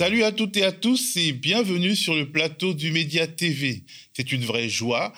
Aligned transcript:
Salut 0.00 0.22
à 0.22 0.32
toutes 0.32 0.56
et 0.56 0.64
à 0.64 0.72
tous 0.72 1.18
et 1.18 1.32
bienvenue 1.32 1.94
sur 1.94 2.14
le 2.14 2.32
plateau 2.32 2.72
du 2.72 2.90
Média 2.90 3.26
TV. 3.26 3.82
C'est 4.14 4.32
une 4.32 4.46
vraie 4.46 4.70
joie 4.70 5.12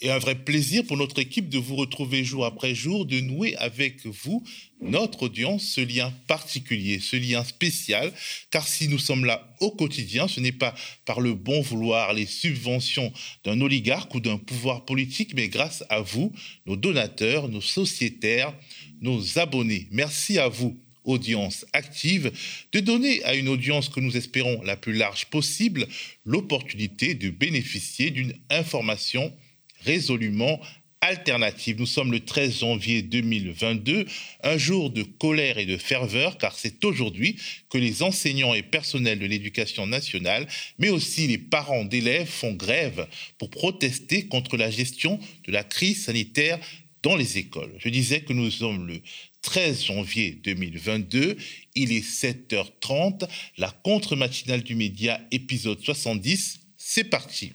et 0.00 0.10
un 0.10 0.18
vrai 0.18 0.34
plaisir 0.34 0.84
pour 0.84 0.96
notre 0.96 1.20
équipe 1.20 1.48
de 1.48 1.58
vous 1.58 1.76
retrouver 1.76 2.24
jour 2.24 2.44
après 2.44 2.74
jour, 2.74 3.06
de 3.06 3.20
nouer 3.20 3.54
avec 3.54 4.04
vous, 4.04 4.42
notre 4.82 5.22
audience, 5.22 5.62
ce 5.62 5.82
lien 5.82 6.12
particulier, 6.26 6.98
ce 6.98 7.14
lien 7.14 7.44
spécial, 7.44 8.12
car 8.50 8.66
si 8.66 8.88
nous 8.88 8.98
sommes 8.98 9.24
là 9.24 9.54
au 9.60 9.70
quotidien, 9.70 10.26
ce 10.26 10.40
n'est 10.40 10.50
pas 10.50 10.74
par 11.04 11.20
le 11.20 11.34
bon 11.34 11.60
vouloir, 11.60 12.12
les 12.12 12.26
subventions 12.26 13.12
d'un 13.44 13.60
oligarque 13.60 14.16
ou 14.16 14.20
d'un 14.20 14.38
pouvoir 14.38 14.84
politique, 14.84 15.34
mais 15.36 15.46
grâce 15.46 15.84
à 15.90 16.00
vous, 16.00 16.32
nos 16.66 16.74
donateurs, 16.74 17.48
nos 17.48 17.60
sociétaires, 17.60 18.52
nos 19.00 19.38
abonnés. 19.38 19.86
Merci 19.92 20.40
à 20.40 20.48
vous 20.48 20.76
audience 21.04 21.64
active, 21.72 22.32
de 22.72 22.80
donner 22.80 23.22
à 23.24 23.34
une 23.34 23.48
audience 23.48 23.88
que 23.88 24.00
nous 24.00 24.16
espérons 24.16 24.62
la 24.62 24.76
plus 24.76 24.94
large 24.94 25.26
possible 25.26 25.86
l'opportunité 26.24 27.14
de 27.14 27.30
bénéficier 27.30 28.10
d'une 28.10 28.34
information 28.50 29.32
résolument 29.80 30.60
alternative. 31.04 31.78
Nous 31.78 31.86
sommes 31.86 32.12
le 32.12 32.20
13 32.20 32.60
janvier 32.60 33.02
2022, 33.02 34.06
un 34.42 34.56
jour 34.56 34.90
de 34.90 35.02
colère 35.02 35.58
et 35.58 35.66
de 35.66 35.76
ferveur, 35.76 36.38
car 36.38 36.56
c'est 36.58 36.82
aujourd'hui 36.84 37.36
que 37.68 37.78
les 37.78 38.02
enseignants 38.02 38.54
et 38.54 38.62
personnels 38.62 39.18
de 39.18 39.26
l'éducation 39.26 39.86
nationale, 39.86 40.46
mais 40.78 40.88
aussi 40.88 41.26
les 41.26 41.38
parents 41.38 41.84
d'élèves 41.84 42.28
font 42.28 42.54
grève 42.54 43.06
pour 43.38 43.50
protester 43.50 44.26
contre 44.26 44.56
la 44.56 44.70
gestion 44.70 45.20
de 45.46 45.52
la 45.52 45.62
crise 45.62 46.04
sanitaire 46.04 46.58
dans 47.02 47.16
les 47.16 47.36
écoles. 47.36 47.74
Je 47.78 47.90
disais 47.90 48.22
que 48.22 48.32
nous 48.32 48.50
sommes 48.50 48.86
le 48.86 49.02
13 49.44 49.84
janvier 49.84 50.40
2022. 50.42 51.36
Il 51.74 51.92
est 51.92 52.04
7h30. 52.04 53.28
La 53.58 53.70
contre-matinale 53.70 54.62
du 54.62 54.74
média, 54.74 55.20
épisode 55.30 55.80
70. 55.80 56.60
C'est 56.76 57.04
parti. 57.04 57.52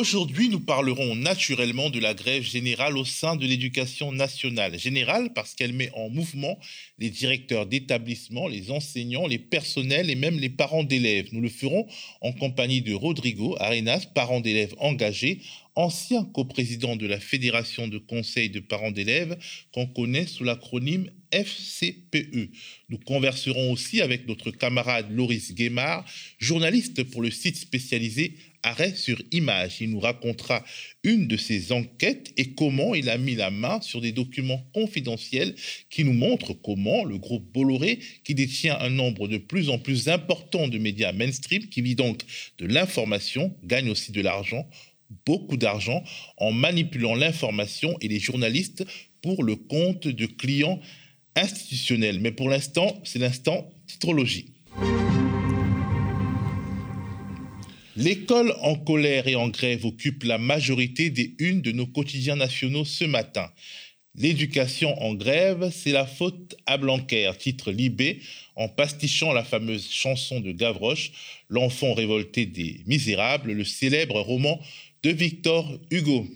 Aujourd'hui, 0.00 0.48
nous 0.48 0.60
parlerons 0.60 1.14
naturellement 1.14 1.90
de 1.90 2.00
la 2.00 2.14
grève 2.14 2.42
générale 2.42 2.96
au 2.96 3.04
sein 3.04 3.36
de 3.36 3.44
l'éducation 3.44 4.12
nationale. 4.12 4.78
Générale 4.78 5.34
parce 5.34 5.54
qu'elle 5.54 5.74
met 5.74 5.90
en 5.92 6.08
mouvement 6.08 6.58
les 6.98 7.10
directeurs 7.10 7.66
d'établissement, 7.66 8.48
les 8.48 8.70
enseignants, 8.70 9.26
les 9.26 9.38
personnels 9.38 10.08
et 10.08 10.14
même 10.14 10.38
les 10.38 10.48
parents 10.48 10.84
d'élèves. 10.84 11.28
Nous 11.32 11.42
le 11.42 11.50
ferons 11.50 11.86
en 12.22 12.32
compagnie 12.32 12.80
de 12.80 12.94
Rodrigo 12.94 13.58
Arenas, 13.60 14.06
parent 14.14 14.40
d'élèves 14.40 14.74
engagé, 14.78 15.42
ancien 15.74 16.24
coprésident 16.24 16.96
de 16.96 17.06
la 17.06 17.20
Fédération 17.20 17.86
de 17.86 17.98
conseils 17.98 18.48
de 18.48 18.60
parents 18.60 18.92
d'élèves 18.92 19.36
qu'on 19.74 19.86
connaît 19.86 20.26
sous 20.26 20.44
l'acronyme 20.44 21.10
FCPE. 21.32 22.50
Nous 22.88 22.98
converserons 22.98 23.72
aussi 23.72 24.00
avec 24.00 24.26
notre 24.26 24.50
camarade 24.50 25.10
Loris 25.10 25.54
Guémard, 25.54 26.04
journaliste 26.38 27.04
pour 27.04 27.22
le 27.22 27.30
site 27.30 27.56
spécialisé 27.56 28.34
Arrêt 28.62 28.94
sur 28.94 29.22
image. 29.32 29.78
Il 29.80 29.90
nous 29.90 30.00
racontera 30.00 30.62
une 31.02 31.26
de 31.26 31.38
ses 31.38 31.72
enquêtes 31.72 32.32
et 32.36 32.52
comment 32.52 32.94
il 32.94 33.08
a 33.08 33.16
mis 33.16 33.34
la 33.34 33.50
main 33.50 33.80
sur 33.80 34.02
des 34.02 34.12
documents 34.12 34.62
confidentiels 34.74 35.54
qui 35.88 36.04
nous 36.04 36.12
montrent 36.12 36.52
comment 36.52 37.04
le 37.04 37.16
groupe 37.16 37.50
Bolloré, 37.54 38.00
qui 38.22 38.34
détient 38.34 38.78
un 38.78 38.90
nombre 38.90 39.28
de 39.28 39.38
plus 39.38 39.70
en 39.70 39.78
plus 39.78 40.08
important 40.08 40.68
de 40.68 40.76
médias 40.76 41.12
mainstream, 41.12 41.68
qui 41.68 41.80
vit 41.80 41.94
donc 41.94 42.20
de 42.58 42.66
l'information, 42.66 43.56
gagne 43.64 43.88
aussi 43.88 44.12
de 44.12 44.20
l'argent, 44.20 44.68
beaucoup 45.24 45.56
d'argent, 45.56 46.04
en 46.36 46.52
manipulant 46.52 47.14
l'information 47.14 47.96
et 48.02 48.08
les 48.08 48.20
journalistes 48.20 48.84
pour 49.22 49.42
le 49.42 49.56
compte 49.56 50.06
de 50.06 50.26
clients 50.26 50.80
institutionnels. 51.40 52.20
Mais 52.20 52.32
pour 52.32 52.48
l'instant, 52.48 53.00
c'est 53.04 53.18
l'instant 53.18 53.68
titrologie. 53.86 54.52
L'école 57.96 58.54
en 58.62 58.76
colère 58.76 59.28
et 59.28 59.36
en 59.36 59.48
grève 59.48 59.84
occupe 59.84 60.22
la 60.22 60.38
majorité 60.38 61.10
des 61.10 61.34
unes 61.38 61.60
de 61.60 61.72
nos 61.72 61.86
quotidiens 61.86 62.36
nationaux 62.36 62.84
ce 62.84 63.04
matin. 63.04 63.50
L'éducation 64.16 65.00
en 65.02 65.14
grève, 65.14 65.70
c'est 65.72 65.92
la 65.92 66.06
faute 66.06 66.56
à 66.66 66.78
Blanquer, 66.78 67.30
titre 67.38 67.70
Libé, 67.70 68.20
en 68.56 68.68
pastichant 68.68 69.32
la 69.32 69.44
fameuse 69.44 69.90
chanson 69.90 70.40
de 70.40 70.52
Gavroche, 70.52 71.12
L'enfant 71.48 71.94
révolté 71.94 72.46
des 72.46 72.80
misérables, 72.86 73.52
le 73.52 73.64
célèbre 73.64 74.20
roman 74.20 74.60
de 75.02 75.10
Victor 75.10 75.78
Hugo. 75.90 76.26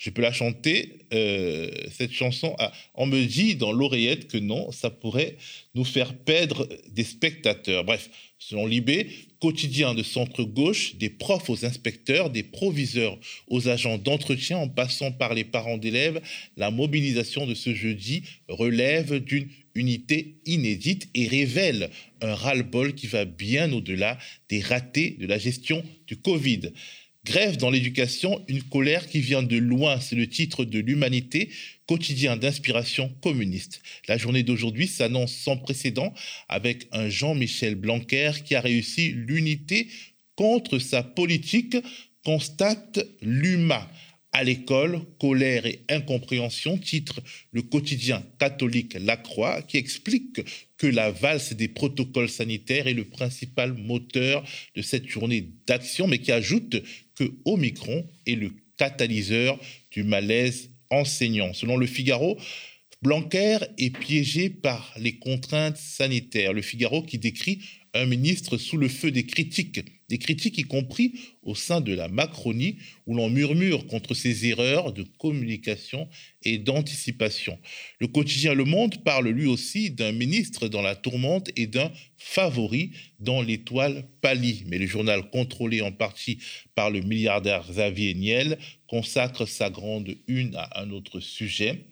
Je 0.00 0.08
peux 0.08 0.22
la 0.22 0.32
chanter, 0.32 1.00
euh, 1.12 1.70
cette 1.92 2.12
chanson. 2.12 2.56
On 2.94 3.04
me 3.04 3.22
dit 3.26 3.54
dans 3.54 3.70
l'oreillette 3.70 4.28
que 4.28 4.38
non, 4.38 4.72
ça 4.72 4.88
pourrait 4.88 5.36
nous 5.74 5.84
faire 5.84 6.14
perdre 6.14 6.66
des 6.90 7.04
spectateurs. 7.04 7.84
Bref, 7.84 8.08
selon 8.38 8.64
Libé, 8.64 9.08
quotidien 9.40 9.92
de 9.92 10.02
centre-gauche, 10.02 10.94
des 10.96 11.10
profs 11.10 11.50
aux 11.50 11.66
inspecteurs, 11.66 12.30
des 12.30 12.42
proviseurs 12.42 13.18
aux 13.48 13.68
agents 13.68 13.98
d'entretien, 13.98 14.56
en 14.56 14.68
passant 14.70 15.12
par 15.12 15.34
les 15.34 15.44
parents 15.44 15.76
d'élèves, 15.76 16.22
la 16.56 16.70
mobilisation 16.70 17.46
de 17.46 17.54
ce 17.54 17.74
jeudi 17.74 18.22
relève 18.48 19.22
d'une 19.22 19.50
unité 19.74 20.36
inédite 20.46 21.10
et 21.12 21.28
révèle 21.28 21.90
un 22.22 22.34
ras-le-bol 22.34 22.94
qui 22.94 23.06
va 23.06 23.26
bien 23.26 23.70
au-delà 23.70 24.16
des 24.48 24.60
ratés 24.60 25.18
de 25.20 25.26
la 25.26 25.36
gestion 25.36 25.84
du 26.06 26.16
Covid. 26.16 26.72
Grève 27.26 27.58
dans 27.58 27.70
l'éducation, 27.70 28.42
une 28.48 28.62
colère 28.62 29.06
qui 29.06 29.20
vient 29.20 29.42
de 29.42 29.58
loin, 29.58 30.00
c'est 30.00 30.16
le 30.16 30.26
titre 30.26 30.64
de 30.64 30.78
l'Humanité, 30.78 31.50
quotidien 31.86 32.38
d'inspiration 32.38 33.10
communiste. 33.20 33.82
La 34.08 34.16
journée 34.16 34.42
d'aujourd'hui 34.42 34.86
s'annonce 34.86 35.34
sans 35.34 35.58
précédent 35.58 36.14
avec 36.48 36.88
un 36.92 37.10
Jean-Michel 37.10 37.74
Blanquer 37.74 38.32
qui 38.44 38.54
a 38.54 38.62
réussi 38.62 39.10
l'unité 39.10 39.88
contre 40.34 40.78
sa 40.78 41.02
politique, 41.02 41.76
constate 42.24 43.00
l'UMA. 43.20 43.90
À 44.32 44.44
l'école, 44.44 45.00
colère 45.18 45.66
et 45.66 45.80
incompréhension, 45.88 46.78
titre 46.78 47.20
le 47.50 47.62
quotidien 47.62 48.24
catholique 48.38 48.96
La 49.00 49.16
Croix, 49.16 49.60
qui 49.60 49.76
explique 49.76 50.40
que 50.78 50.86
la 50.86 51.10
valse 51.10 51.52
des 51.52 51.66
protocoles 51.66 52.28
sanitaires 52.28 52.86
est 52.86 52.94
le 52.94 53.04
principal 53.04 53.74
moteur 53.74 54.44
de 54.76 54.82
cette 54.82 55.08
journée 55.08 55.48
d'action, 55.66 56.06
mais 56.06 56.18
qui 56.18 56.30
ajoute 56.30 56.80
que 57.20 57.30
Omicron 57.44 58.06
est 58.26 58.34
le 58.34 58.50
catalyseur 58.78 59.60
du 59.90 60.04
malaise 60.04 60.70
enseignant. 60.88 61.52
Selon 61.52 61.76
le 61.76 61.86
Figaro, 61.86 62.38
Blanquer 63.02 63.58
est 63.76 63.94
piégé 63.94 64.48
par 64.48 64.94
les 64.98 65.18
contraintes 65.18 65.76
sanitaires. 65.76 66.54
Le 66.54 66.62
Figaro 66.62 67.02
qui 67.02 67.18
décrit 67.18 67.60
un 67.92 68.06
ministre 68.06 68.56
sous 68.56 68.78
le 68.78 68.88
feu 68.88 69.10
des 69.10 69.26
critiques, 69.26 69.84
des 70.10 70.18
critiques 70.18 70.58
y 70.58 70.64
compris 70.64 71.14
au 71.42 71.54
sein 71.54 71.80
de 71.80 71.94
la 71.94 72.08
Macronie, 72.08 72.76
où 73.06 73.14
l'on 73.14 73.30
murmure 73.30 73.86
contre 73.86 74.12
ses 74.12 74.46
erreurs 74.46 74.92
de 74.92 75.04
communication 75.18 76.08
et 76.42 76.58
d'anticipation. 76.58 77.58
Le 78.00 78.08
quotidien 78.08 78.52
Le 78.52 78.64
Monde 78.64 79.02
parle 79.04 79.28
lui 79.28 79.46
aussi 79.46 79.90
d'un 79.90 80.12
ministre 80.12 80.68
dans 80.68 80.82
la 80.82 80.96
tourmente 80.96 81.50
et 81.56 81.68
d'un 81.68 81.92
favori 82.18 82.90
dans 83.20 83.40
l'étoile 83.40 84.04
pâlie. 84.20 84.64
Mais 84.66 84.78
le 84.78 84.86
journal, 84.86 85.30
contrôlé 85.30 85.80
en 85.80 85.92
partie 85.92 86.38
par 86.74 86.90
le 86.90 87.00
milliardaire 87.00 87.64
Xavier 87.70 88.14
Niel, 88.14 88.58
consacre 88.88 89.46
sa 89.46 89.70
grande 89.70 90.16
une 90.26 90.56
à 90.56 90.82
un 90.82 90.90
autre 90.90 91.20
sujet 91.20 91.86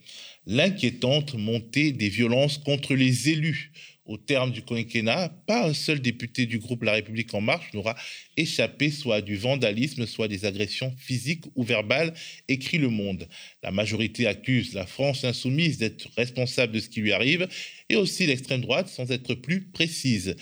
l'inquiétante 0.48 1.34
montée 1.34 1.92
des 1.92 2.08
violences 2.08 2.56
contre 2.56 2.94
les 2.94 3.28
élus 3.28 3.70
au 4.08 4.16
terme 4.16 4.50
du 4.50 4.62
quinquennat, 4.62 5.28
pas 5.46 5.68
un 5.68 5.74
seul 5.74 6.00
député 6.00 6.46
du 6.46 6.58
groupe 6.58 6.82
La 6.82 6.92
République 6.92 7.32
en 7.34 7.42
marche 7.42 7.72
n'aura 7.74 7.94
échappé 8.36 8.90
soit 8.90 9.20
du 9.20 9.36
vandalisme, 9.36 10.06
soit 10.06 10.28
des 10.28 10.46
agressions 10.46 10.94
physiques 10.98 11.44
ou 11.54 11.62
verbales, 11.62 12.14
écrit 12.48 12.78
Le 12.78 12.88
Monde. 12.88 13.28
La 13.62 13.70
majorité 13.70 14.26
accuse 14.26 14.72
la 14.72 14.86
France 14.86 15.24
insoumise 15.24 15.76
d'être 15.76 16.08
responsable 16.16 16.72
de 16.72 16.80
ce 16.80 16.88
qui 16.88 17.02
lui 17.02 17.12
arrive, 17.12 17.46
et 17.90 17.96
aussi 17.96 18.26
l'extrême 18.26 18.62
droite 18.62 18.88
sans 18.88 19.10
être 19.12 19.34
plus 19.34 19.62
précise. 19.62 20.36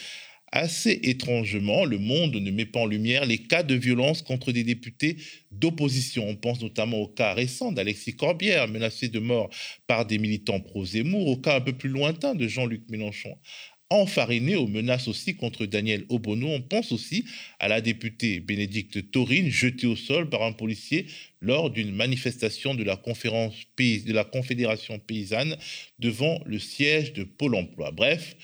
Assez 0.53 1.01
étrangement, 1.03 1.85
le 1.85 1.99
monde 1.99 2.37
ne 2.37 2.51
met 2.51 2.67
pas 2.67 2.81
en 2.81 2.87
lumière 2.87 3.27
les 3.27 3.39
cas 3.39 3.63
de 3.63 3.75
violence 3.75 4.23
contre 4.23 4.53
des 4.53 4.63
députés 4.63 5.17
d'opposition. 5.51 6.29
On 6.29 6.37
pense 6.37 6.63
notamment 6.63 6.99
au 6.99 7.09
cas 7.09 7.35
récent 7.35 7.73
d'Alexis 7.73 8.15
Corbière, 8.15 8.69
menacé 8.69 9.09
de 9.09 9.19
mort 9.19 9.51
par 9.87 10.07
des 10.07 10.19
militants 10.19 10.61
pro-Zemmour, 10.61 11.27
au 11.27 11.37
cas 11.37 11.57
un 11.57 11.61
peu 11.61 11.73
plus 11.73 11.89
lointain 11.89 12.35
de 12.35 12.47
Jean-Luc 12.47 12.83
Mélenchon 12.89 13.37
enfariné 13.91 14.57
aux 14.57 14.67
menaces 14.67 15.09
aussi 15.09 15.37
contre 15.37 15.67
Daniel 15.67 16.05
Obono. 16.09 16.49
On 16.49 16.61
pense 16.61 16.93
aussi 16.93 17.25
à 17.59 17.69
la 17.69 17.81
députée 17.81 18.41
Bénédicte 18.41 19.11
Taurine, 19.11 19.51
jetée 19.51 19.87
au 19.87 19.97
sol 19.97 20.29
par 20.29 20.43
un 20.43 20.53
policier 20.53 21.07
lors 21.41 21.71
d'une 21.71 21.95
manifestation 21.95 22.75
de 22.75 22.83
la, 22.83 22.97
conférence 22.97 23.55
de 23.79 24.13
la 24.13 24.25
Confédération 24.25 24.99
paysanne 24.99 25.57
devant 25.99 26.41
le 26.47 26.59
siège 26.59 27.13
de 27.13 27.23
Pôle 27.23 27.55
emploi. 27.55 27.93
Bref, 27.93 28.37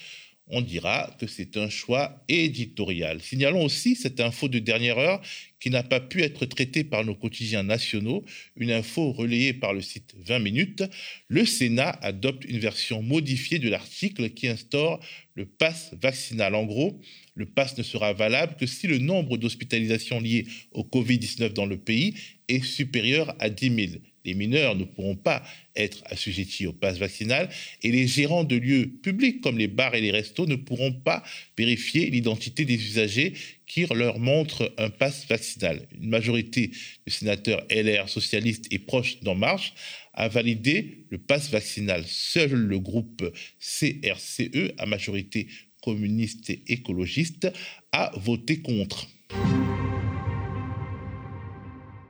on 0.53 0.61
dira 0.61 1.17
que 1.19 1.27
c'est 1.27 1.57
un 1.57 1.71
choix 1.71 2.23
éditorial. 2.29 3.21
Signalons 3.23 3.65
aussi 3.65 3.97
cette 3.97 4.21
info 4.21 4.49
de 4.49 4.59
dernière 4.59 4.99
heure 4.99 5.23
qui 5.59 5.71
n'a 5.71 5.83
pas 5.83 6.01
pu 6.01 6.23
être 6.23 6.45
traitée 6.45 6.85
par 6.85 7.05
nos 7.05 7.15
quotidiens 7.15 7.63
nationaux, 7.63 8.25
une 8.57 8.71
info 8.71 9.13
relayée 9.13 9.55
par 9.55 9.73
le 9.73 9.81
site 9.81 10.15
20 10.27 10.39
minutes. 10.41 10.85
Le 11.29 11.47
Sénat 11.47 11.99
adopte 12.03 12.45
une 12.45 12.59
version 12.59 13.03
modifiée 13.03 13.59
de 13.59 13.71
l'article 13.71 14.31
qui 14.31 14.49
instaure 14.49 15.01
le 15.35 15.47
pass 15.47 15.95
vaccinal. 16.01 16.55
En 16.55 16.65
gros, 16.65 17.01
le 17.35 17.47
pass 17.47 17.79
ne 17.79 17.83
sera 17.83 18.13
valable 18.13 18.57
que 18.57 18.67
si 18.67 18.87
le 18.87 18.99
nombre 18.99 19.39
d'hospitalisations 19.39 20.21
liées 20.21 20.47
au 20.73 20.83
Covid-19 20.83 21.55
dans 21.55 21.67
le 21.67 21.79
pays 21.79 22.15
est 22.49 22.63
supérieur 22.63 23.35
à 23.39 23.49
10 23.49 23.75
000 23.75 24.03
les 24.25 24.35
mineurs 24.35 24.77
ne 24.77 24.85
pourront 24.85 25.17
pas 25.17 25.43
être 25.75 26.03
assujettis 26.07 26.67
au 26.67 26.73
pass 26.73 26.99
vaccinal 26.99 27.49
et 27.83 27.91
les 27.91 28.07
gérants 28.07 28.45
de 28.45 28.57
lieux 28.57 28.87
publics 29.03 29.41
comme 29.41 29.59
les 29.59 29.69
bars 29.69 29.95
et 29.95 30.01
les 30.01 30.11
restos 30.11 30.47
ne 30.47 30.57
pourront 30.57 30.93
pas 30.93 31.23
vérifier 31.57 32.11
l'identité 32.11 32.65
des 32.65 32.75
usagers 32.75 33.33
qui 33.67 33.87
leur 33.87 34.19
montrent 34.19 34.73
un 34.77 34.91
pass 34.91 35.27
vaccinal. 35.29 35.89
Une 35.99 36.11
majorité 36.11 36.73
de 37.07 37.11
sénateurs 37.11 37.65
LR 37.71 38.09
socialistes 38.09 38.67
et 38.71 38.79
proches 38.79 39.21
d'En 39.21 39.35
Marche 39.35 39.73
a 40.15 40.29
validé 40.29 41.07
le 41.11 41.19
pass 41.19 41.51
vaccinal. 41.51 42.05
Seul 42.07 42.53
le 42.53 42.79
groupe 42.79 43.25
CRCE, 43.59 44.75
à 44.79 44.87
majorité 44.87 45.49
communiste 45.83 46.51
et 46.51 46.63
écologiste, 46.69 47.51
a 47.93 48.13
voté 48.17 48.61
contre. 48.61 49.09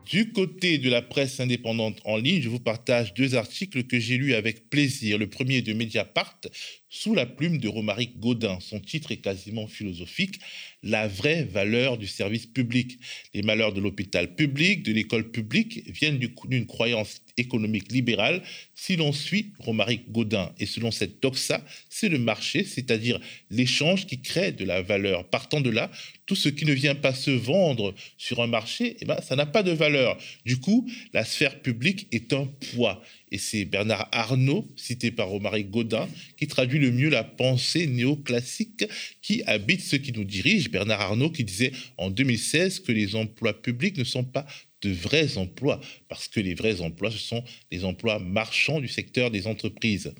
Du 0.07 0.33
côté 0.33 0.79
de 0.79 0.91
la 0.91 1.01
presse 1.01 1.39
indépendante 1.41 2.01
en 2.05 2.17
ligne, 2.17 2.43
je 2.43 2.49
vous 2.49 2.61
partage 2.61 3.15
deux 3.15 3.35
articles 3.35 3.85
que 3.85 3.99
j'ai 3.99 4.17
lus 4.17 4.35
avec 4.35 4.69
plaisir. 4.69 5.17
Le 5.17 5.29
premier 5.29 5.63
de 5.63 5.73
Mediapart, 5.73 6.41
sous 6.93 7.15
la 7.15 7.25
plume 7.25 7.57
de 7.57 7.69
Romaric 7.69 8.21
Gaudin. 8.21 8.59
Son 8.61 8.79
titre 8.79 9.13
est 9.13 9.17
quasiment 9.17 9.67
philosophique. 9.67 10.39
La 10.83 11.09
vraie 11.09 11.43
valeur 11.43 11.97
du 11.97 12.07
service 12.07 12.45
public. 12.45 12.99
Les 13.33 13.41
malheurs 13.41 13.73
de 13.73 13.81
l'hôpital 13.81 14.35
public, 14.35 14.83
de 14.83 14.93
l'école 14.93 15.31
publique 15.31 15.85
viennent 15.87 16.19
d'une 16.19 16.67
croyance 16.67 17.23
économique 17.39 17.91
libérale. 17.91 18.43
Si 18.75 18.97
l'on 18.97 19.13
suit 19.13 19.55
Romaric 19.59 20.13
Gaudin 20.13 20.53
et 20.61 20.67
selon 20.67 20.91
cette 20.91 21.23
doxa, 21.23 21.65
c'est 21.89 22.11
le 22.11 22.19
marché, 22.19 22.63
c'est-à-dire 22.63 23.19
l'échange 23.51 24.07
qui 24.07 24.21
crée 24.21 24.53
de 24.53 24.67
la 24.67 24.83
valeur. 24.83 25.27
Partant 25.31 25.63
de 25.63 25.71
là, 25.71 25.91
tout 26.27 26.37
ce 26.37 26.51
qui 26.51 26.67
ne 26.67 26.75
vient 26.75 26.95
pas 26.95 27.15
se 27.15 27.31
vendre 27.31 27.95
sur 28.19 28.43
un 28.43 28.47
marché, 28.47 28.99
eh 29.01 29.07
ben, 29.07 29.19
ça 29.23 29.35
n'a 29.35 29.47
pas 29.47 29.63
de 29.63 29.73
valeur. 29.73 30.19
Du 30.45 30.59
coup, 30.59 30.87
la 31.15 31.25
sphère 31.25 31.63
publique 31.63 32.07
est 32.13 32.35
un 32.35 32.45
poids. 32.75 33.03
Et 33.33 33.39
c'est 33.39 33.65
Bernard 33.65 34.11
Arnault, 34.13 34.69
cité 34.77 35.11
par 35.11 35.29
Romaric 35.29 35.71
Gaudin, 35.71 36.07
qui 36.37 36.47
traduit 36.47 36.79
le 36.79 36.93
mieux 36.93 37.09
la 37.09 37.25
pensée 37.25 37.87
néoclassique 37.87 38.85
qui 39.23 39.43
habite 39.47 39.81
ceux 39.81 39.97
qui 39.97 40.13
nous 40.13 40.25
dirigent. 40.25 40.69
Bernard 40.71 41.01
Arnault 41.01 41.31
qui 41.31 41.43
disait 41.43 41.73
en 41.97 42.11
2016 42.11 42.81
que 42.81 42.93
les 42.93 43.17
emplois 43.17 43.61
publics 43.61 43.97
ne 43.97 44.05
sont 44.05 44.23
pas 44.23 44.47
de 44.83 44.91
vrais 44.91 45.39
emplois, 45.39 45.81
parce 46.09 46.29
que 46.29 46.41
les 46.41 46.55
vrais 46.55 46.81
emplois, 46.83 47.11
ce 47.11 47.19
sont 47.19 47.43
les 47.71 47.85
emplois 47.85 48.19
marchands 48.19 48.81
du 48.81 48.89
secteur 48.89 49.31
des 49.31 49.47
entreprises. 49.47 50.13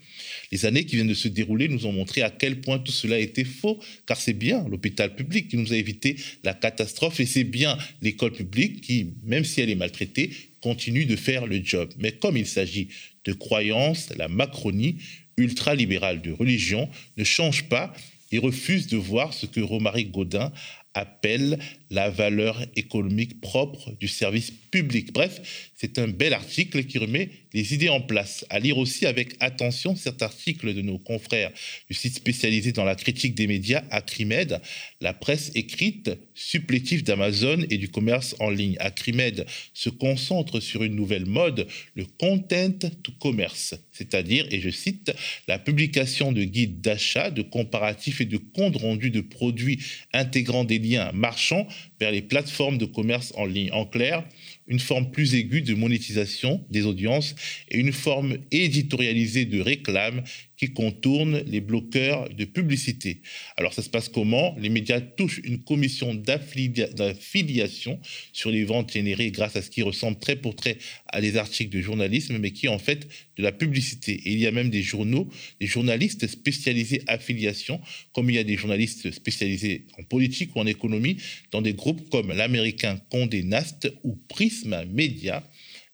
Les 0.51 0.65
années 0.65 0.87
qui 0.87 0.95
viennent 0.95 1.09
de 1.09 1.15
se 1.15 1.29
dérouler 1.29 1.69
nous 1.69 1.85
ont 1.85 1.93
montré 1.93 2.23
à 2.23 2.31
quel 2.31 2.61
point 2.61 2.79
tout 2.79 2.93
cela 2.93 3.19
était 3.19 3.45
faux, 3.45 3.79
car 4.07 4.19
c'est 4.19 4.33
bien 4.33 4.67
l'hôpital 4.69 5.15
public 5.15 5.49
qui 5.49 5.57
nous 5.59 5.73
a 5.73 5.77
évité 5.77 6.17
la 6.45 6.55
catastrophe, 6.55 7.21
et 7.21 7.27
c'est 7.27 7.45
bien 7.45 7.77
l'école 8.01 8.33
publique 8.33 8.81
qui, 8.81 9.11
même 9.25 9.45
si 9.45 9.61
elle 9.61 9.69
est 9.69 9.75
maltraitée, 9.75 10.31
continue 10.63 11.05
de 11.05 11.17
faire 11.17 11.47
le 11.47 11.61
job. 11.63 11.93
Mais 11.99 12.13
comme 12.13 12.37
il 12.37 12.47
s'agit 12.47 12.89
de 13.25 13.33
croyances, 13.33 14.11
la 14.17 14.29
Macronie, 14.29 14.97
ultralibérale 15.37 16.23
de 16.23 16.33
religion, 16.33 16.89
ne 17.17 17.25
change 17.25 17.69
pas 17.69 17.93
et 18.31 18.39
refuse 18.39 18.87
de 18.87 18.97
voir 18.97 19.35
ce 19.35 19.47
que 19.47 19.61
Romaric 19.61 20.11
Gaudin 20.11 20.53
appelle 20.95 21.59
la 21.93 22.09
valeur 22.09 22.65
économique 22.75 23.41
propre 23.43 23.93
du 24.01 24.09
service 24.09 24.51
public. 24.71 25.13
Bref, 25.13 25.71
c'est 25.77 25.99
un 25.99 26.09
bel 26.09 26.33
article 26.33 26.85
qui 26.85 26.97
remet 26.97 27.29
les 27.53 27.75
idées 27.75 27.91
en 27.91 28.01
place. 28.01 28.47
À 28.49 28.59
lire 28.59 28.79
aussi 28.79 29.05
avec 29.05 29.35
attention 29.41 29.95
cet 29.95 30.23
article 30.23 30.75
de 30.75 30.81
nos 30.81 30.99
confrères 30.99 31.53
du 31.91 31.95
site 31.95 32.15
spécialisé 32.15 32.73
dans 32.73 32.85
la 32.85 32.95
critique 32.95 33.35
des 33.35 33.47
médias, 33.47 33.85
Acrimed, 33.91 34.61
la 35.03 35.13
presse 35.13 35.51
écrite 35.55 36.11
supplétive 36.35 37.03
d'Amazon 37.03 37.59
et 37.69 37.77
du 37.77 37.91
commerce 37.91 38.35
en 38.39 38.49
ligne. 38.49 38.77
Acrimed 38.81 39.45
se 39.75 39.91
concentre 39.91 40.61
sur 40.61 40.83
une 40.83 40.95
nouvelle 40.95 41.27
mode, 41.27 41.67
le 41.95 42.07
content 42.07 42.79
to 43.03 43.13
commerce, 43.21 43.75
c'est-à-dire, 43.93 44.47
et 44.51 44.61
je 44.61 44.71
cite, 44.71 45.13
la 45.47 45.59
publication 45.59 46.33
de 46.33 46.45
guides 46.45 46.81
d'achat, 46.81 47.31
de 47.31 47.43
comparatifs 47.43 48.23
et 48.23 48.25
de 48.25 48.39
comptes 48.39 48.77
rendus 48.77 49.11
de 49.11 49.21
produits 49.21 49.81
intégrant 50.15 50.65
des 50.65 50.79
liens 50.79 51.13
marchands 51.13 51.67
vers 52.01 52.11
les 52.11 52.23
plateformes 52.23 52.79
de 52.79 52.85
commerce 52.85 53.33
en 53.37 53.47
ligne. 53.47 53.71
En 53.73 53.87
clair, 53.87 54.25
une 54.67 54.81
forme 54.81 55.11
plus 55.11 55.35
aiguë 55.35 55.63
de 55.63 55.75
monétisation 55.75 56.65
des 56.71 56.87
audiences 56.87 57.35
et 57.71 57.79
une 57.79 57.93
forme 57.93 58.37
éditorialisée 58.51 59.45
de 59.45 59.61
réclame 59.61 60.23
qui 60.63 60.73
contourne 60.73 61.43
les 61.49 61.61
bloqueurs 61.61 62.29
de 62.29 62.45
publicité. 62.45 63.23
Alors 63.57 63.75
ça 63.75 63.83
se 63.83 63.91
passe 63.91 64.09
comment? 64.09 64.55
Les 64.61 64.69
médias 64.69 65.01
touchent 65.01 65.41
une 65.43 65.59
commission 65.59 66.15
d'affiliation 66.15 67.99
sur 68.33 68.53
les 68.53 68.63
ventes 68.63 68.93
générées 68.93 69.33
grâce 69.33 69.57
à 69.57 69.63
ce 69.63 69.71
qui 69.71 69.83
ressemble 69.83 70.21
très 70.21 70.37
pour 70.37 70.55
très 70.55 70.79
à 71.09 71.21
des 71.21 71.37
articles 71.37 71.77
de 71.77 71.81
journalisme, 71.81 72.39
mais 72.39 72.53
qui 72.53 72.67
est 72.67 72.69
en 72.69 72.79
fait 72.79 73.09
de 73.37 73.43
la 73.43 73.51
publicité. 73.51 74.13
Et 74.13 74.35
il 74.35 74.39
y 74.39 74.47
a 74.47 74.53
même 74.53 74.71
des 74.71 74.83
journaux, 74.83 75.29
des 75.59 75.67
journalistes 75.67 76.29
spécialisés 76.29 77.03
affiliation, 77.09 77.81
comme 78.13 78.31
il 78.31 78.37
y 78.37 78.39
a 78.39 78.45
des 78.45 78.57
journalistes 78.57 79.11
spécialisés 79.11 79.87
en 79.99 80.05
politique 80.05 80.55
ou 80.55 80.61
en 80.61 80.67
économie, 80.67 81.17
dans 81.51 81.61
des 81.61 81.75
groupes 81.75 82.09
comme 82.09 82.29
l'américain 82.29 83.01
Condé 83.11 83.43
Nast 83.43 83.93
ou 84.05 84.15
Prisma 84.29 84.85
Media, 84.85 85.43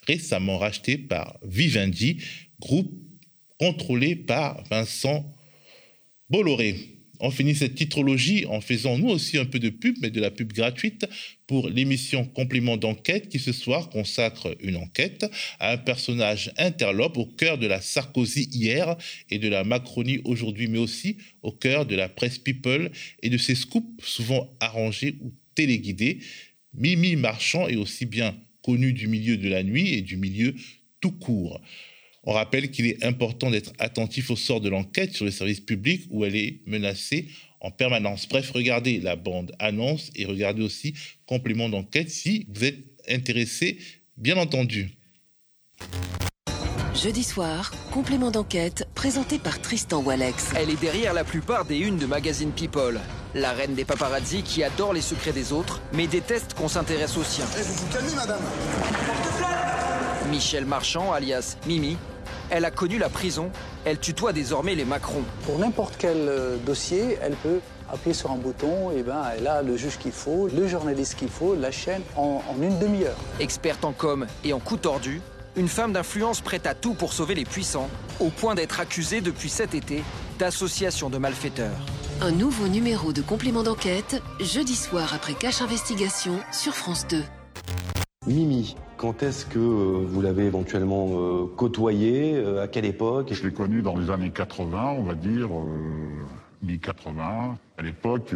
récemment 0.07 0.59
racheté 0.59 0.99
par 0.99 1.39
Vivendi, 1.43 2.19
groupe 2.61 3.08
contrôlé 3.59 4.17
par 4.17 4.63
Vincent 4.71 5.25
Bolloré. 6.31 6.99
On 7.21 7.31
finit 7.31 7.57
cette 7.57 7.75
titrologie 7.75 8.47
en 8.47 8.61
faisant 8.61 8.97
nous 8.97 9.09
aussi 9.09 9.39
un 9.39 9.45
peu 9.45 9.59
de 9.59 9.71
pub, 9.71 9.97
mais 10.01 10.11
de 10.11 10.21
la 10.21 10.31
pub 10.31 10.53
gratuite 10.53 11.05
pour 11.49 11.69
l'émission 11.69 12.25
Complément 12.25 12.77
d'enquête 12.77 13.29
qui 13.29 13.41
ce 13.41 13.53
soir 13.53 13.91
consacre 13.91 14.57
une 14.61 14.77
enquête 14.77 15.27
à 15.59 15.73
un 15.73 15.79
personnage 15.79 16.53
interlope 16.59 17.17
au 17.17 17.27
cœur 17.27 17.59
de 17.59 17.67
la 17.67 17.81
Sarkozy 17.81 18.49
hier 18.53 18.97
et 19.31 19.39
de 19.39 19.49
la 19.49 19.65
Macronie 19.65 20.21
aujourd'hui, 20.25 20.69
mais 20.69 20.79
aussi 20.79 21.19
au 21.43 21.51
cœur 21.51 21.87
de 21.87 21.97
la 21.97 22.09
presse 22.09 22.39
people 22.39 22.91
et 23.23 23.31
de 23.31 23.39
ses 23.39 23.57
scoops 23.57 24.05
souvent 24.05 24.57
arrangés 24.61 25.17
ou 25.21 25.33
téléguidés. 25.57 26.21
Mimi 26.73 27.17
Marchand 27.17 27.67
est 27.67 27.77
aussi 27.77 28.07
bien 28.07 28.37
connu 28.63 28.93
du 28.93 29.09
milieu 29.09 29.37
de 29.37 29.49
la 29.49 29.65
nuit 29.65 29.95
et 29.95 30.03
du 30.03 30.17
milieu 30.17 30.55
tout 31.01 31.13
court. 31.13 31.61
On 32.31 32.35
rappelle 32.35 32.71
qu'il 32.71 32.85
est 32.85 33.03
important 33.07 33.51
d'être 33.51 33.73
attentif 33.79 34.31
au 34.31 34.37
sort 34.37 34.61
de 34.61 34.69
l'enquête 34.69 35.15
sur 35.15 35.25
les 35.25 35.31
services 35.31 35.61
publics 35.61 36.03
où 36.11 36.27
elle 36.27 36.37
est 36.37 36.61
menacée 36.67 37.29
en 37.63 37.71
permanence. 37.71 38.29
Bref, 38.29 38.51
regardez 38.51 39.01
la 39.01 39.17
bande 39.17 39.53
annonce 39.59 40.11
et 40.15 40.27
regardez 40.27 40.63
aussi 40.63 40.93
complément 41.25 41.71
d'enquête 41.71 42.11
si 42.11 42.45
vous 42.51 42.65
êtes 42.65 42.85
intéressé, 43.09 43.79
bien 44.19 44.37
entendu. 44.37 44.91
Jeudi 46.95 47.25
soir, 47.25 47.73
complément 47.93 48.31
d'enquête 48.31 48.87
présenté 48.95 49.39
par 49.39 49.63
Tristan 49.63 50.03
Walex. 50.03 50.51
Elle 50.55 50.69
est 50.69 50.81
derrière 50.81 51.15
la 51.15 51.25
plupart 51.25 51.65
des 51.65 51.79
unes 51.79 51.97
de 51.97 52.05
magazine 52.05 52.51
People. 52.53 53.01
La 53.35 53.53
reine 53.53 53.75
des 53.75 53.87
paparazzi 53.87 54.43
qui 54.43 54.63
adore 54.63 54.93
les 54.93 55.01
secrets 55.01 55.33
des 55.33 55.55
autres, 55.55 55.81
mais 55.95 56.07
déteste 56.07 56.53
qu'on 56.53 56.69
s'intéresse 56.69 57.17
aux 57.17 57.25
siens. 57.25 57.47
Eh, 57.59 57.63
vous 57.63 57.73
vous 57.73 57.91
calmez, 57.91 58.15
madame 58.15 58.43
Michel 60.31 60.67
Marchand, 60.67 61.11
alias 61.13 61.57
Mimi, 61.67 61.97
elle 62.51 62.65
a 62.65 62.71
connu 62.71 62.99
la 62.99 63.09
prison. 63.09 63.51
Elle 63.85 63.99
tutoie 63.99 64.33
désormais 64.33 64.75
les 64.75 64.85
Macron. 64.85 65.23
Pour 65.45 65.59
n'importe 65.59 65.95
quel 65.99 66.17
euh, 66.17 66.57
dossier, 66.65 67.19
elle 67.23 67.35
peut 67.35 67.61
appuyer 67.91 68.15
sur 68.15 68.31
un 68.31 68.37
bouton, 68.37 68.91
et 68.91 69.03
ben 69.03 69.23
elle 69.37 69.47
a 69.47 69.63
le 69.63 69.77
juge 69.77 69.99
qu'il 69.99 70.13
faut, 70.13 70.49
le 70.55 70.67
journaliste 70.69 71.15
qu'il 71.15 71.29
faut, 71.31 71.55
la 71.55 71.71
chaîne 71.71 72.03
en, 72.17 72.43
en 72.49 72.63
une 72.63 72.79
demi-heure. 72.79 73.17
Experte 73.41 73.85
en 73.85 73.93
com 73.93 74.27
et 74.45 74.53
en 74.53 74.59
coups 74.59 74.83
tordus, 74.83 75.23
une 75.57 75.69
femme 75.69 75.93
d'influence 75.93 76.41
prête 76.41 76.67
à 76.67 76.75
tout 76.75 76.95
pour 76.95 77.13
sauver 77.13 77.35
les 77.35 77.45
puissants, 77.45 77.89
au 78.21 78.29
point 78.29 78.55
d'être 78.55 78.81
accusée 78.81 79.21
depuis 79.21 79.49
cet 79.49 79.75
été 79.75 80.03
d'association 80.39 81.11
de 81.11 81.19
malfaiteurs. 81.19 81.79
Un 82.21 82.31
nouveau 82.31 82.69
numéro 82.69 83.13
de 83.13 83.23
complément 83.23 83.63
d'enquête, 83.63 84.23
jeudi 84.41 84.75
soir 84.75 85.15
après 85.15 85.35
Cache 85.35 85.63
Investigation 85.63 86.39
sur 86.53 86.75
France 86.75 87.07
2. 87.09 87.23
Mimi, 88.27 88.77
quand 88.99 89.23
est-ce 89.23 89.47
que 89.47 89.59
euh, 89.59 90.05
vous 90.07 90.21
l'avez 90.21 90.45
éventuellement 90.45 91.07
euh, 91.13 91.47
côtoyé 91.57 92.35
euh, 92.35 92.63
À 92.63 92.69
quelle 92.69 92.85
époque? 92.85 93.33
Je 93.33 93.47
l'ai 93.47 93.55
connue 93.55 93.81
dans 93.81 93.97
les 93.97 94.11
années 94.11 94.31
80, 94.31 94.97
on 94.99 95.05
va 95.05 95.15
dire, 95.15 95.49
mi-80. 96.63 97.55
À 97.79 97.83
l'époque, 97.83 98.35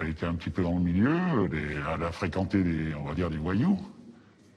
elle 0.00 0.10
était 0.10 0.26
un 0.26 0.34
petit 0.34 0.50
peu 0.50 0.62
dans 0.62 0.74
le 0.74 0.80
milieu, 0.80 1.16
elle 1.50 2.02
a 2.02 2.12
fréquenté 2.12 2.62
des, 2.62 2.94
on 2.94 3.08
va 3.08 3.14
dire, 3.14 3.30
des 3.30 3.38
voyous. 3.38 3.78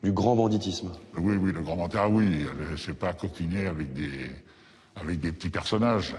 Du 0.03 0.11
grand 0.11 0.35
banditisme 0.35 0.91
Oui, 1.17 1.37
oui, 1.41 1.51
le 1.53 1.61
grand 1.61 1.77
banditisme, 1.77 2.03
ah 2.03 2.09
oui, 2.09 2.45
elle 2.61 2.71
ne 2.71 2.77
s'est 2.77 2.93
pas 2.93 3.13
coquiner 3.13 3.67
avec 3.67 3.93
des, 3.93 4.29
avec 4.97 5.21
des 5.21 5.31
petits 5.31 5.49
personnages. 5.49 6.15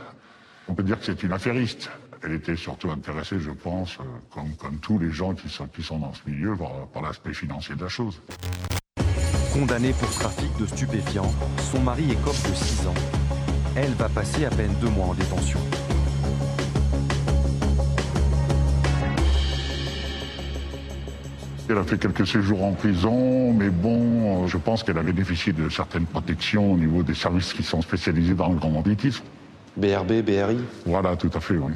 On 0.69 0.75
peut 0.75 0.83
dire 0.83 0.99
que 0.99 1.05
c'est 1.05 1.23
une 1.23 1.33
affairiste. 1.33 1.91
elle 2.23 2.33
était 2.33 2.57
surtout 2.57 2.91
intéressée, 2.91 3.39
je 3.39 3.51
pense, 3.51 3.99
comme, 4.33 4.55
comme 4.57 4.79
tous 4.79 4.99
les 4.99 5.11
gens 5.11 5.35
qui 5.35 5.51
sont, 5.51 5.67
qui 5.67 5.83
sont 5.83 5.99
dans 5.99 6.15
ce 6.15 6.21
milieu, 6.27 6.57
par, 6.57 6.87
par 6.89 7.03
l'aspect 7.03 7.35
financier 7.35 7.75
de 7.75 7.83
la 7.83 7.89
chose. 7.89 8.21
Condamnée 9.53 9.93
pour 9.93 10.09
trafic 10.11 10.49
de 10.61 10.67
stupéfiants, 10.67 11.33
son 11.73 11.81
mari 11.81 12.13
écope 12.13 12.37
de 12.49 12.55
6 12.55 12.87
ans. 12.87 12.95
Elle 13.75 13.91
va 13.95 14.09
passer 14.09 14.45
à 14.45 14.51
peine 14.51 14.73
deux 14.81 14.89
mois 14.89 15.07
en 15.07 15.15
détention. 15.15 15.59
Elle 21.69 21.79
a 21.79 21.83
fait 21.83 21.99
quelques 21.99 22.27
séjours 22.27 22.63
en 22.63 22.73
prison, 22.73 23.53
mais 23.53 23.71
bon, 23.71 24.47
je 24.47 24.57
pense 24.57 24.83
qu'elle 24.85 24.99
a 24.99 25.03
bénéficié 25.03 25.53
de 25.53 25.69
certaines 25.69 26.07
protections 26.07 26.73
au 26.73 26.77
niveau 26.77 27.03
des 27.03 27.15
services 27.15 27.53
qui 27.53 27.63
sont 27.65 27.83
spécialisés 27.83 28.35
dans 28.35 28.49
le 28.49 28.57
grand 28.57 28.71
banditisme. 28.71 29.25
BRB, 29.77 30.23
BRI 30.23 30.59
Voilà, 30.87 31.17
tout 31.17 31.31
à 31.35 31.41
fait, 31.41 31.57
oui. 31.57 31.73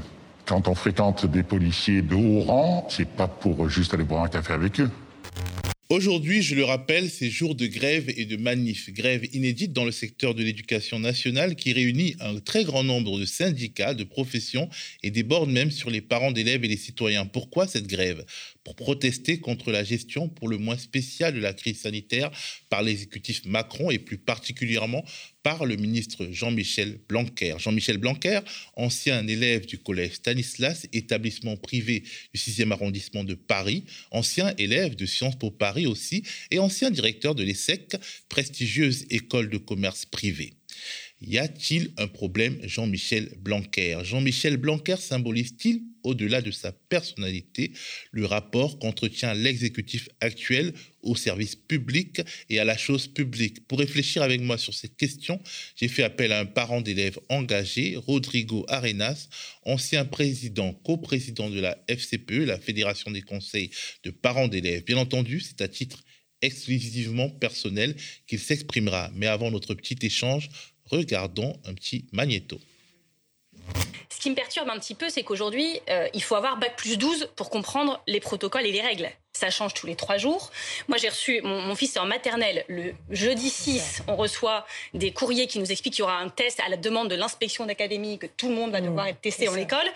Quand 0.47 0.69
on 0.69 0.75
fréquente 0.75 1.27
des 1.27 1.43
policiers 1.43 2.03
de 2.03 2.15
haut 2.15 2.41
rang, 2.41 2.87
c'est 2.89 3.09
pas 3.09 3.29
pour 3.29 3.69
juste 3.69 3.95
aller 3.95 4.05
boire 4.05 4.25
un 4.25 4.29
café 4.29 4.53
avec 4.53 4.81
eux. 4.81 4.91
Aujourd'hui, 5.91 6.41
je 6.41 6.55
le 6.55 6.65
rappelle, 6.65 7.11
c'est 7.11 7.29
jour 7.29 7.55
de 7.55 7.67
grève 7.67 8.11
et 8.17 8.25
de 8.25 8.37
manif. 8.37 8.89
Grève 8.91 9.27
inédite 9.35 9.75
dans 9.75 9.85
le 9.85 9.93
secteur 9.93 10.35
de 10.35 10.43
l'éducation 10.43 10.99
nationale 10.99 11.57
qui 11.57 11.75
réunit 11.75 12.17
un 12.21 12.41
très 12.41 12.65
grand 12.65 12.83
nombre 12.83 13.21
de 13.21 13.27
syndicats, 13.27 13.93
de 13.93 14.03
professions 14.03 14.71
et 15.03 15.11
déborde 15.11 15.51
même 15.51 15.71
sur 15.71 15.91
les 15.91 16.01
parents 16.01 16.33
d'élèves 16.33 16.65
et 16.65 16.69
les 16.69 16.79
citoyens. 16.79 17.27
Pourquoi 17.27 17.67
cette 17.67 17.87
grève? 17.87 18.25
Pour 18.65 18.77
protester 18.77 19.41
contre 19.41 19.73
la 19.73 19.85
gestion 19.85 20.31
pour 20.31 20.49
le 20.49 20.57
moins 20.57 20.79
spéciale 20.79 21.35
de 21.35 21.41
la 21.41 21.53
crise 21.53 21.83
sanitaire 21.83 22.31
par 22.71 22.83
l'exécutif 22.83 23.45
Macron 23.45 23.91
et 23.91 23.99
plus 23.99 24.17
particulièrement 24.17 25.05
par 25.45 25.67
le 25.67 25.77
ministre 25.77 26.27
Jean-Michel 26.31 26.99
Blanquer. 27.09 27.55
Jean-Michel 27.59 27.99
Blanquer, 27.99 28.41
ancien 28.77 29.25
élève 29.29 29.67
du 29.67 29.79
collège 29.79 30.15
Stanislas, 30.15 30.89
établissement 30.93 31.57
privé 31.57 32.03
du 32.33 32.41
6e 32.41 32.73
arrondissement 32.73 33.23
de 33.23 33.35
Paris, 33.35 33.85
ancien 34.11 34.55
élève 34.59 34.97
de 34.97 35.07
Sciences 35.07 35.39
Po 35.39 35.51
Paris 35.51 35.87
aussi, 35.87 36.25
et 36.51 36.59
ancien 36.59 36.91
directeur 36.91 37.35
de 37.35 37.45
l'ESSEC, 37.45 37.97
prestigieuse 38.29 39.05
école 39.11 39.51
de 39.51 39.59
commerce 39.59 40.07
privée. 40.07 40.55
Y 41.27 41.39
a-t-il 41.39 41.93
un 41.97 42.07
problème 42.07 42.59
Jean-Michel 42.63 43.31
Blanquer? 43.39 43.99
Jean-Michel 44.03 44.59
Blanquer 44.59 44.97
symbolise-t-il, 44.99 45.83
au-delà 46.03 46.43
de 46.43 46.51
sa 46.51 46.71
personnalité, 46.71 47.73
le 48.11 48.27
rapport 48.27 48.79
qu'entretient 48.79 49.33
l'exécutif 49.33 50.09
actuel 50.21 50.75
au 51.03 51.17
service 51.17 51.57
public 51.57 52.21
et 52.51 52.59
à 52.59 52.65
la 52.65 52.77
chose 52.77 53.07
publique? 53.07 53.67
Pour 53.67 53.79
réfléchir 53.79 54.23
avec 54.23 54.43
moi 54.43 54.59
sur 54.59 54.75
cette 54.75 54.97
question, 54.97 55.41
j'ai 55.77 55.89
fait 55.89 56.03
appel 56.03 56.31
à 56.33 56.41
un 56.41 56.47
parent 56.47 56.83
d'élève 56.83 57.19
engagé, 57.31 57.97
Rodrigo 57.97 58.67
Arenas, 58.69 59.29
ancien 59.63 60.05
président, 60.05 60.75
coprésident 60.85 61.49
de 61.49 61.61
la 61.61 61.83
FCPE, 61.89 62.45
la 62.45 62.59
Fédération 62.59 63.11
des 63.11 63.23
conseils 63.23 63.71
de 64.03 64.11
parents 64.11 64.49
d'élèves. 64.49 64.85
Bien 64.85 64.99
entendu, 64.99 65.41
c'est 65.41 65.63
à 65.63 65.69
titre 65.69 66.05
exclusivement 66.43 67.31
personnel 67.31 67.97
qu'il 68.27 68.39
s'exprimera. 68.39 69.11
Mais 69.15 69.27
avant 69.27 69.51
notre 69.51 69.75
petit 69.75 69.97
échange, 70.03 70.51
regardons 70.95 71.57
un 71.65 71.75
petit 71.75 72.07
magnéto. 72.13 72.59
Ce 74.11 74.21
qui 74.21 74.31
me 74.31 74.35
perturbe 74.35 74.69
un 74.69 74.79
petit 74.79 74.95
peu, 74.95 75.09
c'est 75.09 75.23
qu'aujourd'hui, 75.23 75.81
euh, 75.91 76.09
il 76.15 76.23
faut 76.23 76.35
avoir 76.35 76.59
Bac 76.59 76.77
plus 76.77 76.97
12 76.97 77.31
pour 77.37 77.51
comprendre 77.51 78.03
les 78.07 78.21
protocoles 78.21 78.67
et 78.67 78.73
les 78.73 78.81
règles. 78.81 79.11
Ça 79.35 79.51
change 79.51 79.75
tous 79.75 79.87
les 79.87 79.97
trois 79.97 80.17
jours. 80.17 80.51
Moi, 80.89 80.97
j'ai 80.97 81.09
reçu, 81.09 81.41
mon, 81.43 81.61
mon, 81.61 81.75
fils 81.75 81.97
est 81.97 81.99
en 81.99 82.07
maternelle. 82.07 82.65
Le 82.69 82.95
jeudi 83.11 83.51
6, 83.51 84.03
on 84.07 84.17
reçoit 84.17 84.65
des 84.95 85.13
courriers 85.13 85.49
qui 85.49 85.59
nous 85.59 85.71
expliquent 85.73 85.95
qu'il 85.95 86.03
y 86.03 86.07
aura 86.07 86.19
un 86.19 86.29
test 86.29 86.61
à 86.65 86.69
la 86.69 86.77
demande 86.77 87.09
de 87.09 87.17
l'inspection 87.17 87.67
d'académie, 87.67 88.19
que 88.19 88.27
tout 88.27 88.49
le 88.49 88.55
monde 88.55 88.71
va 88.71 88.81
devoir 88.81 89.09
être 89.09 89.21
testé 89.21 89.49
en 89.49 89.57
école. 89.57 89.87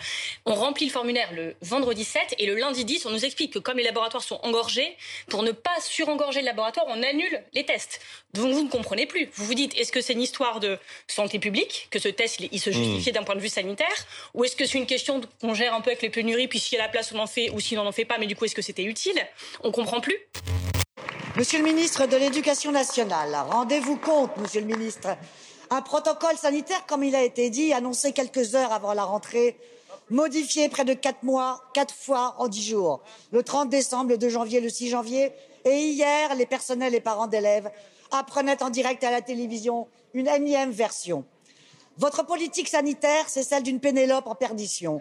On 0.44 0.54
remplit 0.54 0.86
le 0.86 0.92
formulaire 0.92 1.32
le 1.32 1.54
vendredi 1.62 2.04
7 2.04 2.34
et 2.38 2.46
le 2.46 2.56
lundi 2.56 2.84
10, 2.84 3.06
on 3.06 3.10
nous 3.10 3.24
explique 3.24 3.52
que 3.52 3.58
comme 3.58 3.78
les 3.78 3.84
laboratoires 3.84 4.22
sont 4.22 4.40
engorgés, 4.42 4.96
pour 5.28 5.42
ne 5.42 5.52
pas 5.52 5.80
surengorger 5.80 6.40
le 6.40 6.46
laboratoire, 6.46 6.86
on 6.88 7.02
annule 7.02 7.42
les 7.54 7.64
tests. 7.64 8.00
Donc 8.34 8.52
vous 8.52 8.64
ne 8.64 8.70
comprenez 8.70 9.06
plus. 9.06 9.28
Vous 9.34 9.44
vous 9.44 9.54
dites, 9.54 9.76
est-ce 9.76 9.92
que 9.92 10.00
c'est 10.00 10.14
une 10.14 10.22
histoire 10.22 10.60
de 10.60 10.78
santé 11.06 11.38
publique, 11.38 11.88
que 11.90 11.98
ce 11.98 12.08
test, 12.08 12.40
il, 12.40 12.48
il 12.50 12.60
se 12.60 12.70
justifiait 12.70 13.12
d'un 13.12 13.22
point 13.22 13.36
de 13.36 13.40
vue 13.40 13.48
sanitaire, 13.48 13.86
ou 14.34 14.44
est-ce 14.44 14.56
que 14.56 14.66
c'est 14.66 14.78
une 14.78 14.86
question 14.86 15.20
qu'on 15.40 15.54
gère 15.54 15.74
un 15.74 15.80
peu 15.80 15.90
avec 15.90 16.02
les 16.02 16.10
pénuries, 16.10 16.48
puis 16.48 16.58
s'il 16.58 16.76
y 16.76 16.80
a 16.80 16.84
la 16.84 16.90
place, 16.90 17.12
on 17.12 17.18
en 17.18 17.26
fait, 17.26 17.50
ou 17.50 17.60
si 17.60 17.76
on 17.78 17.84
n'en 17.84 17.92
fait 17.92 18.04
pas, 18.04 18.18
mais 18.18 18.26
du 18.26 18.36
coup, 18.36 18.44
est-ce 18.44 18.54
que 18.54 18.62
c'était 18.62 18.84
utile? 18.84 19.27
On 19.62 19.72
comprend 19.72 20.00
plus. 20.00 20.16
Monsieur 21.36 21.58
le 21.58 21.64
ministre 21.64 22.06
de 22.06 22.16
l'Éducation 22.16 22.72
nationale, 22.72 23.36
rendez-vous 23.48 23.96
compte, 23.96 24.36
monsieur 24.38 24.60
le 24.60 24.66
ministre, 24.66 25.08
un 25.70 25.82
protocole 25.82 26.36
sanitaire, 26.36 26.84
comme 26.86 27.04
il 27.04 27.14
a 27.14 27.22
été 27.22 27.50
dit, 27.50 27.72
annoncé 27.72 28.12
quelques 28.12 28.54
heures 28.54 28.72
avant 28.72 28.92
la 28.92 29.04
rentrée, 29.04 29.56
modifié 30.10 30.68
près 30.68 30.84
de 30.84 30.94
quatre 30.94 31.22
mois, 31.22 31.62
quatre 31.74 31.94
fois 31.94 32.34
en 32.38 32.48
dix 32.48 32.66
jours, 32.66 33.02
le 33.30 33.42
30 33.42 33.68
décembre, 33.68 34.10
le 34.10 34.18
2 34.18 34.28
janvier, 34.30 34.60
le 34.60 34.68
6 34.68 34.88
janvier, 34.88 35.32
et 35.64 35.76
hier, 35.76 36.34
les 36.34 36.46
personnels 36.46 36.94
et 36.94 37.00
parents 37.00 37.26
d'élèves 37.26 37.70
apprenaient 38.10 38.62
en 38.62 38.70
direct 38.70 39.04
à 39.04 39.10
la 39.10 39.20
télévision 39.20 39.86
une 40.14 40.26
énième 40.26 40.70
version. 40.70 41.24
Votre 41.98 42.24
politique 42.24 42.68
sanitaire, 42.68 43.24
c'est 43.28 43.42
celle 43.42 43.62
d'une 43.62 43.80
Pénélope 43.80 44.26
en 44.26 44.34
perdition. 44.34 45.00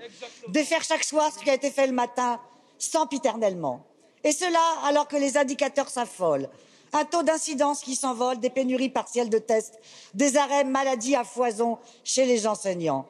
Défaire 0.50 0.84
chaque 0.84 1.04
soir 1.04 1.32
ce 1.32 1.44
qui 1.44 1.50
a 1.50 1.54
été 1.54 1.72
fait 1.72 1.88
le 1.88 1.94
matin, 1.94 2.40
sempiternellement. 2.80 3.87
Et 4.24 4.32
cela 4.32 4.60
alors 4.86 5.08
que 5.08 5.18
les 5.18 5.38
indicateurs 5.38 5.90
s'affolent. 5.90 6.50
Un 6.94 7.06
taux 7.06 7.24
d'incidence 7.24 7.82
qui 7.82 7.96
s'envole, 7.96 8.40
des 8.40 8.50
pénuries 8.50 8.90
partielles 8.90 9.30
de 9.30 9.40
tests, 9.40 9.80
des 10.14 10.38
arrêts 10.38 10.64
maladie 10.64 11.16
à 11.16 11.24
foison 11.24 11.78
chez 12.04 12.26
les 12.26 12.48
enseignants. 12.48 13.06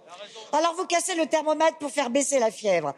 Alors 0.51 0.73
vous 0.75 0.85
cassez 0.85 1.15
le 1.15 1.27
thermomètre 1.27 1.77
pour 1.77 1.91
faire 1.91 2.09
baisser 2.09 2.39
la 2.39 2.51
fièvre. 2.51 2.95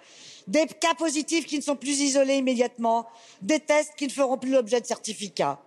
Des 0.48 0.66
cas 0.66 0.94
positifs 0.96 1.46
qui 1.46 1.58
ne 1.58 1.64
sont 1.64 1.76
plus 1.76 2.00
isolés 2.00 2.38
immédiatement, 2.38 3.06
des 3.42 3.60
tests 3.60 3.94
qui 3.96 4.08
ne 4.08 4.12
feront 4.12 4.38
plus 4.38 4.52
l'objet 4.52 4.80
de 4.82 4.86
certificats. 4.86 5.60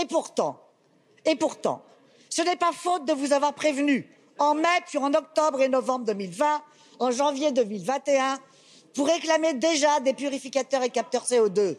Et 0.00 0.04
pourtant, 0.06 0.60
et 1.24 1.34
pourtant, 1.34 1.82
ce 2.28 2.42
n'est 2.42 2.56
pas 2.56 2.72
faute 2.72 3.06
de 3.06 3.14
vous 3.14 3.32
avoir 3.32 3.54
prévenu 3.54 4.08
en 4.38 4.54
mai, 4.54 4.68
puis 4.86 4.98
en 4.98 5.12
octobre 5.14 5.60
et 5.60 5.68
novembre 5.68 6.04
2020, 6.04 6.62
en 7.00 7.10
janvier 7.10 7.52
2021, 7.52 8.38
pour 8.98 9.06
réclamer 9.06 9.54
déjà 9.54 10.00
des 10.00 10.12
purificateurs 10.12 10.82
et 10.82 10.90
capteurs 10.90 11.24
CO2, 11.24 11.76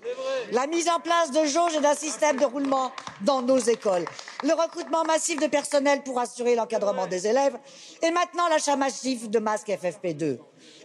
la 0.53 0.67
mise 0.67 0.88
en 0.88 1.01
place 1.01 1.31
de 1.31 1.45
jauges 1.49 1.75
et 1.75 1.81
d'un 1.81 1.93
système 1.93 2.38
de 2.38 2.45
roulement 2.45 2.93
dans 3.25 3.41
nos 3.41 3.57
écoles, 3.57 4.05
le 4.41 4.53
recrutement 4.53 5.03
massif 5.03 5.38
de 5.38 5.47
personnel 5.47 6.01
pour 6.03 6.17
assurer 6.17 6.55
l'encadrement 6.55 7.07
des 7.07 7.27
élèves 7.27 7.57
et 8.01 8.11
maintenant 8.11 8.47
l'achat 8.47 8.77
massif 8.77 9.29
de 9.29 9.38
masques 9.39 9.67
FFP2. 9.67 10.38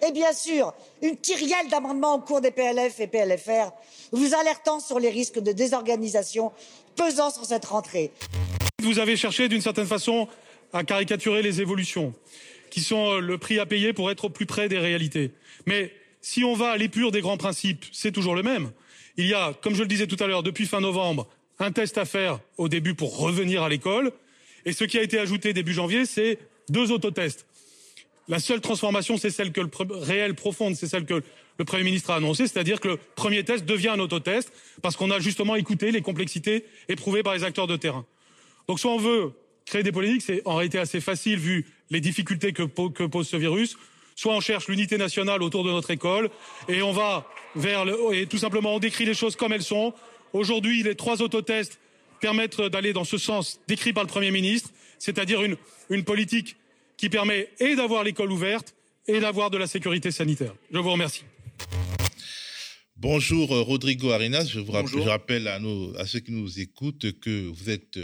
Et 0.04 0.10
bien 0.10 0.32
sûr, 0.32 0.74
une 1.02 1.16
kyrielle 1.16 1.68
d'amendements 1.70 2.14
en 2.14 2.18
cours 2.18 2.40
des 2.40 2.50
PLF 2.50 2.98
et 2.98 3.06
PLFR 3.06 3.70
vous 4.10 4.34
alertant 4.34 4.80
sur 4.80 4.98
les 4.98 5.10
risques 5.10 5.38
de 5.38 5.52
désorganisation 5.52 6.50
pesant 6.96 7.30
sur 7.30 7.44
cette 7.44 7.66
rentrée. 7.66 8.10
Vous 8.82 8.98
avez 8.98 9.16
cherché 9.16 9.48
d'une 9.48 9.62
certaine 9.62 9.86
façon 9.86 10.26
à 10.72 10.82
caricaturer 10.82 11.42
les 11.42 11.60
évolutions 11.60 12.12
qui 12.70 12.80
sont 12.80 13.18
le 13.18 13.38
prix 13.38 13.60
à 13.60 13.66
payer 13.66 13.92
pour 13.92 14.10
être 14.10 14.24
au 14.24 14.30
plus 14.30 14.46
près 14.46 14.68
des 14.68 14.78
réalités. 14.78 15.30
Mais 15.66 15.92
si 16.25 16.43
on 16.43 16.54
va 16.54 16.71
à 16.71 16.76
l'épure 16.78 17.12
des 17.12 17.21
grands 17.21 17.37
principes, 17.37 17.85
c'est 17.93 18.11
toujours 18.11 18.35
le 18.35 18.43
même. 18.43 18.71
Il 19.19 19.26
y 19.26 19.35
a, 19.35 19.52
comme 19.61 19.75
je 19.75 19.83
le 19.83 19.87
disais 19.87 20.07
tout 20.07 20.16
à 20.21 20.26
l'heure, 20.26 20.43
depuis 20.43 20.64
fin 20.64 20.81
novembre, 20.81 21.28
un 21.59 21.71
test 21.71 21.99
à 21.99 22.07
faire 22.07 22.40
au 22.57 22.71
début 22.71 22.95
pour 22.95 23.19
revenir 23.19 23.62
à 23.62 23.69
l'école. 23.69 24.11
Et 24.64 24.73
ce 24.73 24.85
qui 24.85 24.97
a 24.97 25.02
été 25.02 25.19
ajouté 25.19 25.52
début 25.52 25.75
janvier, 25.75 26.07
c'est 26.07 26.38
deux 26.71 26.93
autotests. 26.93 27.47
La 28.26 28.38
seule 28.38 28.62
transformation, 28.62 29.19
c'est 29.19 29.28
celle 29.28 29.52
que 29.52 29.61
le 29.61 29.69
réelle 29.90 30.35
profonde, 30.35 30.76
c'est 30.76 30.87
celle 30.87 31.04
que 31.04 31.23
le 31.59 31.64
Premier 31.66 31.85
ministre 31.85 32.11
a 32.11 32.16
annoncée, 32.16 32.49
c'est-à-dire 32.49 32.81
que 32.81 32.88
le 32.88 32.97
premier 32.97 33.45
test 33.45 33.66
devient 33.66 33.90
un 33.90 34.00
autotest, 34.00 34.50
parce 34.81 34.97
qu'on 34.97 35.11
a 35.11 35.21
justement 35.21 35.57
écouté 35.57 35.90
les 35.90 36.00
complexités 36.00 36.64
éprouvées 36.88 37.23
par 37.23 37.35
les 37.35 37.45
acteurs 37.45 37.66
de 37.66 37.76
terrain. 37.76 38.07
Donc 38.66 38.81
soit 38.81 38.93
on 38.93 38.99
veut 38.99 39.33
créer 39.66 39.83
des 39.83 39.93
politiques, 39.93 40.23
c'est 40.23 40.40
en 40.47 40.57
réalité 40.57 40.78
assez 40.78 41.02
facile 41.02 41.38
vu 41.38 41.66
les 41.90 42.00
difficultés 42.00 42.54
que 42.54 42.62
pose 42.62 43.28
ce 43.28 43.37
virus, 43.37 43.76
soit 44.14 44.35
on 44.35 44.40
cherche 44.40 44.68
l'unité 44.68 44.97
nationale 44.99 45.42
autour 45.42 45.64
de 45.64 45.71
notre 45.71 45.90
école 45.90 46.30
et 46.68 46.83
on 46.83 46.92
va 46.92 47.26
vers 47.56 47.85
le, 47.85 47.97
et 48.12 48.26
tout 48.26 48.38
simplement 48.38 48.75
on 48.75 48.78
décrit 48.78 49.04
les 49.04 49.14
choses 49.14 49.37
comme 49.37 49.52
elles 49.52 49.62
sont. 49.62 49.92
Aujourd'hui, 50.33 50.83
les 50.83 50.94
trois 50.94 51.23
autotests 51.23 51.78
permettent 52.21 52.61
d'aller 52.61 52.92
dans 52.92 53.04
ce 53.04 53.18
sens 53.18 53.61
décrit 53.68 53.92
par 53.92 54.02
le 54.02 54.09
Premier 54.09 54.30
ministre, 54.30 54.71
c'est-à-dire 54.99 55.42
une, 55.42 55.56
une 55.90 56.04
politique 56.04 56.56
qui 56.97 57.09
permet 57.09 57.50
et 57.61 57.76
d'avoir 57.76 58.02
l'école 58.02 58.33
ouverte 58.33 58.75
et 59.06 59.21
d'avoir 59.21 59.50
de 59.50 59.59
la 59.59 59.66
sécurité 59.66 60.11
sanitaire. 60.11 60.54
Je 60.73 60.78
vous 60.78 60.90
remercie. 60.90 61.25
Bonjour 63.04 63.50
Rodrigo 63.50 64.12
Arenas, 64.12 64.46
je 64.46 64.61
vous 64.61 64.73
rappelle, 64.73 64.90
je 64.90 64.99
rappelle 64.99 65.49
à, 65.49 65.58
nos, 65.58 65.94
à, 65.99 66.06
ceux 66.06 66.20
qui 66.20 66.32
nous 66.32 66.58
écoutent 66.58 67.20
que 67.20 67.49
vous 67.49 67.68
êtes 67.68 67.99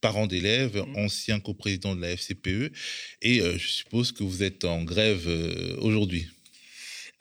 parent 0.00 0.26
d'élèves, 0.26 0.78
mmh. 0.78 0.96
ancien 0.96 1.40
coprésident 1.40 1.94
de 1.94 2.00
la 2.00 2.16
FCPE, 2.16 2.72
et 3.20 3.42
euh, 3.42 3.58
je 3.58 3.68
suppose 3.68 4.12
que 4.12 4.24
vous 4.24 4.42
êtes 4.42 4.64
en 4.64 4.82
grève 4.82 5.24
euh, 5.26 5.76
aujourd'hui. 5.80 6.28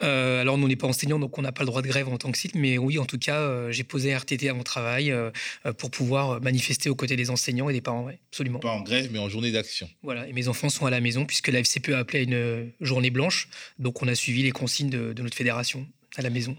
euh, 0.01 0.42
alors, 0.42 0.58
nous, 0.58 0.65
on 0.65 0.68
n'est 0.68 0.75
pas 0.75 0.88
enseignants, 0.88 1.20
donc 1.20 1.38
on 1.38 1.42
n'a 1.42 1.51
pas 1.51 1.63
le 1.63 1.68
droit 1.68 1.82
de 1.82 1.88
grève 1.88 2.08
en 2.08 2.18
tant 2.18 2.32
que 2.32 2.38
site, 2.38 2.56
mais 2.56 2.77
oui, 2.77 3.00
en 3.00 3.06
tout 3.06 3.18
cas, 3.18 3.39
euh, 3.39 3.72
j'ai 3.72 3.84
posé 3.84 4.15
RTT 4.15 4.50
à 4.50 4.54
mon 4.54 4.63
travail 4.63 5.12
euh, 5.12 5.32
pour 5.77 5.92
pouvoir 5.92 6.42
manifester 6.42 6.89
aux 6.89 6.96
côtés 6.96 7.15
des 7.15 7.30
enseignants 7.30 7.70
et 7.70 7.74
des 7.74 7.82
parents, 7.82 8.10
absolument. 8.30 8.60
Pas 8.60 8.72
en 8.72 8.82
grève, 8.82 9.10
mais 9.12 9.20
en 9.20 9.30
journée 9.30 9.51
d'action. 9.51 9.89
Voilà, 10.04 10.27
et 10.27 10.34
mes 10.34 10.48
enfants 10.48 10.70
sont 10.70 10.86
à 10.86 10.89
la 10.89 11.01
maison, 11.01 11.25
puisque 11.25 11.48
la 11.50 11.60
FCPE 11.60 11.89
a 11.89 12.00
appelé 12.00 12.20
à 12.20 12.22
une 12.22 12.72
journée 12.82 13.10
blanche, 13.10 13.50
donc 13.77 14.01
on 14.01 14.08
a 14.08 14.15
suivi 14.15 14.44
les 14.44 14.51
consignes 14.51 14.89
de, 14.89 15.13
notre 15.22 15.36
fédération 15.36 15.86
à 16.15 16.22
la 16.22 16.30
maison. 16.30 16.56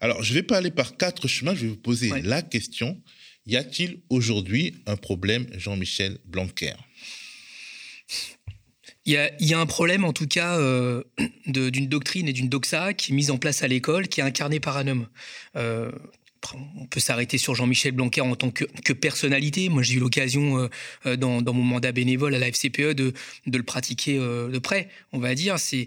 Alors, 0.00 0.22
je 0.22 0.32
ne 0.32 0.38
vais 0.38 0.42
pas 0.42 0.58
aller 0.58 0.70
par 0.70 0.96
quatre 0.96 1.26
chemins, 1.26 1.54
je 1.54 1.62
vais 1.62 1.68
vous 1.68 1.76
poser 1.76 2.10
la 2.22 2.42
question. 2.42 3.00
Y 3.46 3.56
a-t-il 3.56 4.02
aujourd'hui 4.10 4.74
un 4.86 4.96
problème, 4.96 5.46
Jean-Michel 5.56 6.18
Blanquer? 6.26 6.74
Il 9.04 9.14
y, 9.40 9.54
a, 9.54 9.58
un 9.58 9.64
problème, 9.64 10.04
en 10.04 10.12
tout 10.12 10.26
cas, 10.26 10.58
euh, 10.58 11.02
d'une 11.46 11.88
doctrine 11.88 12.28
et 12.28 12.34
d'une 12.34 12.50
doxa 12.50 12.92
qui 12.92 13.12
est 13.12 13.14
mise 13.14 13.30
en 13.30 13.38
place 13.38 13.62
à 13.62 13.68
l'école, 13.68 14.06
qui 14.06 14.20
est 14.20 14.22
incarnée 14.22 14.60
par 14.60 14.76
un 14.76 14.86
homme. 14.86 15.08
Euh, 15.56 15.90
on 16.78 16.86
peut 16.86 17.00
s'arrêter 17.00 17.38
sur 17.38 17.54
Jean-Michel 17.54 17.92
Blanquer 17.92 18.20
en 18.20 18.34
tant 18.36 18.50
que, 18.50 18.92
personnalité. 18.92 19.68
Moi, 19.68 19.82
j'ai 19.82 19.94
eu 19.94 19.98
l'occasion, 19.98 20.58
euh, 20.58 20.68
euh, 21.06 21.16
dans, 21.16 21.40
mon 21.52 21.62
mandat 21.62 21.92
bénévole 21.92 22.34
à 22.34 22.38
la 22.38 22.48
FCPE, 22.48 22.92
de, 22.92 23.12
le 23.46 23.62
pratiquer 23.62 24.18
euh, 24.18 24.48
de 24.48 24.58
près, 24.58 24.88
on 25.12 25.18
va 25.18 25.34
dire. 25.34 25.58
C'est, 25.58 25.86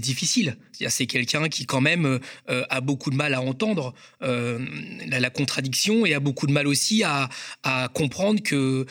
difficile. 0.00 0.56
C'est 0.88 1.06
quelqu'un 1.06 1.48
qui, 1.48 1.66
quand 1.66 1.80
même, 1.80 2.18
a 2.48 2.80
beaucoup 2.80 3.10
de 3.10 3.16
mal 3.16 3.34
à 3.34 3.40
entendre 3.40 3.94
la, 4.20 5.30
contradiction 5.30 6.04
et 6.04 6.14
a 6.14 6.20
beaucoup 6.20 6.46
de 6.46 6.52
mal 6.52 6.66
aussi 6.66 7.02
à, 7.04 7.28
comprendre 7.94 8.42
que 8.42 8.86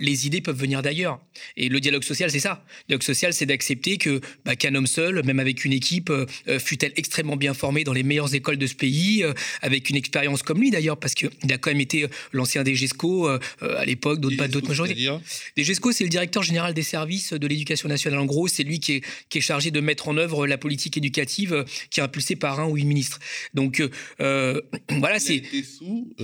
les 0.00 0.26
idées 0.26 0.40
peuvent 0.40 0.58
venir 0.58 0.82
d'ailleurs. 0.82 1.20
Et 1.56 1.68
le 1.68 1.80
dialogue 1.80 2.04
social, 2.04 2.30
c'est 2.30 2.40
ça. 2.40 2.64
Le 2.84 2.88
dialogue 2.88 3.02
social, 3.02 3.32
c'est 3.32 3.46
d'accepter 3.46 3.98
que 3.98 4.20
bah, 4.44 4.56
qu'un 4.56 4.74
homme 4.74 4.86
seul, 4.86 5.22
même 5.24 5.40
avec 5.40 5.64
une 5.64 5.72
équipe, 5.72 6.12
fut-elle 6.58 6.92
extrêmement 6.96 7.36
bien 7.36 7.54
formé 7.54 7.84
dans 7.84 7.92
les 7.92 8.02
meilleures 8.02 8.34
écoles 8.34 8.58
de 8.58 8.66
ce 8.66 8.74
pays, 8.74 9.24
avec 9.60 9.90
une 9.90 9.96
expérience 9.96 10.23
comme 10.44 10.60
lui 10.60 10.70
d'ailleurs, 10.70 10.96
parce 10.96 11.14
qu'il 11.14 11.30
a 11.50 11.58
quand 11.58 11.70
même 11.70 11.80
été 11.80 12.04
euh, 12.04 12.08
l'ancien 12.32 12.62
DGESCO 12.64 13.28
euh, 13.28 13.38
euh, 13.62 13.78
à 13.78 13.84
l'époque, 13.84 14.20
d'autres 14.20 14.36
pas 14.36 14.48
d'autres 14.48 14.68
majorités. 14.68 15.08
DGESCO, 15.56 15.92
c'est 15.92 16.04
le 16.04 16.10
directeur 16.10 16.42
général 16.42 16.74
des 16.74 16.82
services 16.82 17.32
de 17.32 17.46
l'éducation 17.46 17.88
nationale. 17.88 18.20
En 18.20 18.24
gros, 18.24 18.48
c'est 18.48 18.62
lui 18.62 18.80
qui 18.80 18.94
est, 18.94 19.02
qui 19.28 19.38
est, 19.38 19.40
chargé 19.40 19.70
de 19.70 19.80
mettre 19.80 20.08
en 20.08 20.16
œuvre 20.16 20.46
la 20.46 20.58
politique 20.58 20.96
éducative 20.96 21.64
qui 21.90 22.00
est 22.00 22.02
impulsée 22.02 22.36
par 22.36 22.60
un 22.60 22.66
ou 22.66 22.76
une 22.76 22.88
ministre. 22.88 23.18
Donc 23.52 23.82
voilà, 24.18 25.18
c'est 25.18 25.42
sous, 25.62 26.14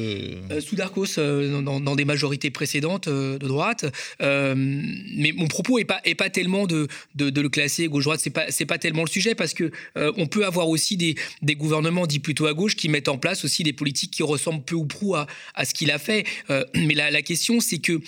sous 0.60 0.76
Darcos 0.76 1.16
dans, 1.16 1.80
dans, 1.80 1.96
des 1.96 2.04
majorités 2.04 2.50
précédentes 2.50 3.08
de 3.08 3.38
droite. 3.38 3.84
mais 4.20 5.32
mon 5.32 5.48
propos 5.48 5.78
est 5.78 5.84
pas 5.84 6.00
est 6.04 6.14
pas 6.14 6.30
tellement 6.30 6.66
de, 6.66 6.88
de, 7.14 7.30
de 7.30 7.40
le 7.40 7.48
classer 7.48 7.88
gauche 7.88 8.04
droite. 8.04 8.20
C'est 8.20 8.30
pas 8.30 8.46
pas 8.66 8.78
tellement 8.78 9.02
le 9.02 9.10
sujet 9.10 9.34
parce 9.34 9.52
que 9.52 9.70
on 9.96 10.26
peut 10.26 10.46
avoir 10.46 10.68
aussi 10.68 10.96
des, 10.96 11.14
des 11.42 11.56
gouvernements 11.56 12.06
dits 12.06 12.20
plutôt 12.20 12.46
à 12.46 12.54
gauche 12.54 12.76
qui 12.76 12.88
mettent 12.88 13.08
en 13.08 13.18
place 13.18 13.44
aussi 13.44 13.62
des 13.62 13.72
politiques 13.72 13.89
qui 13.92 14.22
ressemble 14.22 14.62
peu 14.64 14.74
ou 14.74 14.86
prou 14.86 15.14
à, 15.14 15.26
ce 15.64 15.74
qu'il 15.74 15.90
a 15.90 15.98
fait. 15.98 16.24
Euh, 16.50 16.64
mais 16.74 16.94
la, 16.94 17.10
la 17.10 17.22
question, 17.22 17.60
c'est 17.60 17.78
que 17.78 18.00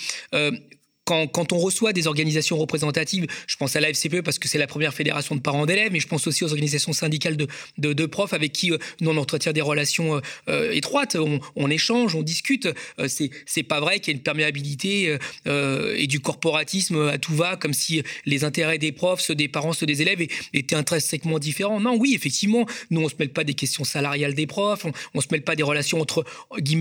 quand, 1.32 1.52
on 1.52 1.58
reçoit 1.58 1.92
des 1.92 2.06
organisations 2.06 2.56
représentatives, 2.58 3.26
je 3.46 3.56
pense 3.56 3.76
à 3.76 3.80
la 3.80 3.92
FCPE 3.92 4.22
parce 4.22 4.38
que 4.38 4.48
c'est 4.48 4.58
la 4.58 4.66
première 4.66 4.94
fédération 4.94 5.34
de 5.34 5.40
parents 5.40 5.66
d'élèves, 5.66 5.92
mais 5.92 6.00
je 6.00 6.08
pense 6.08 6.26
aussi 6.26 6.44
aux 6.44 6.48
organisations 6.48 6.92
syndicales 6.92 7.36
de, 7.36 8.06
profs 8.06 8.32
avec 8.32 8.52
qui 8.52 8.72
euh, 8.72 8.78
nous 9.00 9.10
on 9.10 9.16
entretient 9.16 9.52
des 9.52 9.60
relations 9.60 10.16
euh, 10.16 10.20
euh, 10.48 10.72
étroites, 10.72 11.16
on, 11.56 11.70
échange, 11.70 12.14
on 12.14 12.22
discute. 12.22 12.68
c'est 13.08 13.30
c'est 13.46 13.62
pas 13.62 13.80
vrai 13.80 14.00
qu'il 14.00 14.12
y 14.12 14.14
ait 14.14 14.18
une 14.18 14.22
perméabilité 14.22 15.16
et 15.46 16.06
du 16.06 16.20
corporatisme 16.20 17.08
à 17.08 17.18
tout 17.18 17.34
va, 17.34 17.56
comme 17.56 17.72
si 17.72 18.02
les 18.26 18.44
intérêts 18.44 18.78
des 18.78 18.92
profs, 18.92 19.20
ceux 19.20 19.34
des 19.34 19.48
parents, 19.48 19.72
ceux 19.72 19.86
des 19.86 20.02
élèves 20.02 20.26
étaient 20.52 20.76
intrinsèquement 20.76 21.38
différents. 21.38 21.80
Non, 21.80 21.96
oui, 21.96 22.12
effectivement, 22.14 22.66
nous 22.90 23.00
on 23.00 23.08
se 23.08 23.14
mêle 23.18 23.30
pas 23.30 23.44
des 23.44 23.54
questions 23.54 23.84
salariales 23.84 24.34
des 24.34 24.46
profs, 24.46 24.84
on, 24.84 24.92
on 25.14 25.20
se 25.20 25.28
mêle 25.30 25.42
pas 25.42 25.56
des 25.56 25.62
relations 25.62 26.00
entre 26.00 26.24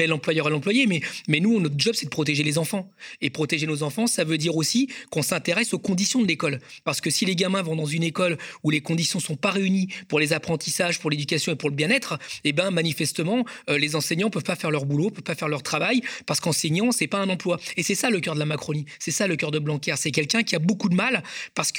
l'employeur 0.07 0.47
et 0.47 0.51
l'employé, 0.51 0.87
mais 0.87 1.01
mais 1.27 1.39
nous 1.39 1.59
notre 1.59 1.75
job 1.77 1.93
c'est 1.95 2.05
de 2.05 2.11
protéger 2.11 2.43
les 2.43 2.57
enfants 2.57 2.91
et 3.21 3.29
protéger 3.29 3.67
nos 3.67 3.83
enfants 3.83 4.07
ça 4.07 4.20
veut 4.23 4.37
dire 4.37 4.55
aussi 4.55 4.87
qu'on 5.09 5.21
s'intéresse 5.21 5.73
aux 5.73 5.79
conditions 5.79 6.21
de 6.21 6.27
l'école. 6.27 6.59
Parce 6.83 7.01
que 7.01 7.09
si 7.09 7.25
les 7.25 7.35
gamins 7.35 7.61
vont 7.61 7.75
dans 7.75 7.85
une 7.85 8.03
école 8.03 8.37
où 8.63 8.69
les 8.69 8.81
conditions 8.81 9.19
sont 9.19 9.35
pas 9.35 9.51
réunies 9.51 9.87
pour 10.07 10.19
les 10.19 10.33
apprentissages, 10.33 10.99
pour 10.99 11.09
l'éducation 11.09 11.51
et 11.51 11.55
pour 11.55 11.69
le 11.69 11.75
bien-être, 11.75 12.17
eh 12.43 12.53
ben 12.53 12.71
manifestement, 12.71 13.45
euh, 13.69 13.77
les 13.77 13.95
enseignants 13.95 14.29
peuvent 14.29 14.43
pas 14.43 14.55
faire 14.55 14.71
leur 14.71 14.85
boulot, 14.85 15.09
peuvent 15.09 15.23
pas 15.23 15.35
faire 15.35 15.47
leur 15.47 15.63
travail, 15.63 16.01
parce 16.25 16.39
qu'enseignant, 16.39 16.91
c'est 16.91 17.07
pas 17.07 17.19
un 17.19 17.29
emploi. 17.29 17.59
Et 17.77 17.83
c'est 17.83 17.95
ça 17.95 18.09
le 18.09 18.19
cœur 18.19 18.33
de 18.33 18.39
la 18.39 18.45
Macronie, 18.45 18.85
c'est 18.99 19.11
ça 19.11 19.27
le 19.27 19.35
cœur 19.35 19.51
de 19.51 19.59
Blanquer. 19.59 19.93
C'est 19.97 20.11
quelqu'un 20.11 20.43
qui 20.43 20.55
a 20.55 20.59
beaucoup 20.59 20.89
de 20.89 20.95
mal 20.95 21.23
parce 21.55 21.71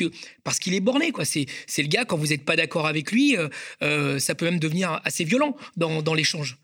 parce 0.44 0.58
qu'il 0.58 0.74
est 0.74 0.80
borné, 0.80 1.12
quoi. 1.12 1.24
C'est 1.24 1.46
c'est 1.66 1.82
le 1.82 1.88
gars 1.88 2.04
quand 2.04 2.16
vous 2.16 2.28
n'êtes 2.28 2.44
pas 2.44 2.56
d'accord 2.56 2.86
avec 2.86 3.12
lui, 3.12 3.36
euh, 3.36 3.48
euh, 3.82 4.18
ça 4.18 4.34
peut 4.34 4.46
même 4.46 4.58
devenir 4.58 5.00
assez 5.04 5.24
violent 5.24 5.56
dans, 5.76 6.02
dans 6.02 6.14
l'échange 6.14 6.56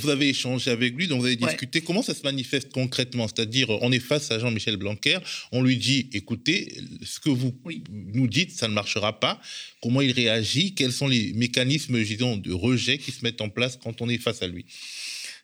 vous 0.00 0.08
avez 0.10 0.28
échangé 0.28 0.70
avec 0.70 0.94
lui, 0.94 1.08
donc 1.08 1.20
vous 1.20 1.26
avez 1.26 1.36
discuté. 1.36 1.80
Comment 1.80 2.02
ça 2.02 2.14
se 2.14 2.22
manifeste 2.22 2.70
concrètement? 2.72 3.26
C'est-à-dire, 3.26 3.70
on 3.82 3.90
est 3.90 3.98
face 3.98 4.30
à 4.30 4.38
Jean-Michel 4.38 4.76
Blanquer, 4.76 5.18
on 5.50 5.62
lui 5.62 5.76
dit 5.76 6.08
écoutez, 6.12 6.72
ce 7.02 7.20
que 7.20 7.30
vous 7.30 7.54
nous 7.90 8.28
dites, 8.28 8.52
ça 8.52 8.68
ne 8.68 8.74
marchera 8.74 9.18
pas. 9.18 9.40
Comment 9.82 10.00
il 10.00 10.12
réagit? 10.12 10.74
Quels 10.74 10.92
sont 10.92 11.08
les 11.08 11.32
mécanismes, 11.32 12.02
disons, 12.02 12.36
de 12.36 12.52
rejet 12.52 12.98
qui 12.98 13.10
se 13.10 13.24
mettent 13.24 13.40
en 13.40 13.48
place 13.48 13.78
quand 13.82 14.02
on 14.02 14.08
est 14.08 14.18
face 14.18 14.42
à 14.42 14.46
lui? 14.46 14.64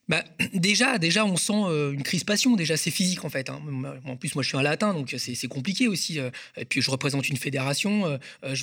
Bah, 0.09 0.25
déjà, 0.55 0.99
déjà, 0.99 1.25
on 1.25 1.37
sent 1.37 1.53
euh, 1.53 1.93
une 1.93 2.03
crispation. 2.03 2.57
Déjà, 2.57 2.77
c'est 2.77 2.91
physique 2.91 3.25
en 3.25 3.29
fait. 3.29 3.51
Hein. 3.51 3.61
En 4.07 4.17
plus, 4.17 4.35
moi, 4.35 4.43
je 4.43 4.49
suis 4.49 4.57
un 4.57 4.63
latin, 4.63 4.95
donc 4.95 5.15
c'est 5.17 5.49
compliqué 5.49 5.89
aussi. 5.89 6.19
Euh. 6.19 6.31
Et 6.57 6.65
puis, 6.65 6.81
je 6.81 6.91
représente 6.91 7.29
une 7.29 7.37
fédération. 7.37 8.07
Euh, 8.07 8.55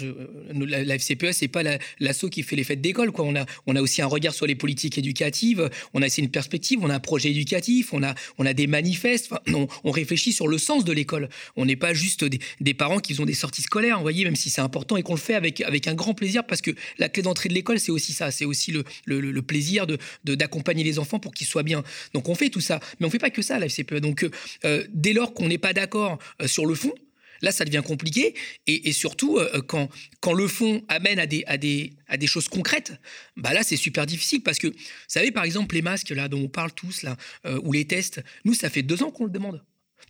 la, 0.52 0.84
la, 0.84 0.96
FCPE, 0.98 1.32
c'est 1.32 1.48
pas 1.48 1.62
l'assaut 2.00 2.30
qui 2.30 2.44
fait 2.44 2.56
les 2.56 2.64
fêtes 2.64 2.82
d'école. 2.82 3.12
On 3.18 3.36
a, 3.36 3.46
on 3.68 3.76
a 3.76 3.82
aussi 3.82 4.02
un 4.02 4.08
regard 4.08 4.34
sur 4.34 4.46
les 4.46 4.56
politiques 4.56 4.98
éducatives. 4.98 5.70
On 5.94 6.02
a 6.02 6.08
aussi 6.08 6.22
une 6.22 6.32
perspective. 6.32 6.80
On 6.82 6.90
a 6.90 6.96
un 6.96 7.00
projet 7.00 7.30
éducatif. 7.30 7.94
On 7.94 8.04
a, 8.04 8.16
on 8.38 8.46
a 8.46 8.54
des 8.54 8.68
manifestes. 8.68 9.32
on, 9.48 9.92
réfléchit 9.92 10.34
sur 10.34 10.48
le 10.48 10.58
sens 10.58 10.84
de 10.84 10.92
l'école. 10.92 11.30
On 11.56 11.66
n'est 11.66 11.76
pas 11.76 11.94
juste 11.94 12.26
des, 12.26 12.74
parents 12.74 13.00
qui 13.00 13.20
ont 13.22 13.26
des 13.26 13.34
sorties 13.34 13.62
scolaires. 13.62 13.98
Vous 13.98 14.04
voyez, 14.04 14.26
même 14.26 14.36
si 14.36 14.50
c'est 14.50 14.62
important 14.62 14.98
et 14.98 15.04
qu'on 15.04 15.14
le 15.14 15.20
fait 15.20 15.36
avec, 15.36 15.62
avec 15.62 15.88
un 15.88 15.94
grand 15.94 16.14
plaisir, 16.14 16.46
parce 16.46 16.62
que 16.62 16.72
la 16.98 17.08
clé 17.08 17.24
d'entrée 17.24 17.50
de 17.50 17.54
l'école, 17.54 17.80
c'est 17.80 17.92
aussi 17.92 18.14
ça. 18.14 18.32
C'est 18.32 18.46
aussi 18.46 18.72
le, 18.72 18.84
le, 19.06 19.20
le 19.20 19.42
plaisir 19.42 19.88
de 19.88 19.98
d'accompagner 20.26 20.84
les 20.84 21.00
enfants 21.00 21.20
pour 21.20 21.34
qu'il 21.36 21.45
soit 21.45 21.63
bien. 21.63 21.84
Donc 22.13 22.30
on 22.30 22.36
fait 22.36 22.50
tout 22.50 22.62
ça, 22.62 22.80
mais 23.00 23.06
on 23.06 23.10
fait 23.10 23.19
pas 23.19 23.30
que 23.30 23.41
ça 23.41 23.60
la 23.60 23.67
FCPE. 23.67 23.95
Donc 23.95 24.24
euh, 24.24 24.32
euh, 24.65 24.84
dès 24.89 25.13
lors 25.13 25.34
qu'on 25.34 25.48
n'est 25.48 25.60
pas 25.60 25.74
d'accord 25.74 26.17
euh, 26.41 26.48
sur 26.48 26.65
le 26.65 26.74
fond, 26.76 26.93
Là, 27.41 27.52
ça 27.52 27.65
devient 27.65 27.84
compliqué. 27.86 28.34
Et, 28.65 28.93
surtout, 28.93 29.39
quand, 29.67 29.89
quand 30.21 30.32
le 30.32 30.48
fond 30.48 30.84
amène 30.88 31.19
à 31.19 31.26
des, 31.26 31.43
à 31.48 31.58
des, 31.58 31.91
à 32.08 32.15
des 32.15 32.28
choses 32.28 32.48
concrètes, 32.48 32.93
bah 33.36 33.54
là, 33.54 33.62
c'est 33.62 33.76
super 33.76 34.06
difficile. 34.06 34.41
Parce 34.41 34.58
que, 34.58 34.67
vous 34.67 34.74
savez, 35.10 35.32
par 35.32 35.43
exemple, 35.43 35.76
les 35.76 35.82
masques 35.82 36.12
là, 36.12 36.30
dont 36.30 36.39
on 36.39 36.48
parle 36.48 36.71
tous, 36.71 37.04
là, 37.04 37.17
ou 37.62 37.74
les 37.74 37.86
tests, 37.86 38.24
nous, 38.45 38.54
ça 38.54 38.69
fait 38.69 38.84
deux 38.84 39.04
ans 39.04 39.12
qu'on 39.12 39.26
le 39.26 39.32
demande. 39.32 39.62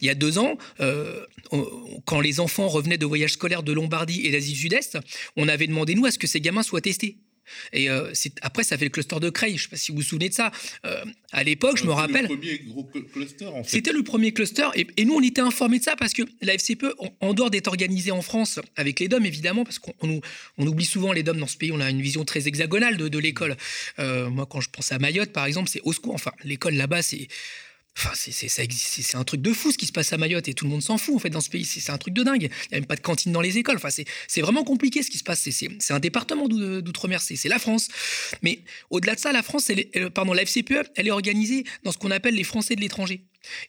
Il 0.02 0.08
y 0.08 0.12
a 0.12 0.16
deux 0.16 0.38
ans, 0.38 0.56
quand 2.06 2.22
les 2.22 2.40
enfants 2.40 2.68
revenaient 2.68 3.00
de 3.00 3.08
voyages 3.08 3.34
scolaires 3.34 3.64
de 3.64 3.74
Lombardie 3.74 4.22
et 4.28 4.32
d'Asie 4.32 4.54
du 4.54 4.60
Sud-Est, 4.60 5.00
on 5.36 5.48
avait 5.48 5.68
demandé, 5.68 5.96
nous, 5.96 6.06
à 6.06 6.12
ce 6.12 6.20
que 6.20 6.28
ces 6.28 6.40
gamins 6.40 6.64
soient 6.64 6.80
testés. 6.80 7.18
Et 7.74 7.90
euh, 7.90 8.12
après, 8.42 8.64
ça 8.64 8.78
fait 8.78 8.86
le 8.86 8.90
cluster 8.92 9.20
de 9.20 9.30
Creil. 9.30 9.52
Je 9.52 9.56
ne 9.56 9.64
sais 9.64 9.70
pas 9.70 9.78
si 9.78 9.92
vous 9.92 9.98
vous 9.98 10.04
souvenez 10.04 10.30
de 10.30 10.34
ça. 10.34 10.52
Euh, 10.86 11.04
à 11.32 11.44
l'époque, 11.44 11.78
je 11.78 11.86
me 11.86 11.92
rappelle. 11.92 12.28
C'était 12.28 12.34
le 12.34 12.36
premier 12.36 12.60
gros 12.60 12.84
cluster, 12.84 13.46
en 13.46 13.64
fait. 13.64 13.70
C'était 13.70 13.94
le 13.94 14.04
premier 14.04 14.32
cluster. 14.32 14.68
Et, 14.76 15.06
nous, 15.06 15.16
on 15.16 15.22
était 15.22 15.42
informés 15.42 15.80
de 15.80 15.84
ça 15.84 15.96
parce 15.96 16.14
que 16.14 16.24
la 16.42 16.54
FCPE, 16.54 16.96
en, 17.22 17.34
dehors 17.34 17.50
d'être 17.50 17.68
organisée 17.68 18.12
en 18.12 18.22
France, 18.22 18.60
avec 18.76 19.00
les 19.00 19.08
DOM, 19.08 19.26
évidemment, 19.26 19.64
parce 19.64 19.80
qu'on 19.80 19.94
on, 20.58 20.68
oublie 20.68 20.86
souvent 20.86 21.12
les 21.12 21.24
DOM 21.24 21.38
dans 21.38 21.48
ce 21.48 21.58
pays, 21.58 21.72
on 21.72 21.80
a 21.80 21.90
une 21.90 22.02
vision 22.02 22.26
très 22.26 22.48
hexagonale 22.48 22.98
de, 22.98 23.20
l'école. 23.20 23.56
Euh, 24.00 24.30
moi, 24.30 24.46
quand 24.46 24.62
je 24.62 24.70
pense 24.70 24.92
à 24.92 25.00
Mayotte, 25.00 25.32
par 25.32 25.46
exemple, 25.46 25.70
c'est 25.70 25.82
au 25.84 25.94
secours. 25.94 26.14
Enfin, 26.14 26.32
l'école 26.44 26.76
là-bas, 26.76 27.02
c'est 27.02 27.28
Enfin, 27.98 28.12
c'est 28.14 29.16
un 29.16 29.24
truc 29.24 29.42
de 29.42 29.54
fou 29.54 29.72
ce 29.72 29.78
qui 29.78 29.86
se 29.86 29.94
passe 29.94 30.12
à 30.12 30.18
Mayotte 30.18 30.50
et 30.50 30.54
tout 30.54 30.66
le 30.66 30.72
monde 30.72 30.82
s'en 30.82 30.98
fout 30.98 31.16
en 31.16 31.20
fait 31.20 31.30
dans 31.30 31.40
ce 31.40 31.50
pays. 31.50 31.64
C'est 31.64 31.92
un 31.92 31.98
truc 31.98 32.14
de 32.14 32.24
dingue. 32.24 32.44
Il 32.44 32.50
n'y 32.72 32.78
a 32.78 32.80
même 32.80 32.86
pas 32.86 32.98
de 32.98 33.02
cantine 33.02 33.32
dans 33.32 33.42
les 33.42 33.58
écoles. 33.58 33.78
Enfin, 33.78 33.90
c'est 33.90 34.42
vraiment 34.42 34.66
compliqué 34.66 35.02
ce 35.02 35.10
qui 35.10 35.18
se 35.18 35.24
passe. 35.24 35.48
C'est 35.50 35.94
un 35.94 36.00
département 36.00 36.50
d'outre-mer, 36.50 37.22
c'est 37.22 37.48
la 37.48 37.60
France. 37.60 37.88
Mais 38.42 38.60
au-delà 38.90 39.16
de 39.16 39.20
ça, 39.20 39.32
la 39.32 39.44
France, 39.44 39.72
pardon, 40.14 40.34
la 40.34 40.46
FCPE, 40.46 40.92
elle 40.96 41.08
est 41.08 41.12
organisée 41.12 41.64
dans 41.84 41.92
ce 41.92 41.98
qu'on 41.98 42.12
appelle 42.12 42.36
les 42.36 42.44
Français 42.44 42.76
de 42.76 42.82
l'étranger. 42.82 43.22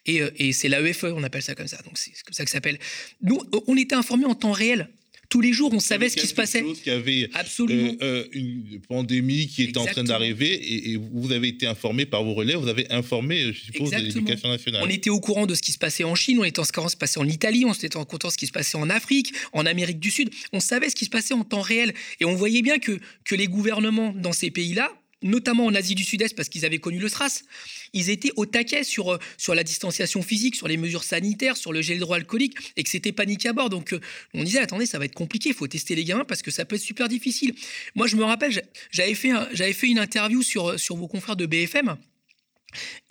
Et, 0.07 0.23
euh, 0.23 0.31
et 0.37 0.53
c'est 0.53 0.69
l'AEFE, 0.69 1.05
on 1.05 1.23
appelle 1.23 1.43
ça 1.43 1.55
comme 1.55 1.69
ça. 1.69 1.77
Donc 1.83 1.99
c'est 1.99 2.11
comme 2.25 2.33
ça 2.33 2.45
que 2.45 2.51
ça 2.51 2.57
s'appelle. 2.57 2.79
Nous, 3.23 3.41
on 3.67 3.77
était 3.77 3.95
informés 3.95 4.25
en 4.25 4.35
temps 4.35 4.53
réel 4.53 4.89
tous 5.29 5.41
les 5.41 5.53
jours, 5.53 5.71
on 5.73 5.81
savait 5.81 6.09
ce 6.09 6.17
qui 6.17 6.27
se 6.27 6.35
passait. 6.35 6.63
Qu'il 6.63 6.93
y 6.93 6.97
avait 6.97 7.29
Absolument. 7.35 7.95
Euh, 8.03 8.25
euh, 8.25 8.25
une 8.33 8.81
pandémie 8.89 9.47
qui 9.47 9.65
était 9.65 9.79
en 9.79 9.87
train 9.87 10.05
d'arriver 10.05 10.91
et, 10.91 10.97
vous 10.97 11.33
avez 11.33 11.49
été 11.49 11.67
informé 11.67 12.07
par 12.07 12.25
vos 12.25 12.35
relais, 12.35 12.55
vous 12.55 12.69
avez 12.69 12.91
informé, 12.91 13.53
je 13.53 13.65
suppose, 13.65 13.93
l'éducation 13.93 14.49
nationale. 14.49 14.83
On 14.85 14.89
était 14.89 15.11
au 15.11 15.21
courant 15.21 15.47
de 15.47 15.55
ce 15.55 15.63
qui 15.63 15.73
se 15.73 15.79
passait 15.79 16.05
en 16.05 16.15
Chine, 16.15 16.39
on 16.41 16.45
était 16.45 16.61
de 16.61 16.67
ce 16.67 16.73
qui 16.73 16.91
se 16.91 16.97
passait 16.97 17.21
en 17.21 17.29
Italie, 17.29 17.65
on 17.65 17.73
était 17.73 17.97
au 17.97 18.05
courant 18.05 18.29
de 18.29 18.33
ce 18.33 18.39
qui 18.39 18.47
se 18.47 18.53
passait 18.53 18.79
en 18.79 18.91
Afrique, 18.91 19.33
en 19.53 19.67
Amérique 19.67 20.01
du 20.01 20.11
Sud. 20.11 20.31
On 20.53 20.61
savait 20.61 20.91
ce 20.91 20.97
qui 20.97 21.05
se 21.05 21.11
passait 21.11 21.35
en 21.35 21.45
temps 21.45 21.61
réel 21.61 21.95
et 22.21 22.25
on 22.25 22.35
voyait 22.35 22.63
bien 22.63 22.79
que, 22.79 22.99
que 23.25 23.35
les 23.35 23.47
gouvernements 23.47 24.13
dans 24.13 24.33
ces 24.33 24.51
pays-là, 24.51 24.91
notamment 25.23 25.67
en 25.67 25.75
Asie 25.75 25.95
du 25.95 26.05
Sud-Est, 26.05 26.35
parce 26.35 26.49
qu'ils 26.49 26.65
avaient 26.65 26.79
connu 26.79 26.99
le 26.99 27.09
SRAS, 27.09 27.43
ils 27.93 28.11
étaient 28.11 28.33
au 28.37 28.47
taquet 28.47 28.85
sur, 28.85 29.15
euh, 29.15 29.19
sur 29.39 29.55
la 29.55 29.65
distanciation 29.65 30.23
physique, 30.23 30.57
sur 30.57 30.69
les 30.69 30.77
mesures 30.77 31.05
sanitaires, 31.05 31.57
sur 31.57 31.73
le 31.73 31.83
gel 31.83 31.97
hydroalcoolique, 31.97 32.57
et 32.77 32.83
que 32.83 32.91
c'était 32.91 33.13
panique 33.13 33.47
à 33.47 33.53
bord. 33.53 33.71
Donc 33.71 33.93
euh, 33.93 34.01
on 34.35 34.45
disait, 34.45 34.61
attendez, 34.61 34.87
ça 34.87 34.99
va 34.99 35.05
être 35.07 35.15
compliqué, 35.15 35.51
il 35.51 35.55
faut 35.55 35.67
tester 35.67 35.95
les 35.95 36.05
gamins 36.05 36.25
parce 36.25 36.43
que 36.43 36.51
ça 36.51 36.65
peut 36.65 36.77
être 36.77 36.83
super 36.83 37.09
difficile. 37.09 37.55
Moi, 37.95 38.07
je 38.07 38.17
me 38.17 38.25
rappelle, 38.25 38.63
j'avais 38.91 39.15
fait, 39.15 39.33
j'avais 39.53 39.73
fait 39.73 39.89
une 39.89 39.99
interview 39.99 40.43
sur, 40.43 40.79
sur 40.79 40.97
vos 40.97 41.09
confrères 41.09 41.37
de 41.37 41.47
BFM, 41.47 41.97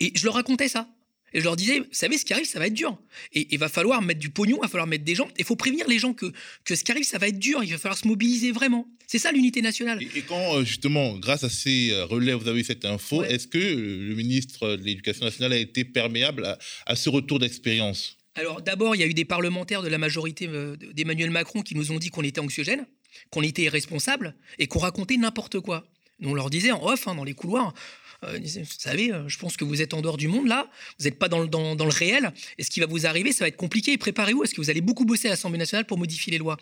et 0.00 0.12
je 0.14 0.24
leur 0.24 0.34
racontais 0.34 0.68
ça. 0.68 0.88
Et 1.36 1.40
je 1.40 1.44
leur 1.44 1.54
disais, 1.54 1.80
vous 1.80 1.86
savez, 1.92 2.16
ce 2.16 2.24
qui 2.24 2.32
arrive, 2.32 2.46
ça 2.46 2.58
va 2.58 2.66
être 2.66 2.72
dur. 2.72 2.98
Et 3.34 3.46
il 3.50 3.58
va 3.58 3.68
falloir 3.68 4.00
mettre 4.00 4.20
du 4.20 4.30
pognon, 4.30 4.56
il 4.56 4.62
va 4.62 4.68
falloir 4.68 4.86
mettre 4.86 5.04
des 5.04 5.14
gens. 5.14 5.28
Il 5.38 5.44
faut 5.44 5.54
prévenir 5.54 5.86
les 5.86 5.98
gens 5.98 6.14
que, 6.14 6.32
que 6.64 6.74
ce 6.74 6.82
qui 6.82 6.90
arrive, 6.90 7.04
ça 7.04 7.18
va 7.18 7.28
être 7.28 7.38
dur. 7.38 7.62
Il 7.62 7.70
va 7.72 7.76
falloir 7.76 7.98
se 7.98 8.08
mobiliser 8.08 8.52
vraiment. 8.52 8.88
C'est 9.06 9.18
ça 9.18 9.32
l'unité 9.32 9.60
nationale. 9.60 10.02
Et, 10.02 10.22
quand, 10.22 10.56
euh, 10.56 10.64
justement, 10.64 11.18
grâce 11.18 11.44
à 11.44 11.50
ces 11.50 11.90
euh, 11.90 12.06
relais, 12.06 12.32
vous 12.32 12.48
avez 12.48 12.60
eu 12.60 12.64
cette 12.64 12.86
info, 12.86 13.22
est-ce 13.22 13.46
que 13.48 13.58
euh, 13.58 14.08
le 14.08 14.14
ministre 14.14 14.76
de 14.76 14.82
l'Éducation 14.82 15.26
nationale 15.26 15.52
a 15.52 15.58
été 15.58 15.84
perméable 15.84 16.56
à, 16.86 16.96
ce 16.96 17.10
retour 17.10 17.38
d'expérience? 17.38 18.16
Alors 18.34 18.62
d'abord, 18.62 18.96
il 18.96 19.00
y 19.00 19.04
a 19.04 19.06
eu 19.06 19.12
des 19.12 19.26
parlementaires 19.26 19.82
de 19.82 19.88
la 19.88 19.98
majorité 19.98 20.48
d'Emmanuel 20.94 21.30
Macron 21.30 21.60
qui 21.60 21.74
nous 21.74 21.92
ont 21.92 21.98
dit 21.98 22.08
qu'on 22.08 22.22
était 22.22 22.40
anxiogène, 22.40 22.86
qu'on 23.28 23.42
était 23.42 23.62
irresponsable 23.62 24.34
et 24.58 24.68
qu'on 24.68 24.78
racontait 24.78 25.18
n'importe 25.18 25.60
quoi. 25.60 25.86
on 26.22 26.32
leur 26.32 26.48
disait 26.48 26.72
en 26.72 26.82
off, 26.82 27.08
hein, 27.08 27.14
dans 27.14 27.24
les 27.24 27.34
couloirs, 27.34 27.74
euh, 28.24 28.38
vous 28.38 28.64
savez, 28.78 29.12
euh, 29.12 29.28
je 29.28 29.38
pense 29.38 29.56
que 29.56 29.64
vous 29.64 29.82
êtes 29.82 29.94
en 29.94 30.02
dehors 30.02 30.16
du 30.16 30.28
monde 30.28 30.46
là, 30.46 30.70
vous 30.98 31.04
n'êtes 31.04 31.18
pas 31.18 31.28
dans 31.28 31.40
le, 31.40 31.88
réel, 31.88 32.32
et 32.58 32.64
ce 32.64 32.70
qui 32.70 32.80
va 32.80 32.86
vous 32.86 33.06
arriver, 33.06 33.32
ça 33.32 33.44
va 33.44 33.48
être 33.48 33.56
compliqué. 33.56 33.96
Préparez-vous, 33.98 34.44
est-ce 34.44 34.54
que 34.54 34.60
vous 34.60 34.70
allez 34.70 34.80
beaucoup 34.80 35.04
bosser 35.04 35.28
à 35.28 35.30
l'Assemblée 35.30 35.58
nationale 35.58 35.86
pour 35.86 35.98
modifier 35.98 36.30
les 36.30 36.38
lois 36.38 36.56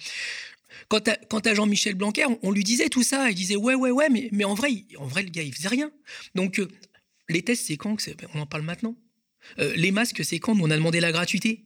Quant 0.88 0.99
à, 0.99 1.55
Jean-Michel 1.55 1.95
Blanquer, 1.95 2.27
on, 2.43 2.51
lui 2.51 2.64
disait 2.64 2.88
tout 2.88 3.05
ça, 3.05 3.31
il 3.31 3.35
disait 3.35 3.57
ouais, 3.57 3.75
ouais, 3.75 3.90
ouais, 3.90 4.09
mais, 4.11 4.29
mais 4.33 4.45
en, 4.45 4.55
vrai, 4.55 4.71
en 4.99 5.07
vrai, 5.07 5.23
le 5.23 5.31
gars, 5.31 5.43
il 5.43 5.55
faisait 5.55 5.69
rien. 5.69 5.90
Donc, 6.35 6.59
euh, 6.59 6.69
les 7.29 7.43
tests, 7.43 7.67
c'est 7.67 7.77
quand 7.77 7.97
On 8.35 8.40
en 8.40 8.47
parle 8.47 8.62
maintenant. 8.62 8.97
les 9.59 9.93
masques, 9.93 10.25
c'est 10.25 10.38
quand 10.40 10.59
on 10.61 10.71
a 10.71 10.77
demandé 10.77 11.01
la 11.01 11.12
gratuité? 11.12 11.64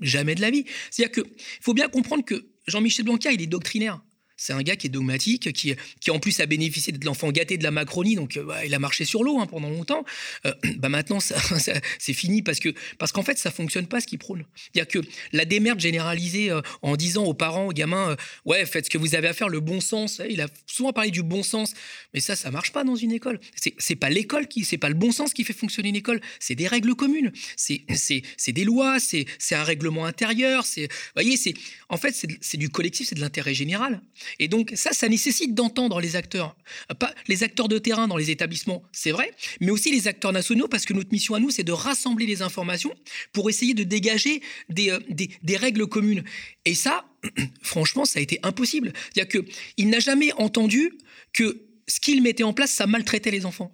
Jamais 0.00 0.34
de 0.34 0.40
la 0.40 0.50
vie. 0.50 0.64
C'est-à-dire 0.90 1.22
qu'il 1.22 1.32
faut 1.60 1.74
bien 1.74 1.88
comprendre 1.88 2.24
que 2.24 2.48
Jean-Michel 2.66 3.04
Blanquer, 3.04 3.30
il 3.32 3.40
est 3.40 3.46
doctrinaire. 3.46 4.02
C'est 4.40 4.54
un 4.54 4.62
gars 4.62 4.74
qui 4.74 4.86
est 4.86 4.90
dogmatique, 4.90 5.52
qui, 5.52 5.74
qui 6.00 6.10
en 6.10 6.18
plus 6.18 6.40
a 6.40 6.46
bénéficié 6.46 6.94
de 6.94 7.04
l'enfant 7.04 7.30
gâté 7.30 7.58
de 7.58 7.62
la 7.62 7.70
Macronie, 7.70 8.14
donc 8.14 8.38
euh, 8.38 8.42
bah, 8.42 8.64
il 8.64 8.74
a 8.74 8.78
marché 8.78 9.04
sur 9.04 9.22
l'eau 9.22 9.38
hein, 9.38 9.46
pendant 9.46 9.68
longtemps. 9.68 10.02
Euh, 10.46 10.54
bah 10.78 10.88
maintenant, 10.88 11.18
c'est 11.20 12.12
fini 12.14 12.40
parce 12.40 12.58
que 12.58 12.70
parce 12.96 13.12
qu'en 13.12 13.22
fait, 13.22 13.36
ça 13.36 13.50
fonctionne 13.50 13.86
pas 13.86 14.00
ce 14.00 14.06
qu'il 14.06 14.18
prône. 14.18 14.46
A 14.78 14.86
que 14.86 15.00
la 15.32 15.44
démerde 15.44 15.78
généralisée 15.78 16.50
euh, 16.50 16.62
en 16.80 16.96
disant 16.96 17.24
aux 17.24 17.34
parents, 17.34 17.66
aux 17.66 17.72
gamins, 17.74 18.16
ouais, 18.46 18.64
faites 18.64 18.86
ce 18.86 18.90
que 18.90 18.96
vous 18.96 19.14
avez 19.14 19.28
à 19.28 19.34
faire, 19.34 19.50
le 19.50 19.60
bon 19.60 19.82
sens. 19.82 20.22
Il 20.26 20.40
a 20.40 20.48
souvent 20.64 20.94
parlé 20.94 21.10
du 21.10 21.22
bon 21.22 21.42
sens, 21.42 21.74
mais 22.14 22.20
ça, 22.20 22.34
ça 22.34 22.50
marche 22.50 22.72
pas 22.72 22.82
dans 22.82 22.96
une 22.96 23.12
école. 23.12 23.40
C'est 23.56 23.74
c'est 23.76 23.94
pas 23.94 24.08
l'école 24.08 24.48
qui, 24.48 24.64
c'est 24.64 24.78
pas 24.78 24.88
le 24.88 24.94
bon 24.94 25.12
sens 25.12 25.34
qui 25.34 25.44
fait 25.44 25.52
fonctionner 25.52 25.90
une 25.90 25.96
école. 25.96 26.22
C'est 26.38 26.54
des 26.54 26.66
règles 26.66 26.94
communes. 26.94 27.30
C'est 27.56 27.82
c'est 27.94 28.22
c'est 28.38 28.52
des 28.52 28.64
lois. 28.64 29.00
C'est 29.00 29.26
c'est 29.38 29.54
un 29.54 29.64
règlement 29.64 30.06
intérieur. 30.06 30.64
C'est 30.64 30.88
voyez, 31.14 31.36
c'est 31.36 31.52
en 31.90 31.98
fait 31.98 32.16
c'est 32.40 32.56
du 32.56 32.70
collectif, 32.70 33.06
c'est 33.06 33.16
de 33.16 33.20
l'intérêt 33.20 33.52
général. 33.52 34.00
Et 34.38 34.48
donc 34.48 34.72
ça, 34.74 34.92
ça 34.92 35.08
nécessite 35.08 35.54
d'entendre 35.54 36.00
les 36.00 36.16
acteurs, 36.16 36.56
pas 36.98 37.14
les 37.28 37.42
acteurs 37.42 37.68
de 37.68 37.78
terrain 37.78 38.08
dans 38.08 38.16
les 38.16 38.30
établissements, 38.30 38.82
c'est 38.92 39.10
vrai, 39.10 39.32
mais 39.60 39.70
aussi 39.70 39.90
les 39.90 40.08
acteurs 40.08 40.32
nationaux, 40.32 40.68
parce 40.68 40.84
que 40.84 40.92
notre 40.92 41.12
mission 41.12 41.34
à 41.34 41.40
nous, 41.40 41.50
c'est 41.50 41.64
de 41.64 41.72
rassembler 41.72 42.26
les 42.26 42.42
informations 42.42 42.94
pour 43.32 43.50
essayer 43.50 43.74
de 43.74 43.82
dégager 43.82 44.42
des, 44.68 44.90
euh, 44.90 44.98
des, 45.42 45.56
règles 45.56 45.86
communes. 45.86 46.24
Et 46.64 46.74
ça, 46.74 47.04
franchement, 47.62 48.04
ça 48.04 48.18
a 48.18 48.22
été 48.22 48.38
impossible. 48.42 48.92
C'est-à-dire 49.12 49.42
qu'il 49.42 49.88
n'a 49.90 49.98
jamais 49.98 50.32
entendu 50.34 50.92
que 51.32 51.69
ce 51.90 51.98
qu'il 51.98 52.22
mettait 52.22 52.44
en 52.44 52.52
place, 52.52 52.70
ça 52.70 52.86
maltraitait 52.86 53.32
les 53.32 53.44
enfants. 53.46 53.72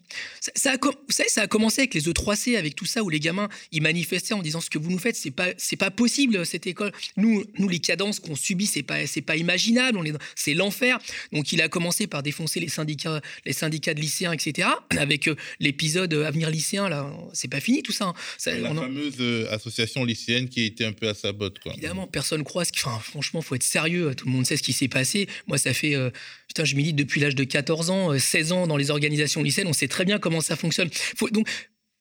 Ça, 0.54 0.72
a, 0.72 0.76
vous 0.78 0.92
savez, 1.10 1.28
ça 1.28 1.42
a 1.42 1.46
commencé 1.46 1.82
avec 1.82 1.92
les 1.92 2.08
E3C, 2.08 2.56
avec 2.56 2.74
tout 2.74 2.86
ça, 2.86 3.02
où 3.02 3.10
les 3.10 3.20
gamins, 3.20 3.48
ils 3.72 3.82
manifestaient 3.82 4.32
en 4.32 4.40
disant 4.40 4.62
ce 4.62 4.70
que 4.70 4.78
vous 4.78 4.90
nous 4.90 4.98
faites, 4.98 5.16
c'est 5.16 5.30
pas, 5.30 5.48
c'est 5.58 5.76
pas 5.76 5.90
possible, 5.90 6.46
cette 6.46 6.66
école. 6.66 6.92
Nous, 7.18 7.44
nous 7.58 7.68
les 7.68 7.78
cadences 7.78 8.18
qu'on 8.18 8.34
subit, 8.34 8.66
c'est 8.66 8.82
pas, 8.82 9.06
c'est 9.06 9.20
pas 9.20 9.36
imaginable, 9.36 9.98
on 9.98 10.04
est, 10.04 10.14
c'est 10.34 10.54
l'enfer. 10.54 10.98
Donc, 11.32 11.52
il 11.52 11.60
a 11.60 11.68
commencé 11.68 12.06
par 12.06 12.22
défoncer 12.22 12.58
les 12.58 12.68
syndicats, 12.68 13.20
les 13.44 13.52
syndicats 13.52 13.92
de 13.92 14.00
lycéens, 14.00 14.32
etc. 14.32 14.68
Avec 14.96 15.28
euh, 15.28 15.36
l'épisode 15.60 16.14
Avenir 16.14 16.48
lycéen, 16.48 16.88
là, 16.88 17.12
c'est 17.34 17.48
pas 17.48 17.60
fini 17.60 17.82
tout 17.82 17.92
ça. 17.92 18.06
Hein. 18.06 18.14
la 18.46 18.74
fameuse 18.74 19.16
euh, 19.20 19.52
association 19.52 20.06
lycéenne 20.06 20.48
qui 20.48 20.60
a 20.60 20.64
été 20.64 20.86
un 20.86 20.92
peu 20.92 21.08
à 21.08 21.14
sa 21.14 21.32
botte, 21.32 21.58
quoi. 21.58 21.72
Évidemment, 21.74 22.06
personne 22.06 22.44
croit 22.44 22.64
ce 22.64 22.72
enfin, 22.76 22.98
franchement, 22.98 23.42
faut 23.42 23.56
être 23.56 23.62
sérieux. 23.62 24.14
Tout 24.14 24.24
le 24.24 24.32
monde 24.32 24.46
sait 24.46 24.56
ce 24.56 24.62
qui 24.62 24.72
s'est 24.72 24.88
passé. 24.88 25.28
Moi, 25.46 25.58
ça 25.58 25.74
fait, 25.74 25.94
euh, 25.94 26.10
putain, 26.48 26.64
je 26.64 26.76
milite 26.76 26.96
depuis 26.96 27.20
l'âge 27.20 27.34
de 27.34 27.44
14 27.44 27.90
ans 27.90 28.05
16 28.16 28.52
euh, 28.52 28.54
ans 28.54 28.66
dans 28.66 28.76
les 28.76 28.90
organisations 28.90 29.42
lycéennes, 29.42 29.68
on 29.68 29.72
sait 29.72 29.88
très 29.88 30.04
bien 30.04 30.18
comment 30.18 30.40
ça 30.40 30.56
fonctionne. 30.56 30.88
Faut, 30.92 31.30
donc, 31.30 31.48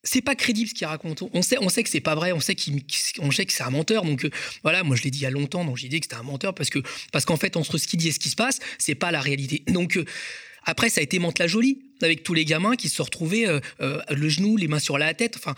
c'est 0.03 0.21
pas 0.21 0.35
crédible 0.35 0.69
ce 0.69 0.73
qu'il 0.75 0.85
raconte. 0.85 1.23
On 1.33 1.41
sait, 1.41 1.57
on 1.59 1.69
sait 1.69 1.83
que 1.83 1.89
c'est 1.89 1.99
pas 1.99 2.15
vrai. 2.15 2.31
On 2.31 2.39
sait 2.39 2.53
qu'il, 2.53 2.83
sait 2.89 3.45
que 3.45 3.53
c'est 3.53 3.63
un 3.63 3.71
menteur. 3.71 4.03
Donc 4.03 4.23
euh, 4.23 4.29
voilà, 4.61 4.83
moi 4.83 4.95
je 4.95 5.01
l'ai 5.01 5.09
dit 5.09 5.19
il 5.19 5.23
y 5.23 5.25
a 5.25 5.31
longtemps. 5.31 5.65
Donc 5.65 5.77
j'ai 5.77 5.87
dit 5.87 5.99
que 5.99 6.05
c'était 6.05 6.15
un 6.15 6.23
menteur 6.23 6.53
parce 6.53 6.69
que 6.69 6.79
parce 7.11 7.25
qu'en 7.25 7.37
fait 7.37 7.57
entre 7.57 7.77
ce 7.79 7.87
qu'il 7.87 7.97
dit 7.97 8.09
et 8.09 8.11
ce 8.11 8.19
qui 8.19 8.29
se 8.29 8.35
passe, 8.35 8.59
c'est 8.77 8.93
pas 8.93 9.11
la 9.11 9.19
réalité. 9.19 9.63
Donc 9.67 9.97
euh, 9.97 10.05
après 10.63 10.89
ça 10.89 11.01
a 11.01 11.03
été 11.03 11.17
Mante 11.17 11.39
la 11.39 11.47
jolie 11.47 11.79
avec 12.03 12.21
tous 12.23 12.35
les 12.35 12.45
gamins 12.45 12.75
qui 12.75 12.87
se 12.89 12.97
sont 12.97 13.03
retrouvés 13.03 13.47
le 13.79 14.29
genou, 14.29 14.57
les 14.57 14.67
mains 14.67 14.79
sur 14.79 14.97
la 14.97 15.13
tête. 15.13 15.37
Enfin 15.37 15.55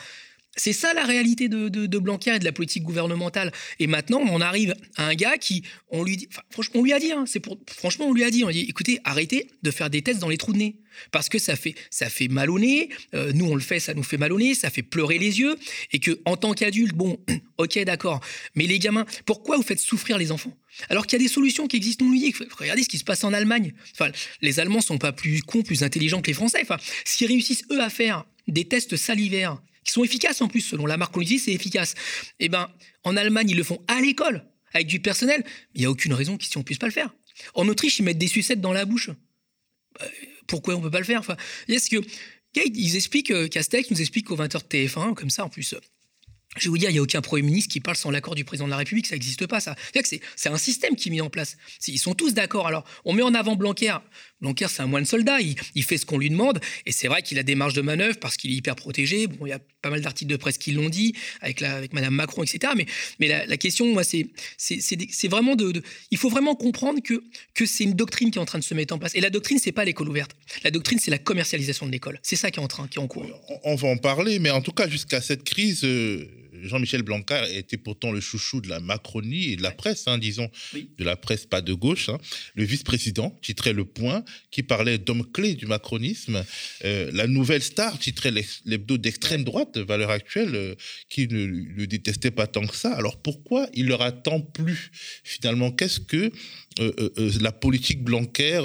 c'est 0.58 0.74
ça 0.74 0.94
la 0.94 1.06
réalité 1.06 1.50
de, 1.50 1.70
de, 1.70 1.98
Blanquer 1.98 2.36
et 2.36 2.40
de 2.40 2.46
la 2.46 2.52
politique 2.52 2.84
gouvernementale. 2.84 3.52
Et 3.80 3.88
maintenant, 3.88 4.20
on 4.20 4.42
arrive 4.42 4.76
à 4.98 5.08
un 5.08 5.16
gars 5.16 5.38
qui, 5.38 5.64
on 5.90 6.04
lui 6.04 6.18
dit, 6.18 6.30
on 6.74 6.84
lui 6.84 6.94
a 6.94 7.00
dit, 7.00 7.12
hein, 7.12 7.26
c'est 7.26 7.40
pour, 7.40 7.58
franchement, 7.68 8.08
on 8.08 8.14
lui 8.14 8.24
a 8.24 8.30
dit, 8.30 8.44
écoutez, 8.68 9.00
arrêtez 9.04 9.48
de 9.64 9.72
faire 9.72 9.90
des 9.90 10.02
tests 10.02 10.20
dans 10.20 10.30
les 10.30 10.38
trous 10.38 10.54
de 10.54 10.58
nez. 10.58 10.76
Parce 11.12 11.30
que 11.30 11.38
ça 11.40 11.56
fait, 11.56 11.76
ça 11.90 12.10
fait 12.10 12.28
mal 12.28 12.50
au 12.50 12.60
nez, 12.60 12.90
euh, 13.14 13.32
nous 13.34 13.46
on 13.46 13.56
le 13.56 13.62
fait, 13.62 13.80
ça 13.80 13.94
nous 13.94 14.04
fait 14.04 14.18
mal 14.18 14.34
au 14.34 14.40
nez, 14.40 14.56
ça 14.56 14.70
fait 14.70 14.82
pleurer 14.82 15.20
les 15.20 15.40
yeux, 15.40 15.56
et 15.92 16.00
que 16.00 16.20
en 16.26 16.38
tant 16.38 16.54
qu'adulte, 16.54 16.96
bon, 16.96 17.20
ok, 17.58 17.78
d'accord, 17.84 18.20
mais 18.56 18.66
les 18.66 18.80
gamins, 18.80 19.06
pourquoi 19.26 19.58
vous 19.58 19.64
faites 19.64 19.80
souffrir 19.80 20.18
les 20.18 20.32
enfants? 20.32 20.58
Alors 20.90 21.06
qu'il 21.06 21.20
y 21.20 21.22
a 21.22 21.26
des 21.26 21.32
solutions 21.32 21.68
qui 21.68 21.78
existent, 21.78 22.06
on 22.06 22.12
lui 22.12 22.20
dit, 22.20 22.34
regardez 22.58 22.84
ce 22.84 22.90
qui 22.90 22.98
se 22.98 23.04
passe 23.04 23.24
en 23.24 23.34
Allemagne. 23.34 23.74
Enfin, 23.94 24.12
les 24.42 24.60
Allemands 24.60 24.82
sont 24.82 24.98
pas 24.98 25.12
plus 25.12 25.42
cons, 25.42 25.64
plus 25.64 25.84
intelligents 25.84 26.22
que 26.22 26.28
les 26.28 26.34
Français. 26.34 26.60
Enfin, 26.62 26.78
s'ils 27.06 27.28
réussissent 27.28 27.64
eux 27.72 27.82
à 27.82 27.90
faire 27.90 28.26
des 28.48 28.66
tests 28.66 28.96
salivaires 28.96 29.60
qui 29.88 29.94
sont 29.94 30.04
efficaces 30.04 30.42
en 30.42 30.48
plus, 30.48 30.62
selon 30.62 30.86
la 30.86 30.98
marque 30.98 31.14
qu'on 31.14 31.22
utilise, 31.22 31.46
c'est 31.46 31.54
efficace. 31.54 31.96
Eh 32.40 32.50
ben, 32.50 32.70
en 33.04 33.16
Allemagne, 33.18 33.50
ils 33.50 33.58
le 33.58 33.64
font 33.64 33.82
à 33.88 34.00
l'école, 34.02 34.46
avec 34.74 34.88
du 34.88 35.00
personnel. 35.00 35.44
Il 35.74 35.80
n'y 35.80 35.86
a 35.86 35.90
aucune 35.90 36.14
raison 36.14 36.38
qu'ils 36.38 36.56
ne 36.58 36.64
puissent 36.64 36.78
pas 36.78 36.88
le 36.88 36.94
faire. 36.94 37.14
En 37.54 37.68
Autriche, 37.68 37.98
ils 38.00 38.04
mettent 38.04 38.18
des 38.18 38.28
sucettes 38.28 38.62
dans 38.62 38.74
la 38.74 38.86
bouche. 38.86 39.10
Bah, 39.98 40.06
pourquoi 40.46 40.76
on 40.76 40.80
ne 40.80 40.84
peut 40.84 40.92
pas 40.92 41.00
le 41.00 41.06
faire? 41.06 41.20
Enfin, 41.20 41.38
Est-ce 41.68 41.90
que 41.90 41.98
ils 42.56 42.96
expliquent, 42.96 43.32
euh, 43.32 43.48
Castex 43.48 43.92
nous 43.92 44.02
explique 44.02 44.28
qu'au 44.28 44.36
20h 44.36 44.64
de 44.64 44.68
TF1, 44.68 45.14
comme 45.14 45.30
ça 45.30 45.46
en 45.46 45.50
plus, 45.50 45.76
je 46.56 46.64
vais 46.64 46.70
vous 46.70 46.78
dire, 46.78 46.90
il 46.90 46.94
n'y 46.94 47.00
a 47.00 47.04
aucun 47.04 47.22
Premier 47.22 47.44
ministre 47.44 47.72
qui 47.72 47.80
parle 47.80 47.98
sans 47.98 48.10
l'accord 48.10 48.34
du 48.34 48.44
président 48.44 48.66
de 48.66 48.72
la 48.72 48.78
République, 48.78 49.06
ça 49.06 49.16
n'existe 49.16 49.46
pas, 49.46 49.60
ça. 49.60 49.76
C'est 50.36 50.50
un 50.50 50.58
système 50.58 50.96
qui 50.96 51.10
est 51.10 51.12
mis 51.12 51.22
en 51.22 51.30
place. 51.30 51.58
Ils 51.88 52.00
sont 52.00 52.16
tous 52.16 52.34
d'accord. 52.34 52.68
Alors, 52.68 52.84
on 53.06 53.14
met 53.14 53.22
en 53.22 53.34
avant 53.34 53.56
Blanquer. 53.56 53.96
Blanquer, 54.42 54.68
c'est 54.70 54.82
un 54.82 54.88
moine 54.88 55.06
soldat, 55.06 55.40
il, 55.42 55.84
fait 55.84 55.98
ce 55.98 56.06
qu'on 56.06 56.20
lui 56.20 56.30
demande, 56.30 56.60
et 56.86 56.92
c'est 56.92 57.08
vrai 57.08 57.24
qu'il 57.24 57.40
a 57.40 57.44
des 57.44 57.56
marges 57.56 57.74
de 57.74 57.82
manœuvre 57.82 58.18
parce 58.20 58.38
qu'il 58.38 58.52
est 58.52 58.56
hyper 58.56 58.76
protégé. 58.76 59.26
Bon, 59.26 59.48
il 59.48 59.50
y 59.50 59.54
a 59.54 59.60
pas 59.82 59.90
mal 59.90 60.02
d'articles 60.02 60.30
de 60.30 60.38
presse 60.38 60.60
qui 60.60 60.72
l'ont 60.74 60.90
dit, 60.90 61.14
avec, 61.42 61.60
la, 61.60 61.76
avec 61.76 61.94
Madame 61.94 62.14
Macron, 62.14 62.44
etc. 62.44 62.74
Mais, 62.76 62.86
mais 63.20 63.46
la, 63.48 63.58
question, 63.58 63.92
moi, 63.92 64.04
c'est 64.04 64.28
vraiment 65.28 65.56
de, 65.56 65.82
Il 66.12 66.18
faut 66.18 66.30
vraiment 66.30 66.56
comprendre 66.56 67.02
que, 67.02 67.24
que 67.56 67.66
c'est 67.66 67.84
une 67.84 67.94
doctrine 67.94 68.30
qui 68.30 68.38
est 68.38 68.42
en 68.42 68.46
train 68.46 68.60
de 68.60 68.64
se 68.64 68.74
mettre 68.74 68.94
en 68.94 69.00
place. 69.00 69.16
Et 69.16 69.22
la 69.22 69.32
doctrine, 69.32 69.58
c'est 69.60 69.72
pas 69.72 69.86
l'école 69.86 70.10
ouverte. 70.10 70.32
La 70.64 70.70
doctrine, 70.72 71.00
c'est 71.00 71.12
la 71.12 71.18
commercialisation 71.18 71.88
de 71.88 71.92
l'école. 71.92 72.20
C'est 72.22 72.36
ça 72.36 72.52
qui 72.52 72.60
est 72.60 72.64
en 72.64 72.68
train, 72.68 72.88
qui 72.88 73.00
est 73.00 73.02
en 73.02 73.08
cours. 73.08 73.26
On 73.64 73.76
va 73.76 73.88
en 73.88 73.98
parler, 73.98 74.38
mais 74.38 74.52
en 74.52 74.62
tout 74.62 74.72
cas, 74.72 74.88
jusqu'à 74.88 75.22
cette 75.22 75.44
crise... 75.44 75.84
Euh, 75.84 76.28
Jean-Michel 76.64 77.04
Blanquer 77.04 77.44
était 77.52 77.78
pourtant 77.78 78.12
le 78.12 78.22
chouchou 78.22 78.62
de 78.62 78.70
la 78.70 78.80
Macronie 78.80 79.52
et 79.52 79.56
de 79.56 79.64
la 79.64 79.72
presse, 79.72 80.08
hein, 80.08 80.18
disons, 80.18 80.50
de 80.74 81.04
la 81.04 81.16
presse 81.16 81.46
pas 81.46 81.62
de 81.62 81.74
gauche. 81.74 82.10
Hein. 82.10 82.18
Le 82.56 82.64
vice-président 82.64 83.38
titrait 83.42 83.74
Le 83.74 83.86
Point, 83.86 84.24
qui 84.52 84.64
parlait 84.64 84.98
d'homme 84.98 85.30
clé 85.32 85.56
du 85.56 85.66
macronisme. 85.66 86.44
Euh, 86.86 87.10
la 87.14 87.28
nouvelle 87.28 87.62
star 87.62 87.98
titrait 88.00 88.32
l'hebdo 88.66 88.98
d'extrême 88.98 89.44
droite, 89.44 89.78
valeur 89.78 90.10
actuelle, 90.10 90.56
euh, 90.56 90.76
qui 91.10 91.28
ne 91.28 91.46
le 91.46 91.88
détestait 91.88 92.32
pas 92.32 92.48
tant 92.48 92.66
que 92.66 92.76
ça. 92.76 92.94
Alors 92.94 93.22
pourquoi 93.22 93.68
il 93.74 93.88
leur 93.88 94.02
a 94.02 94.12
tant 94.12 94.42
plu 94.42 94.92
finalement? 95.24 95.72
Qu'est-ce 95.72 96.00
que 96.00 96.32
euh, 96.80 97.32
la 97.42 97.52
politique 97.52 98.04
Blanquer, 98.04 98.62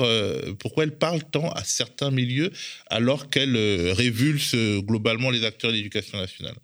pourquoi 0.59 0.85
elle 0.85 0.97
parle 0.97 1.23
tant 1.31 1.51
à 1.51 1.65
certains 1.65 2.11
milieux 2.11 2.51
alors 2.89 3.31
qu'elle 3.31 3.57
révulse 3.93 4.55
globalement 4.55 5.31
les 5.31 5.45
acteurs 5.45 5.71
de 5.71 5.77
l'éducation 5.77 6.19
nationale? 6.19 6.57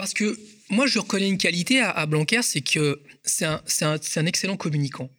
Parce 0.00 0.14
que 0.14 0.38
moi, 0.70 0.86
je 0.86 0.98
reconnais 0.98 1.28
une 1.28 1.36
qualité 1.36 1.80
à, 1.80 2.06
Blanquer, 2.06 2.40
c'est 2.42 2.62
que 2.62 3.02
c'est 3.22 3.44
un, 3.44 3.60
un, 3.82 4.26
excellent 4.26 4.56
communicant. 4.56 5.10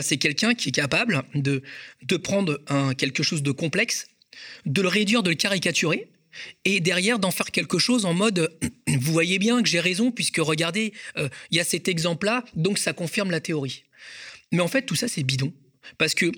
C'est 0.00 0.16
quelqu'un 0.16 0.54
qui 0.54 0.70
est 0.70 0.72
capable 0.72 1.24
de, 1.34 1.62
de 2.02 2.16
prendre 2.16 2.58
un, 2.68 2.94
quelque 2.94 3.22
chose 3.22 3.42
de 3.42 3.50
complexe, 3.50 4.06
de 4.64 4.80
le 4.80 4.88
réduire, 4.88 5.22
de 5.22 5.28
le 5.28 5.36
caricaturer, 5.36 6.08
et 6.64 6.80
derrière 6.80 7.18
d'en 7.18 7.30
faire 7.30 7.50
quelque 7.50 7.78
chose 7.78 8.06
en 8.06 8.14
mode 8.14 8.50
vous 8.88 9.12
voyez 9.12 9.38
bien 9.38 9.62
que 9.62 9.68
j'ai 9.68 9.78
raison 9.78 10.10
puisque 10.10 10.38
regardez 10.38 10.92
euh, 11.16 11.28
il 11.52 11.58
y 11.58 11.60
a 11.60 11.64
cet 11.64 11.86
exemple 11.86 12.26
là 12.26 12.44
donc 12.56 12.78
ça 12.78 12.92
confirme 12.92 13.30
la 13.30 13.38
théorie 13.38 13.84
mais 14.50 14.60
en 14.60 14.66
fait 14.66 14.82
tout 14.82 14.96
ça 14.96 15.06
c'est 15.06 15.22
bidon 15.22 15.52
parce 15.96 16.12
que 16.12 16.32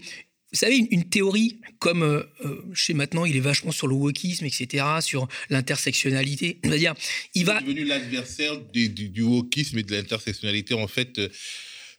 vous 0.57 0.61
savez, 0.61 0.87
une, 0.91 1.05
théorie 1.05 1.59
comme, 1.81 2.03
euh, 2.03 2.23
euh, 2.47 2.63
je 2.73 2.83
sais 2.83 2.95
maintenant, 2.95 3.27
il 3.27 3.37
est 3.37 3.41
vachement 3.41 3.73
sur 3.73 3.89
le 3.89 3.95
wokisme, 3.95 4.47
etc., 4.47 4.87
sur 5.03 5.29
l'intersectionnalité. 5.51 6.59
C'est-à-dire, 6.65 6.95
il 7.35 7.45
va. 7.45 7.59
Est 7.59 7.65
devenu 7.65 7.85
l'adversaire 7.85 8.59
du, 8.73 9.23
wokisme 9.23 9.79
et 9.79 9.83
de 9.83 9.93
l'intersectionnalité. 9.93 10.73
En 10.73 10.87
fait, 10.87 11.19
euh, 11.19 11.29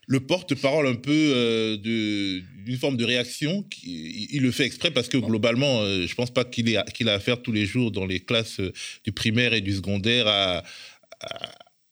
le 0.08 0.18
porte-parole 0.18 0.88
un 0.88 0.96
peu 0.96 1.78
d'une 1.84 2.78
forme 2.78 2.96
de 2.96 3.04
réaction. 3.04 3.64
il, 3.84 4.40
le 4.40 4.50
fait 4.50 4.64
exprès 4.64 4.90
parce 4.90 5.08
que 5.08 5.18
globalement, 5.18 5.84
je 5.84 6.14
pense 6.14 6.32
pas 6.32 6.44
qu'il 6.44 6.76
a 6.76 7.12
affaire 7.12 7.42
tous 7.42 7.52
les 7.52 7.66
jours 7.66 7.92
dans 7.92 8.06
les 8.06 8.18
classes 8.18 8.60
du 9.04 9.12
primaire 9.12 9.52
et 9.52 9.60
du 9.60 9.74
secondaire 9.74 10.26
à 10.26 10.64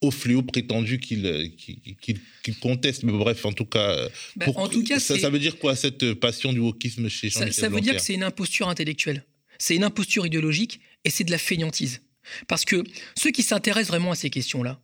au 0.01 0.11
fléau 0.11 0.43
prétendu 0.43 0.99
qu'il 0.99 1.57
qu'il 2.03 2.59
conteste. 2.61 3.03
Mais 3.03 3.13
bref, 3.13 3.45
en 3.45 3.53
tout 3.53 3.65
cas, 3.65 4.09
bah, 4.37 4.47
en 4.57 4.69
tout 4.69 4.85
cas 4.85 5.01
ça, 5.01 5.19
ça, 5.19 5.31
veut 5.31 5.39
dire 5.39 5.59
quoi 5.59 5.75
cette 5.77 6.15
passion 6.15 6.53
du 6.53 6.61
wokisme 6.61 7.09
chez 7.09 7.31
Jean-Michel 7.31 7.53
Ça, 7.53 7.61
ça 7.63 7.69
veut 7.69 7.81
dire 7.81 7.95
que 7.95 8.03
c'est 8.03 8.15
une 8.15 8.23
imposture 8.23 8.69
intellectuelle, 8.69 9.25
c'est 9.59 9.77
une 9.77 9.85
imposture 9.85 10.27
idéologique 10.27 10.81
et 11.05 11.11
c'est 11.11 11.25
de 11.25 11.31
la 11.31 11.39
fainéantise. 11.39 12.03
Parce 12.49 12.65
que 12.65 12.83
ceux 13.17 13.31
qui 13.31 13.43
s'intéressent 13.43 13.89
vraiment 13.89 14.11
à 14.11 14.17
ces 14.17 14.31
questions-là, 14.31 14.81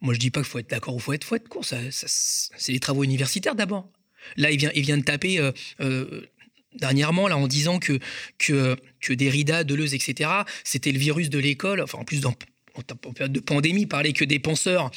moi 0.00 0.14
je 0.14 0.18
dis 0.18 0.30
pas 0.30 0.40
qu'il 0.40 0.48
faut 0.48 0.58
être 0.58 0.70
d'accord 0.70 0.94
ou 0.94 0.98
faut 0.98 1.12
être, 1.12 1.24
faut 1.24 1.36
être 1.36 1.48
court, 1.48 1.64
c'est 1.64 2.72
les 2.72 2.80
travaux 2.80 3.04
universitaires 3.04 3.54
d'abord. 3.54 3.90
Là, 4.36 4.50
il 4.50 4.58
vient, 4.58 4.70
il 4.74 4.82
vient 4.82 4.98
de 4.98 5.04
taper 5.04 5.38
euh, 5.38 5.52
euh, 5.80 6.28
dernièrement 6.74 7.28
là 7.28 7.36
en 7.36 7.46
disant 7.46 7.78
que 7.78 7.98
que 8.38 8.76
que 9.00 9.12
Derrida, 9.12 9.64
Deleuze, 9.64 9.94
etc. 9.94 10.30
C'était 10.64 10.92
le 10.92 10.98
virus 10.98 11.30
de 11.30 11.38
l'école. 11.38 11.80
Enfin, 11.80 11.98
en 11.98 12.04
plus, 12.04 12.20
dans, 12.20 12.34
en 12.74 13.12
période 13.12 13.32
de 13.32 13.40
pandémie, 13.40 13.86
parler 13.86 14.12
que 14.12 14.24
des 14.24 14.38
penseurs, 14.38 14.90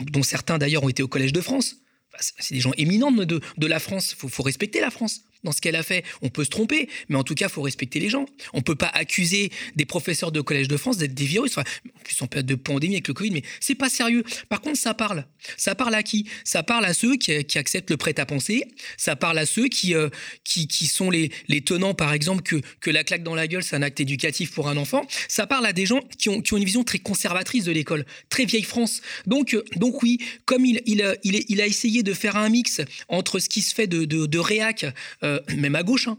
dont 0.00 0.22
certains 0.22 0.58
d'ailleurs 0.58 0.84
ont 0.84 0.88
été 0.88 1.02
au 1.02 1.08
Collège 1.08 1.32
de 1.32 1.40
France. 1.40 1.76
c'est 2.18 2.54
des 2.54 2.60
gens 2.60 2.72
éminents 2.76 3.12
de, 3.12 3.66
la 3.66 3.78
France. 3.78 4.16
Il 4.22 4.28
faut, 4.28 4.42
respecter 4.42 4.80
la 4.80 4.90
France 4.90 5.22
dans 5.44 5.52
ce 5.52 5.60
qu'elle 5.60 5.76
a 5.76 5.82
fait. 5.82 6.04
On 6.22 6.28
peut 6.28 6.44
se 6.44 6.50
tromper, 6.50 6.88
mais 7.08 7.16
en 7.16 7.24
tout 7.24 7.34
cas, 7.34 7.46
il 7.46 7.52
faut 7.52 7.62
respecter 7.62 8.00
les 8.00 8.08
gens. 8.08 8.26
On 8.52 8.58
ne 8.58 8.62
peut 8.62 8.74
pas 8.74 8.88
accuser 8.88 9.50
des 9.76 9.84
professeurs 9.84 10.32
de 10.32 10.40
Collège 10.40 10.68
de 10.68 10.76
France 10.76 10.98
d'être 10.98 11.14
des 11.14 11.24
virus. 11.24 11.56
en 11.58 11.62
plus, 12.04 12.22
en 12.22 12.26
période 12.26 12.46
de 12.46 12.54
pandémie 12.54 12.94
avec 12.94 13.08
le 13.08 13.14
Covid, 13.14 13.30
mais 13.30 13.42
c'est 13.60 13.74
pas 13.74 13.88
sérieux. 13.88 14.24
Par 14.48 14.60
contre, 14.60 14.78
ça 14.78 14.94
parle. 14.94 15.26
Ça 15.56 15.74
parle 15.74 15.94
à 15.94 16.02
qui? 16.02 16.28
Ça 16.44 16.62
parle 16.62 16.84
à 16.84 16.94
ceux 16.94 17.16
qui, 17.16 17.32
acceptent 17.58 17.90
le 17.90 17.96
prêt-à-penser. 17.96 18.64
Ça 18.96 19.16
parle 19.16 19.38
à 19.38 19.46
ceux 19.46 19.68
qui, 19.68 19.94
euh, 19.94 20.08
qui, 20.44 20.68
qui, 20.68 20.86
sont 20.86 21.10
les, 21.10 21.30
les 21.48 21.60
tenants, 21.60 21.94
par 21.94 22.12
exemple, 22.12 22.42
que, 22.42 22.56
que 22.80 22.90
la 22.90 23.04
claque 23.04 23.22
dans 23.22 23.34
la 23.34 23.46
gueule, 23.46 23.62
c'est 23.62 23.76
un 23.76 23.82
acte 23.82 24.00
éducatif 24.00 24.52
pour 24.52 24.68
un 24.68 24.76
enfant. 24.76 25.06
Ça 25.28 25.46
parle 25.46 25.66
à 25.66 25.72
des 25.72 25.86
gens 25.86 26.00
qui 26.18 26.28
ont, 26.28 26.40
qui 26.40 26.54
ont 26.54 26.56
une 26.56 26.64
vision 26.64 26.84
très 26.84 26.98
conservatrice 26.98 27.64
de 27.64 27.72
l'école, 27.72 28.04
très 28.28 28.44
vieille 28.44 28.62
France. 28.62 29.00
Donc, 29.26 29.54
euh, 29.54 29.64
donc 29.76 30.02
oui, 30.02 30.18
comme 30.44 30.64
il, 30.64 30.82
il, 30.86 31.02
il, 31.24 31.60
a 31.60 31.66
essayé 31.66 32.02
de 32.02 32.12
faire 32.12 32.36
un 32.36 32.48
mix 32.48 32.80
entre 33.08 33.38
ce 33.38 33.48
qui 33.48 33.62
se 33.62 33.74
fait 33.74 33.86
de, 33.86 34.04
de, 34.04 34.26
de 34.26 34.38
réac, 34.38 34.86
euh, 35.22 35.27
même 35.56 35.74
à 35.74 35.82
gauche, 35.82 36.08
hein. 36.08 36.18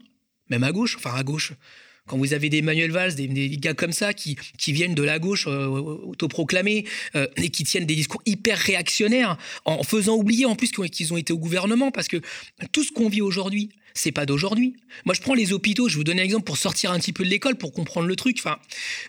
même 0.50 0.64
à 0.64 0.72
gauche, 0.72 0.96
enfin 0.98 1.14
à 1.16 1.24
gauche. 1.24 1.54
Quand 2.10 2.18
vous 2.18 2.34
avez 2.34 2.50
des 2.50 2.64
Manuel 2.64 2.90
Valls, 2.90 3.14
des, 3.14 3.28
gars 3.58 3.76
comme 3.76 3.92
ça 3.92 4.16
qui, 4.16 4.36
qui 4.58 4.74
viennent 4.74 4.96
de 4.96 5.04
la 5.04 5.20
gauche 5.20 5.46
euh, 5.48 5.68
autoproclamés 5.68 6.86
euh, 7.16 7.28
et 7.38 7.50
qui 7.50 7.64
tiennent 7.64 7.86
des 7.86 7.96
discours 7.96 8.22
hyper 8.26 8.58
réactionnaires 8.58 9.38
en 9.66 9.84
faisant 9.84 10.16
oublier 10.16 10.46
en 10.46 10.56
plus 10.56 10.72
qu'ils 10.72 11.14
ont 11.14 11.18
été 11.18 11.34
au 11.34 11.38
gouvernement 11.38 11.92
parce 11.92 12.08
que 12.08 12.18
tout 12.72 12.84
ce 12.84 12.92
qu'on 12.92 13.10
vit 13.10 13.22
aujourd'hui, 13.22 13.70
c'est 13.94 14.12
pas 14.12 14.26
d'aujourd'hui. 14.26 14.76
Moi, 15.06 15.14
je 15.14 15.22
prends 15.22 15.36
les 15.36 15.54
hôpitaux, 15.54 15.88
je 15.88 15.94
vais 15.94 15.98
vous 16.00 16.04
donner 16.04 16.22
un 16.24 16.26
exemple 16.26 16.46
pour 16.46 16.58
sortir 16.58 16.92
un 16.92 17.00
petit 17.00 17.14
peu 17.14 17.24
de 17.24 17.30
l'école, 17.30 17.58
pour 17.58 17.74
comprendre 17.74 18.08
le 18.08 18.16
truc. 18.16 18.38
Enfin, 18.40 18.58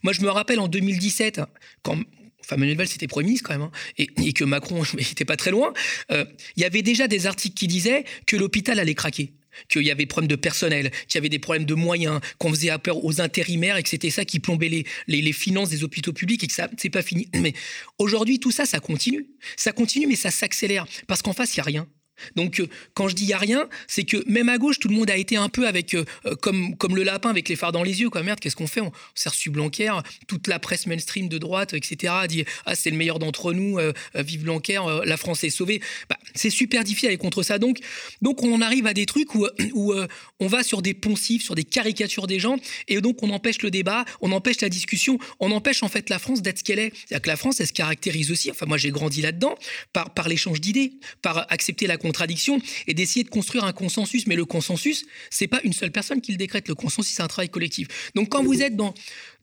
moi, 0.03 0.13
je 0.13 0.21
me 0.21 0.29
rappelle 0.29 0.61
en 0.61 0.69
2017, 0.69 1.41
quand 1.83 1.99
enfin 2.41 2.57
Manuel 2.59 2.77
Valls 2.77 2.89
c'était 2.89 3.07
Premier 3.07 3.29
ministre 3.29 3.49
quand 3.49 3.55
même, 3.55 3.63
hein, 3.63 3.73
et, 3.97 4.33
que 4.35 4.45
Macron 4.45 4.83
n'était 4.95 5.25
pas 5.25 5.37
très 5.37 5.53
loin, 5.53 5.73
il 6.11 6.27
y 6.59 6.65
avait 6.65 6.83
déjà 6.83 7.09
des 7.09 7.27
articles 7.27 7.55
qui 7.55 7.67
disaient 7.67 8.05
que 8.27 8.37
l'hôpital 8.37 8.79
allait 8.79 8.95
craquer 8.95 9.33
qu'il 9.69 9.83
y 9.83 9.91
avait 9.91 10.03
des 10.03 10.07
problèmes 10.07 10.29
de 10.29 10.37
personnel, 10.37 10.91
qu'il 11.09 11.17
y 11.17 11.19
avait 11.19 11.29
des 11.29 11.39
problèmes 11.39 11.65
de 11.65 11.75
moyens, 11.75 12.21
qu'on 12.39 12.51
faisait 12.51 12.71
peur 12.79 13.05
aux 13.05 13.21
intérimaires 13.21 13.77
et 13.77 13.83
que 13.83 13.89
c'était 13.89 14.11
ça 14.11 14.25
qui 14.25 14.41
plombait 14.41 14.69
les, 14.69 14.85
les, 15.07 15.33
finances 15.33 15.71
des 15.71 15.85
hôpitaux 15.85 16.13
publics 16.13 16.43
et 16.45 16.47
que 16.47 16.53
ça, 16.53 16.69
c'est 16.77 16.91
pas 16.91 17.03
fini. 17.03 17.29
Mais 17.35 17.55
aujourd'hui, 17.99 18.39
tout 18.39 18.51
ça, 18.53 18.67
ça 18.67 18.81
continue. 18.81 19.27
Ça 19.57 19.73
continue, 19.73 20.07
mais 20.07 20.17
ça 20.17 20.31
s'accélère 20.31 20.87
parce 21.07 21.23
qu'en 21.23 21.33
face, 21.33 21.55
il 21.57 21.59
n'y 21.59 21.63
a 21.63 21.65
rien. 21.65 21.89
Donc, 22.37 22.61
euh, 22.61 22.69
quand 22.95 23.09
je 23.09 23.15
dis 23.15 23.25
il 23.25 23.29
n'y 23.29 23.33
a 23.33 23.39
rien, 23.39 23.69
c'est 23.87 24.05
que 24.05 24.23
même 24.27 24.49
à 24.49 24.59
gauche, 24.59 24.79
tout 24.79 24.89
le 24.89 24.95
monde 24.95 25.11
a 25.11 25.17
été 25.17 25.37
un 25.37 25.49
peu 25.49 25.67
avec, 25.67 25.95
euh, 25.95 26.05
euh, 26.27 26.35
comme, 26.35 26.77
comme 26.77 26.97
le 26.97 27.03
lapin 27.03 27.31
avec 27.31 27.49
les 27.49 27.57
phares 27.57 27.73
dans 27.73 27.83
les 27.83 28.01
yeux. 28.01 28.11
Quoi. 28.11 28.23
Merde, 28.23 28.41
qu'est-ce 28.41 28.57
qu'on 28.57 28.67
fait? 28.67 28.81
On 28.81 28.93
s'est 29.15 29.29
reçu 29.29 29.51
Blanquer, 29.51 29.93
toute 30.27 30.47
la 30.47 30.59
presse 30.59 30.87
mainstream 30.87 31.29
de 31.29 31.39
droite, 31.39 31.75
etc., 31.75 32.15
dit 32.29 32.45
Ah, 32.67 32.75
c'est 32.75 32.91
le 32.91 32.97
meilleur 32.97 33.19
d'entre 33.19 33.53
nous, 33.53 33.79
vive 34.15 34.43
Blanquer, 34.43 34.81
la 35.05 35.17
France 35.17 35.45
est 35.45 35.51
sauvée. 35.51 35.81
Bah, 36.09 36.17
c'est 36.35 36.51
super 36.51 36.85
difficile 36.85 37.09
d'aller 37.09 37.19
contre 37.19 37.43
ça. 37.43 37.59
Donc, 37.59 37.79
donc, 38.23 38.43
on 38.43 38.61
arrive 38.61 38.87
à 38.87 38.95
des 38.95 39.07
trucs 39.07 39.35
où, 39.35 39.47
où 39.75 39.93
on 40.39 40.47
va 40.47 40.63
sur 40.63 40.83
des 40.83 40.95
poncifs, 40.95 41.43
sur 41.43 41.55
des 41.55 41.65
caricatures 41.65 42.27
des 42.27 42.39
gens, 42.39 42.57
et 42.89 43.01
donc 43.01 43.23
on 43.23 43.31
empêche 43.31 43.63
le 43.63 43.71
débat, 43.71 44.05
on 44.21 44.33
empêche 44.33 44.61
la 44.61 44.69
discussion, 44.69 45.19
on 45.39 45.51
empêche 45.51 45.83
en 45.83 45.89
fait 45.89 46.09
la 46.11 46.19
France 46.19 46.43
d'être 46.43 46.59
ce 46.59 46.65
qu'elle 46.65 46.79
est. 46.79 46.93
C'est-à-dire 46.95 47.23
que 47.23 47.29
la 47.29 47.37
France, 47.37 47.61
elle 47.61 47.67
se 47.67 47.73
caractérise 47.73 48.31
aussi, 48.31 48.51
enfin, 48.51 48.67
moi 48.67 48.77
j'ai 48.77 48.91
grandi 48.91 49.23
là-dedans, 49.23 49.57
par, 49.93 50.13
par 50.15 50.29
l'échange 50.29 50.61
d'idées, 50.61 50.93
par 51.23 51.47
accepter 51.53 51.87
la 51.87 51.97
contradiction 52.11 52.61
et 52.87 52.95
d'essayer 52.95 53.25
de 53.25 53.31
construire 53.31 53.65
un 53.65 53.73
consensus. 53.73 54.27
Mais 54.27 54.37
le 54.37 54.45
consensus, 54.45 55.05
c'est 55.31 55.47
pas 55.47 55.61
une 55.65 55.73
seule 55.73 55.93
personne 55.93 56.21
qui 56.21 56.33
le 56.33 56.39
décrète. 56.39 56.69
Le 56.69 56.75
consensus, 56.75 57.15
c'est 57.15 57.23
un 57.23 57.29
travail 57.29 57.51
collectif. 57.51 57.87
Donc 58.15 58.31
quand 58.31 58.43
vous 58.43 58.63
êtes 58.63 58.77
dans, 58.77 58.95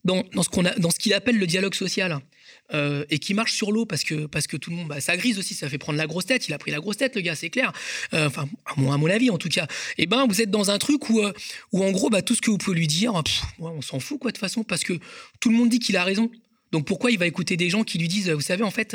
dans, 0.04 0.22
dans 0.34 0.42
ce 0.42 0.48
qu'on 0.48 0.62
dans 0.62 0.90
ce 0.90 0.98
qu'il 0.98 1.14
appelle 1.14 1.38
le 1.38 1.46
dialogue 1.46 1.74
social, 1.74 2.20
euh, 2.74 3.06
et 3.08 3.18
qui 3.18 3.32
marche 3.32 3.54
sur 3.54 3.72
l'eau 3.72 3.86
parce 3.86 4.04
que, 4.04 4.26
parce 4.26 4.46
que 4.46 4.58
tout 4.58 4.68
le 4.68 4.76
monde, 4.76 4.88
bah, 4.88 5.00
ça 5.00 5.16
grise 5.16 5.38
aussi, 5.38 5.54
ça 5.54 5.70
fait 5.70 5.78
prendre 5.78 5.96
la 5.96 6.06
grosse 6.06 6.26
tête. 6.26 6.48
Il 6.48 6.52
a 6.52 6.58
pris 6.58 6.70
la 6.70 6.80
grosse 6.80 6.98
tête, 6.98 7.16
le 7.16 7.22
gars, 7.22 7.34
c'est 7.34 7.48
clair. 7.48 7.72
Euh, 8.12 8.26
enfin, 8.26 8.46
à, 8.66 8.78
mon, 8.78 9.06
avis, 9.06 9.30
en 9.30 9.38
tout 9.38 9.48
cas. 9.48 9.64
Et 9.96 10.02
eh 10.02 10.06
ben, 10.06 10.26
vous 10.28 10.42
êtes 10.42 10.50
dans 10.50 10.70
un 10.70 10.76
truc 10.76 11.08
où, 11.08 11.20
euh, 11.20 11.32
où 11.72 11.82
en 11.82 11.90
gros, 11.92 12.10
bah, 12.10 12.20
tout 12.20 12.34
ce 12.34 12.42
que 12.42 12.50
vous 12.50 12.58
pouvez 12.58 12.78
lui 12.78 12.86
dire, 12.86 13.14
on 13.58 13.80
s'en 13.80 14.00
fout, 14.00 14.18
quoi, 14.20 14.30
de 14.30 14.36
toute 14.36 14.40
façon, 14.40 14.64
parce 14.64 14.84
que 14.84 14.92
tout 15.40 15.48
le 15.48 15.56
monde 15.56 15.70
dit 15.70 15.78
qu'il 15.78 15.96
a 15.96 16.04
raison. 16.04 16.30
Donc 16.70 16.86
pourquoi 16.86 17.10
il 17.10 17.18
va 17.18 17.26
écouter 17.26 17.56
des 17.56 17.70
gens 17.70 17.84
qui 17.84 17.96
lui 17.96 18.08
disent, 18.08 18.28
vous 18.28 18.42
savez, 18.42 18.64
en 18.64 18.70
fait, 18.70 18.94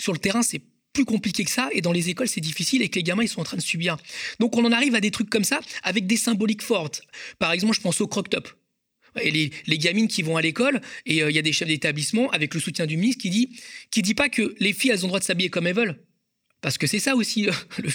sur 0.00 0.12
le 0.12 0.18
terrain, 0.18 0.42
c'est 0.42 0.60
plus 0.94 1.04
compliqué 1.04 1.44
que 1.44 1.50
ça, 1.50 1.68
et 1.72 1.82
dans 1.82 1.92
les 1.92 2.08
écoles, 2.08 2.28
c'est 2.28 2.40
difficile, 2.40 2.80
et 2.80 2.88
que 2.88 2.94
les 2.94 3.02
gamins, 3.02 3.22
ils 3.22 3.28
sont 3.28 3.42
en 3.42 3.44
train 3.44 3.58
de 3.58 3.62
subir. 3.62 3.98
Donc 4.38 4.56
on 4.56 4.64
en 4.64 4.72
arrive 4.72 4.94
à 4.94 5.00
des 5.00 5.10
trucs 5.10 5.28
comme 5.28 5.44
ça, 5.44 5.60
avec 5.82 6.06
des 6.06 6.16
symboliques 6.16 6.62
fortes. 6.62 7.02
Par 7.38 7.52
exemple, 7.52 7.74
je 7.74 7.82
pense 7.82 8.00
au 8.00 8.06
croc-top. 8.06 8.48
Et 9.20 9.30
les, 9.30 9.50
les, 9.66 9.78
gamines 9.78 10.08
qui 10.08 10.22
vont 10.22 10.36
à 10.36 10.42
l'école, 10.42 10.80
et 11.06 11.22
euh, 11.22 11.30
il 11.30 11.36
y 11.36 11.38
a 11.38 11.42
des 11.42 11.52
chefs 11.52 11.68
d'établissement, 11.68 12.30
avec 12.30 12.54
le 12.54 12.60
soutien 12.60 12.86
du 12.86 12.96
ministre, 12.96 13.22
qui 13.22 13.30
dit, 13.30 13.60
qui 13.90 14.02
dit 14.02 14.14
pas 14.14 14.28
que 14.28 14.54
les 14.58 14.72
filles, 14.72 14.90
elles 14.90 15.04
ont 15.04 15.08
le 15.08 15.10
droit 15.10 15.20
de 15.20 15.24
s'habiller 15.24 15.50
comme 15.50 15.66
elles 15.66 15.76
veulent. 15.76 15.98
Parce 16.64 16.78
que 16.78 16.86
c'est 16.86 16.98
ça 16.98 17.14
aussi, 17.14 17.46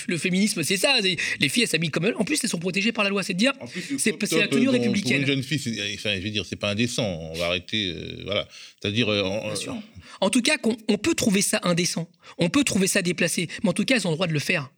le, 0.08 0.18
féminisme, 0.20 0.62
c'est 0.62 0.78
ça. 0.78 1.00
Les 1.02 1.50
filles, 1.50 1.64
elles 1.64 1.70
s'habillent 1.70 1.90
comme 1.90 2.06
elles. 2.06 2.16
En 2.18 2.24
plus, 2.24 2.40
elles 2.44 2.52
sont 2.52 2.60
protégées 2.60 2.92
par 2.92 3.04
la 3.04 3.10
loi. 3.10 3.24
C'est 3.24 3.34
de 3.34 3.40
dire, 3.40 3.52
c'est 3.98 4.12
la 4.34 4.48
tenue 4.48 4.68
euh, 4.68 4.70
républicaine. 4.70 5.24
Pour 5.24 5.30
une 5.32 5.42
jeune 5.42 5.44
fille, 5.44 5.82
enfin, 5.96 6.14
je 6.18 6.22
veux 6.22 6.30
dire, 6.30 6.46
c'est 6.46 6.56
pas 6.56 6.70
indécent. 6.70 7.04
On 7.04 7.34
va 7.34 7.48
arrêter. 7.48 7.96
Euh, 7.96 8.22
voilà. 8.26 8.48
C'est-à-dire. 8.80 9.10
en 10.22 10.30
tout 10.30 10.44
cas, 10.44 10.58
on 10.88 10.98
peut 11.00 11.16
trouver 11.16 11.42
ça 11.42 11.60
indécent. 11.64 12.08
On 12.38 12.50
peut 12.50 12.64
trouver 12.64 12.86
ça 12.86 13.02
déplacé. 13.02 13.50
Mais 13.64 13.70
en 13.70 13.74
tout 13.74 13.86
cas, 13.86 13.96
elles 13.96 14.06
ont 14.06 14.12
le 14.12 14.18
droit 14.18 14.28
de 14.28 14.34
le 14.34 14.40
faire. 14.40 14.70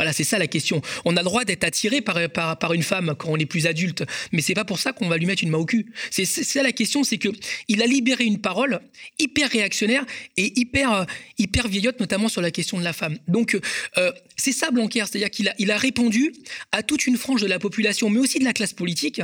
Voilà, 0.00 0.14
c'est 0.14 0.24
ça 0.24 0.38
la 0.38 0.46
question. 0.46 0.80
On 1.04 1.14
a 1.18 1.20
le 1.20 1.26
droit 1.26 1.44
d'être 1.44 1.62
attiré 1.62 2.00
par, 2.00 2.16
par, 2.30 2.72
une 2.72 2.82
femme 2.82 3.14
quand 3.18 3.28
on 3.28 3.36
est 3.36 3.44
plus 3.44 3.66
adulte, 3.66 4.02
mais 4.32 4.40
c'est 4.40 4.54
pas 4.54 4.64
pour 4.64 4.78
ça 4.78 4.94
qu'on 4.94 5.10
va 5.10 5.18
lui 5.18 5.26
mettre 5.26 5.44
une 5.44 5.50
main 5.50 5.58
au 5.58 5.66
cul. 5.66 5.92
C'est 6.10 6.24
ça 6.24 6.62
la 6.62 6.72
question, 6.72 7.04
c'est 7.04 7.18
que 7.18 7.28
il 7.68 7.82
a 7.82 7.86
libéré 7.86 8.24
une 8.24 8.40
parole 8.40 8.80
hyper 9.18 9.50
réactionnaire 9.50 10.06
et 10.38 10.58
hyper 10.58 10.90
euh, 10.90 11.04
hyper 11.36 11.68
vieillotte, 11.68 12.00
notamment 12.00 12.30
sur 12.30 12.40
la 12.40 12.50
question 12.50 12.78
de 12.78 12.82
la 12.82 12.94
femme. 12.94 13.18
Donc 13.28 13.60
euh, 13.98 14.10
c'est 14.36 14.52
ça 14.52 14.70
Blanquer, 14.70 15.00
c'est-à-dire 15.00 15.28
qu'il 15.28 15.50
a 15.50 15.54
il 15.58 15.70
a 15.70 15.76
répondu 15.76 16.32
à 16.72 16.82
toute 16.82 17.06
une 17.06 17.18
frange 17.18 17.42
de 17.42 17.46
la 17.46 17.58
population, 17.58 18.08
mais 18.08 18.20
aussi 18.20 18.38
de 18.38 18.44
la 18.44 18.54
classe 18.54 18.72
politique, 18.72 19.20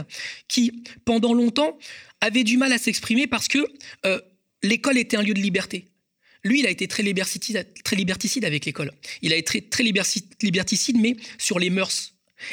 qui 0.47 0.83
pendant 1.07 1.33
longtemps 1.33 1.79
avait 2.21 2.45
du 2.45 2.59
mal 2.59 2.71
à 2.75 2.77
s'exprimer 2.77 3.27
parce 3.27 3.49
que 3.49 3.67
euh, 4.05 4.21
l'école 4.63 4.99
était 4.99 5.17
un 5.17 5.23
lieu 5.23 5.33
de 5.33 5.41
liberté. 5.41 5.87
Lui, 6.47 6.61
il 6.61 6.67
a 6.67 6.71
été 6.71 6.87
très 6.87 7.03
liberticide, 7.03 8.45
avec 8.45 8.65
l'école. 8.65 8.93
Il 9.23 9.33
a 9.33 9.37
été 9.37 9.63
très, 9.63 9.83
liberticide, 9.83 10.97
mais 10.99 11.17
sur 11.39 11.59
les 11.59 11.71
mœurs. 11.71 12.13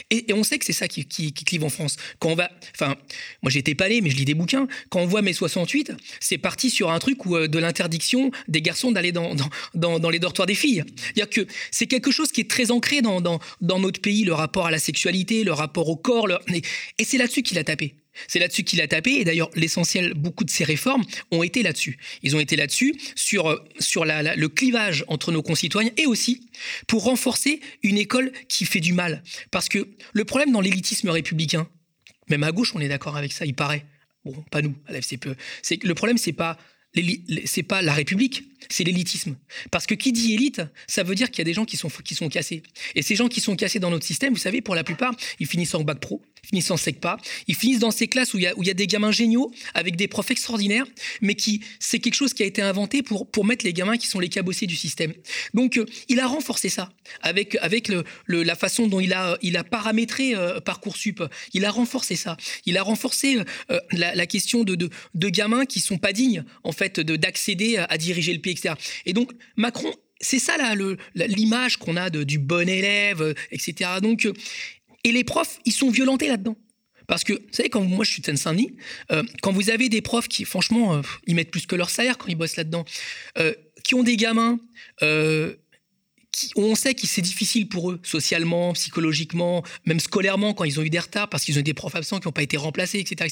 Et, 0.10 0.25
on 0.34 0.43
sait 0.43 0.58
que 0.58 0.65
c'est 0.65 0.73
ça 0.73 0.88
qui, 0.88 1.06
clive 1.06 1.63
en 1.63 1.69
France. 1.69 1.97
Quand 2.19 2.29
on 2.29 2.36
va, 2.36 2.49
enfin, 2.73 2.95
moi 3.41 3.51
j'étais 3.51 3.75
pas 3.75 3.86
allé, 3.86 3.99
mais 4.01 4.10
je 4.10 4.15
lis 4.15 4.25
des 4.25 4.34
bouquins. 4.34 4.67
Quand 4.89 5.01
on 5.01 5.06
voit 5.06 5.21
mai 5.21 5.34
68, 5.34 5.91
c'est 6.21 6.38
parti 6.38 6.69
sur 6.69 6.89
un 6.89 6.99
truc 6.99 7.25
où, 7.25 7.36
euh, 7.36 7.47
de 7.49 7.60
l'interdiction 7.60 8.32
des 8.47 8.62
garçons 8.62 8.93
d'aller 8.93 9.12
dans, 9.12 9.36
les 10.10 10.19
dortoirs 10.19 10.47
des 10.47 10.56
filles. 10.56 10.86
C'est-à-dire 10.95 11.29
que 11.29 11.47
c'est 11.69 11.88
quelque 11.88 12.12
chose 12.12 12.32
qui 12.32 12.39
est 12.41 12.49
très 12.49 12.71
ancré 12.71 13.01
dans, 13.01 13.19
dans, 13.19 13.79
notre 13.79 13.99
pays, 13.99 14.23
le 14.23 14.34
rapport 14.34 14.67
à 14.67 14.71
la 14.71 14.79
sexualité, 14.79 15.43
le 15.43 15.53
rapport 15.53 15.89
au 15.89 15.97
corps. 15.97 16.29
et 16.97 17.03
c'est 17.03 17.17
là-dessus 17.17 17.43
qu'il 17.43 17.60
a 17.60 17.65
tapé. 17.65 17.95
C'est 18.28 18.39
là-dessus 18.39 18.63
qu'il 18.63 18.82
a 18.82 18.88
tapé, 18.88 19.12
et 19.12 19.23
d'ailleurs 19.23 19.49
l'essentiel, 19.56 20.13
beaucoup 20.13 20.43
de 20.43 20.49
ces 20.49 20.63
réformes 20.63 21.04
ont 21.32 21.43
été 21.43 21.63
là-dessus. 21.63 21.97
Ils 22.21 22.36
ont 22.36 22.39
été 22.39 22.56
là-dessus, 22.56 22.95
sur, 23.15 23.49
euh, 23.49 23.63
sur 23.80 24.06
le 24.06 24.47
clivage 24.47 25.04
entre 25.08 25.32
nos 25.32 25.41
concitoyens, 25.41 25.91
et 25.97 26.06
aussi 26.06 26.49
pour 26.88 27.04
renforcer 27.04 27.60
une 27.82 27.97
école 27.97 28.32
qui 28.47 28.65
fait 28.65 28.80
du 28.80 28.93
mal. 28.93 29.23
Parce 29.52 29.69
que 29.69 29.88
le 30.13 30.26
problème 30.26 30.52
dans 30.52 30.62
l'élitisme 30.62 31.10
républicain, 31.10 31.67
même 32.30 32.43
à 32.43 32.52
gauche 32.52 32.73
on 32.76 32.80
est 32.80 32.89
d'accord 32.89 33.17
avec 33.17 33.32
ça, 33.32 33.45
il 33.45 33.54
paraît, 33.54 33.86
bon, 34.26 34.34
pas 34.52 34.62
nous, 34.62 34.76
à 34.88 34.93
la 34.93 35.02
FCPE, 35.02 35.36
c'est 35.62 35.84
le 35.84 35.93
problème 35.93 36.17
c'est 36.17 36.34
pas 36.34 36.58
c'est 37.45 37.63
pas 37.63 37.82
la 37.82 37.93
République, 37.93 38.43
c'est 38.69 38.84
l'élitisme. 38.84 39.36
Parce 39.71 39.88
que 39.88 39.95
qui 39.95 40.12
dit 40.12 40.34
élite, 40.34 40.62
ça 40.88 41.04
veut 41.04 41.15
dire 41.15 41.32
qu'il 41.32 41.39
y 41.39 41.41
a 41.41 41.45
des 41.45 41.54
gens 41.54 41.65
qui 41.65 41.78
sont, 41.78 41.89
qui 41.89 42.15
sont 42.15 42.30
cassés. 42.30 42.62
Et 42.95 43.02
ces 43.02 43.15
gens 43.15 43.28
qui 43.28 43.41
sont 43.41 43.56
cassés 43.56 43.80
dans 43.80 43.89
notre 43.89 44.06
système, 44.06 44.34
vous 44.34 44.39
savez, 44.39 44.62
pour 44.62 44.76
la 44.76 44.84
plupart, 44.84 45.15
ils 45.39 45.47
finissent 45.47 45.73
en 45.73 45.84
bac 45.84 45.99
pro, 45.99 46.21
ils 46.43 46.47
finissent 46.47 46.71
en 46.71 46.77
SECPA, 46.77 47.17
ils 47.47 47.56
finissent 47.56 47.79
dans 47.79 47.91
ces 47.91 48.08
classes 48.08 48.34
où 48.34 48.38
il 48.38 48.43
y 48.43 48.69
a, 48.69 48.73
des 48.73 48.88
gamins 48.88 49.12
géniaux, 49.12 49.51
avec 49.73 49.95
des 49.95 50.08
profs 50.08 50.32
extraordinaires, 50.32 50.86
mais 51.21 51.36
qui 51.36 51.62
c'est 51.79 51.99
quelque 51.99 52.15
chose 52.15 52.34
qui 52.34 52.43
a 52.43 52.45
été 52.45 52.62
inventé 52.62 53.01
pour, 53.01 53.29
pour 53.29 53.45
mettre 53.45 53.65
les 53.65 53.73
gamins 53.73 53.97
qui 53.97 54.08
sont 54.08 54.19
les 54.19 54.29
cabossés 54.29 54.67
du 54.67 54.75
système. 54.75 55.13
Donc, 55.53 55.77
euh, 55.77 55.86
il 56.10 56.19
a 56.19 56.27
renforcé 56.27 56.69
ça 56.69 56.91
avec, 57.21 57.56
avec 57.62 57.88
le, 57.88 58.03
la 58.27 58.56
façon 58.56 58.88
dont 58.88 58.99
il 58.99 59.13
a, 59.13 59.38
il 59.41 59.58
a 59.58 59.63
paramétré 59.63 60.36
euh, 60.36 60.60
Parcoursup. 60.60 61.23
Il 61.53 61.65
a 61.65 61.71
renforcé 61.71 62.15
ça. 62.15 62.38
Il 62.65 62.77
a 62.77 62.84
renforcé 62.84 63.39
euh, 63.71 63.79
la, 63.91 64.25
question 64.25 64.63
de, 64.63 64.75
de, 64.75 65.29
gamins 65.29 65.65
qui 65.65 65.79
sont 65.79 65.97
pas 65.97 66.13
dignes, 66.13 66.43
en 66.63 66.71
fait, 66.71 66.99
d'accéder 66.99 67.77
à, 67.77 67.97
diriger 67.97 68.34
le 68.34 68.39
pays, 68.39 68.53
etc. 68.53 68.75
Et 69.06 69.13
donc, 69.13 69.32
Macron 69.56 69.93
c'est 70.21 70.39
ça 70.39 70.56
l'image 71.15 71.75
qu'on 71.75 71.97
a 71.97 72.10
du 72.10 72.39
bon 72.39 72.69
élève, 72.69 73.36
etc. 73.51 73.89
Donc, 74.01 74.25
et 75.04 75.12
les 75.12 75.24
profs, 75.24 75.60
ils 75.66 75.72
sont 75.72 75.89
violentés 75.89 76.28
là-dedans. 76.28 76.56
Parce 77.08 77.24
que, 77.24 77.34
vous 77.34 77.52
savez, 77.52 77.70
quand 77.70 77.82
moi 77.82 78.06
je 78.06 78.12
suis 78.12 78.22
de 78.22 78.26
Seine-Saint-Denis, 78.26 78.78
euh, 79.12 79.24
quand 79.42 79.52
vous 79.52 79.70
avez 79.70 79.89
des 79.89 80.02
profs 80.02 80.30
qui, 80.30 80.46
franchement, 80.46 81.02
ils 81.28 81.36
mettent 81.36 81.52
plus 81.52 81.66
que 81.66 81.76
leur 81.76 81.89
salaire 81.89 82.18
quand 82.18 82.28
ils 82.28 82.36
bossent 82.36 82.56
là-dedans, 82.56 82.86
qui 83.84 83.96
ont 83.96 84.04
des 84.04 84.16
gamins, 84.16 84.58
on 86.56 86.76
sait 86.76 86.94
que 86.94 87.06
c'est 87.08 87.22
difficile 87.22 87.68
pour 87.68 87.92
eux, 87.92 88.00
socialement, 88.04 88.74
psychologiquement, 88.74 89.63
même 89.86 90.00
scolairement, 90.00 90.54
quand 90.54 90.63
ils 90.63 90.80
ont 90.80 90.84
eu 90.84 90.89
des 90.89 91.00
retards, 91.00 91.30
parce 91.30 91.44
qu'ils 91.44 91.60
ont 91.60 91.62
des 91.62 91.74
profs 91.74 91.96
absents 91.96 92.20
qui 92.20 92.28
n'ont 92.28 92.32
pas 92.32 92.44
été 92.44 92.58
remplacés, 92.58 93.00
etc. 93.00 93.30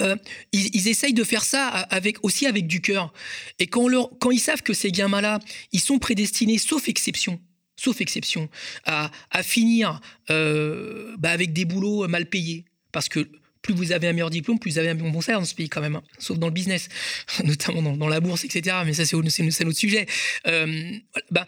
Euh, 0.00 0.16
ils, 0.52 0.88
essayent 0.88 1.14
de 1.14 1.24
faire 1.24 1.44
ça 1.44 1.68
avec, 1.68 2.22
aussi 2.24 2.46
avec 2.46 2.66
du 2.66 2.80
cœur. 2.80 3.12
Et 3.58 3.66
quand, 3.66 3.88
quand 4.20 4.30
ils 4.30 4.40
savent 4.40 4.62
que 4.62 4.74
ces 4.74 4.90
gamins-là, 4.90 5.38
ils 5.72 5.80
sont 5.80 5.98
prédestinés, 5.98 6.58
sauf 6.58 6.88
exception, 6.88 7.40
sauf 7.76 8.00
exception, 8.00 8.48
à, 8.84 9.10
finir 9.42 10.00
euh, 10.30 11.14
bah 11.18 11.30
avec 11.30 11.52
des 11.52 11.64
boulots 11.64 12.08
mal 12.08 12.26
payés. 12.26 12.64
Parce 12.92 13.08
que 13.08 13.28
plus 13.62 13.74
vous 13.74 13.92
avez 13.92 14.08
un 14.08 14.12
meilleur 14.12 14.30
diplôme, 14.30 14.58
plus 14.58 14.72
vous 14.72 14.78
avez 14.78 14.90
un 14.90 14.94
bon 14.94 15.20
salaire 15.20 15.40
dans 15.40 15.46
ce 15.46 15.54
pays 15.54 15.68
quand 15.68 15.80
même, 15.80 15.96
hein. 15.96 16.02
sauf 16.18 16.38
dans 16.38 16.46
le 16.46 16.52
business, 16.52 16.88
notamment 17.44 17.82
dans, 17.82 18.08
la 18.08 18.20
bourse, 18.20 18.44
etc. 18.44 18.76
Mais 18.84 18.94
ça, 18.94 19.04
c'est 19.04 19.16
notre 19.16 19.72
sujet. 19.72 20.06
Euh, 20.46 20.92
bah, 21.30 21.46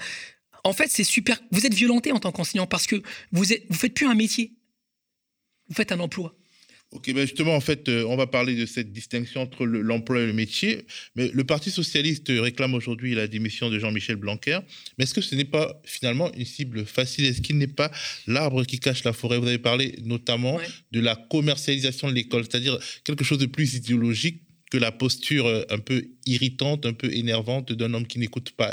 en 0.65 0.73
fait, 0.73 0.89
c'est 0.91 1.05
super. 1.05 1.41
Vous 1.53 1.65
êtes 1.65 1.75
violenté 1.75 2.13
en 2.13 2.19
tant 2.19 2.33
qu'enseignant 2.33 2.67
parce 2.67 2.87
que 2.87 2.97
vous 3.33 3.45
ne 3.45 3.55
vous 3.69 3.77
faites 3.77 3.95
plus 3.95 4.07
un 4.07 4.15
métier, 4.15 4.53
vous 5.69 5.75
faites 5.75 5.93
un 5.93 6.01
emploi. 6.01 6.35
Ok, 6.91 7.13
ben 7.13 7.21
justement, 7.21 7.55
en 7.55 7.61
fait, 7.61 7.91
euh, 7.91 8.05
on 8.05 8.17
va 8.17 8.27
parler 8.27 8.55
de 8.55 8.65
cette 8.65 8.93
distinction 8.93 9.43
entre 9.43 9.67
l'emploi 9.67 10.21
et 10.21 10.27
le 10.27 10.33
métier. 10.33 10.87
Mais 11.17 11.29
le 11.29 11.45
Parti 11.45 11.71
socialiste 11.71 12.29
réclame 12.31 12.73
aujourd'hui 12.73 13.15
la 13.15 13.27
démission 13.27 13.69
de 13.69 13.79
Jean-Michel 13.79 14.17
Blanquer. 14.17 14.61
Mais 14.97 15.05
est-ce 15.05 15.13
que 15.13 15.21
ce 15.21 15.35
n'est 15.35 15.45
pas 15.45 15.83
finalement 15.85 16.33
une 16.33 16.47
cible 16.47 16.87
facile? 16.87 17.27
Est-ce 17.27 17.43
qu'il 17.43 17.59
n'est 17.59 17.67
pas 17.67 17.91
l'arbre 18.27 18.65
qui 18.65 18.81
cache 18.81 19.05
la 19.05 19.13
forêt? 19.13 19.37
Vous 19.37 19.49
avez 19.49 19.59
parlé 19.59 19.97
notamment 20.03 20.59
de 20.91 21.01
la 21.01 21.15
commercialisation 21.15 22.09
de 22.09 22.15
l'école, 22.15 22.45
c'est-à-dire 22.45 22.79
quelque 23.05 23.25
chose 23.25 23.39
de 23.39 23.47
plus 23.47 23.75
idéologique 23.75 24.45
que 24.71 24.79
la 24.79 24.93
posture 24.93 25.47
euh, 25.47 25.65
un 25.69 25.79
peu 25.79 26.09
irritante, 26.25 26.87
un 26.87 26.95
peu 26.95 27.13
énervante 27.13 27.73
d'un 27.73 27.93
homme 27.93 28.07
qui 28.07 28.19
n'écoute 28.19 28.53
pas. 28.53 28.73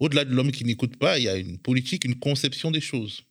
Au-delà 0.00 0.24
de 0.24 0.34
l'homme 0.34 0.50
qui 0.50 0.64
n'écoute 0.64 0.96
pas, 0.96 1.18
il 1.18 1.24
y 1.24 1.28
a 1.28 1.36
une 1.36 1.58
politique, 1.58 2.04
une 2.04 2.18
conception 2.18 2.72
des 2.72 2.80
choses. 2.80 3.22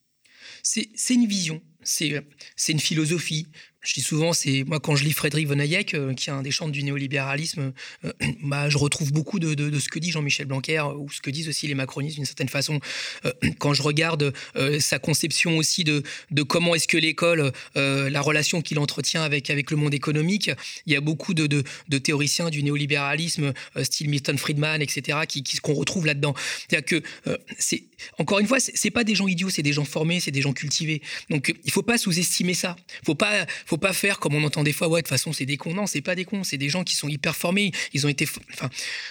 C'est 0.64 0.90
une 1.10 1.28
vision, 1.28 1.62
c'est 1.84 2.24
une 2.70 2.80
philosophie, 2.80 3.48
je 3.82 3.96
dis 3.96 4.02
souvent, 4.02 4.32
c'est 4.32 4.64
moi 4.64 4.80
quand 4.80 4.96
je 4.96 5.04
lis 5.04 5.12
Frédéric 5.12 5.48
Von 5.48 5.60
Hayek, 5.60 5.96
euh, 5.96 6.14
qui 6.14 6.30
est 6.30 6.34
un 6.34 6.44
des 6.44 6.52
chantres 6.52 6.72
du 6.72 6.84
néolibéralisme, 6.84 7.74
euh, 8.06 8.12
bah, 8.44 8.70
je 8.70 8.78
retrouve 8.78 9.12
beaucoup 9.12 9.40
de, 9.40 9.80
ce 9.80 9.90
que 9.90 9.98
dit 9.98 10.12
Jean-Michel 10.12 10.46
Blanquer 10.46 10.84
ou 10.98 11.10
ce 11.12 11.20
que 11.20 11.32
disent 11.32 11.50
aussi 11.50 11.68
les 11.68 11.74
macronistes 11.74 12.16
d'une 12.16 12.26
certaine 12.26 12.50
façon. 12.50 12.80
Euh, 13.26 13.32
quand 13.60 13.74
je 13.74 13.82
regarde 13.82 14.34
sa 14.80 15.00
conception 15.00 15.58
aussi 15.58 15.84
de, 15.84 16.04
comment 16.48 16.76
est-ce 16.76 16.88
que 16.88 16.98
l'école, 16.98 17.52
la 17.76 18.22
relation 18.22 18.62
qu'il 18.62 18.80
entretient 18.80 19.24
avec 19.24 19.50
avec 19.50 19.72
le 19.72 19.78
monde 19.78 19.94
économique, 19.94 20.52
il 20.86 20.94
y 20.94 20.96
a 20.96 21.02
beaucoup 21.02 21.34
de, 21.34 21.64
théoriciens 21.98 22.50
du 22.50 22.64
néolibéralisme, 22.64 23.54
style 23.84 24.10
Milton 24.10 24.38
Friedman, 24.38 24.82
etc., 24.82 25.20
qui, 25.28 25.44
qui 25.44 25.58
qu'on 25.58 25.74
retrouve 25.74 26.06
là-dedans. 26.06 26.36
C'est-à-dire 26.68 27.02
que 27.02 27.38
c'est 27.58 27.84
encore 28.18 28.40
une 28.40 28.48
fois, 28.48 28.60
c'est 28.60 28.92
pas 28.92 29.04
des 29.04 29.16
gens 29.16 29.28
idiots, 29.28 29.50
c'est 29.50 29.64
des 29.64 29.74
gens 29.74 29.86
formés, 29.86 30.20
c'est 30.20 30.32
des 30.32 30.42
gens 30.42 30.54
cultivés. 30.54 31.02
Donc 31.30 31.54
il 31.64 31.72
faut 31.72 31.84
pas 31.84 31.98
sous-estimer 31.98 32.54
ça. 32.54 32.76
Faut 33.04 33.16
pas 33.16 33.46
pas 33.78 33.94
faire 33.94 34.20
comme 34.20 34.36
on 34.36 34.44
entend 34.44 34.64
des 34.64 34.74
fois, 34.74 34.88
ouais, 34.88 35.02
de 35.02 35.06
toute 35.06 35.10
façon, 35.10 35.34
c'est 35.34 35.46
des 35.46 35.58
cons. 35.58 35.74
Non, 35.74 35.88
c'est 35.88 36.02
pas 36.02 36.16
des 36.16 36.26
cons, 36.26 36.44
c'est 36.44 36.58
des 36.58 36.70
gens 36.70 36.84
qui 36.84 36.96
sont 36.96 37.08
hyper 37.08 37.36
formés. 37.36 37.72
Ils 37.94 38.06
ont 38.06 38.10
été. 38.10 38.28
Enfin, 38.54 38.70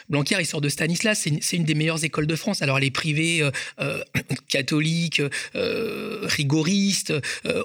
Blanquer, 0.09 0.37
il 0.41 0.47
sort 0.47 0.61
de 0.61 0.69
Stanislas, 0.69 1.27
c'est 1.41 1.57
une, 1.57 1.65
des 1.65 1.75
meilleures 1.75 2.05
écoles 2.05 2.27
de 2.27 2.37
France. 2.37 2.63
Alors, 2.63 2.79
elle 2.79 2.85
est 2.85 2.91
privée, 2.91 3.43
euh, 3.43 3.51
euh, 3.81 4.03
euh, 5.55 6.21
rigoriste, 6.23 7.13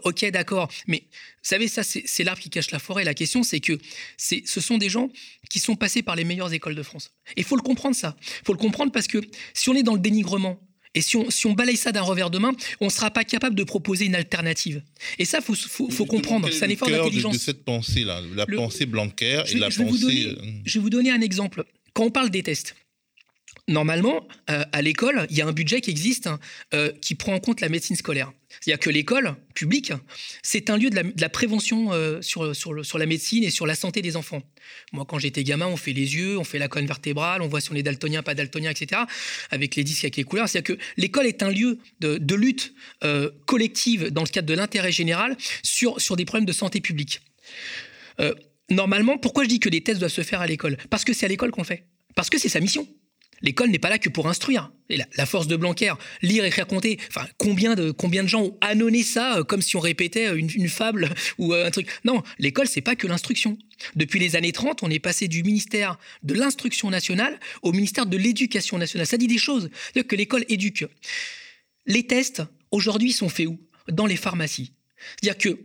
ok, 0.04 0.26
d'accord. 0.32 0.70
Mais 0.88 1.04
vous 1.46 1.50
savez, 1.50 1.68
ça, 1.68 1.84
c'est 1.84 2.24
l'arbre 2.24 2.42
qui 2.42 2.50
cache 2.50 2.72
la 2.72 2.80
forêt. 2.80 3.04
La 3.04 3.14
question, 3.14 3.44
c'est 3.44 3.60
que 3.60 3.78
ce 4.18 4.62
sont 4.62 4.78
des 4.78 4.90
gens 4.90 5.10
qui 5.50 5.60
sont 5.60 5.76
passés 5.76 6.02
par 6.02 6.16
les 6.16 6.24
meilleures 6.24 6.54
écoles 6.54 6.76
de 6.76 6.84
France. 6.84 7.12
Et 7.36 7.44
faut 7.44 7.56
le 7.56 7.62
comprendre, 7.62 7.96
ça. 7.96 8.16
Faut 8.46 8.54
le 8.54 8.60
comprendre 8.60 8.92
parce 8.92 9.08
que 9.08 9.20
si 9.54 9.70
on 9.70 9.76
est 9.76 9.84
dans 9.84 9.94
le 9.94 10.00
dénigrement, 10.00 10.60
et 10.96 11.02
si 11.02 11.18
on, 11.18 11.30
si 11.30 11.46
on 11.46 11.54
balaye 11.54 11.78
ça 11.78 11.92
d'un 11.92 12.02
revers 12.02 12.30
de 12.30 12.40
main, 12.40 12.54
on 12.80 12.86
ne 12.86 12.90
sera 12.90 13.12
pas 13.12 13.24
capable 13.24 13.56
de 13.56 13.64
proposer 13.64 14.06
une 14.06 14.16
alternative. 14.16 14.82
Et 15.20 15.26
ça, 15.26 15.40
il 15.40 15.44
faut, 15.44 15.54
faut, 15.54 15.90
faut 15.90 16.06
comprendre. 16.06 16.50
C'est 16.52 16.66
un 16.66 16.70
effort 16.70 16.90
d'intelligence. 16.90 17.34
De, 17.34 17.40
cette 17.40 17.64
pensée-là, 17.64 18.22
la 18.34 18.46
pensée 18.46 18.86
Blanquer 18.86 19.44
et 19.52 19.58
la 19.58 19.70
je 19.70 19.84
pensée. 19.84 20.28
Euh, 20.28 20.36
je 20.64 20.80
vais 20.80 20.84
vous 20.84 20.90
donner 20.90 21.12
un 21.12 21.22
exemple. 21.22 21.66
Quand 21.94 22.06
on 22.06 22.12
parle 22.12 22.30
des 22.30 22.44
tests, 22.44 22.76
normalement, 23.68 24.28
euh, 24.50 24.64
à 24.72 24.82
l'école, 24.82 25.26
il 25.30 25.38
y 25.38 25.42
a 25.42 25.48
un 25.48 25.52
budget 25.52 25.82
qui 25.82 25.90
existe 25.90 26.28
hein, 26.28 26.40
euh, 26.74 26.92
qui 27.02 27.16
prend 27.16 27.34
en 27.34 27.40
compte 27.40 27.62
la 27.62 27.70
médecine 27.70 27.96
scolaire. 27.96 28.32
C'est-à-dire 28.60 28.80
que 28.80 28.90
l'école 28.90 29.36
publique, 29.54 29.92
c'est 30.44 30.70
un 30.70 30.78
lieu 30.78 30.90
de 30.90 31.02
la, 31.20 31.30
prévention 31.30 31.92
euh, 31.92 32.22
sur, 32.22 32.98
la 32.98 33.06
médecine 33.06 33.44
et 33.44 33.50
sur 33.50 33.66
la 33.66 33.76
santé 33.76 34.02
des 34.02 34.16
enfants. 34.16 34.44
Moi, 34.94 35.06
quand 35.06 35.20
j'étais 35.20 35.44
gamin, 35.44 35.68
on 35.68 35.78
fait 35.78 35.94
les 35.94 36.16
yeux, 36.16 36.38
on 36.38 36.44
fait 36.44 36.60
la 36.60 36.68
colonne 36.68 36.88
vertébrale, 36.88 37.42
on 37.42 37.48
voit 37.48 37.60
si 37.60 37.72
on 37.72 37.76
est 37.76 37.84
daltonien, 37.84 38.24
pas 38.24 38.34
daltonien, 38.34 38.70
etc., 38.70 39.02
avec 39.50 39.76
les 39.76 39.84
disques, 39.84 40.06
avec 40.06 40.16
les 40.16 40.24
couleurs. 40.24 40.48
C'est-à-dire 40.48 40.78
que 40.78 40.82
l'école 40.96 41.26
est 41.26 41.44
un 41.44 41.50
lieu 41.50 41.80
de, 42.00 42.36
lutte 42.36 42.74
collective 43.46 44.10
dans 44.10 44.24
le 44.24 44.28
cadre 44.28 44.48
de 44.48 44.54
l'intérêt 44.54 44.92
général 44.92 45.38
sur, 45.64 46.16
des 46.16 46.26
problèmes 46.26 46.46
de 46.46 46.54
santé 46.54 46.82
publique. 46.82 47.22
normalement, 48.70 49.18
pourquoi 49.18 49.44
je 49.44 49.50
dis 49.50 49.60
que 49.60 49.70
les 49.70 49.82
tests 49.82 50.00
doivent 50.00 50.12
se 50.12 50.24
faire 50.24 50.42
à 50.42 50.48
l'école? 50.48 50.78
Parce 50.90 51.04
que 51.04 51.14
c'est 51.14 51.26
à 51.26 51.30
l'école 51.30 51.52
qu'on 51.52 51.64
fait. 51.64 51.88
Parce 52.16 52.30
que 52.30 52.38
c'est 52.38 52.50
sa 52.50 52.60
mission. 52.60 52.88
L'école 53.46 53.70
n'est 53.70 53.80
pas 53.80 53.90
là 53.90 54.00
que 54.00 54.10
pour 54.10 54.28
instruire. 54.28 54.72
Et 54.90 54.98
la, 54.98 55.26
force 55.28 55.48
de 55.48 55.56
Blanquer, 55.56 55.94
lire, 56.24 56.44
écrire, 56.46 56.66
compter. 56.66 57.00
Enfin, 57.10 57.28
combien 57.38 57.76
de 57.76 57.92
combien 57.92 58.24
de 58.24 58.28
gens 58.28 58.42
ont 58.42 58.58
annonné 58.60 59.04
ça 59.04 59.38
euh, 59.38 59.44
comme 59.44 59.62
si 59.62 59.76
on 59.76 59.80
répétait 59.80 60.28
euh, 60.28 60.36
une, 60.36 60.68
fable 60.68 61.10
ou 61.38 61.54
euh, 61.54 61.68
un 61.68 61.72
truc. 61.72 61.88
Non, 62.06 62.24
l'école 62.40 62.68
c'est 62.68 62.82
pas 62.82 62.96
que 62.96 63.06
l'instruction. 63.06 63.58
Depuis 63.96 64.20
les 64.20 64.36
années 64.36 64.52
30, 64.52 64.82
on 64.82 64.90
est 64.90 65.00
passé 65.00 65.28
du 65.28 65.44
ministère 65.44 66.00
de 66.24 66.34
l'instruction 66.34 66.90
nationale 66.90 67.40
au 67.62 67.72
ministère 67.72 68.08
de 68.08 68.18
l'éducation 68.18 68.80
nationale. 68.80 69.06
Ça 69.06 69.18
dit 69.18 69.28
des 69.28 69.38
choses. 69.38 69.70
C'est-à-dire 69.74 70.08
que 70.08 70.16
l'école 70.16 70.46
éduque. 70.50 70.86
Les 71.86 72.08
tests 72.08 72.42
aujourd'hui 72.72 73.12
sont 73.12 73.30
faits 73.30 73.48
où? 73.48 73.60
Dans 73.92 74.08
les 74.08 74.18
pharmacies. 74.18 74.74
C'est-à-dire 75.22 75.38
que 75.38 75.60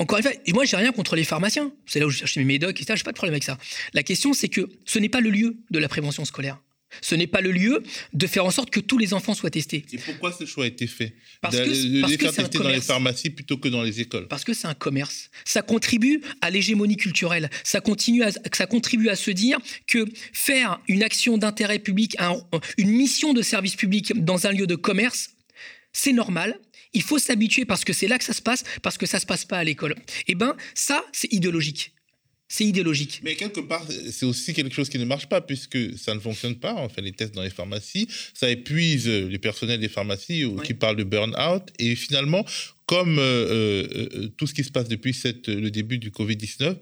encore 0.00 0.16
une 0.16 0.24
fois, 0.24 0.32
et 0.46 0.52
moi, 0.54 0.64
j'ai 0.64 0.76
rien 0.76 0.92
contre 0.92 1.14
les 1.14 1.24
pharmaciens. 1.24 1.70
C'est 1.84 2.00
là 2.00 2.06
où 2.06 2.10
je 2.10 2.16
cherche 2.16 2.36
mes 2.36 2.44
médocs, 2.44 2.80
etc. 2.80 2.94
J'ai 2.96 3.04
pas 3.04 3.12
de 3.12 3.16
problème 3.16 3.34
avec 3.34 3.44
ça. 3.44 3.58
La 3.92 4.02
question, 4.02 4.32
c'est 4.32 4.48
que 4.48 4.66
ce 4.86 4.98
n'est 4.98 5.10
pas 5.10 5.20
le 5.20 5.28
lieu 5.28 5.58
de 5.70 5.78
la 5.78 5.88
prévention 5.88 6.24
scolaire. 6.24 6.58
Ce 7.02 7.14
n'est 7.14 7.26
pas 7.26 7.42
le 7.42 7.52
lieu 7.52 7.82
de 8.14 8.26
faire 8.26 8.46
en 8.46 8.50
sorte 8.50 8.70
que 8.70 8.80
tous 8.80 8.96
les 8.96 9.12
enfants 9.12 9.34
soient 9.34 9.50
testés. 9.50 9.84
Et 9.92 9.98
pourquoi 9.98 10.32
ce 10.32 10.46
choix 10.46 10.64
a 10.64 10.68
été 10.68 10.86
fait? 10.86 11.14
Parce 11.42 11.54
que, 11.54 11.62
de, 11.62 12.06
les 12.06 12.16
faire 12.16 12.32
tester 12.32 12.58
dans 12.58 12.70
les 12.70 12.80
pharmacies 12.80 13.28
plutôt 13.28 13.58
que 13.58 13.68
dans 13.68 13.82
les 13.82 14.00
écoles. 14.00 14.26
Parce 14.26 14.42
que 14.42 14.54
c'est 14.54 14.66
un 14.66 14.74
commerce. 14.74 15.30
Ça 15.44 15.60
contribue 15.60 16.22
à 16.40 16.48
l'hégémonie 16.48 16.96
culturelle. 16.96 17.50
Ça, 17.62 17.82
continue 17.82 18.24
à, 18.24 18.30
ça 18.32 18.66
contribue 18.66 19.10
à 19.10 19.16
se 19.16 19.30
dire 19.30 19.58
que 19.86 20.06
faire 20.32 20.80
une 20.88 21.02
action 21.02 21.36
d'intérêt 21.36 21.78
public, 21.78 22.16
une 22.78 22.90
mission 22.90 23.34
de 23.34 23.42
service 23.42 23.76
public 23.76 24.24
dans 24.24 24.46
un 24.46 24.52
lieu 24.52 24.66
de 24.66 24.76
commerce, 24.76 25.30
c'est 25.92 26.12
normal, 26.12 26.58
il 26.92 27.02
faut 27.02 27.18
s'habituer 27.18 27.64
parce 27.64 27.84
que 27.84 27.92
c'est 27.92 28.08
là 28.08 28.18
que 28.18 28.24
ça 28.24 28.32
se 28.32 28.42
passe, 28.42 28.64
parce 28.82 28.98
que 28.98 29.06
ça 29.06 29.20
se 29.20 29.26
passe 29.26 29.44
pas 29.44 29.58
à 29.58 29.64
l'école. 29.64 29.94
Eh 30.26 30.34
ben, 30.34 30.56
ça, 30.74 31.04
c'est 31.12 31.32
idéologique. 31.32 31.92
C'est 32.52 32.64
idéologique. 32.64 33.20
Mais 33.22 33.36
quelque 33.36 33.60
part, 33.60 33.86
c'est 34.10 34.26
aussi 34.26 34.52
quelque 34.52 34.74
chose 34.74 34.88
qui 34.88 34.98
ne 34.98 35.04
marche 35.04 35.28
pas 35.28 35.40
puisque 35.40 35.96
ça 35.96 36.16
ne 36.16 36.18
fonctionne 36.18 36.56
pas. 36.56 36.74
On 36.74 36.88
fait 36.88 37.00
les 37.00 37.12
tests 37.12 37.32
dans 37.32 37.44
les 37.44 37.50
pharmacies, 37.50 38.08
ça 38.34 38.50
épuise 38.50 39.06
les 39.06 39.38
personnels 39.38 39.78
des 39.78 39.88
pharmacies 39.88 40.44
qui 40.64 40.74
parlent 40.74 40.96
de 40.96 41.04
burn-out. 41.04 41.62
Et 41.78 41.94
finalement, 41.94 42.44
comme 42.86 43.20
euh, 43.20 43.86
euh, 43.94 44.28
tout 44.36 44.48
ce 44.48 44.54
qui 44.54 44.64
se 44.64 44.72
passe 44.72 44.88
depuis 44.88 45.14
cette, 45.14 45.48
le 45.48 45.70
début 45.70 45.98
du 45.98 46.10
Covid-19, 46.10 46.74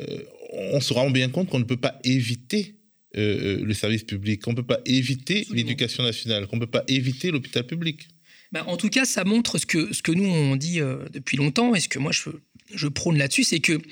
euh, 0.00 0.18
on 0.52 0.80
se 0.82 0.92
rend 0.92 1.08
bien 1.08 1.30
compte 1.30 1.48
qu'on 1.48 1.60
ne 1.60 1.64
peut 1.64 1.78
pas 1.78 1.98
éviter 2.04 2.74
le 3.14 3.72
service 3.72 4.04
public, 4.04 4.42
qu'on 4.42 4.50
ne 4.50 4.56
peut 4.56 4.66
pas 4.66 4.80
éviter 4.84 5.46
l'éducation 5.50 6.02
nationale, 6.02 6.46
qu'on 6.46 6.56
ne 6.56 6.60
peut 6.60 6.70
pas 6.70 6.84
éviter 6.86 7.30
l'hôpital 7.30 7.66
public. 7.66 8.06
Bah, 8.56 8.64
en 8.68 8.78
tout 8.78 8.88
cas, 8.88 9.04
ça 9.04 9.24
montre 9.24 9.58
ce 9.58 9.66
que, 9.66 10.12
nous, 10.12 10.24
on 10.24 10.56
dit 10.56 10.80
euh, 10.80 11.04
depuis 11.12 11.36
longtemps, 11.36 11.74
et 11.74 11.80
ce 11.80 11.90
que 11.90 11.98
moi, 11.98 12.10
je, 12.10 12.30
je 12.72 12.88
prône 12.88 13.18
là-dessus, 13.18 13.44
c'est 13.44 13.60
que 13.60 13.82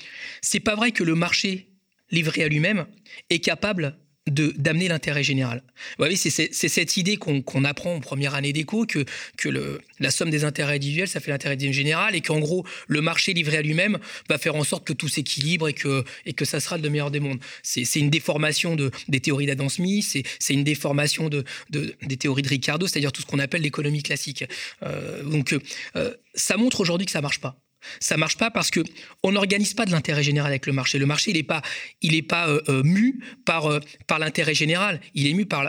c'est 0.40 0.60
pas 0.60 0.74
vrai 0.74 0.90
que 0.90 1.04
le 1.04 1.14
marché 1.14 1.68
livré 2.10 2.44
à 2.44 2.48
lui-même 2.48 2.86
est 3.28 3.40
capable 3.40 3.98
d'amener 4.26 4.88
l'intérêt 4.88 5.22
général. 5.22 5.62
Vous 5.66 6.04
voyez, 6.04 6.16
c'est 6.16 6.30
cette 6.52 6.96
idée 6.96 7.16
qu'on 7.16 7.64
apprend 7.64 7.94
en 7.94 8.00
première 8.00 8.34
année 8.34 8.54
d'éco 8.54 8.86
que, 8.86 9.04
que 9.36 9.50
le, 9.50 9.82
la 10.00 10.10
somme 10.10 10.30
des 10.30 10.44
intérêts 10.44 10.76
individuels, 10.76 11.08
ça 11.08 11.20
fait 11.20 11.30
l'intérêt 11.30 11.58
général 11.72 12.14
et 12.14 12.22
qu'en 12.22 12.38
gros, 12.38 12.64
le 12.88 13.02
marché 13.02 13.34
livré 13.34 13.58
à 13.58 13.62
lui-même 13.62 13.98
va 14.28 14.38
faire 14.38 14.54
en 14.54 14.64
sorte 14.64 14.86
que 14.86 14.94
tout 14.94 15.08
s'équilibre 15.08 15.68
et 15.68 15.74
que, 15.74 16.04
et 16.24 16.32
que 16.32 16.46
ça 16.46 16.60
sera 16.60 16.78
le 16.78 16.88
meilleur 16.88 17.10
des 17.10 17.20
mondes. 17.20 17.38
C'est 17.62 18.00
une 18.00 18.10
déformation 18.10 18.76
de, 18.76 18.90
des 19.08 19.20
théories 19.20 19.46
d'Adam 19.46 19.68
Smith, 19.68 20.24
c'est 20.38 20.54
une 20.54 20.64
déformation 20.64 21.28
de, 21.28 21.44
de, 21.70 21.94
des 22.02 22.16
théories 22.16 22.42
de 22.42 22.48
Ricardo, 22.48 22.86
c'est-à-dire 22.86 23.12
tout 23.12 23.20
ce 23.20 23.26
qu'on 23.26 23.38
appelle 23.38 23.62
l'économie 23.62 24.02
classique. 24.02 24.44
Euh, 24.82 25.22
donc, 25.22 25.54
euh, 25.96 26.14
ça 26.34 26.56
montre 26.56 26.80
aujourd'hui 26.80 27.06
que 27.06 27.12
ça 27.12 27.20
marche 27.20 27.40
pas. 27.40 27.56
Ça 28.00 28.16
marche 28.16 28.36
pas 28.36 28.50
parce 28.50 28.70
que 28.70 28.80
on 29.22 29.32
n'organise 29.32 29.74
pas 29.74 29.86
de 29.86 29.90
l'intérêt 29.90 30.22
général 30.22 30.50
avec 30.50 30.66
le 30.66 30.72
marché. 30.72 30.98
Le 30.98 31.06
marché, 31.06 31.30
il 31.30 31.36
n'est 31.36 31.42
pas, 31.42 31.62
il 32.02 32.14
est 32.14 32.22
pas 32.22 32.48
euh, 32.48 32.60
euh, 32.68 32.82
mu 32.82 33.20
par, 33.44 33.66
euh, 33.66 33.80
par 34.06 34.18
l'intérêt 34.18 34.54
général. 34.54 35.00
Il 35.14 35.26
est 35.26 35.32
mu 35.34 35.46
par, 35.46 35.62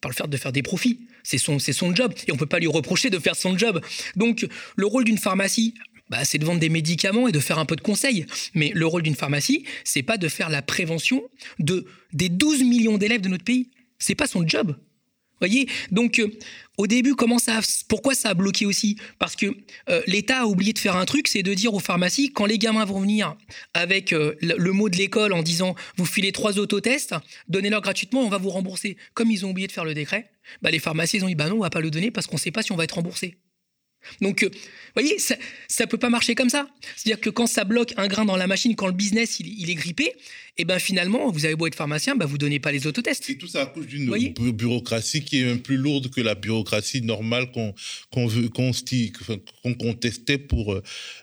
par 0.00 0.10
le 0.10 0.14
fait 0.14 0.28
de 0.28 0.36
faire 0.36 0.52
des 0.52 0.62
profits. 0.62 1.06
C'est 1.22 1.38
son, 1.38 1.58
c'est 1.58 1.72
son 1.72 1.94
job. 1.94 2.14
Et 2.26 2.32
on 2.32 2.36
peut 2.36 2.46
pas 2.46 2.58
lui 2.58 2.66
reprocher 2.66 3.10
de 3.10 3.18
faire 3.18 3.36
son 3.36 3.56
job. 3.56 3.80
Donc, 4.16 4.46
le 4.76 4.86
rôle 4.86 5.04
d'une 5.04 5.18
pharmacie, 5.18 5.74
bah, 6.08 6.24
c'est 6.24 6.38
de 6.38 6.44
vendre 6.44 6.60
des 6.60 6.68
médicaments 6.68 7.28
et 7.28 7.32
de 7.32 7.40
faire 7.40 7.58
un 7.58 7.66
peu 7.66 7.76
de 7.76 7.80
conseils. 7.80 8.26
Mais 8.54 8.72
le 8.74 8.86
rôle 8.86 9.02
d'une 9.02 9.14
pharmacie, 9.14 9.64
c'est 9.84 10.02
pas 10.02 10.16
de 10.16 10.28
faire 10.28 10.48
la 10.48 10.62
prévention 10.62 11.22
de, 11.58 11.86
des 12.12 12.28
12 12.28 12.62
millions 12.64 12.98
d'élèves 12.98 13.20
de 13.20 13.28
notre 13.28 13.44
pays. 13.44 13.70
C'est 13.98 14.14
pas 14.14 14.26
son 14.26 14.46
job 14.46 14.76
voyez? 15.40 15.68
Donc, 15.90 16.22
au 16.80 16.86
début, 16.86 17.14
comment 17.14 17.38
ça, 17.38 17.60
pourquoi 17.88 18.14
ça 18.14 18.30
a 18.30 18.34
bloqué 18.34 18.64
aussi? 18.64 18.96
Parce 19.18 19.36
que 19.36 19.54
euh, 19.90 20.00
l'État 20.06 20.40
a 20.40 20.44
oublié 20.46 20.72
de 20.72 20.78
faire 20.78 20.96
un 20.96 21.04
truc, 21.04 21.28
c'est 21.28 21.42
de 21.42 21.52
dire 21.52 21.74
aux 21.74 21.78
pharmacies, 21.78 22.32
quand 22.32 22.46
les 22.46 22.56
gamins 22.56 22.86
vont 22.86 23.00
venir 23.00 23.36
avec 23.74 24.14
euh, 24.14 24.34
le, 24.40 24.72
mot 24.72 24.88
de 24.88 24.96
l'école 24.96 25.34
en 25.34 25.42
disant 25.42 25.74
vous 25.96 26.06
filez 26.06 26.32
trois 26.32 26.58
autotests, 26.58 27.14
donnez-leur 27.48 27.82
gratuitement, 27.82 28.22
on 28.22 28.30
va 28.30 28.38
vous 28.38 28.48
rembourser. 28.48 28.96
Comme 29.12 29.30
ils 29.30 29.44
ont 29.44 29.50
oublié 29.50 29.68
de 29.68 29.72
faire 29.72 29.84
le 29.84 29.92
décret, 29.92 30.30
bah, 30.62 30.70
les 30.70 30.78
pharmacies 30.78 31.22
ont 31.22 31.26
dit 31.26 31.34
bah 31.34 31.50
non, 31.50 31.56
on 31.56 31.60
va 31.60 31.68
pas 31.68 31.82
le 31.82 31.90
donner 31.90 32.10
parce 32.10 32.26
qu'on 32.26 32.36
ne 32.36 32.40
sait 32.40 32.50
pas 32.50 32.62
si 32.62 32.72
on 32.72 32.76
va 32.76 32.84
être 32.84 32.94
remboursé. 32.94 33.36
Donc, 34.22 34.44
vous 34.44 34.50
voyez, 34.94 35.18
ça 35.18 35.36
ne 35.36 35.84
peut 35.84 35.98
pas 35.98 36.08
marcher 36.08 36.34
comme 36.34 36.48
ça. 36.48 36.66
C'est-à-dire 36.96 37.20
que 37.20 37.28
quand 37.28 37.46
ça 37.46 37.64
bloque 37.64 37.92
un 37.98 38.08
grain 38.08 38.24
dans 38.24 38.36
la 38.36 38.46
machine, 38.46 38.74
quand 38.74 38.86
le 38.86 38.94
business 38.94 39.40
il 39.40 39.68
est 39.68 39.74
grippé, 39.74 40.14
et 40.58 40.64
ben 40.64 40.78
finalement, 40.78 41.30
vous 41.30 41.44
avez 41.44 41.54
beau 41.54 41.66
être 41.66 41.74
pharmacien, 41.74 42.16
ben 42.16 42.26
vous 42.26 42.38
donnez 42.38 42.58
pas 42.58 42.72
les 42.72 42.86
autotests. 42.86 43.30
Et 43.30 43.38
tout 43.38 43.46
ça 43.46 43.62
accouche 43.62 43.86
d'une 43.86 44.10
bureaucratie 44.52 45.22
qui 45.22 45.40
est 45.40 45.44
même 45.44 45.60
plus 45.60 45.76
lourde 45.76 46.10
que 46.10 46.20
la 46.20 46.34
bureaucratie 46.34 47.02
normale 47.02 47.50
qu'on 47.52 47.74
qu'on 48.10 49.74
contestait 49.74 50.38
pour 50.38 50.72
euh, 50.72 50.82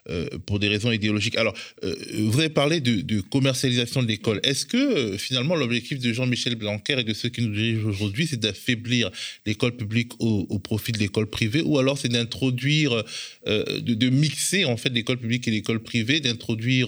euh, 0.09 0.27
pour 0.45 0.59
des 0.59 0.67
raisons 0.67 0.91
idéologiques. 0.91 1.37
Alors, 1.37 1.53
euh, 1.83 1.95
vous 2.19 2.39
avez 2.39 2.49
parlé 2.49 2.79
de, 2.81 3.21
commercialisation 3.21 4.01
de 4.01 4.07
l'école. 4.07 4.39
Est-ce 4.43 4.65
que 4.65 5.17
finalement 5.17 5.55
l'objectif 5.55 5.99
de 5.99 6.13
Jean-Michel 6.13 6.55
Blanquer 6.55 6.99
et 6.99 7.03
de 7.03 7.13
ceux 7.13 7.29
qui 7.29 7.41
nous 7.41 7.53
dirigent 7.53 7.87
aujourd'hui, 7.87 8.27
c'est 8.27 8.39
d'affaiblir 8.39 9.11
l'école 9.45 9.75
publique 9.75 10.13
au, 10.19 10.59
profit 10.59 10.91
de 10.91 10.99
l'école 10.99 11.27
privée, 11.27 11.61
ou 11.61 11.77
alors 11.77 11.97
c'est 11.97 12.09
d'introduire, 12.09 13.03
de, 13.45 13.93
de, 13.93 14.09
mixer 14.09 14.65
en 14.65 14.75
fait 14.77 14.89
l'école 14.89 15.17
publique 15.17 15.47
et 15.47 15.51
l'école 15.51 15.81
privée, 15.81 16.19
d'introduire 16.19 16.87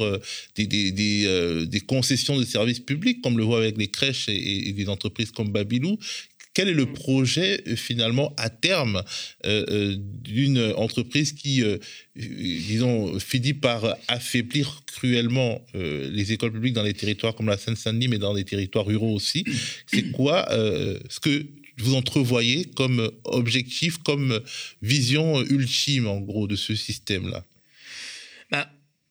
des, 0.55 0.65
des, 0.65 0.91
des, 0.91 1.65
des 1.67 1.79
concessions 1.81 2.28
de 2.37 2.43
services 2.43 2.79
publics, 2.79 3.21
comme 3.21 3.37
le 3.37 3.43
voit 3.43 3.59
avec 3.59 3.77
les 3.77 3.87
crèches 3.87 4.29
et, 4.29 4.71
des 4.71 4.89
entreprises 4.89 5.31
comme 5.31 5.51
Babylou. 5.51 5.97
Quel 6.53 6.67
est 6.67 6.73
le 6.73 6.85
mm. 6.85 6.93
projet 6.93 7.63
euh, 7.67 7.75
finalement 7.75 8.33
à 8.37 8.49
terme 8.49 9.03
euh, 9.45 9.65
euh, 9.69 9.95
d'une 9.97 10.59
entreprise 10.75 11.33
qui, 11.33 11.63
disons, 12.15 13.19
finit 13.19 13.53
par 13.53 13.95
affaiblir 14.07 14.81
cruellement 14.85 15.63
les 15.73 16.33
écoles 16.33 16.51
publiques 16.51 16.73
dans 16.73 16.83
les 16.83 16.93
territoires 16.93 17.35
comme 17.35 17.47
la 17.47 17.57
Seine-Saint-Denis, 17.57 18.07
mais 18.07 18.17
dans 18.17 18.33
les 18.33 18.43
territoires 18.43 18.85
ruraux 18.85 19.13
aussi? 19.13 19.45
C'est 19.87 20.11
quoi 20.11 20.47
ce 20.51 21.19
que 21.19 21.45
vous 21.77 21.95
entrevoyez 21.95 22.65
comme 22.65 23.09
objectif, 23.23 23.99
comme 23.99 24.41
vision 24.81 25.41
ultime, 25.45 26.07
en 26.07 26.19
gros, 26.19 26.47
de 26.47 26.57
ce 26.57 26.75
système-là? 26.75 27.45
Bah, 28.51 28.69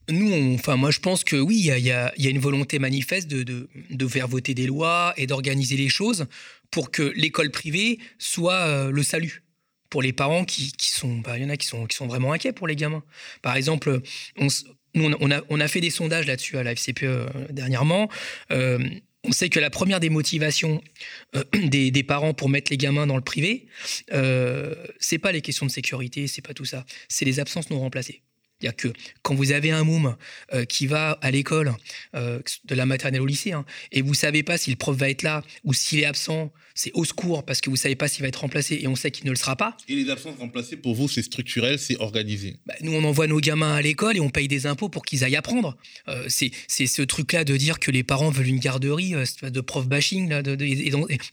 nous, 0.08 0.54
enfin, 0.54 0.76
moi, 0.76 0.90
je 0.90 1.00
pense 1.00 1.24
que 1.24 1.36
oui, 1.36 1.56
il 1.58 1.84
y 1.84 1.90
a, 1.90 2.12
une 2.18 2.38
volonté 2.38 2.78
manifeste 2.78 3.28
de, 3.28 3.68
de, 3.90 4.08
faire 4.08 4.28
voter 4.28 4.54
des 4.54 4.66
lois 4.66 5.12
et 5.16 5.26
d'organiser 5.26 5.76
les 5.76 5.88
choses 5.88 6.26
pour 6.70 6.90
que 6.90 7.12
l'école 7.16 7.50
privée 7.50 7.98
soit 8.18 8.54
euh, 8.54 8.90
le 8.90 9.02
salut 9.02 9.42
pour 9.90 10.02
les 10.02 10.12
parents 10.12 10.44
qui, 10.44 10.72
sont, 10.78 11.18
bah, 11.18 11.38
il 11.38 11.42
y 11.42 11.46
en 11.46 11.50
a 11.50 11.56
qui 11.56 11.66
sont, 11.66 11.86
qui 11.86 11.96
sont 11.96 12.06
vraiment 12.06 12.32
inquiets 12.32 12.52
pour 12.52 12.66
les 12.66 12.76
gamins. 12.76 13.02
Par 13.42 13.56
exemple, 13.56 14.00
on, 14.36 14.48
nous, 14.94 15.14
on 15.20 15.30
a, 15.30 15.40
on 15.48 15.60
a 15.60 15.68
fait 15.68 15.80
des 15.80 15.90
sondages 15.90 16.26
là-dessus 16.26 16.58
à 16.58 16.62
la 16.62 16.74
FCPE 16.74 17.02
euh, 17.04 17.26
dernièrement. 17.50 18.08
Euh, 18.50 18.78
on 19.24 19.32
sait 19.32 19.48
que 19.48 19.60
la 19.60 19.70
première 19.70 20.00
des 20.00 20.10
motivations 20.10 20.82
des, 21.54 21.90
des, 21.90 22.02
parents 22.02 22.34
pour 22.34 22.48
mettre 22.48 22.70
les 22.70 22.76
gamins 22.76 23.06
dans 23.06 23.16
le 23.16 23.22
privé, 23.22 23.66
euh, 24.12 24.74
c'est 24.98 25.18
pas 25.18 25.32
les 25.32 25.40
questions 25.40 25.66
de 25.66 25.70
sécurité, 25.70 26.26
c'est 26.26 26.42
pas 26.42 26.54
tout 26.54 26.64
ça, 26.64 26.84
c'est 27.08 27.24
les 27.24 27.40
absences 27.40 27.70
non 27.70 27.80
remplacées. 27.80 28.22
C'est-à-dire 28.60 28.76
que 28.76 28.88
quand 29.22 29.34
vous 29.34 29.52
avez 29.52 29.70
un 29.70 29.84
môme 29.84 30.16
euh, 30.52 30.64
qui 30.64 30.86
va 30.86 31.12
à 31.22 31.30
l'école, 31.30 31.74
euh, 32.14 32.40
de 32.64 32.74
la 32.74 32.86
maternelle 32.86 33.20
au 33.20 33.26
lycée, 33.26 33.52
hein, 33.52 33.64
et 33.92 34.02
vous 34.02 34.14
savez 34.14 34.42
pas 34.42 34.58
si 34.58 34.70
le 34.70 34.76
prof 34.76 34.96
va 34.96 35.10
être 35.10 35.22
là 35.22 35.42
ou 35.64 35.72
s'il 35.72 36.00
est 36.00 36.04
absent, 36.04 36.52
c'est 36.78 36.92
au 36.94 37.04
secours 37.04 37.44
parce 37.44 37.60
que 37.60 37.70
vous 37.70 37.76
savez 37.76 37.96
pas 37.96 38.06
s'il 38.06 38.22
va 38.22 38.28
être 38.28 38.36
remplacé 38.36 38.78
et 38.80 38.86
on 38.86 38.94
sait 38.94 39.10
qu'il 39.10 39.26
ne 39.26 39.30
le 39.30 39.36
sera 39.36 39.56
pas. 39.56 39.76
Et 39.88 39.96
les 39.96 40.10
absences 40.10 40.38
remplacées, 40.38 40.76
pour 40.76 40.94
vous, 40.94 41.08
c'est 41.08 41.22
structurel, 41.22 41.76
c'est 41.76 41.96
organisé 41.98 42.54
bah, 42.66 42.74
Nous, 42.82 42.92
on 42.92 43.02
envoie 43.02 43.26
nos 43.26 43.40
gamins 43.40 43.74
à 43.74 43.82
l'école 43.82 44.16
et 44.16 44.20
on 44.20 44.30
paye 44.30 44.46
des 44.46 44.64
impôts 44.66 44.88
pour 44.88 45.04
qu'ils 45.04 45.24
aillent 45.24 45.34
apprendre. 45.34 45.76
Euh, 46.06 46.26
c'est 46.28 46.52
ce 46.68 47.02
truc-là 47.02 47.42
de 47.42 47.56
dire 47.56 47.80
que 47.80 47.90
les 47.90 48.04
parents 48.04 48.30
veulent 48.30 48.46
une 48.46 48.60
garderie, 48.60 49.14
de 49.42 49.60
prof 49.60 49.88
bashing 49.88 50.28
là, 50.28 50.42
de, 50.42 50.56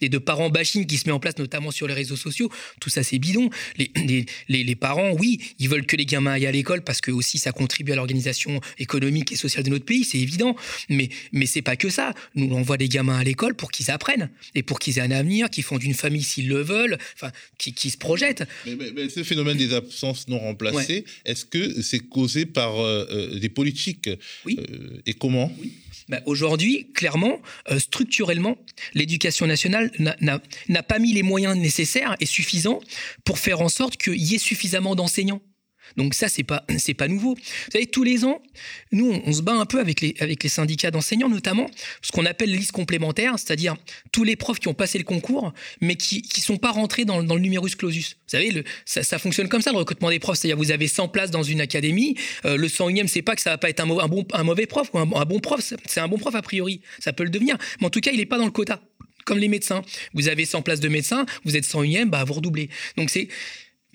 et, 0.02 0.10
de 0.10 0.18
parents 0.18 0.50
bashing 0.50 0.88
qui 0.88 0.98
se 0.98 1.08
met 1.08 1.12
en 1.12 1.20
place 1.20 1.38
notamment 1.38 1.70
sur 1.70 1.88
les 1.88 1.94
réseaux 1.94 2.16
sociaux. 2.16 2.50
Tout 2.82 2.90
ça, 2.90 3.04
c'est 3.04 3.20
bidon. 3.20 3.52
Les, 3.78 3.92
les, 4.50 4.64
les 4.64 4.76
parents, 4.76 5.12
oui, 5.12 5.40
ils 5.60 5.70
veulent 5.70 5.86
que 5.86 5.96
les 5.96 6.08
gamins 6.08 6.32
aillent 6.32 6.48
à 6.48 6.52
l'école 6.52 6.82
parce 6.82 7.02
que 7.02 7.12
aussi 7.12 7.38
ça 7.38 7.52
contribue 7.52 7.92
à 7.92 7.96
l'organisation 7.96 8.62
économique 8.80 9.32
et 9.32 9.36
sociale 9.36 9.64
de 9.64 9.70
notre 9.70 9.86
pays, 9.86 10.06
c'est 10.06 10.18
évident. 10.18 10.56
Mais, 10.90 11.10
mais 11.32 11.46
c'est 11.46 11.62
pas 11.62 11.76
que 11.76 11.90
ça. 11.90 12.14
Nous, 12.34 12.48
on 12.52 12.62
envoie 12.62 12.78
des 12.78 12.90
gamins 12.90 13.20
à 13.20 13.24
l'école 13.24 13.54
pour 13.54 13.72
qu'ils 13.72 13.92
apprennent 13.92 14.32
et 14.56 14.64
pour 14.64 14.80
qu'ils 14.80 14.98
aient 14.98 15.02
un 15.02 15.12
avenir, 15.12 15.35
qu'ils 15.50 15.64
fondent 15.64 15.84
une 15.84 15.94
famille 15.94 16.24
s'ils 16.24 16.48
le 16.48 16.62
veulent, 16.62 16.98
enfin, 17.16 17.32
qui, 17.58 17.90
se 17.90 17.98
projettent. 17.98 18.44
Mais, 18.66 19.10
ce 19.10 19.24
phénomène 19.24 19.58
des 19.58 19.74
absences 19.74 20.28
non 20.28 20.40
remplacées, 20.40 21.06
est-ce 21.26 21.46
que 21.46 21.82
c'est 21.82 22.00
causé 22.00 22.46
par 22.46 22.80
euh, 22.80 23.06
euh, 23.12 23.40
des 23.40 23.50
politiques 23.50 24.10
Oui. 24.46 24.58
Euh, 24.60 25.02
et 25.06 25.14
comment? 25.14 25.52
Bah, 26.08 26.22
Aujourd'hui, 26.26 26.92
clairement, 26.94 27.42
structurellement, 27.78 28.58
l'éducation 28.94 29.48
nationale 29.48 29.92
n'a 30.00 30.84
pas 30.84 31.00
mis 31.00 31.14
les 31.14 31.24
moyens 31.24 31.58
nécessaires 31.58 32.16
et 32.20 32.26
suffisants 32.26 32.80
pour 33.24 33.40
faire 33.40 33.62
en 33.62 33.70
sorte 33.70 33.98
qu'il 33.98 34.22
y 34.22 34.36
ait 34.36 34.40
suffisamment 34.40 34.96
d'enseignants. 34.96 35.42
Donc 35.98 36.14
ça, 36.14 36.28
c'est 36.28 36.44
pas 36.44 36.66
c'est 36.78 36.94
pas 36.94 37.08
nouveau. 37.08 37.36
Vous 37.36 37.72
savez, 37.72 37.88
tous 37.88 38.04
les 38.04 38.26
ans, 38.26 38.42
nous, 38.92 39.22
on, 39.26 39.34
se 39.34 39.42
bat 39.42 39.54
un 39.54 39.66
peu 39.66 39.80
avec 39.80 40.02
les 40.02 40.16
avec 40.20 40.44
les 40.44 40.50
syndicats 40.50 40.92
d'enseignants, 40.92 41.30
notamment 41.30 41.70
ce 42.02 42.12
qu'on 42.12 42.26
appelle 42.26 42.52
les 42.52 42.58
listes 42.58 42.72
complémentaires, 42.72 43.34
c'est-à-dire 43.38 43.76
tous 44.12 44.24
les 44.24 44.36
profs 44.36 44.60
qui 44.60 44.68
ont 44.68 44.74
passé 44.74 44.98
le 44.98 45.04
concours, 45.04 45.54
mais 45.82 45.96
qui 45.96 46.22
qui 46.22 46.42
sont 46.42 46.58
pas 46.58 46.72
rentrés 46.72 47.06
dans, 47.06 47.20
le 47.20 47.40
numerus 47.40 47.76
clausus. 47.76 48.18
Vous 48.26 48.32
savez, 48.32 48.52
le, 48.52 48.64
ça, 48.86 49.20
fonctionne 49.20 49.50
comme 49.50 49.62
ça 49.62 49.72
le 49.72 49.78
recrutement 49.78 50.10
des 50.10 50.20
profs, 50.20 50.40
c'est-à-dire 50.40 50.58
vous 50.58 50.72
avez 50.72 50.88
100 50.88 51.10
places 51.10 51.32
dans 51.32 51.44
une 51.44 51.62
académie, 51.62 52.16
euh, 52.46 52.58
le 52.58 52.68
101e, 52.68 53.08
c'est 53.08 53.22
pas 53.22 53.36
que 53.36 53.42
ça 53.42 53.52
va 53.52 53.58
pas 53.58 53.70
être 53.70 53.80
un, 53.80 53.90
un, 53.90 54.08
bon 54.08 54.26
un 54.34 54.44
mauvais 54.44 54.66
prof 54.66 54.90
ou 54.94 55.00
un, 55.00 55.10
un 55.14 55.26
bon 55.26 55.40
prof, 55.40 55.62
c'est 55.62 56.00
un 56.00 56.08
bon 56.08 56.18
prof 56.18 56.34
a 56.36 56.42
priori, 56.42 56.82
ça 57.00 57.14
peut 57.14 57.24
le 57.24 57.30
devenir, 57.30 57.58
mais 57.80 57.88
en 57.88 57.90
tout 57.90 58.02
cas, 58.02 58.12
il 58.12 58.20
est 58.20 58.26
pas 58.26 58.38
dans 58.38 58.46
le 58.46 58.52
quota 58.52 58.82
comme 59.26 59.40
les 59.40 59.48
médecins. 59.50 59.82
Vous 60.14 60.30
avez 60.30 60.46
100 60.46 60.62
places 60.62 60.80
de 60.80 60.88
médecins, 60.88 61.26
vous 61.44 61.58
êtes 61.58 61.66
101e, 61.66 62.06
bah 62.06 62.24
vous 62.24 62.34
redoublez. 62.34 62.70
Donc 62.96 63.10
c'est 63.10 63.28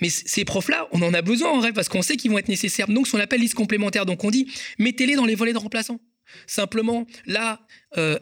mais 0.01 0.09
ces 0.09 0.45
profs-là, 0.45 0.89
on 0.93 1.03
en 1.03 1.15
a 1.15 1.23
besoin 1.23 1.51
en 1.51 1.59
vrai 1.59 1.73
parce 1.73 1.89
qu'on 1.89 2.03
sait 2.03 2.17
qu'ils 2.17 2.31
vont 2.31 2.39
être 2.39 2.49
nécessaires. 2.49 2.89
Donc, 2.89 3.07
ce 3.07 3.13
qu'on 3.13 3.21
appelle 3.21 3.41
liste 3.41 3.55
complémentaire. 3.55 4.07
Donc, 4.07 4.25
on 4.25 4.31
dit, 4.31 4.51
mettez-les 4.79 5.15
dans 5.15 5.27
les 5.27 5.35
volets 5.35 5.53
de 5.53 5.59
remplaçants. 5.59 6.01
Simplement, 6.47 7.07
là, 7.27 7.61
euh, 7.97 8.19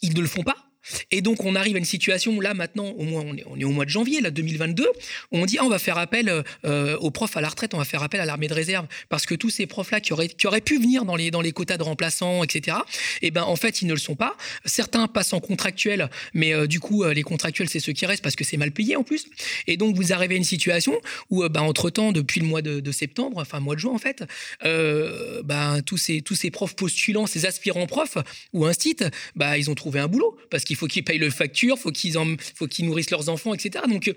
ils 0.00 0.14
ne 0.14 0.20
le 0.20 0.26
font 0.26 0.42
pas. 0.42 0.71
Et 1.10 1.20
donc, 1.20 1.44
on 1.44 1.54
arrive 1.54 1.76
à 1.76 1.78
une 1.78 1.84
situation, 1.84 2.40
là, 2.40 2.54
maintenant, 2.54 2.88
au 2.88 3.04
on 3.04 3.36
est, 3.36 3.64
au 3.64 3.70
mois 3.70 3.84
de 3.84 3.90
janvier, 3.90 4.20
là, 4.20 4.30
2022, 4.30 4.84
où 4.84 5.38
on 5.38 5.46
dit, 5.46 5.58
ah, 5.60 5.64
on 5.64 5.68
va 5.68 5.78
faire 5.78 5.98
appel 5.98 6.28
euh, 6.28 6.42
euh, 6.64 6.96
aux 6.98 7.10
profs 7.10 7.36
à 7.36 7.40
la 7.40 7.48
retraite, 7.48 7.74
on 7.74 7.78
va 7.78 7.84
faire 7.84 8.02
appel 8.02 8.20
à 8.20 8.24
l'armée 8.24 8.48
de 8.48 8.54
réserve, 8.54 8.86
parce 9.08 9.26
que 9.26 9.34
tous 9.34 9.50
ces 9.50 9.66
profs-là 9.66 10.00
qui 10.00 10.12
auraient, 10.12 10.28
qui 10.28 10.46
auraient 10.46 10.60
pu 10.60 10.78
venir 10.78 11.04
dans 11.04 11.16
les, 11.16 11.30
dans 11.30 11.40
les 11.40 11.52
quotas 11.52 11.76
de 11.76 11.82
remplaçants, 11.82 12.42
etc., 12.42 12.78
et 13.20 13.28
eh 13.28 13.30
ben, 13.30 13.42
en 13.42 13.56
fait, 13.56 13.82
ils 13.82 13.86
ne 13.86 13.92
le 13.92 13.98
sont 13.98 14.14
pas. 14.14 14.36
Certains 14.64 15.06
passent 15.08 15.32
en 15.32 15.40
contractuel, 15.40 16.10
mais 16.34 16.54
euh, 16.54 16.66
du 16.66 16.80
coup, 16.80 17.04
les 17.04 17.22
contractuels, 17.22 17.68
c'est 17.68 17.80
ceux 17.80 17.92
qui 17.92 18.06
restent 18.06 18.22
parce 18.22 18.36
que 18.36 18.44
c'est 18.44 18.56
mal 18.56 18.72
payé 18.72 18.96
en 18.96 19.02
plus. 19.02 19.26
Et 19.66 19.76
donc, 19.76 19.96
vous 19.96 20.12
arrivez 20.12 20.34
à 20.34 20.38
une 20.38 20.44
situation 20.44 21.00
où, 21.30 21.46
ben, 21.48 21.62
entre-temps, 21.62 22.12
depuis 22.12 22.40
le 22.40 22.46
mois 22.46 22.62
de, 22.62 22.92
septembre, 22.92 23.38
enfin, 23.40 23.60
mois 23.60 23.74
de 23.74 23.80
juin, 23.80 23.92
en 23.92 23.98
fait, 23.98 24.24
ben, 24.62 25.82
tous, 25.84 25.98
ces, 25.98 26.22
tous 26.22 26.34
ces 26.34 26.50
profs 26.50 26.74
postulants, 26.74 27.26
ces 27.26 27.46
aspirants 27.46 27.86
profs 27.86 28.18
ou 28.52 28.66
instit, 28.66 28.96
ben, 29.36 29.56
ils 29.56 29.70
ont 29.70 29.74
trouvé 29.74 30.00
un 30.00 30.08
boulot, 30.08 30.36
parce 30.50 30.64
qu'il 30.72 30.78
faut 30.78 30.86
qu'ils 30.86 31.04
payent 31.04 31.18
le 31.18 31.28
facture, 31.28 31.78
faut 31.78 31.90
qu'ils 31.90 32.14
faut 32.54 32.66
qu'ils 32.66 32.86
nourrissent 32.86 33.10
leurs 33.10 33.28
enfants, 33.28 33.52
etc. 33.52 33.84
Donc, 33.88 34.08
euh, 34.08 34.14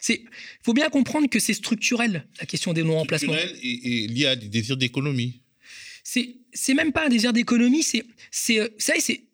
c'est, 0.00 0.22
faut 0.62 0.72
bien 0.72 0.88
comprendre 0.88 1.28
que 1.28 1.40
c'est 1.40 1.52
structurel 1.52 2.26
la 2.38 2.46
question 2.46 2.72
des 2.72 2.84
non-remplacements. 2.84 3.32
Structurel 3.32 3.60
et, 3.64 4.06
lié 4.06 4.26
à 4.26 4.36
des 4.36 4.46
désirs 4.46 4.76
d'économie. 4.76 5.40
C'est, 6.04 6.36
c'est 6.52 6.74
même 6.74 6.92
pas 6.92 7.06
un 7.06 7.08
désir 7.08 7.32
d'économie, 7.32 7.82
c'est, 7.82 8.04
c'est, 8.30 8.60
euh, 8.60 8.68
c'est, 8.78 9.24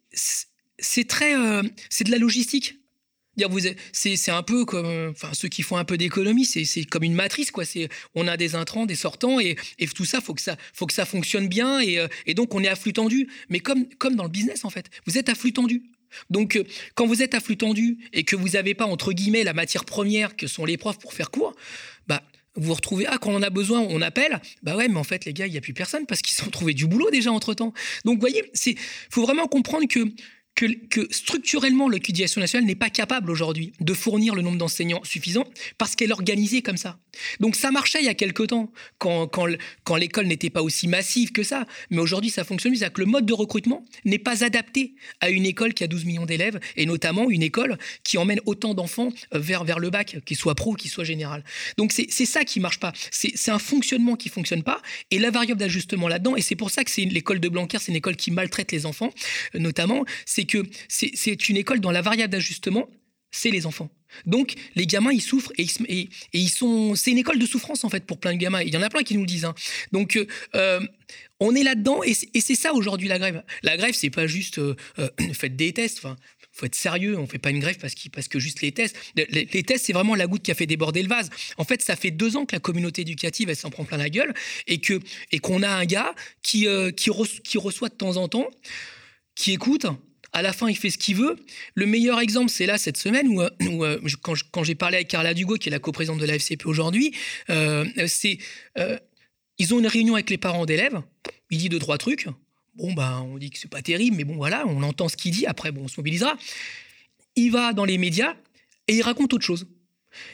c'est 0.79 1.07
très, 1.07 1.37
euh, 1.37 1.63
c'est 1.91 2.05
de 2.05 2.11
la 2.11 2.19
logistique. 2.19 2.77
C'est 3.93 4.31
un 4.31 4.43
peu 4.43 4.67
comme 4.67 5.11
enfin, 5.11 5.31
ceux 5.33 5.49
qui 5.49 5.63
font 5.63 5.79
un 5.79 5.87
peu 5.87 5.97
d'économie, 5.97 6.45
c'est 6.45 6.85
comme 6.85 7.03
une 7.03 7.15
matrice. 7.15 7.51
Quoi. 7.51 7.65
On 8.15 8.29
a 8.29 8.37
des 8.37 8.55
intrants, 8.55 8.85
des 8.85 8.95
sortants, 8.95 9.41
et, 9.41 9.57
et 9.79 9.87
tout 9.89 10.05
ça, 10.05 10.19
il 10.21 10.25
faut, 10.25 10.35
que 10.35 10.43
ça, 10.43 10.59
faut 10.75 10.87
que 10.87 10.93
ça 10.93 11.07
fonctionne 11.07 11.49
bien, 11.49 11.81
et, 11.81 12.07
et, 12.27 12.35
donc 12.35 12.55
on 12.55 12.63
est 12.63 12.69
à 12.69 12.77
flux 12.77 12.93
tendu. 12.93 13.29
Mais 13.49 13.61
comme, 13.61 13.89
comme 13.97 14.17
dans 14.17 14.25
le 14.25 14.31
business, 14.31 14.67
en 14.67 14.71
fait, 14.71 14.91
vous 15.07 15.17
êtes 15.17 15.31
à 15.31 15.35
flux 15.35 15.55
tendu. 15.55 15.83
Donc, 16.31 16.57
euh, 16.57 16.65
quand 16.95 17.07
vous 17.07 17.23
êtes 17.23 17.35
à 17.35 17.41
flux 17.41 17.57
tendu 17.57 17.99
et 18.13 18.25
que 18.25 18.37
vous 18.37 18.51
n'avez 18.51 18.75
pas, 18.75 18.87
entre 18.87 19.13
guillemets, 19.13 19.45
la 19.45 19.53
matière 19.53 19.85
première 19.85 20.37
que 20.37 20.47
sont 20.47 20.65
les 20.65 20.77
profs 20.77 20.99
pour 20.99 21.15
faire 21.15 21.31
cours, 21.31 21.55
bah, 22.07 22.23
vous 22.55 22.69
vous 22.69 22.75
retrouvez, 22.75 23.07
ah, 23.07 23.19
quand 23.19 23.31
on 23.31 23.43
a 23.43 23.51
besoin, 23.51 23.81
on 23.81 24.03
appelle. 24.03 24.41
Bah 24.63 24.77
ouais, 24.77 24.89
mais 24.89 24.99
en 24.99 25.05
fait, 25.05 25.25
les 25.25 25.33
gars, 25.33 25.47
il 25.47 25.53
n'y 25.53 25.59
a 25.59 25.63
plus 25.63 25.73
personne 25.73 26.07
parce 26.07 26.21
qu'ils 26.21 26.45
ont 26.47 26.51
trouvé 26.51 26.75
du 26.75 26.87
boulot 26.87 27.11
déjà 27.11 27.33
entre 27.33 27.55
temps. 27.55 27.73
Donc, 28.05 28.17
vous 28.17 28.21
voyez, 28.21 28.45
il 28.67 28.79
faut 29.11 29.23
vraiment 29.23 29.47
comprendre 29.47 29.87
que 29.89 30.01
que, 30.55 31.07
structurellement, 31.11 31.89
l'éducation 31.89 32.41
nationale 32.41 32.67
n'est 32.67 32.75
pas 32.75 32.91
capable 32.91 33.31
aujourd'hui 33.31 33.73
de 33.81 33.95
fournir 33.95 34.35
le 34.35 34.43
nombre 34.43 34.59
d'enseignants 34.59 35.03
suffisant 35.03 35.45
parce 35.79 35.97
qu'elle 35.97 36.11
est 36.11 36.15
organisée 36.15 36.63
comme 36.63 36.77
ça. 36.77 36.99
Donc 37.41 37.57
ça 37.57 37.71
marchait 37.71 38.01
il 38.01 38.07
y 38.07 38.09
a 38.09 38.15
quelque 38.15 38.43
temps, 38.43 38.73
quand, 38.99 39.29
quand, 39.29 39.97
l'école 39.97 40.27
n'était 40.27 40.51
pas 40.51 40.63
aussi 40.63 40.89
massive 40.89 41.33
que 41.33 41.43
ça, 41.43 41.67
mais 41.91 41.99
aujourd'hui 41.99 42.31
ça 42.31 42.45
fonctionne 42.45 42.75
C'est-à-dire 42.75 42.95
que 42.95 43.01
le 43.01 43.07
mode 43.07 43.27
de 43.27 43.33
recrutement 43.33 43.85
n'est 44.05 44.19
pas 44.19 44.45
adapté 44.45 44.95
à 45.21 45.31
une 45.31 45.45
école 45.45 45.75
qui 45.75 45.85
a 45.85 45.87
12 45.87 46.05
millions 46.05 46.27
d'élèves, 46.27 46.59
et 46.77 46.87
notamment 46.87 47.29
une 47.31 47.43
école 47.43 47.79
qui 48.03 48.19
emmène 48.19 48.41
autant 48.47 48.75
d'enfants 48.75 49.11
euh, 49.35 49.39
vers, 49.39 49.65
vers 49.65 49.79
le 49.79 49.91
bac, 49.91 50.19
qu'il 50.25 50.37
soit 50.37 50.55
pro 50.55 50.73
ou 50.73 50.75
qu'il 50.75 50.91
soit 50.91 51.05
général. 51.05 51.45
Donc 51.77 51.93
c'est 51.93 52.27
ça 52.27 52.45
qui 52.45 52.61
marche 52.61 52.79
pas. 52.79 52.93
C'est 53.11 53.51
un 53.51 53.59
fonctionnement 53.59 54.17
qui 54.17 54.29
fonctionne 54.29 54.63
pas, 54.63 54.81
et 55.11 55.19
la 55.19 55.31
variable 55.31 55.61
d'ajustement 55.61 56.09
là-dedans, 56.09 56.37
et 56.37 56.43
c'est 56.43 56.57
pour 56.57 56.71
ça 56.71 56.85
que 56.85 56.91
c'est 56.91 57.05
l'école 57.05 57.41
de 57.41 57.49
Blanquer, 57.49 57.79
c'est 57.81 57.93
une 57.93 57.97
école 57.97 58.17
qui 58.17 58.31
maltraite 58.31 58.73
les 58.73 58.87
enfants, 58.87 59.13
euh, 59.55 59.59
notamment, 59.59 60.05
c'est 60.25 60.42
que 60.45 60.65
c'est 60.89 61.49
une 61.49 61.57
école 61.57 61.81
dont 61.81 61.91
la 61.91 62.03
variable 62.03 62.33
d'ajustement, 62.33 62.89
c'est 63.33 63.51
les 63.51 63.67
enfants. 63.67 63.91
Donc, 64.27 64.55
les 64.77 64.87
gamins, 64.87 65.11
ils 65.11 65.23
souffrent 65.23 65.53
et, 65.59 65.67
ils 66.33 66.49
sont. 66.51 66.95
C'est 66.95 67.11
une 67.11 67.19
école 67.19 67.39
de 67.39 67.47
souffrance, 67.47 67.83
en 67.85 67.89
fait, 67.89 68.05
pour 68.05 68.19
plein 68.19 68.33
de 68.33 68.39
gamins. 68.39 68.63
Il 68.63 68.73
y 68.73 68.77
en 68.77 68.83
a 68.83 68.91
plein 68.91 69.03
qui 69.03 69.15
nous 69.15 69.21
le 69.21 69.27
disent. 69.27 69.47
Hein. 69.47 69.55
Donc, 69.91 70.17
euh, 70.17 70.27
euh, 70.55 70.81
on 71.41 71.55
est 71.55 71.63
là-dedans 71.63 72.03
et 72.05 72.15
c'est 72.15 72.55
ça 72.55 72.73
aujourd'hui 72.73 73.09
la 73.09 73.19
grève. 73.19 73.43
La 73.63 73.77
grève, 73.77 73.95
c'est 73.95 74.11
pas 74.11 74.27
juste 74.27 74.59
euh, 74.59 74.75
faites 75.33 75.57
des 75.57 75.73
tests. 75.73 75.99
Enfin, 75.99 76.17
faut 76.53 76.67
être 76.67 76.75
sérieux. 76.75 77.19
On 77.19 77.27
fait 77.27 77.39
pas 77.39 77.51
une 77.51 77.59
grève 77.59 77.79
parce, 77.79 77.95
que 78.29 78.39
juste 78.39 78.61
les 78.61 78.73
tests. 78.73 78.97
Les, 79.17 79.47
tests, 79.63 79.87
c'est 79.87 79.95
vraiment 79.95 80.15
la 80.15 80.27
goutte 80.27 80.43
qui 80.43 80.51
a 80.51 80.55
fait 80.55 80.67
déborder 80.67 81.03
le 81.03 81.09
vase. 81.09 81.31
En 81.57 81.65
fait, 81.65 81.83
ça 81.83 81.97
fait 81.97 82.11
deux 82.11 82.37
ans 82.37 82.45
que 82.45 82.55
la 82.55 82.61
communauté 82.61 83.03
éducative, 83.03 83.49
elle 83.49 83.57
s'en 83.57 83.71
prend 83.71 83.85
plein 83.85 83.97
la 83.97 84.11
gueule 84.11 84.35
et 84.67 84.79
que 84.79 85.01
et 85.33 85.39
qu'on 85.39 85.63
a 85.63 85.71
un 85.71 85.87
gars 85.87 86.15
qui, 86.43 86.67
qui 86.97 87.59
reçoit 87.59 87.89
de 87.89 87.95
temps 87.95 88.19
en 88.19 88.29
temps, 88.29 88.49
qui 89.35 89.53
écoute 89.53 89.87
à 90.33 90.43
la 90.43 90.53
fin, 90.53 90.69
il 90.69 90.77
fait 90.77 90.91
ce 90.91 90.99
qu'il 90.99 91.17
veut. 91.17 91.37
Le 91.75 91.87
meilleur 91.87 92.19
exemple, 92.21 92.51
c'est 92.51 92.67
là, 92.67 92.79
cette 92.79 92.97
semaine, 92.97 93.29
où, 93.29 93.43
euh, 93.43 93.51
euh, 93.61 94.09
quand, 94.23 94.65
j'ai 94.65 94.75
parlé 94.75 94.97
avec 94.97 95.09
Carla 95.09 95.35
Dugo, 95.35 95.57
qui 95.57 95.69
est 95.69 95.73
la 95.73 95.79
coprésidente 95.79 96.19
de 96.21 96.27
la 96.27 96.35
FCP 96.35 96.67
aujourd'hui, 96.67 97.15
euh, 97.51 97.85
c'est. 98.07 98.39
ils 99.59 99.75
ont 99.75 99.79
une 99.79 99.87
réunion 99.87 100.15
avec 100.15 100.31
les 100.31 100.39
parents 100.39 100.67
d'élèves. 100.67 101.01
Il 101.51 101.59
dit 101.59 101.69
deux, 101.69 101.79
trois 101.79 101.99
trucs. 101.99 102.29
Bon, 102.75 102.93
ben, 102.95 103.27
on 103.31 103.37
dit 103.37 103.51
que 103.51 103.59
c'est 103.59 103.71
pas 103.71 103.83
terrible, 103.83 104.17
mais 104.17 104.25
bon, 104.25 104.37
voilà, 104.37 104.65
on 104.67 104.83
entend 104.83 105.09
ce 105.09 105.17
qu'il 105.17 105.33
dit. 105.33 105.45
Après, 105.47 105.71
bon, 105.71 105.83
on 105.85 105.89
se 105.89 106.01
mobilisera. 106.01 106.39
Il 107.37 107.51
va 107.51 107.75
dans 107.75 107.85
les 107.85 107.99
médias 107.99 108.35
et 108.89 108.97
il 108.97 109.03
raconte 109.03 109.35
autre 109.35 109.45
chose. 109.45 109.67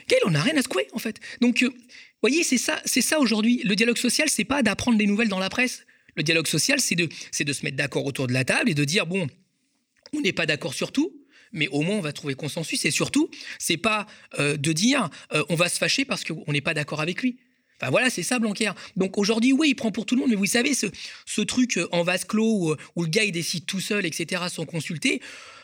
Quel 0.06 0.18
on 0.24 0.30
n'a 0.30 0.42
rien 0.42 0.56
à 0.56 0.62
secouer, 0.62 0.86
en 0.92 0.98
fait. 0.98 1.18
Donc, 1.40 1.62
vous 1.62 1.72
voyez, 2.20 2.44
c'est 2.44 2.58
ça, 2.58 2.80
c'est 2.84 3.00
ça 3.00 3.18
aujourd'hui. 3.18 3.62
Le 3.64 3.74
dialogue 3.74 3.98
social, 3.98 4.28
c'est 4.28 4.44
pas 4.44 4.62
d'apprendre 4.62 4.98
des 4.98 5.06
nouvelles 5.06 5.28
dans 5.28 5.38
la 5.40 5.50
presse. 5.50 5.84
Le 6.14 6.22
dialogue 6.22 6.46
social, 6.46 6.80
c'est 6.80 6.96
de, 6.96 7.08
c'est 7.32 7.44
de 7.44 7.52
se 7.52 7.64
mettre 7.64 7.76
d'accord 7.76 8.04
autour 8.04 8.28
de 8.28 8.32
la 8.32 8.44
table 8.44 8.70
et 8.70 8.74
de 8.74 8.84
dire, 8.84 9.06
bon, 9.06 9.28
on 10.14 10.20
n'est 10.20 10.32
pas 10.32 10.46
d'accord 10.46 10.74
sur 10.74 10.92
tout, 10.92 11.12
mais 11.52 11.68
au 11.68 11.82
moins 11.82 11.96
on 11.96 12.00
va 12.00 12.12
trouver 12.12 12.34
consensus. 12.34 12.84
Et 12.84 12.90
surtout, 12.90 13.30
c'est 13.58 13.76
pas 13.76 14.06
euh, 14.38 14.56
de 14.56 14.72
dire 14.72 15.08
euh, 15.32 15.44
on 15.48 15.54
va 15.54 15.68
se 15.68 15.78
fâcher 15.78 16.04
parce 16.04 16.24
qu'on 16.24 16.52
n'est 16.52 16.60
pas 16.60 16.74
d'accord 16.74 17.00
avec 17.00 17.22
lui. 17.22 17.38
Enfin 17.80 17.90
voilà, 17.90 18.10
c'est 18.10 18.24
ça 18.24 18.38
Blanquer. 18.38 18.72
Donc 18.96 19.18
aujourd'hui, 19.18 19.52
oui, 19.52 19.68
il 19.70 19.74
prend 19.74 19.92
pour 19.92 20.04
tout 20.04 20.16
le 20.16 20.22
monde, 20.22 20.30
mais 20.30 20.36
vous 20.36 20.46
savez, 20.46 20.74
ce, 20.74 21.40
truc 21.42 21.78
euh, 21.78 21.88
en 21.92 22.02
vase 22.02 22.24
clos 22.24 22.70
où, 22.70 22.76
où, 22.96 23.04
le 23.04 23.08
gars 23.08 23.24
il 23.24 23.32
décide 23.32 23.66
tout 23.66 23.80
seul, 23.80 24.04
etc., 24.04 24.42
sans 24.48 24.66
consulter, 24.66 25.20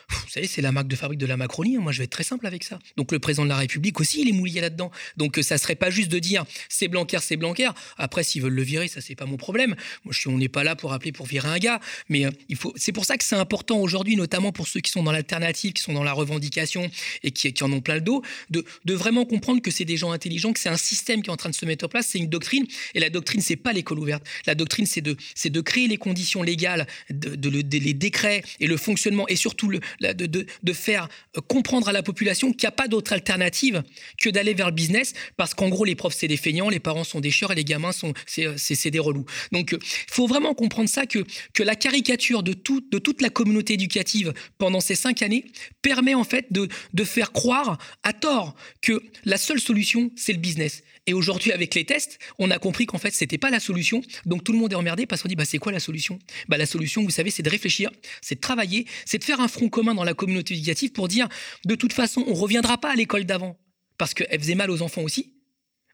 vous 0.09 0.29
savez, 0.29 0.47
c'est 0.47 0.61
la 0.61 0.71
marque 0.71 0.87
de 0.87 0.95
fabrique 0.95 1.19
de 1.19 1.25
la 1.25 1.37
Macronie. 1.37 1.77
Hein. 1.77 1.81
Moi, 1.81 1.91
je 1.91 1.99
vais 1.99 2.05
être 2.05 2.11
très 2.11 2.23
simple 2.23 2.45
avec 2.45 2.63
ça. 2.63 2.79
Donc, 2.97 3.11
le 3.11 3.19
président 3.19 3.43
de 3.43 3.49
la 3.49 3.57
République 3.57 3.99
aussi, 3.99 4.21
il 4.21 4.29
est 4.29 4.33
mouillé 4.33 4.61
là-dedans. 4.61 4.91
Donc, 5.17 5.37
euh, 5.37 5.41
ça 5.41 5.57
serait 5.57 5.75
pas 5.75 5.89
juste 5.89 6.09
de 6.09 6.19
dire 6.19 6.45
c'est 6.69 6.87
Blanquer, 6.87 7.19
c'est 7.21 7.37
Blanquer. 7.37 7.69
Après, 7.97 8.23
s'ils 8.23 8.41
veulent 8.41 8.53
le 8.53 8.61
virer, 8.61 8.87
ça, 8.87 9.01
c'est 9.01 9.15
pas 9.15 9.25
mon 9.25 9.37
problème. 9.37 9.75
Moi, 10.03 10.13
on 10.27 10.37
n'est 10.37 10.49
pas 10.49 10.63
là 10.63 10.75
pour 10.75 10.93
appeler 10.93 11.11
pour 11.11 11.25
virer 11.25 11.47
un 11.47 11.57
gars. 11.57 11.79
Mais 12.09 12.25
euh. 12.25 12.31
C'est 12.75 12.91
pour 12.91 13.05
ça 13.05 13.17
que 13.17 13.23
c'est 13.23 13.35
important 13.35 13.79
aujourd'hui, 13.79 14.15
notamment 14.15 14.51
pour 14.51 14.67
ceux 14.67 14.79
qui 14.79 14.91
sont 14.91 15.03
dans 15.03 15.11
l'alternative, 15.11 15.73
qui 15.73 15.81
sont 15.81 15.93
dans 15.93 16.03
la 16.03 16.13
revendication 16.13 16.89
et 17.23 17.31
qui, 17.31 17.53
en 17.63 17.71
ont 17.71 17.81
plein 17.81 17.95
le 17.95 18.01
dos, 18.01 18.21
de, 18.49 18.63
vraiment 18.93 19.25
comprendre 19.25 19.61
que 19.61 19.71
c'est 19.71 19.85
des 19.85 19.97
gens 19.97 20.11
intelligents, 20.11 20.53
que 20.53 20.59
c'est 20.59 20.69
un 20.69 20.77
système 20.77 21.21
qui 21.21 21.29
est 21.29 21.33
en 21.33 21.37
train 21.37 21.49
de 21.49 21.55
se 21.55 21.65
mettre 21.65 21.85
en 21.85 21.89
place. 21.89 22.07
C'est 22.07 22.19
une 22.19 22.29
doctrine. 22.29 22.65
Et 22.93 22.99
la 22.99 23.09
doctrine, 23.09 23.41
c'est 23.41 23.55
pas 23.55 23.73
l'école 23.73 23.99
ouverte. 23.99 24.23
La 24.45 24.55
doctrine, 24.55 24.85
c'est 24.85 25.01
de, 25.01 25.61
créer 25.61 25.87
les 25.87 25.97
conditions 25.97 26.43
légales, 26.43 26.87
de, 27.09 27.49
les 27.49 27.93
décrets 27.93 28.43
et 28.59 28.67
le 28.67 28.77
fonctionnement 28.77 29.27
et 29.27 29.35
surtout 29.35 29.69
le, 29.69 29.79
de, 30.01 30.73
faire 30.73 31.07
euh, 31.37 31.41
comprendre 31.41 31.87
à 31.87 31.91
la 31.91 32.03
population 32.03 32.51
qu'il 32.51 32.61
n'y 32.63 32.67
a 32.67 32.71
pas 32.71 32.87
d'autre 32.87 33.13
alternative 33.13 33.83
que 34.19 34.29
d'aller 34.29 34.53
vers 34.53 34.67
le 34.67 34.73
business, 34.73 35.13
parce 35.37 35.53
qu'en 35.53 35.69
gros, 35.69 35.85
les 35.85 35.95
profs, 35.95 36.15
c'est 36.15 36.27
des 36.27 36.37
feignants, 36.37 36.69
les 36.69 36.79
parents 36.79 37.03
sont 37.03 37.19
des 37.19 37.31
chieurs 37.31 37.51
et 37.51 37.55
les 37.55 37.63
gamins, 37.63 37.91
sont, 37.91 38.13
c'est, 38.25 38.45
euh, 38.45 38.89
des 38.89 38.99
relous. 38.99 39.25
Donc, 39.51 39.71
il 39.71 39.75
euh, 39.75 39.79
faut 40.09 40.27
vraiment 40.27 40.53
comprendre 40.53 40.89
ça, 40.89 41.05
que, 41.05 41.25
que 41.53 41.63
la 41.63 41.75
caricature 41.75 42.43
de, 42.43 42.53
tout, 42.53 42.81
de 42.91 42.99
toute 42.99 43.21
la 43.21 43.29
communauté 43.29 43.73
éducative 43.73 44.33
pendant 44.57 44.79
ces 44.79 44.95
cinq 44.95 45.21
années 45.21 45.45
permet 45.81 46.13
en 46.13 46.23
fait 46.23 46.51
de, 46.51 46.67
de 46.93 47.03
faire 47.03 47.31
croire 47.31 47.77
à 48.03 48.13
tort 48.13 48.55
que 48.81 49.01
la 49.23 49.37
seule 49.37 49.59
solution, 49.59 50.11
c'est 50.15 50.33
le 50.33 50.39
business. 50.39 50.83
Et 51.07 51.13
aujourd'hui, 51.13 51.51
avec 51.51 51.75
les 51.75 51.85
tests, 51.85 52.17
on 52.39 52.49
a 52.49 52.57
compris 52.57 52.85
qu'en 52.85 52.97
fait, 52.97 53.13
c'était 53.13 53.37
pas 53.37 53.51
la 53.51 53.59
solution. 53.59 54.01
Donc 54.25 54.43
tout 54.43 54.51
le 54.51 54.57
monde 54.57 54.71
est 54.73 54.75
emmerdé 54.75 55.05
parce 55.05 55.21
qu'on 55.21 55.27
dit, 55.27 55.35
bah, 55.35 55.45
c'est 55.45 55.59
quoi 55.59 55.71
la 55.71 55.79
solution? 55.79 56.17
Bah, 56.47 56.57
La 56.57 56.65
solution, 56.65 57.03
vous 57.03 57.11
savez, 57.11 57.29
c'est 57.29 57.43
de 57.43 57.49
réfléchir, 57.49 57.91
c'est 58.21 58.35
de 58.35 58.39
travailler, 58.39 58.87
c'est 59.05 59.19
de 59.19 59.23
faire 59.23 59.39
un 59.39 59.47
front 59.47 59.69
commun 59.69 59.84
dans 59.93 60.03
la 60.03 60.13
communauté 60.13 60.53
éducative 60.53 60.91
pour 60.91 61.07
dire, 61.07 61.27
de 61.65 61.75
toute 61.75 61.93
façon, 61.93 62.23
on 62.27 62.33
reviendra 62.33 62.77
pas 62.77 62.91
à 62.91 62.95
l'école 62.95 63.25
d'avant 63.25 63.57
parce 63.97 64.13
qu'elle 64.13 64.39
faisait 64.39 64.55
mal 64.55 64.71
aux 64.71 64.81
enfants 64.81 65.01
aussi. 65.01 65.33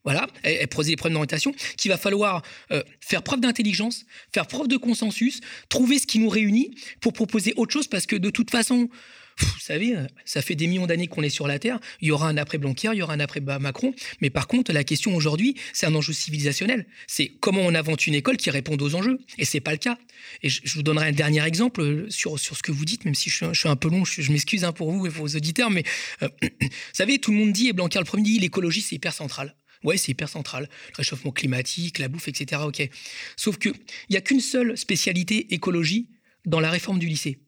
Voilà, 0.03 0.27
elle, 0.41 0.67
posait 0.67 0.91
des 0.91 0.95
problèmes 0.95 1.13
d'orientation, 1.13 1.53
qu'il 1.77 1.91
va 1.91 1.97
falloir 1.97 2.41
euh, 2.71 2.81
faire 3.01 3.21
preuve 3.21 3.39
d'intelligence, 3.39 4.05
faire 4.33 4.47
preuve 4.47 4.67
de 4.67 4.77
consensus, 4.77 5.41
trouver 5.69 5.99
ce 5.99 6.07
qui 6.07 6.17
nous 6.17 6.29
réunit 6.29 6.73
pour 7.01 7.13
proposer 7.13 7.53
autre 7.55 7.71
chose, 7.71 7.87
parce 7.87 8.07
que 8.07 8.15
de 8.15 8.31
toute 8.31 8.49
façon, 8.49 8.89
vous 9.39 9.59
savez, 9.59 9.95
ça 10.25 10.41
fait 10.41 10.55
des 10.55 10.67
millions 10.67 10.88
d'années 10.88 11.07
qu'on 11.07 11.23
est 11.23 11.29
sur 11.29 11.47
la 11.47 11.59
Terre. 11.59 11.79
Il 12.01 12.07
y 12.07 12.11
aura 12.11 12.27
un 12.27 12.38
après 12.38 12.57
Blanquer, 12.57 12.89
il 12.93 12.97
y 12.97 13.01
aura 13.01 13.13
un 13.13 13.19
après 13.19 13.41
Macron. 13.41 13.93
Mais 14.21 14.29
par 14.29 14.47
contre, 14.47 14.71
la 14.71 14.84
question 14.84 15.15
aujourd'hui, 15.15 15.55
c'est 15.73 15.86
un 15.86 15.95
enjeu 15.95 16.13
civilisationnel. 16.13 16.86
C'est 17.07 17.29
comment 17.39 17.61
on 17.61 17.73
invente 17.75 18.07
une 18.07 18.13
école 18.13 18.38
qui 18.38 18.49
réponde 18.49 18.82
aux 18.82 18.95
enjeux. 18.95 19.19
Et 19.38 19.45
c'est 19.45 19.59
pas 19.59 19.71
le 19.71 19.77
cas. 19.77 19.97
Et 20.43 20.49
je, 20.49 20.61
vous 20.75 20.84
donnerai 20.84 21.07
un 21.07 21.11
dernier 21.11 21.43
exemple 21.45 22.07
sur, 22.09 22.39
sur 22.39 22.57
ce 22.57 22.63
que 22.63 22.71
vous 22.71 22.86
dites, 22.86 23.05
même 23.05 23.15
si 23.15 23.29
je, 23.29 23.53
suis 23.53 23.69
un 23.69 23.75
peu 23.75 23.89
long, 23.89 24.05
je, 24.05 24.32
m'excuse 24.32 24.63
hein, 24.63 24.71
pour 24.71 24.91
vous 24.91 25.05
et 25.05 25.09
vos 25.09 25.27
auditeurs. 25.27 25.69
Mais 25.69 25.84
euh, 26.21 26.29
vous 26.41 26.69
savez, 26.93 27.19
tout 27.19 27.32
le 27.32 27.38
monde 27.38 27.51
dit, 27.51 27.69
et 27.69 27.73
Blanquer 27.73 27.99
le 27.99 28.05
premier 28.05 28.23
dit, 28.23 28.39
l'écologie, 28.39 28.82
c'est 28.82 28.95
hyper 28.95 29.13
central. 29.13 29.55
Ouais, 29.84 29.97
c'est 29.97 30.11
hyper 30.11 30.29
central. 30.29 30.69
Le 30.89 30.97
réchauffement 30.97 31.32
climatique, 31.32 31.97
la 31.97 32.07
bouffe, 32.07 32.27
etc. 32.27 32.61
Sauf 33.36 33.57
qu'il 33.57 33.73
n'y 34.09 34.17
a 34.17 34.21
qu'une 34.21 34.41
seule 34.41 34.77
spécialité 34.77 35.53
écologie 35.53 36.09
dans 36.45 36.59
la 36.59 36.69
réforme 36.69 36.99
du 36.99 37.07
lycée 37.07 37.39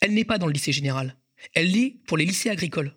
elle 0.00 0.14
n'est 0.14 0.24
pas 0.24 0.38
dans 0.38 0.46
le 0.46 0.52
lycée 0.52 0.72
général. 0.72 1.16
Elle 1.54 1.70
l'est 1.70 1.96
pour 2.06 2.16
les 2.16 2.24
lycées 2.24 2.50
agricoles. 2.50 2.94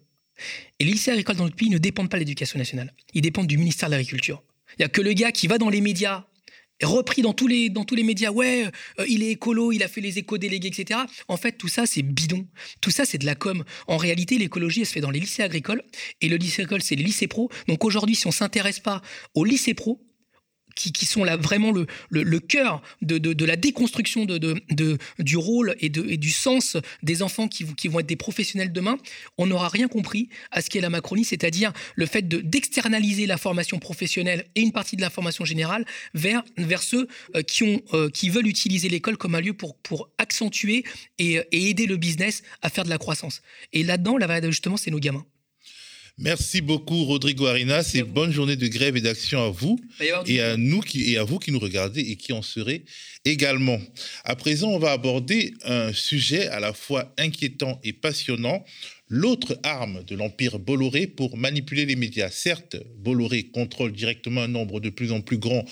Et 0.80 0.86
les 0.86 0.92
lycées 0.92 1.12
agricoles 1.12 1.36
dans 1.36 1.44
notre 1.44 1.56
pays 1.56 1.70
ne 1.70 1.78
dépendent 1.78 2.10
pas 2.10 2.18
de 2.18 2.22
l'éducation 2.22 2.58
nationale. 2.58 2.94
Ils 3.14 3.22
dépendent 3.22 3.48
du 3.48 3.58
ministère 3.58 3.90
de 3.90 3.96
l'Agriculture. 3.96 4.44
Il 4.72 4.82
n'y 4.82 4.86
a 4.86 4.90
que 4.90 5.02
le 5.02 5.14
gars 5.14 5.32
qui 5.32 5.48
va 5.48 5.58
dans 5.58 5.70
les 5.70 5.82
médias, 5.82 6.26
repris 6.82 7.22
dans 7.22 7.34
tous 7.34 7.48
les, 7.48 8.04
médias, 8.04 8.32
ouais, 8.32 8.66
euh, 9.00 9.06
il 9.08 9.24
est 9.24 9.32
écolo, 9.32 9.72
il 9.72 9.84
a 9.84 9.88
fait 9.88 10.02
les 10.02 10.18
éco-délégués, 10.18 10.70
etc. 10.70 11.02
En 11.28 11.38
fait, 11.38 11.54
tout 11.54 11.68
ça, 11.68 11.86
c'est 11.86 12.02
bidon. 12.02 12.48
Tout 12.80 12.92
ça, 12.92 13.06
c'est 13.06 13.18
de 13.18 13.26
la 13.26 13.36
com. 13.36 13.64
En 13.88 13.98
réalité, 13.98 14.38
l'écologie, 14.38 14.82
elle 14.82 14.88
se 14.88 14.94
fait 14.94 15.02
dans 15.02 15.12
les 15.12 15.20
lycées 15.20 15.44
agricoles. 15.44 15.84
Et 16.22 16.30
le 16.30 16.38
lycée 16.38 16.64
agricole, 16.64 16.82
c'est 16.82 16.96
les 16.96 17.04
lycées 17.04 17.28
pro. 17.28 17.50
Donc 17.68 17.86
aujourd'hui, 17.86 18.16
si 18.16 18.26
on 18.28 18.30
ne 18.30 18.34
s'intéresse 18.34 18.80
pas 18.80 19.02
aux 19.36 19.46
lycées 19.46 19.74
pro, 19.74 20.02
qui, 20.76 21.06
sont 21.06 21.24
là 21.24 21.38
vraiment 21.38 21.72
le, 21.72 22.40
cœur 22.40 22.82
de, 23.02 23.46
la 23.46 23.56
déconstruction 23.56 24.26
du 24.26 25.38
rôle 25.38 25.76
et, 25.80 25.90
du 25.90 26.32
sens 26.32 26.78
des 27.04 27.22
enfants 27.22 27.48
qui, 27.48 27.88
vont 27.88 28.00
être 28.00 28.06
des 28.06 28.16
professionnels 28.16 28.72
demain, 28.72 28.98
on 29.38 29.48
n'aura 29.48 29.70
rien 29.70 29.88
compris 29.88 30.30
à 30.52 30.62
ce 30.62 30.70
qu'est 30.70 30.82
la 30.82 30.90
Macronie, 30.90 31.26
c'est-à-dire 31.26 31.74
le 31.96 32.06
fait 32.06 32.28
d'externaliser 32.28 33.26
la 33.26 33.38
formation 33.38 33.80
professionnelle 33.80 34.46
et 34.56 34.62
une 34.62 34.72
partie 34.72 34.96
de 34.96 35.02
la 35.02 35.10
formation 35.10 35.46
générale 35.46 35.86
vers, 36.14 36.44
ceux 36.82 37.08
euh, 37.36 37.42
euh, 37.94 38.10
qui 38.10 38.30
veulent 38.30 38.48
utiliser 38.48 38.90
l'école 38.90 39.18
comme 39.18 39.36
un 39.36 39.42
lieu 39.42 39.54
pour, 39.54 39.78
accentuer 40.18 40.84
et, 41.18 41.42
et 41.52 41.70
aider 41.70 41.86
le 41.86 41.98
business 41.98 42.44
à 42.62 42.70
faire 42.70 42.84
de 42.84 42.90
la 42.90 42.98
croissance. 42.98 43.42
Et 43.74 43.84
là-dedans, 43.84 44.18
la 44.18 44.28
variable 44.28 44.48
d'ajustement, 44.48 44.78
c'est 44.78 44.92
nos 44.92 45.00
gamins. 45.00 45.26
Merci 46.18 46.62
beaucoup, 46.62 47.06
Rodrigo 47.06 47.48
Arinas, 47.48 47.92
et 47.96 48.04
bonne 48.04 48.32
journée 48.32 48.56
de 48.56 48.68
grève 48.68 48.96
et 48.98 49.02
d'action 49.02 49.44
à 49.44 49.50
vous 49.50 49.80
et 50.28 50.42
à 50.42 50.58
nous 50.58 50.82
qui, 50.82 51.14
et 51.14 51.18
à 51.18 51.24
vous 51.24 51.40
qui 51.40 51.52
nous 51.52 51.60
regardez 51.60 52.02
et 52.02 52.16
qui 52.16 52.34
en 52.34 52.42
serez 52.42 52.84
également. 53.26 53.80
À 54.24 54.36
présent, 54.36 54.70
on 54.70 54.80
va 54.80 54.92
aborder 54.92 55.54
un 55.64 55.94
sujet 55.94 56.48
à 56.48 56.60
la 56.60 56.74
fois 56.74 57.14
inquiétant 57.18 57.80
et 57.84 57.94
passionnant. 57.94 58.64
L'autre 59.08 59.60
arme 59.64 60.04
de 60.06 60.16
l'empire 60.16 60.58
Bolloré 60.58 61.06
pour 61.08 61.36
manipuler 61.38 61.86
les 61.86 61.96
médias. 61.96 62.30
Certes, 62.30 62.78
Bolloré 62.98 63.44
contrôle 63.44 63.92
directement 63.92 64.42
un 64.42 64.48
nombre 64.48 64.80
de 64.80 64.90
plus 64.90 65.12
en 65.12 65.22
plus 65.22 65.38
grand 65.38 65.66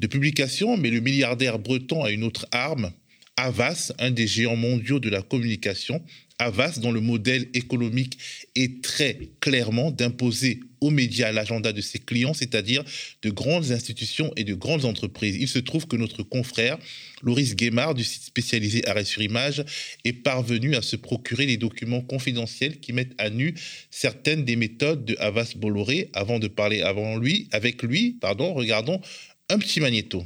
de 0.00 0.06
publications, 0.06 0.76
mais 0.76 0.90
le 0.90 1.00
milliardaire 1.00 1.58
breton 1.58 2.04
a 2.04 2.10
une 2.10 2.24
autre 2.24 2.46
arme, 2.50 2.92
Avas, 3.36 3.92
un 3.98 4.10
des 4.10 4.26
géants 4.26 4.56
mondiaux 4.56 5.00
de 5.00 5.08
la 5.08 5.22
communication, 5.22 6.02
Avas, 6.38 6.78
dont 6.78 6.92
le 6.92 7.00
modèle 7.00 7.48
économique 7.54 8.18
est 8.54 8.82
très 8.82 9.30
clairement 9.40 9.90
d'imposer 9.90 10.60
aux 10.80 10.90
médias 10.90 11.30
l'agenda 11.30 11.72
de 11.72 11.80
ses 11.80 12.00
clients, 12.00 12.34
c'est-à-dire 12.34 12.84
de 13.22 13.30
grandes 13.30 13.70
institutions 13.70 14.32
et 14.36 14.44
de 14.44 14.54
grandes 14.54 14.84
entreprises. 14.84 15.36
Il 15.38 15.48
se 15.48 15.60
trouve 15.60 15.86
que 15.86 15.96
notre 15.96 16.24
confrère, 16.24 16.78
Loris 17.22 17.54
Guémard, 17.54 17.94
du 17.94 18.02
site 18.02 18.24
spécialisé 18.24 18.86
Arrêt 18.88 19.04
sur 19.04 19.22
Image, 19.22 19.64
est 20.04 20.12
parvenu 20.12 20.74
à 20.74 20.82
se 20.82 20.96
procurer 20.96 21.46
des 21.46 21.56
documents 21.56 22.02
confidentiels 22.02 22.80
qui 22.80 22.92
mettent 22.92 23.14
à 23.18 23.30
nu 23.30 23.54
certaines 23.90 24.44
des 24.44 24.56
méthodes 24.56 25.04
de 25.04 25.16
Avas 25.20 25.54
Bolloré. 25.56 26.10
Avant 26.12 26.40
de 26.40 26.48
parler 26.48 26.82
avant 26.82 27.16
lui, 27.16 27.48
avec 27.52 27.82
lui, 27.82 28.18
pardon, 28.20 28.52
regardons 28.52 29.00
un 29.48 29.58
petit 29.58 29.80
magnéto. 29.80 30.24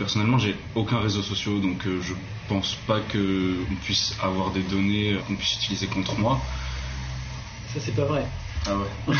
Personnellement, 0.00 0.38
j'ai 0.38 0.54
aucun 0.74 0.98
réseau 0.98 1.20
social, 1.20 1.60
donc 1.60 1.86
euh, 1.86 2.00
je 2.00 2.14
pense 2.48 2.74
pas 2.86 3.00
qu'on 3.00 3.74
puisse 3.82 4.16
avoir 4.22 4.50
des 4.50 4.62
données 4.62 5.18
qu'on 5.26 5.36
puisse 5.36 5.56
utiliser 5.56 5.88
contre 5.88 6.18
moi. 6.18 6.40
Ça, 7.74 7.80
c'est 7.80 7.94
pas 7.94 8.06
vrai. 8.06 8.24
Ah 8.64 8.78
ouais. 8.78 9.14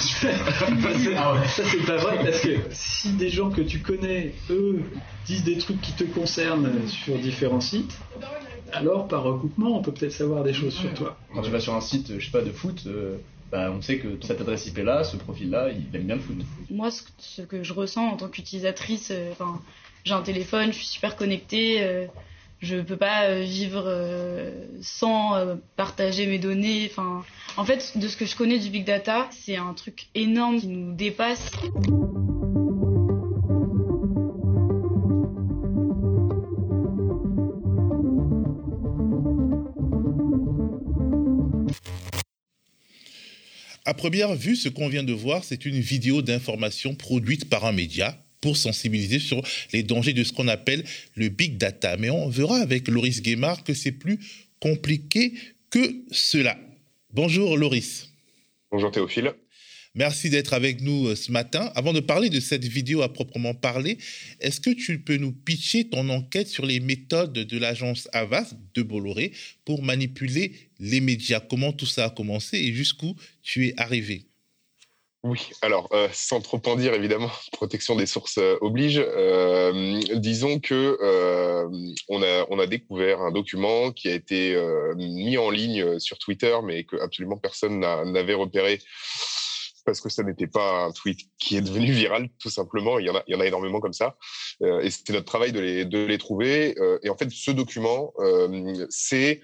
Super. 0.00 0.36
Ah 1.16 1.34
ouais. 1.34 1.46
Ça, 1.46 1.62
c'est 1.64 1.86
pas 1.86 1.98
vrai 1.98 2.18
parce 2.24 2.40
que 2.40 2.62
si 2.72 3.12
des 3.12 3.30
gens 3.30 3.50
que 3.50 3.60
tu 3.60 3.78
connais, 3.78 4.34
eux, 4.50 4.82
disent 5.24 5.44
des 5.44 5.56
trucs 5.56 5.80
qui 5.80 5.92
te 5.92 6.02
concernent 6.02 6.88
sur 6.88 7.16
différents 7.16 7.60
sites, 7.60 7.96
alors 8.72 9.06
par 9.06 9.22
recoupement, 9.22 9.78
on 9.78 9.82
peut 9.82 9.92
peut-être 9.92 10.10
savoir 10.10 10.42
des 10.42 10.52
choses 10.52 10.74
sur 10.74 10.92
toi. 10.94 11.16
Quand 11.32 11.42
tu 11.42 11.50
vas 11.52 11.60
sur 11.60 11.76
un 11.76 11.80
site, 11.80 12.18
je 12.18 12.24
sais 12.24 12.32
pas, 12.32 12.42
de 12.42 12.50
foot, 12.50 12.82
euh, 12.88 13.18
bah, 13.52 13.70
on 13.70 13.80
sait 13.80 13.98
que 13.98 14.18
cette 14.20 14.40
adresse 14.40 14.66
IP 14.66 14.78
là, 14.78 15.04
ce 15.04 15.16
profil 15.16 15.50
là, 15.50 15.68
il 15.70 15.94
aime 15.94 16.06
bien 16.06 16.16
le 16.16 16.20
foot. 16.20 16.38
Moi, 16.70 16.90
ce, 16.90 17.42
que 17.42 17.62
je 17.62 17.72
ressens 17.72 18.04
en 18.04 18.16
tant 18.16 18.28
qu'utilisatrice, 18.28 19.12
euh, 19.12 19.30
enfin, 19.30 19.60
j'ai 20.04 20.12
un 20.12 20.22
téléphone, 20.22 20.70
je 20.70 20.76
suis 20.76 20.86
super 20.86 21.16
connectée. 21.16 21.82
Euh, 21.82 22.06
je 22.60 22.76
peux 22.76 22.96
pas 22.96 23.24
euh, 23.24 23.40
vivre 23.42 23.84
euh, 23.86 24.66
sans 24.80 25.58
partager 25.76 26.26
mes 26.26 26.38
données. 26.38 26.88
Enfin, 26.90 27.24
en 27.56 27.64
fait, 27.64 27.96
de 27.96 28.06
ce 28.06 28.16
que 28.16 28.26
je 28.26 28.36
connais 28.36 28.58
du 28.58 28.70
big 28.70 28.84
data, 28.84 29.28
c'est 29.30 29.56
un 29.56 29.72
truc 29.72 30.08
énorme 30.14 30.60
qui 30.60 30.68
nous 30.68 30.94
dépasse. 30.94 31.50
À 43.86 43.92
première 43.92 44.34
vue, 44.34 44.56
ce 44.56 44.70
qu'on 44.70 44.88
vient 44.88 45.02
de 45.02 45.12
voir, 45.12 45.44
c'est 45.44 45.66
une 45.66 45.78
vidéo 45.78 46.22
d'information 46.22 46.94
produite 46.94 47.50
par 47.50 47.66
un 47.66 47.72
média 47.72 48.23
pour 48.44 48.58
sensibiliser 48.58 49.20
sur 49.20 49.40
les 49.72 49.82
dangers 49.82 50.12
de 50.12 50.22
ce 50.22 50.34
qu'on 50.34 50.48
appelle 50.48 50.84
le 51.14 51.30
big 51.30 51.56
data. 51.56 51.96
Mais 51.96 52.10
on 52.10 52.28
verra 52.28 52.58
avec 52.58 52.88
Loris 52.88 53.22
Guémard 53.22 53.64
que 53.64 53.72
c'est 53.72 53.92
plus 53.92 54.18
compliqué 54.60 55.32
que 55.70 56.04
cela. 56.10 56.58
Bonjour 57.10 57.56
Loris. 57.56 58.10
Bonjour 58.70 58.90
Théophile. 58.90 59.32
Merci 59.94 60.28
d'être 60.28 60.52
avec 60.52 60.82
nous 60.82 61.06
euh, 61.06 61.14
ce 61.14 61.32
matin. 61.32 61.72
Avant 61.74 61.94
de 61.94 62.00
parler 62.00 62.28
de 62.28 62.38
cette 62.38 62.64
vidéo 62.66 63.00
à 63.00 63.10
proprement 63.10 63.54
parler, 63.54 63.96
est-ce 64.40 64.60
que 64.60 64.70
tu 64.70 64.98
peux 64.98 65.16
nous 65.16 65.32
pitcher 65.32 65.88
ton 65.88 66.10
enquête 66.10 66.48
sur 66.48 66.66
les 66.66 66.80
méthodes 66.80 67.32
de 67.32 67.58
l'agence 67.58 68.10
Avas 68.12 68.52
de 68.74 68.82
Bolloré 68.82 69.32
pour 69.64 69.82
manipuler 69.82 70.52
les 70.80 71.00
médias? 71.00 71.40
Comment 71.40 71.72
tout 71.72 71.86
ça 71.86 72.04
a 72.04 72.10
commencé 72.10 72.58
et 72.58 72.74
jusqu'où 72.74 73.16
tu 73.42 73.68
es 73.68 73.74
arrivé? 73.78 74.26
Oui, 75.24 75.48
alors 75.62 75.88
euh, 75.94 76.06
sans 76.12 76.42
trop 76.42 76.60
en 76.66 76.76
dire 76.76 76.92
évidemment, 76.92 77.30
protection 77.52 77.96
des 77.96 78.04
sources 78.04 78.36
euh, 78.36 78.58
oblige. 78.60 79.02
Euh, 79.02 79.98
disons 80.16 80.60
que 80.60 80.98
euh, 81.00 81.66
on 82.10 82.22
a 82.22 82.46
on 82.50 82.58
a 82.58 82.66
découvert 82.66 83.22
un 83.22 83.32
document 83.32 83.90
qui 83.90 84.08
a 84.08 84.12
été 84.12 84.54
euh, 84.54 84.94
mis 84.96 85.38
en 85.38 85.48
ligne 85.48 85.98
sur 85.98 86.18
Twitter, 86.18 86.54
mais 86.62 86.84
que 86.84 86.96
absolument 86.96 87.38
personne 87.38 87.80
n'avait 87.80 88.34
repéré 88.34 88.80
parce 89.86 90.02
que 90.02 90.10
ça 90.10 90.22
n'était 90.22 90.46
pas 90.46 90.84
un 90.84 90.92
tweet 90.92 91.20
qui 91.38 91.56
est 91.56 91.62
devenu 91.62 91.90
viral, 91.92 92.28
tout 92.38 92.50
simplement. 92.50 92.98
Il 92.98 93.06
y 93.06 93.10
en 93.10 93.16
a, 93.16 93.22
il 93.26 93.32
y 93.32 93.34
en 93.34 93.40
a 93.40 93.46
énormément 93.46 93.80
comme 93.80 93.92
ça. 93.94 94.16
Et 94.62 94.90
c'était 94.90 95.14
notre 95.14 95.26
travail 95.26 95.52
de 95.52 95.60
les, 95.60 95.84
de 95.86 96.04
les 96.04 96.16
trouver. 96.16 96.74
Et 97.02 97.10
en 97.10 97.16
fait, 97.16 97.30
ce 97.30 97.50
document, 97.50 98.14
c'est 98.88 99.42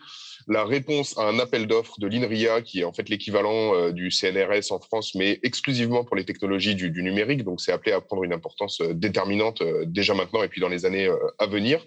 la 0.48 0.64
réponse 0.64 1.16
à 1.18 1.22
un 1.22 1.38
appel 1.38 1.66
d'offres 1.66 1.98
de 2.00 2.06
l'INRIA, 2.06 2.62
qui 2.62 2.80
est 2.80 2.84
en 2.84 2.92
fait 2.92 3.08
l'équivalent 3.08 3.74
euh, 3.74 3.92
du 3.92 4.10
CNRS 4.10 4.72
en 4.72 4.80
France, 4.80 5.14
mais 5.14 5.38
exclusivement 5.42 6.04
pour 6.04 6.16
les 6.16 6.24
technologies 6.24 6.74
du, 6.74 6.90
numérique. 7.02 7.44
Donc, 7.44 7.60
c'est 7.60 7.72
appelé 7.72 7.92
à 7.92 8.00
prendre 8.00 8.24
une 8.24 8.32
importance 8.32 8.80
euh, 8.80 8.92
déterminante 8.94 9.62
euh, 9.62 9.84
déjà 9.86 10.14
maintenant 10.14 10.42
et 10.42 10.48
puis 10.48 10.60
dans 10.60 10.68
les 10.68 10.84
années 10.84 11.10
à 11.38 11.46
venir. 11.46 11.84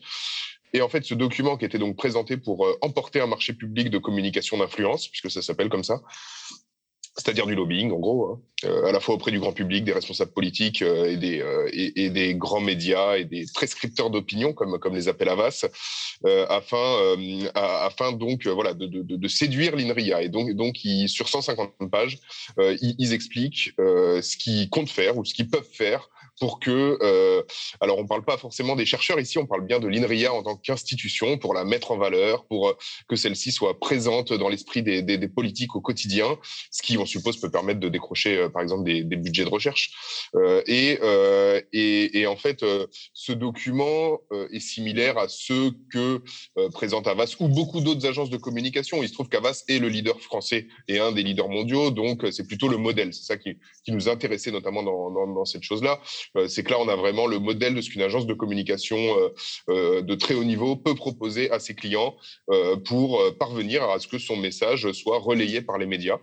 Et 0.73 0.81
en 0.81 0.89
fait, 0.89 1.03
ce 1.03 1.13
document 1.13 1.55
qui 1.55 1.65
était 1.65 1.77
donc 1.77 1.95
présenté 1.95 2.35
pour 2.35 2.67
emporter 2.81 3.21
un 3.21 3.27
marché 3.27 3.53
public 3.53 3.91
de 3.91 3.99
communication 3.99 4.57
d'influence, 4.57 5.07
puisque 5.07 5.29
ça 5.29 5.43
s'appelle 5.43 5.69
comme 5.69 5.83
ça, 5.83 6.01
c'est-à-dire 7.15 7.45
du 7.45 7.53
lobbying, 7.53 7.91
en 7.91 7.99
gros, 7.99 8.25
hein, 8.31 8.41
euh, 8.65 8.85
à 8.85 8.91
la 8.91 8.99
fois 8.99 9.15
auprès 9.15 9.29
du 9.29 9.39
grand 9.39 9.53
public, 9.53 9.83
des 9.83 9.93
responsables 9.93 10.31
politiques 10.31 10.81
euh, 10.81 11.11
et, 11.11 11.17
des, 11.17 11.41
euh, 11.41 11.69
et, 11.71 12.09
des 12.09 12.33
grands 12.33 12.59
médias 12.59 13.17
et 13.17 13.25
des 13.25 13.45
prescripteurs 13.53 14.09
d'opinion, 14.09 14.53
comme, 14.53 14.79
comme 14.79 14.95
les 14.95 15.07
appelle 15.07 15.29
Avas, 15.29 15.65
euh, 16.25 16.47
afin, 16.49 16.77
euh, 16.77 17.49
afin 17.53 18.13
donc 18.13 18.47
voilà, 18.47 18.73
de, 18.73 18.87
de, 18.87 19.03
de 19.03 19.27
séduire 19.27 19.75
l'INRIA. 19.75 20.23
Et 20.23 20.29
donc, 20.29 20.51
donc 20.53 20.83
ils, 20.83 21.07
sur 21.07 21.29
150 21.29 21.89
pages, 21.91 22.17
ils, 22.57 22.95
ils, 22.97 23.13
expliquent 23.13 23.73
ce 23.77 24.37
qu'ils 24.37 24.69
comptent 24.69 24.89
faire 24.89 25.17
ou 25.17 25.25
ce 25.25 25.33
qu'ils 25.33 25.49
peuvent 25.49 25.69
faire 25.71 26.09
pour 26.39 26.59
que, 26.59 26.97
euh, 27.01 27.43
alors 27.79 27.97
on 27.99 28.05
parle 28.05 28.23
pas 28.23 28.37
forcément 28.37 28.75
des 28.75 28.85
chercheurs 28.85 29.19
ici, 29.19 29.37
on 29.37 29.45
parle 29.45 29.65
bien 29.65 29.79
de 29.79 29.87
l'INRIA 29.87 30.33
en 30.33 30.43
tant 30.43 30.55
qu'institution, 30.55 31.37
pour 31.37 31.53
la 31.53 31.63
mettre 31.63 31.91
en 31.91 31.97
valeur, 31.97 32.45
pour 32.45 32.69
euh, 32.69 32.73
que 33.07 33.15
celle-ci 33.15 33.51
soit 33.51 33.79
présente 33.79 34.33
dans 34.33 34.49
l'esprit 34.49 34.83
des, 34.83 35.01
des, 35.01 35.17
des, 35.17 35.27
politiques 35.27 35.75
au 35.75 35.81
quotidien, 35.81 36.37
ce 36.71 36.81
qui, 36.81 36.97
on 36.97 37.05
suppose, 37.05 37.39
peut 37.39 37.51
permettre 37.51 37.79
de 37.79 37.89
décrocher, 37.89 38.37
euh, 38.37 38.49
par 38.49 38.61
exemple, 38.61 38.83
des, 38.83 39.03
des, 39.03 39.15
budgets 39.15 39.45
de 39.45 39.49
recherche. 39.49 39.91
Euh, 40.35 40.61
et, 40.67 40.99
euh, 41.01 41.61
et, 41.71 42.19
et, 42.19 42.27
en 42.27 42.35
fait, 42.35 42.63
euh, 42.63 42.87
ce 43.13 43.31
document 43.31 44.19
est 44.51 44.59
similaire 44.59 45.17
à 45.17 45.27
ceux 45.27 45.71
que 45.91 46.21
présente 46.73 47.07
Avas 47.07 47.35
ou 47.39 47.47
beaucoup 47.47 47.81
d'autres 47.81 48.05
agences 48.05 48.29
de 48.29 48.37
communication. 48.37 49.03
Il 49.03 49.09
se 49.09 49.13
trouve 49.13 49.29
qu'Avas 49.29 49.63
est 49.67 49.79
le 49.79 49.89
leader 49.89 50.19
français 50.21 50.67
et 50.87 50.99
un 50.99 51.11
des 51.11 51.23
leaders 51.23 51.49
mondiaux, 51.49 51.91
donc 51.91 52.25
c'est 52.31 52.47
plutôt 52.47 52.67
le 52.67 52.77
modèle. 52.77 53.13
C'est 53.13 53.23
ça 53.23 53.37
qui, 53.37 53.57
qui 53.83 53.91
nous 53.91 54.09
intéressait 54.09 54.51
notamment 54.51 54.83
dans, 54.83 55.11
dans, 55.11 55.27
dans 55.27 55.45
cette 55.45 55.63
chose-là. 55.63 55.99
Euh, 56.37 56.47
c'est 56.47 56.63
que 56.63 56.71
là, 56.71 56.77
on 56.79 56.87
a 56.87 56.95
vraiment 56.95 57.27
le 57.27 57.39
modèle 57.39 57.75
de 57.75 57.81
ce 57.81 57.89
qu'une 57.89 58.01
agence 58.01 58.25
de 58.25 58.33
communication 58.33 58.97
euh, 58.97 59.29
euh, 59.69 60.01
de 60.01 60.15
très 60.15 60.33
haut 60.33 60.43
niveau 60.43 60.75
peut 60.75 60.95
proposer 60.95 61.49
à 61.51 61.59
ses 61.59 61.75
clients 61.75 62.15
pour 62.85 63.21
parvenir 63.37 63.83
à 63.83 63.99
ce 63.99 64.07
que 64.07 64.17
son 64.17 64.35
message 64.35 64.91
soit 64.91 65.19
relayé 65.19 65.61
par 65.61 65.77
les 65.77 65.85
médias. 65.85 66.17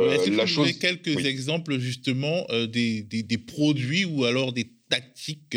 Est-ce 0.00 0.26
que 0.26 0.40
vous 0.40 0.46
chose... 0.46 0.68
avez 0.68 0.78
quelques 0.78 1.16
oui. 1.16 1.26
exemples 1.26 1.78
justement 1.78 2.46
des, 2.68 3.02
des, 3.02 3.22
des 3.22 3.38
produits 3.38 4.04
ou 4.04 4.24
alors 4.24 4.52
des 4.52 4.70
tactique 4.88 5.56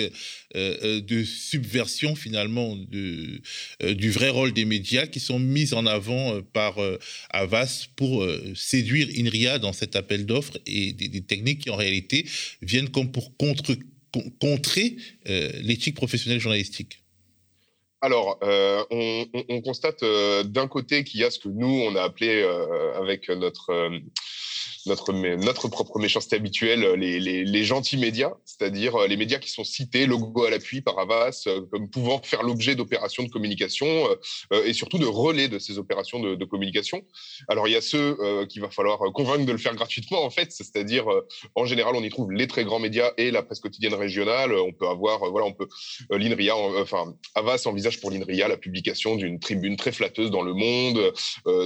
euh, 0.56 1.02
de 1.02 1.24
subversion 1.24 2.16
finalement 2.16 2.76
de, 2.76 3.42
euh, 3.84 3.94
du 3.94 4.10
vrai 4.10 4.30
rôle 4.30 4.54
des 4.54 4.66
médias 4.66 5.08
qui 5.08 5.20
sont 5.20 5.40
mises 5.40 5.74
en 5.74 5.86
avant 5.86 6.36
euh, 6.36 6.42
par 6.42 6.78
Avas 7.30 7.88
pour 7.96 8.26
séduire 8.56 9.08
INRIA 9.18 9.60
dans 9.60 9.74
cet 9.74 9.96
appel 9.96 10.26
d'offres 10.26 10.58
et 10.66 10.94
des, 10.94 11.08
des, 11.08 11.22
techniques 11.22 11.64
qui 11.64 11.70
en 11.70 11.76
réalité 11.76 12.26
viennent 12.62 12.90
comme 12.90 13.12
pour 13.12 13.36
contre, 13.38 13.76
contrer 14.40 14.98
l'éthique 15.26 15.96
professionnelle 15.96 16.40
journalistique. 16.40 17.04
Alors, 18.02 18.38
euh, 18.44 18.84
on, 18.92 19.26
on, 19.34 19.44
on, 19.50 19.62
constate 19.62 20.04
euh, 20.04 20.44
d'un 20.44 20.68
côté 20.68 21.04
qu'il 21.04 21.20
y 21.20 21.24
a 21.24 21.32
ce 21.32 21.40
que 21.40 21.50
nous, 21.50 21.66
on 21.68 21.96
a 21.96 22.04
appelé 22.04 22.44
euh, 22.44 22.94
avec 22.96 23.28
notre 23.30 23.90
notre, 24.88 25.68
propre 25.68 26.00
méchanceté 26.00 26.36
habituelle, 26.36 26.82
les, 26.94 27.20
les, 27.20 27.64
gentils 27.64 27.98
médias, 27.98 28.34
c'est-à-dire 28.46 28.96
euh, 28.96 29.08
les 29.08 29.18
médias 29.18 29.40
qui 29.40 29.50
sont 29.50 29.64
cités, 29.64 30.06
logo 30.06 30.46
à 30.46 30.50
l'appui 30.50 30.82
par 30.82 30.98
Avas, 31.00 31.44
euh, 31.48 31.62
comme 31.72 31.90
pouvant 31.90 32.22
faire 32.22 32.44
l'objet 32.44 32.76
d'opérations 32.76 33.24
de 33.24 33.30
communication 33.30 33.88
euh, 34.54 34.66
et 34.66 34.74
surtout 34.74 34.98
de 34.98 35.06
relais 35.06 35.48
de 35.48 35.60
ces 35.60 35.78
opérations 35.78 36.20
de, 36.20 36.36
de 36.36 36.46
communication. 36.46 37.04
Alors, 37.48 37.68
il 37.68 37.74
y 37.74 37.76
a 37.76 37.82
ceux 37.82 38.18
qu'il 38.48 38.62
va 38.62 38.70
falloir 38.70 39.00
convaincre 39.14 39.46
de 39.46 39.52
le 39.52 39.58
faire 39.58 39.76
gratuitement, 39.76 40.24
en 40.24 40.30
fait, 40.30 40.52
c'est-à-dire, 40.52 41.06
en 41.56 41.66
général, 41.66 41.96
on 41.96 42.04
y 42.04 42.10
trouve 42.10 42.32
les 42.32 42.48
très 42.48 42.64
grands 42.64 42.80
médias 42.80 43.12
et 43.18 43.32
la 43.32 43.44
presse 43.44 43.60
quotidienne 43.60 43.94
régionale. 43.94 44.54
On 44.54 44.72
peut 44.72 44.88
avoir, 44.88 45.20
voilà, 45.30 45.46
on 45.46 45.54
peut, 45.54 45.68
l'INRIA, 46.10 46.56
enfin, 46.56 47.16
Avas 47.36 47.64
envisage 47.66 48.00
pour 48.00 48.12
l'INRIA 48.12 48.48
la 48.48 48.58
publication 48.58 49.16
d'une 49.16 49.40
tribune 49.40 49.76
très 49.76 49.92
flatteuse 49.92 50.32
dans 50.32 50.42
le 50.42 50.54
monde, 50.54 51.14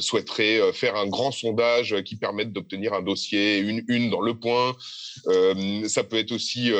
souhaiterait 0.01 0.73
faire 0.73 0.95
un 0.95 1.07
grand 1.07 1.31
sondage 1.31 2.01
qui 2.03 2.15
permette 2.15 2.51
d'obtenir 2.51 2.93
un 2.93 3.01
une 3.31 3.83
une 3.87 4.09
dans 4.09 4.21
Le 4.21 4.33
Point. 4.33 4.75
ça 5.87 6.03
peut 6.03 6.17
être 6.17 6.31
aussi 6.31 6.71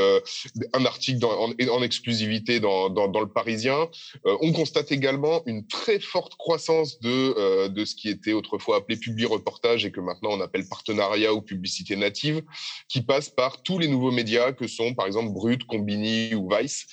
un 0.74 0.86
article 0.86 1.26
en, 1.26 1.84
exclusivité 1.84 2.60
dans, 2.60 2.90
dans, 2.90 3.20
le 3.20 3.28
Parisien. 3.28 3.88
on 4.26 4.52
constate 4.52 4.92
également 4.92 5.44
une 5.46 5.66
très 5.68 6.00
forte 6.00 6.36
croissance 6.36 7.00
de, 7.00 7.68
de 7.68 7.86
ce 7.86 7.96
qui 7.96 8.10
était 8.10 8.34
autrefois 8.34 8.78
appelé 8.78 8.98
publi-reportage 8.98 9.86
et 9.86 9.92
que 9.92 10.00
maintenant 10.00 10.32
on 10.32 10.42
appelle 10.42 10.68
partenariat 10.68 11.34
ou 11.34 11.42
publicité 11.42 11.96
native, 11.96 12.42
qui 12.88 13.02
passe 13.02 13.30
par 13.30 13.62
tous 13.64 13.80
les 13.80 13.88
nouveaux 13.88 14.12
médias 14.12 14.52
que 14.52 14.68
sont 14.68 14.94
par 14.94 15.06
exemple 15.08 15.32
Brut, 15.32 15.64
Combini 15.66 16.36
ou 16.36 16.50
Vice, 16.50 16.88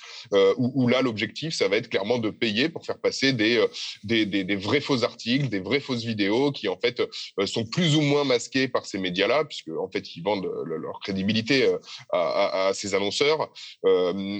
où, 0.57 0.87
là 0.87 1.01
l'objectif 1.01 1.53
ça 1.53 1.67
va 1.67 1.77
être 1.77 1.89
clairement 1.89 2.19
de 2.19 2.29
payer 2.29 2.69
pour 2.69 2.85
faire 2.85 2.99
passer 2.99 3.33
des, 3.33 3.65
des, 4.03 4.25
des, 4.25 4.55
vrais 4.55 4.81
faux 4.81 5.03
articles, 5.03 5.49
des 5.49 5.59
vraies 5.59 5.79
fausses 5.79 6.03
vidéos 6.03 6.51
qui 6.51 6.67
en 6.67 6.77
fait 6.77 7.01
sont 7.45 7.65
plus 7.65 7.95
ou 7.95 8.01
moins 8.01 8.23
masqués 8.23 8.67
par 8.67 8.85
ces 8.85 8.97
médias-là, 9.29 9.45
puisque 9.45 9.69
en 9.69 9.89
fait 9.89 10.15
ils 10.15 10.21
vendent 10.21 10.49
leur 10.65 10.99
crédibilité 10.99 11.75
à, 12.11 12.71
ces 12.73 12.93
annonceurs, 12.93 13.51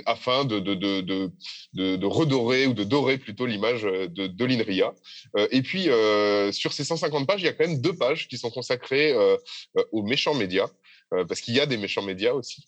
afin 0.06 0.46
de, 0.46 0.60
de, 0.60 0.74
de, 0.74 1.32
de, 1.74 2.06
redorer 2.06 2.68
ou 2.68 2.74
de 2.74 2.84
dorer 2.84 3.18
plutôt 3.18 3.46
l'image 3.46 3.84
de, 3.84 4.28
de 4.28 4.46
l'INRIA. 4.46 4.94
et 5.52 5.62
puis 5.62 5.84
sur 6.54 6.74
ces 6.74 6.84
150 6.84 7.28
pages, 7.28 7.42
il 7.42 7.46
y 7.46 7.50
a 7.50 7.54
quand 7.54 7.68
même 7.68 7.82
deux 7.82 7.94
pages 7.96 8.28
qui 8.28 8.38
sont 8.38 8.50
consacrées 8.50 9.14
aux 9.92 10.04
méchants 10.04 10.36
médias. 10.36 10.70
parce 11.28 11.42
qu'il 11.42 11.56
y 11.56 11.60
a 11.60 11.66
des 11.66 11.78
méchants 11.78 12.04
médias 12.04 12.34
aussi. 12.34 12.66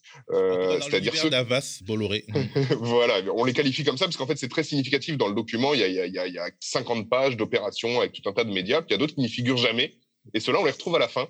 C'est-à-dire 0.81 1.15
ceux 1.15 1.29
d'Avas, 1.29 1.81
Bolloré. 1.85 2.25
voilà, 2.79 3.21
on 3.33 3.45
les 3.45 3.53
qualifie 3.53 3.83
comme 3.83 3.97
ça 3.97 4.05
parce 4.05 4.17
qu'en 4.17 4.27
fait 4.27 4.37
c'est 4.37 4.49
très 4.49 4.63
significatif 4.63 5.17
dans 5.17 5.27
le 5.27 5.35
document. 5.35 5.73
Il 5.73 5.81
y 5.81 5.83
a, 5.83 5.87
il 5.87 6.13
y 6.13 6.19
a, 6.19 6.27
il 6.27 6.33
y 6.33 6.39
a 6.39 6.49
50 6.59 7.09
pages 7.09 7.37
d'opérations 7.37 7.99
avec 7.99 8.13
tout 8.13 8.27
un 8.29 8.33
tas 8.33 8.43
de 8.43 8.51
médias, 8.51 8.81
puis 8.81 8.89
il 8.89 8.93
y 8.93 8.95
a 8.95 8.97
d'autres 8.97 9.15
qui 9.15 9.21
n'y 9.21 9.29
figurent 9.29 9.57
jamais. 9.57 9.93
Et 10.33 10.39
ceux-là, 10.39 10.59
on 10.59 10.65
les 10.65 10.71
retrouve 10.71 10.95
à 10.95 10.99
la 10.99 11.07
fin. 11.07 11.27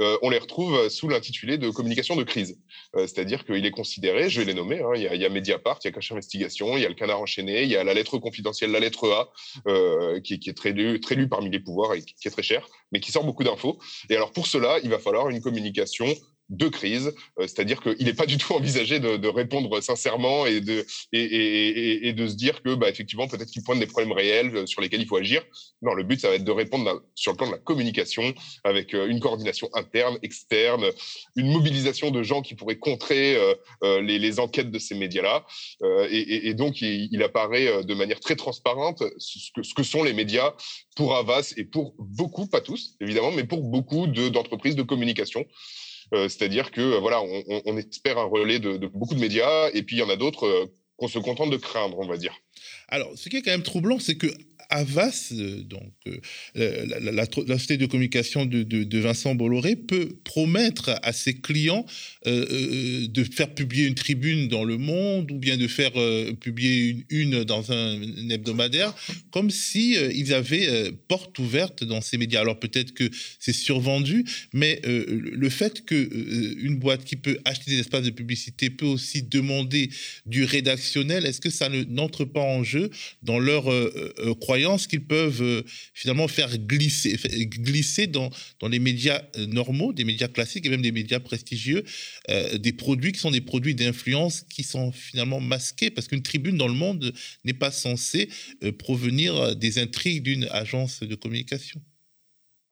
Euh, 0.00 0.18
on 0.22 0.30
les 0.30 0.38
retrouve 0.38 0.88
sous 0.88 1.08
l'intitulé 1.08 1.58
de 1.58 1.70
communication 1.70 2.16
de 2.16 2.24
crise. 2.24 2.58
Euh, 2.96 3.06
c'est-à-dire 3.06 3.44
qu'il 3.44 3.64
est 3.64 3.70
considéré, 3.70 4.28
je 4.28 4.40
vais 4.40 4.46
les 4.46 4.54
nommer, 4.54 4.80
hein, 4.80 4.92
il, 4.94 5.02
y 5.02 5.24
a, 5.24 5.28
Mediapart, 5.28 5.78
il 5.82 5.86
y 5.86 5.88
a 5.88 5.92
Cache 5.92 6.12
Investigation, 6.12 6.76
il 6.76 6.82
y 6.82 6.86
a 6.86 6.88
le 6.88 6.94
Canard 6.94 7.20
enchaîné, 7.20 7.62
il 7.62 7.68
y 7.68 7.76
a 7.76 7.84
la 7.84 7.94
lettre 7.94 8.18
confidentielle, 8.18 8.70
la 8.70 8.80
lettre 8.80 9.10
A, 9.10 9.32
euh, 9.68 10.20
qui, 10.20 10.34
est 10.34 10.56
très 10.56 10.72
lu, 10.72 11.00
très 11.00 11.14
lu 11.14 11.28
parmi 11.28 11.50
les 11.50 11.60
pouvoirs 11.60 11.94
et 11.94 12.02
qui, 12.02 12.14
qui 12.14 12.28
est 12.28 12.30
très 12.30 12.42
cher, 12.42 12.66
mais 12.90 13.00
qui 13.00 13.12
sort 13.12 13.24
beaucoup 13.24 13.44
d'infos. 13.44 13.78
Et 14.10 14.16
alors 14.16 14.32
pour 14.32 14.46
cela, 14.46 14.78
il 14.82 14.90
va 14.90 14.98
falloir 14.98 15.28
une 15.28 15.40
communication 15.40 16.06
de 16.52 16.68
crise, 16.68 17.14
euh, 17.38 17.46
c'est-à-dire 17.46 17.80
qu'il 17.80 18.04
n'est 18.04 18.14
pas 18.14 18.26
du 18.26 18.36
tout 18.36 18.52
envisagé 18.52 19.00
de, 19.00 19.28
répondre 19.32 19.80
sincèrement 19.80 20.44
et 20.44 20.60
de, 20.60 20.84
et, 21.12 22.12
de 22.12 22.26
se 22.26 22.34
dire 22.34 22.62
que, 22.62 22.74
bah, 22.74 22.90
effectivement, 22.90 23.26
peut-être 23.26 23.50
qu'il 23.50 23.62
pointe 23.62 23.80
des 23.80 23.86
problèmes 23.86 24.12
réels 24.12 24.54
euh, 24.54 24.66
sur 24.66 24.82
lesquels 24.82 25.00
il 25.00 25.06
faut 25.06 25.16
agir. 25.16 25.42
Non, 25.80 25.94
le 25.94 26.02
but, 26.02 26.20
ça 26.20 26.28
va 26.28 26.34
être 26.34 26.44
de 26.44 26.52
répondre 26.52 27.02
sur 27.14 27.32
le 27.32 27.38
plan 27.38 27.46
de 27.46 27.52
la 27.52 27.58
communication 27.58 28.34
avec 28.64 28.94
euh, 28.94 29.06
une 29.06 29.20
coordination 29.20 29.70
interne, 29.72 30.18
externe, 30.22 30.84
une 31.36 31.50
mobilisation 31.50 32.10
de 32.10 32.22
gens 32.22 32.42
qui 32.42 32.54
pourraient 32.54 32.78
contrer 32.78 33.38
les, 33.82 34.40
enquêtes 34.40 34.70
de 34.70 34.78
ces 34.78 34.94
médias-là. 34.94 35.44
Et, 36.10 36.54
donc, 36.54 36.80
il, 36.82 37.22
apparaît 37.22 37.84
de 37.84 37.94
manière 37.94 38.20
très 38.20 38.36
transparente 38.36 39.02
ce 39.18 39.50
que, 39.54 39.62
ce 39.62 39.74
que 39.74 39.82
sont 39.82 40.02
les 40.02 40.12
médias 40.12 40.52
pour 40.96 41.16
Avas 41.16 41.54
et 41.56 41.64
pour 41.64 41.94
beaucoup, 41.98 42.46
pas 42.46 42.60
tous, 42.60 42.96
évidemment, 43.00 43.32
mais 43.32 43.44
pour 43.44 43.62
beaucoup 43.62 44.06
d'entreprises 44.06 44.76
de 44.76 44.82
communication. 44.82 45.44
Euh, 46.12 46.28
c'est-à-dire 46.28 46.70
que 46.70 46.80
euh, 46.80 46.98
voilà, 46.98 47.22
on, 47.22 47.76
espère 47.76 48.18
un 48.18 48.24
relais 48.24 48.58
de, 48.58 48.76
beaucoup 48.86 49.14
de 49.14 49.20
médias, 49.20 49.70
et 49.72 49.82
puis 49.82 49.96
il 49.96 49.98
y 50.00 50.02
en 50.02 50.10
a 50.10 50.16
d'autres 50.16 50.46
euh, 50.46 50.66
qu'on 50.96 51.08
se 51.08 51.18
contente 51.18 51.50
de 51.50 51.56
craindre, 51.56 51.98
on 51.98 52.06
va 52.06 52.16
dire. 52.16 52.34
Alors, 52.88 53.10
ce 53.16 53.28
qui 53.28 53.38
est 53.38 53.42
quand 53.42 53.50
même 53.50 53.62
troublant, 53.62 53.98
c'est 53.98 54.16
que 54.16 54.26
Avas, 54.72 55.32
donc 55.64 55.92
la, 56.54 57.26
société 57.26 57.76
de 57.76 57.84
communication 57.84 58.46
de, 58.46 58.98
Vincent 58.98 59.34
Bolloré, 59.34 59.76
peut 59.76 60.16
promettre 60.24 60.98
à 61.02 61.12
ses 61.12 61.34
clients 61.34 61.84
de 62.24 63.24
faire 63.24 63.54
publier 63.54 63.86
une 63.86 63.94
tribune 63.94 64.48
dans 64.48 64.64
Le 64.64 64.78
Monde 64.78 65.30
ou 65.30 65.38
bien 65.38 65.58
de 65.58 65.66
faire 65.68 65.92
publier 66.40 67.04
une, 67.10 67.34
une, 67.34 67.44
dans 67.44 67.70
un, 67.70 68.00
hebdomadaire, 68.30 68.94
comme 69.30 69.50
si 69.50 69.92
ils 69.92 70.32
avaient 70.32 70.90
porte 71.08 71.38
ouverte 71.38 71.84
dans 71.84 72.00
ces 72.00 72.16
médias. 72.16 72.40
Alors 72.40 72.58
peut-être 72.58 72.94
que 72.94 73.10
c'est 73.38 73.52
survendu, 73.52 74.24
mais 74.54 74.80
le 74.84 75.48
fait 75.50 75.84
que 75.84 75.94
une 76.62 76.76
boîte 76.76 77.04
qui 77.04 77.16
peut 77.16 77.38
acheter 77.44 77.72
des 77.72 77.80
espaces 77.80 78.04
de 78.04 78.10
publicité 78.10 78.70
peut 78.70 78.86
aussi 78.86 79.22
demander 79.22 79.90
du 80.24 80.44
rédactionnel, 80.44 81.26
est-ce 81.26 81.42
que 81.42 81.50
ça 81.50 81.68
n'entre 81.88 82.24
pas 82.24 82.40
en 82.40 82.64
jeu 82.64 82.90
dans 83.22 83.38
leur 83.38 83.64
croyance 84.40 84.61
qu'ils 84.86 85.04
peuvent 85.04 85.42
euh, 85.42 85.62
finalement 85.94 86.28
faire 86.28 86.56
glisser, 86.58 87.16
glisser 87.46 88.06
dans, 88.06 88.30
dans 88.60 88.68
les 88.68 88.78
médias 88.78 89.22
euh, 89.36 89.46
normaux, 89.46 89.92
des 89.92 90.04
médias 90.04 90.28
classiques 90.28 90.66
et 90.66 90.68
même 90.68 90.82
des 90.82 90.92
médias 90.92 91.20
prestigieux, 91.20 91.84
euh, 92.30 92.58
des 92.58 92.72
produits 92.72 93.12
qui 93.12 93.20
sont 93.20 93.30
des 93.30 93.40
produits 93.40 93.74
d'influence 93.74 94.42
qui 94.42 94.62
sont 94.62 94.92
finalement 94.92 95.40
masqués 95.40 95.90
parce 95.90 96.08
qu'une 96.08 96.22
tribune 96.22 96.56
dans 96.56 96.68
le 96.68 96.74
monde 96.74 97.12
n'est 97.44 97.52
pas 97.52 97.70
censée 97.70 98.28
provenir 98.78 99.56
des 99.56 99.78
intrigues 99.78 100.22
d'une 100.22 100.48
agence 100.50 101.00
de 101.00 101.14
communication. 101.14 101.80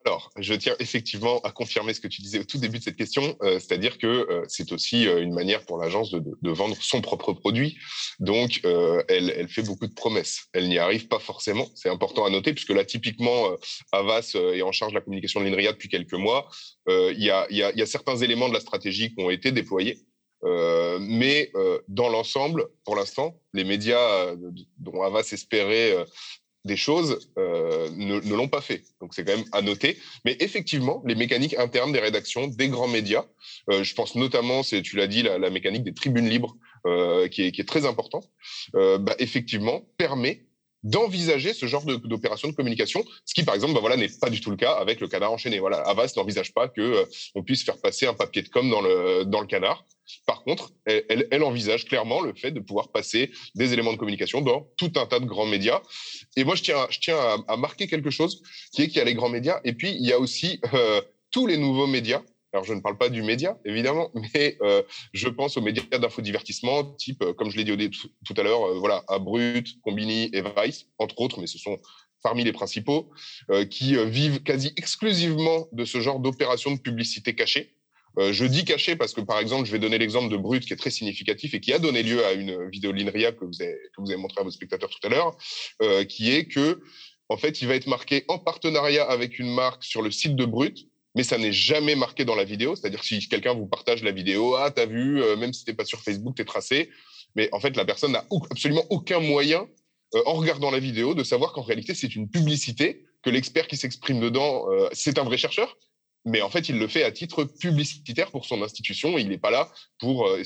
Alors, 0.07 0.31
je 0.39 0.55
tiens 0.55 0.75
effectivement 0.79 1.41
à 1.41 1.51
confirmer 1.51 1.93
ce 1.93 2.01
que 2.01 2.09
tu 2.09 2.23
disais 2.23 2.39
au 2.39 2.45
tout 2.45 2.57
début 2.57 2.79
de 2.79 2.85
cette 2.85 2.97
question, 2.97 3.37
euh, 3.43 3.59
c'est-à-dire 3.59 3.99
que 3.99 4.07
euh, 4.07 4.45
c'est 4.49 4.73
aussi 4.73 5.07
euh, 5.07 5.21
une 5.21 5.35
manière 5.35 5.67
pour 5.67 5.77
l'agence 5.77 6.11
de, 6.11 6.51
vendre 6.51 6.75
son 6.81 7.03
propre 7.03 7.35
produit. 7.35 7.77
Donc, 8.19 8.63
elle, 9.09 9.49
fait 9.49 9.63
beaucoup 9.63 9.87
de 9.87 9.93
promesses. 9.93 10.47
Elle 10.53 10.69
n'y 10.69 10.79
arrive 10.79 11.07
pas 11.07 11.19
forcément. 11.19 11.67
C'est 11.75 11.91
important 11.91 12.25
à 12.25 12.31
noter, 12.31 12.55
puisque 12.55 12.71
là, 12.71 12.85
typiquement, 12.85 13.51
Avas 13.93 14.35
est 14.35 14.63
en 14.63 14.73
charge 14.73 14.93
de 14.93 14.99
la 14.99 15.01
communication 15.01 15.41
de 15.41 15.47
l'INRIA 15.47 15.73
depuis 15.73 15.89
quelques 15.89 16.15
mois. 16.15 16.49
Il 16.89 17.23
y, 17.23 17.31
a, 17.31 17.87
certains 17.87 18.17
éléments 18.17 18.49
de 18.49 18.55
la 18.55 18.61
stratégie 18.61 19.15
qui 19.15 19.23
ont 19.23 19.31
été 19.31 19.53
déployés. 19.53 20.01
mais 20.43 21.53
dans 21.89 22.09
l'ensemble, 22.09 22.67
pour 22.85 22.97
l'instant, 22.97 23.41
les 23.55 23.65
médias 23.65 24.35
dont 24.79 25.03
Avas 25.03 25.29
espérait 25.33 25.95
des 26.65 26.77
choses 26.77 27.31
euh, 27.39 27.89
ne, 27.97 28.19
l'ont 28.35 28.49
pas 28.49 28.61
fait. 28.61 28.83
Donc 29.01 29.15
c'est 29.15 29.25
quand 29.25 29.37
même 29.37 29.47
à 29.53 29.63
noter. 29.63 29.99
Mais 30.25 30.37
effectivement, 30.41 31.03
les 31.07 31.15
mécaniques 31.15 31.55
internes 31.59 31.93
des 31.93 32.01
rédactions, 32.01 32.47
des 32.49 32.69
grands 32.69 32.89
médias, 32.89 33.25
euh, 33.71 33.83
je 33.83 33.95
pense 33.95 34.15
notamment, 34.15 34.63
c'est 34.63 34.83
tu 34.83 34.97
l'as 34.97 35.07
dit, 35.07 35.23
la, 35.23 35.51
mécanique 35.51 35.85
des 35.85 35.95
tribunes 35.95 36.29
libres, 36.29 36.57
euh, 36.87 37.29
qui, 37.29 37.43
est, 37.43 37.69
très 37.69 37.85
importante, 37.85 38.31
bah, 38.73 39.15
effectivement, 39.19 39.83
permet 39.99 40.47
d'envisager 40.83 41.53
ce 41.53 41.67
genre 41.67 41.85
d'opération 41.85 42.49
de, 42.49 42.55
communication, 42.55 43.05
ce 43.25 43.35
qui 43.35 43.43
par 43.43 43.55
exemple 43.55 43.75
bah 43.75 43.81
voilà 43.81 43.97
n'est 43.97 44.09
pas 44.09 44.31
du 44.31 44.41
tout 44.41 44.51
le 44.51 44.57
cas 44.57 44.73
avec 44.73 45.01
le 45.01 45.09
canard 45.09 45.33
enchaîné. 45.33 45.59
Voilà, 45.59 45.79
Avas 45.79 46.13
n'envisage 46.17 46.53
pas 46.53 46.69
que 46.69 47.07
on 47.35 47.43
puisse 47.43 47.65
faire 47.65 47.79
passer 47.79 48.07
un 48.07 48.15
papier 48.15 48.43
de 48.43 48.49
com 48.49 48.69
dans 48.71 48.81
le 48.81 49.25
dans 49.25 49.41
le 49.41 49.47
canard. 49.47 49.85
Par 50.27 50.43
contre, 50.43 50.73
elle, 50.87 51.43
envisage 51.43 51.85
clairement 51.85 52.21
le 52.21 52.35
fait 52.35 52.51
de 52.51 52.61
pouvoir 52.61 52.91
passer 52.91 53.31
des 53.55 53.73
éléments 53.73 53.93
de 53.93 53.99
communication 53.99 54.41
dans 54.41 54.69
tout 54.77 54.93
un 54.97 55.07
tas 55.07 55.21
de 55.21 55.27
grands 55.27 55.47
médias. 55.47 55.81
Et 56.37 56.45
moi, 56.45 56.55
je 56.55 56.63
tiens, 56.63 56.87
je 56.91 56.99
tiens 56.99 57.45
à, 57.47 57.57
marquer 57.57 57.87
quelque 57.87 58.11
chose, 58.11 58.43
qui 58.73 58.83
est 58.83 58.89
qu'il 58.89 58.97
y 58.97 59.01
a 59.01 59.05
les 59.05 59.15
grands 59.15 59.29
médias, 59.29 59.61
et 59.65 59.73
puis 59.73 59.93
il 59.93 60.07
y 60.07 60.13
a 60.13 60.19
aussi 60.19 60.61
euh, 60.75 61.01
tous 61.31 61.47
les 61.47 61.57
nouveaux 61.57 61.87
médias. 61.87 62.23
Alors, 62.53 62.65
je 62.65 62.75
ne 62.75 62.81
parle 62.81 62.99
pas 62.99 63.09
du 63.09 63.23
média, 63.23 63.59
évidemment, 63.65 64.11
mais 64.35 64.57
euh, 64.63 64.83
je 65.13 65.29
pense 65.29 65.57
aux 65.57 65.61
médias 65.61 65.99
d'infodivertissement, 65.99 66.85
type, 66.95 67.23
euh, 67.23 67.33
comme 67.33 67.51
je 67.51 67.57
l'ai 67.57 67.65
dit 67.65 67.91
tout 68.25 68.35
à 68.37 68.43
l'heure, 68.43 68.75
voilà, 68.79 69.03
à 69.09 69.19
Brut, 69.19 69.81
Combini 69.83 70.31
et 70.33 70.43
Vice, 70.43 70.87
entre 70.99 71.21
autres, 71.21 71.41
mais 71.41 71.47
ce 71.47 71.59
sont 71.59 71.79
parmi 72.23 72.45
les 72.45 72.53
principaux, 72.53 73.11
qui 73.71 73.97
vivent 74.05 74.43
quasi 74.43 74.75
exclusivement 74.77 75.69
de 75.73 75.87
ce 75.87 76.03
genre 76.03 76.21
d'opérations 76.21 76.71
de 76.71 76.79
publicité 76.79 77.35
cachée. 77.35 77.75
Euh, 78.19 78.33
je 78.33 78.45
dis 78.45 78.65
caché 78.65 78.97
parce 78.97 79.13
que, 79.13 79.21
par 79.21 79.39
exemple, 79.39 79.67
je 79.67 79.73
vais 79.73 79.79
donner 79.79 79.99
l'exemple 79.99 80.31
de 80.31 80.37
Brut 80.37 80.65
qui 80.65 80.73
est 80.73 80.77
très 80.77 80.91
significatif 80.91 81.55
et 81.55 81.61
qui 81.61 81.73
a 81.73 81.79
donné 81.79 82.03
lieu 82.03 82.25
à 82.25 82.33
une 82.33 82.69
vidéo 82.69 82.93
l'INRIA 82.93 83.33
que 83.33 83.45
vous 83.45 83.63
avez, 83.63 83.77
que 83.95 84.01
vous 84.01 84.11
avez 84.11 84.21
montré 84.21 84.41
à 84.41 84.45
vos 84.45 84.51
spectateurs 84.51 84.91
tout 84.91 85.07
à 85.07 85.11
l'heure, 85.11 85.37
euh, 85.83 86.05
qui 86.05 86.33
est 86.33 86.47
que, 86.47 86.81
en 87.29 87.37
fait, 87.37 87.63
il 87.63 87.69
va 87.69 87.77
être 87.77 87.87
marqué 87.87 88.25
en 88.29 88.39
partenariat 88.39 89.05
avec 89.05 89.39
une 89.39 89.53
marque 89.55 89.85
sur 89.85 90.03
le 90.03 90.11
site 90.11 90.35
de 90.35 90.45
Brut, 90.45 90.89
mais 91.15 91.23
ça 91.23 91.39
n'est 91.39 91.53
jamais 91.53 91.95
marqué 91.95 92.25
dans 92.25 92.35
la 92.35 92.45
vidéo. 92.45 92.77
C'est-à-dire 92.77 93.03
si 93.03 93.29
quelqu'un 93.29 93.55
vous 93.55 93.67
partage 93.67 94.03
la 94.03 94.13
vidéo, 94.13 94.55
ah, 94.57 94.71
t'as 94.71 94.87
vu, 94.87 95.23
euh, 95.23 95.37
même 95.37 95.53
si 95.53 95.65
t'es 95.65 95.75
pas 95.75 95.85
sur 95.85 96.01
Facebook, 96.01 96.37
t'es 96.37 96.45
tracé. 96.45 96.91
Mais 97.37 97.49
en 97.53 97.61
fait, 97.61 97.77
la 97.77 97.85
personne 97.85 98.13
n'a 98.13 98.25
absolument 98.51 98.85
aucun 98.91 99.21
moyen, 99.21 99.67
en 100.27 100.35
regardant 100.35 100.73
la 100.73 100.81
vidéo, 100.81 101.15
de 101.15 101.23
savoir 101.23 101.53
qu'en 101.53 101.63
réalité, 101.63 101.95
c'est 101.95 102.17
une 102.17 102.29
publicité, 102.29 103.05
que 103.23 103.31
l'expert 103.31 103.69
qui 103.69 103.77
s'exprime 103.77 104.19
dedans, 104.19 104.67
c'est 104.93 105.19
un 105.19 105.23
vrai 105.23 105.37
chercheur, 105.37 105.77
mais 106.25 106.43
en 106.43 106.51
fait, 106.51 106.69
il 106.69 106.79
le 106.79 106.87
fait 106.87 107.03
à 107.03 107.11
titre 107.11 107.45
publicitaire 107.45 108.31
pour 108.31 108.45
son 108.45 108.63
institution. 108.63 109.17
Il 109.17 109.29
n'est 109.29 109.39
pas 109.39 109.51
là 109.51 109.73
pour. 109.99 110.27
Euh, 110.27 110.43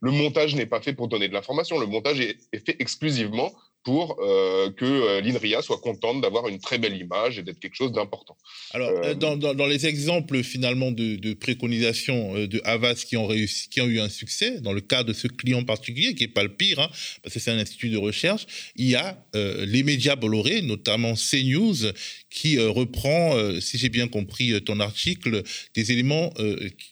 le 0.00 0.10
montage 0.10 0.54
n'est 0.54 0.66
pas 0.66 0.80
fait 0.80 0.92
pour 0.92 1.08
donner 1.08 1.28
de 1.28 1.32
l'information. 1.34 1.78
Le 1.78 1.86
montage 1.86 2.20
est, 2.20 2.38
fait 2.64 2.76
exclusivement 2.78 3.52
pour 3.84 4.16
euh, 4.18 4.70
que 4.70 4.84
euh, 4.84 5.20
l'INRIA 5.20 5.60
soit 5.60 5.76
contente 5.76 6.22
d'avoir 6.22 6.48
une 6.48 6.58
très 6.58 6.78
belle 6.78 6.96
image 6.96 7.38
et 7.38 7.42
d'être 7.42 7.60
quelque 7.60 7.76
chose 7.76 7.92
d'important. 7.92 8.36
Alors, 8.72 8.90
euh, 8.90 9.14
dans, 9.14 9.36
dans, 9.36 9.66
les 9.66 9.86
exemples 9.86 10.42
finalement 10.42 10.90
de, 10.90 11.16
de 11.16 11.34
préconisation 11.34 12.46
de 12.46 12.60
Havas 12.64 13.04
qui 13.06 13.18
ont 13.18 13.26
réussi, 13.26 13.68
qui 13.68 13.82
ont 13.82 13.86
eu 13.86 14.00
un 14.00 14.08
succès, 14.08 14.60
dans 14.62 14.72
le 14.72 14.80
cas 14.80 15.04
de 15.04 15.12
ce 15.12 15.28
client 15.28 15.62
particulier, 15.64 16.14
qui 16.14 16.24
n'est 16.24 16.32
pas 16.32 16.42
le 16.42 16.54
pire, 16.54 16.80
hein, 16.80 16.88
parce 17.22 17.34
que 17.34 17.40
c'est 17.40 17.50
un 17.50 17.58
institut 17.58 17.90
de 17.90 17.98
recherche, 17.98 18.46
il 18.76 18.88
y 18.88 18.94
a 18.94 19.18
les 19.34 19.82
médias 19.82 20.16
Bolloré, 20.16 20.62
notamment 20.62 21.14
CNews, 21.14 21.92
qui 22.30 22.58
reprend, 22.58 23.36
si 23.60 23.76
j'ai 23.76 23.90
bien 23.90 24.08
compris 24.08 24.62
ton 24.62 24.80
article, 24.80 25.42
des 25.74 25.92
éléments 25.92 26.32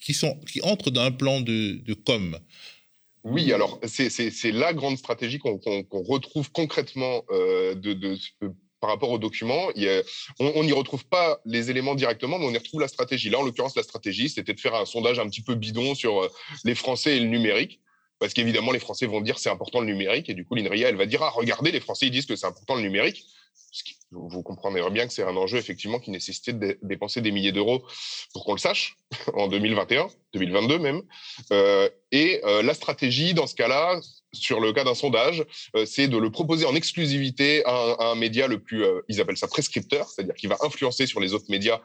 qui, 0.01 0.13
sont, 0.13 0.39
qui 0.51 0.61
entrent 0.61 0.91
dans 0.91 1.01
un 1.01 1.11
plan 1.11 1.41
de, 1.41 1.79
de 1.83 1.93
com. 1.93 2.37
Oui, 3.23 3.53
alors 3.53 3.79
c'est 3.85 4.51
la 4.51 4.73
grande 4.73 4.97
stratégie 4.97 5.39
qu'on 5.39 5.59
retrouve 6.03 6.51
concrètement 6.51 7.23
euh, 7.31 7.73
de, 7.73 8.17
par 8.81 8.89
rapport 8.89 9.11
au 9.11 9.17
document. 9.17 9.69
on 10.39 10.63
n'y 10.63 10.73
retrouve 10.73 11.05
pas 11.05 11.39
les 11.45 11.69
éléments 11.69 11.95
directement, 11.95 12.37
mais 12.37 12.45
on 12.45 12.51
y 12.51 12.57
retrouve 12.57 12.81
la 12.81 12.89
stratégie. 12.89 13.29
Là, 13.29 13.39
en 13.39 13.43
l'occurrence, 13.43 13.77
la 13.77 13.83
stratégie, 13.83 14.27
c'était 14.27 14.53
de 14.53 14.59
faire 14.59 14.75
un 14.75 14.85
sondage 14.85 15.19
un 15.19 15.29
petit 15.29 15.41
peu 15.41 15.55
bidon 15.55 15.95
sur 15.95 16.21
euh, 16.21 16.29
les 16.65 16.75
Français 16.75 17.15
et 17.15 17.19
le 17.21 17.27
numérique. 17.27 17.79
Parce 18.19 18.33
qu'évidemment, 18.33 18.73
les 18.73 18.79
Français 18.79 19.05
vont 19.05 19.21
dire 19.21 19.39
c'est 19.39 19.49
important 19.49 19.79
le 19.79 19.85
numérique, 19.85 20.29
et 20.29 20.33
du 20.33 20.45
coup, 20.45 20.55
l'INRIA, 20.55 20.89
elle 20.89 20.97
va 20.97 21.05
dire 21.05 21.23
ah, 21.23 21.29
regardez, 21.29 21.71
les 21.71 21.79
Français, 21.79 22.07
ils 22.07 22.11
disent 22.11 22.25
que 22.25 22.35
c'est 22.35 22.45
important 22.45 22.75
le 22.75 22.81
numérique 22.81 23.25
vous 24.13 24.43
comprendrez 24.43 24.87
bien 24.89 25.07
que 25.07 25.13
c'est 25.13 25.23
un 25.23 25.35
enjeu 25.35 25.57
effectivement 25.57 25.99
qui 25.99 26.11
nécessitait 26.11 26.53
de 26.53 26.77
dépenser 26.81 27.21
des 27.21 27.31
milliers 27.31 27.51
d'euros 27.51 27.83
pour 28.33 28.45
qu'on 28.45 28.53
le 28.53 28.59
sache 28.59 28.97
en 29.33 29.47
2021, 29.47 30.07
2022 30.33 30.79
même. 30.79 31.01
Euh, 31.51 31.89
et 32.11 32.41
euh, 32.45 32.61
la 32.61 32.73
stratégie 32.73 33.33
dans 33.33 33.47
ce 33.47 33.55
cas-là, 33.55 33.99
sur 34.33 34.59
le 34.59 34.73
cas 34.73 34.83
d'un 34.83 34.95
sondage, 34.95 35.43
euh, 35.75 35.85
c'est 35.85 36.07
de 36.07 36.17
le 36.17 36.29
proposer 36.29 36.65
en 36.65 36.75
exclusivité 36.75 37.63
à 37.65 38.11
un, 38.11 38.15
média 38.15 38.47
le 38.47 38.59
plus, 38.59 38.83
ils 39.07 39.21
appellent 39.21 39.37
ça 39.37 39.47
prescripteur, 39.47 40.07
c'est-à-dire 40.07 40.35
qui 40.35 40.47
va 40.47 40.57
influencer 40.61 41.07
sur 41.07 41.19
les 41.19 41.33
autres 41.33 41.45
médias 41.49 41.79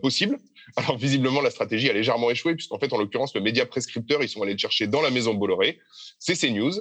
possibles. 0.00 0.38
Alors 0.76 0.96
visiblement, 0.96 1.40
la 1.40 1.50
stratégie 1.50 1.90
a 1.90 1.92
légèrement 1.92 2.30
échoué, 2.30 2.54
puisqu'en 2.54 2.78
fait, 2.78 2.92
en 2.92 2.98
l'occurrence, 2.98 3.34
le 3.34 3.40
média 3.40 3.66
prescripteur, 3.66 4.22
ils 4.22 4.28
sont 4.28 4.42
allés 4.42 4.52
le 4.52 4.58
chercher 4.58 4.86
dans 4.86 5.02
la 5.02 5.10
maison 5.10 5.34
Bolloré. 5.34 5.78
C'est 6.18 6.34
CNews 6.34 6.72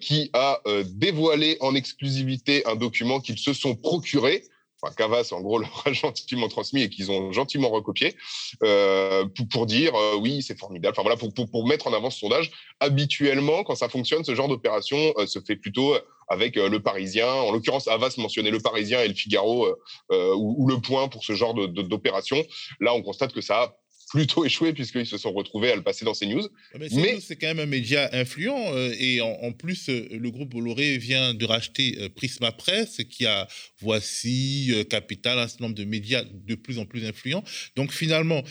qui 0.00 0.30
a 0.32 0.60
dévoilé 0.86 1.58
en 1.60 1.74
exclusivité 1.74 2.66
un 2.66 2.74
document 2.74 3.20
qu'ils 3.20 3.38
se 3.38 3.52
sont 3.52 3.74
procurés 3.76 4.42
enfin 4.80 4.94
Cavas 4.94 5.28
en 5.32 5.40
gros 5.40 5.58
leur 5.58 5.82
a 5.86 5.92
gentiment 5.92 6.48
transmis 6.48 6.82
et 6.82 6.88
qu'ils 6.88 7.10
ont 7.10 7.32
gentiment 7.32 7.68
recopié 7.68 8.14
euh, 8.62 9.24
pour, 9.50 9.66
dire 9.66 9.94
euh, 9.94 10.16
oui 10.16 10.42
c'est 10.42 10.58
formidable. 10.58 10.94
Enfin 10.96 11.02
voilà 11.02 11.16
pour, 11.16 11.32
pour, 11.32 11.66
mettre 11.66 11.86
en 11.86 11.92
avant 11.92 12.10
ce 12.10 12.18
sondage. 12.20 12.50
Habituellement 12.80 13.64
quand 13.64 13.74
ça 13.74 13.88
fonctionne 13.88 14.24
ce 14.24 14.34
genre 14.34 14.48
d'opération 14.48 14.98
euh, 15.18 15.26
se 15.26 15.40
fait 15.40 15.56
plutôt 15.56 15.94
avec 16.28 16.56
le 16.56 16.78
Parisien. 16.80 17.26
En 17.26 17.52
l'occurrence 17.52 17.88
Havas 17.88 18.14
mentionnait 18.18 18.50
le 18.50 18.60
Parisien 18.60 19.00
et 19.00 19.08
le 19.08 19.14
Figaro 19.14 19.68
ou, 20.10 20.54
ou, 20.58 20.68
le 20.68 20.78
Point 20.78 21.08
pour 21.08 21.24
ce 21.24 21.32
genre 21.32 21.54
d'opération. 21.54 22.44
Là 22.80 22.92
on 22.92 23.02
constate 23.02 23.32
que 23.32 23.40
ça 23.40 23.62
a 23.62 23.74
plutôt 24.08 24.44
échoué 24.44 24.72
puisqu'ils 24.72 25.06
se 25.06 25.18
sont 25.18 25.32
retrouvés 25.32 25.72
à 25.72 25.76
le 25.76 25.82
passer 25.82 26.04
dans 26.04 26.14
ces 26.14 26.26
news. 26.26 26.46
Ah, 26.74 26.78
mais, 26.78 27.20
c'est 27.20 27.36
quand 27.36 27.48
même 27.48 27.60
un 27.60 27.66
média 27.66 28.08
influent 28.12 28.72
euh, 28.74 28.94
et 28.98 29.20
en, 29.20 29.52
plus 29.52 29.88
euh, 29.88 30.08
le 30.10 30.30
groupe 30.30 30.50
Bolloré 30.50 30.98
vient 30.98 31.34
de 31.34 31.44
racheter 31.44 31.96
euh, 32.00 32.08
Prisma 32.08 32.52
Presse 32.52 33.00
qui 33.08 33.26
a 33.26 33.46
Voici, 33.80 34.72
Capital, 34.90 35.38
un 35.38 35.46
certain 35.46 35.64
nombre 35.64 35.76
de 35.76 35.84
médias 35.84 36.24
de 36.24 36.54
plus 36.54 36.78
en 36.78 36.84
plus 36.84 37.04
influents. 37.06 37.44
Donc 37.76 37.92
finalement, 37.92 38.42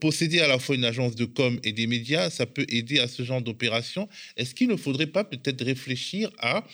posséder 0.00 0.40
à 0.40 0.46
la 0.46 0.60
fois 0.60 0.76
une 0.76 0.84
agence 0.84 1.16
de 1.16 1.24
com 1.24 1.58
et 1.64 1.72
des 1.72 1.88
médias, 1.88 2.30
ça 2.30 2.46
peut 2.46 2.66
aider 2.68 3.00
à 3.00 3.08
ce 3.08 3.24
genre 3.24 3.42
d'opération. 3.42 4.08
Est-ce 4.36 4.54
qu'il 4.54 4.68
ne 4.68 4.76
faudrait 4.76 5.08
pas 5.08 5.24
peut-être 5.24 5.64
réfléchir 5.64 6.30
à 6.38 6.64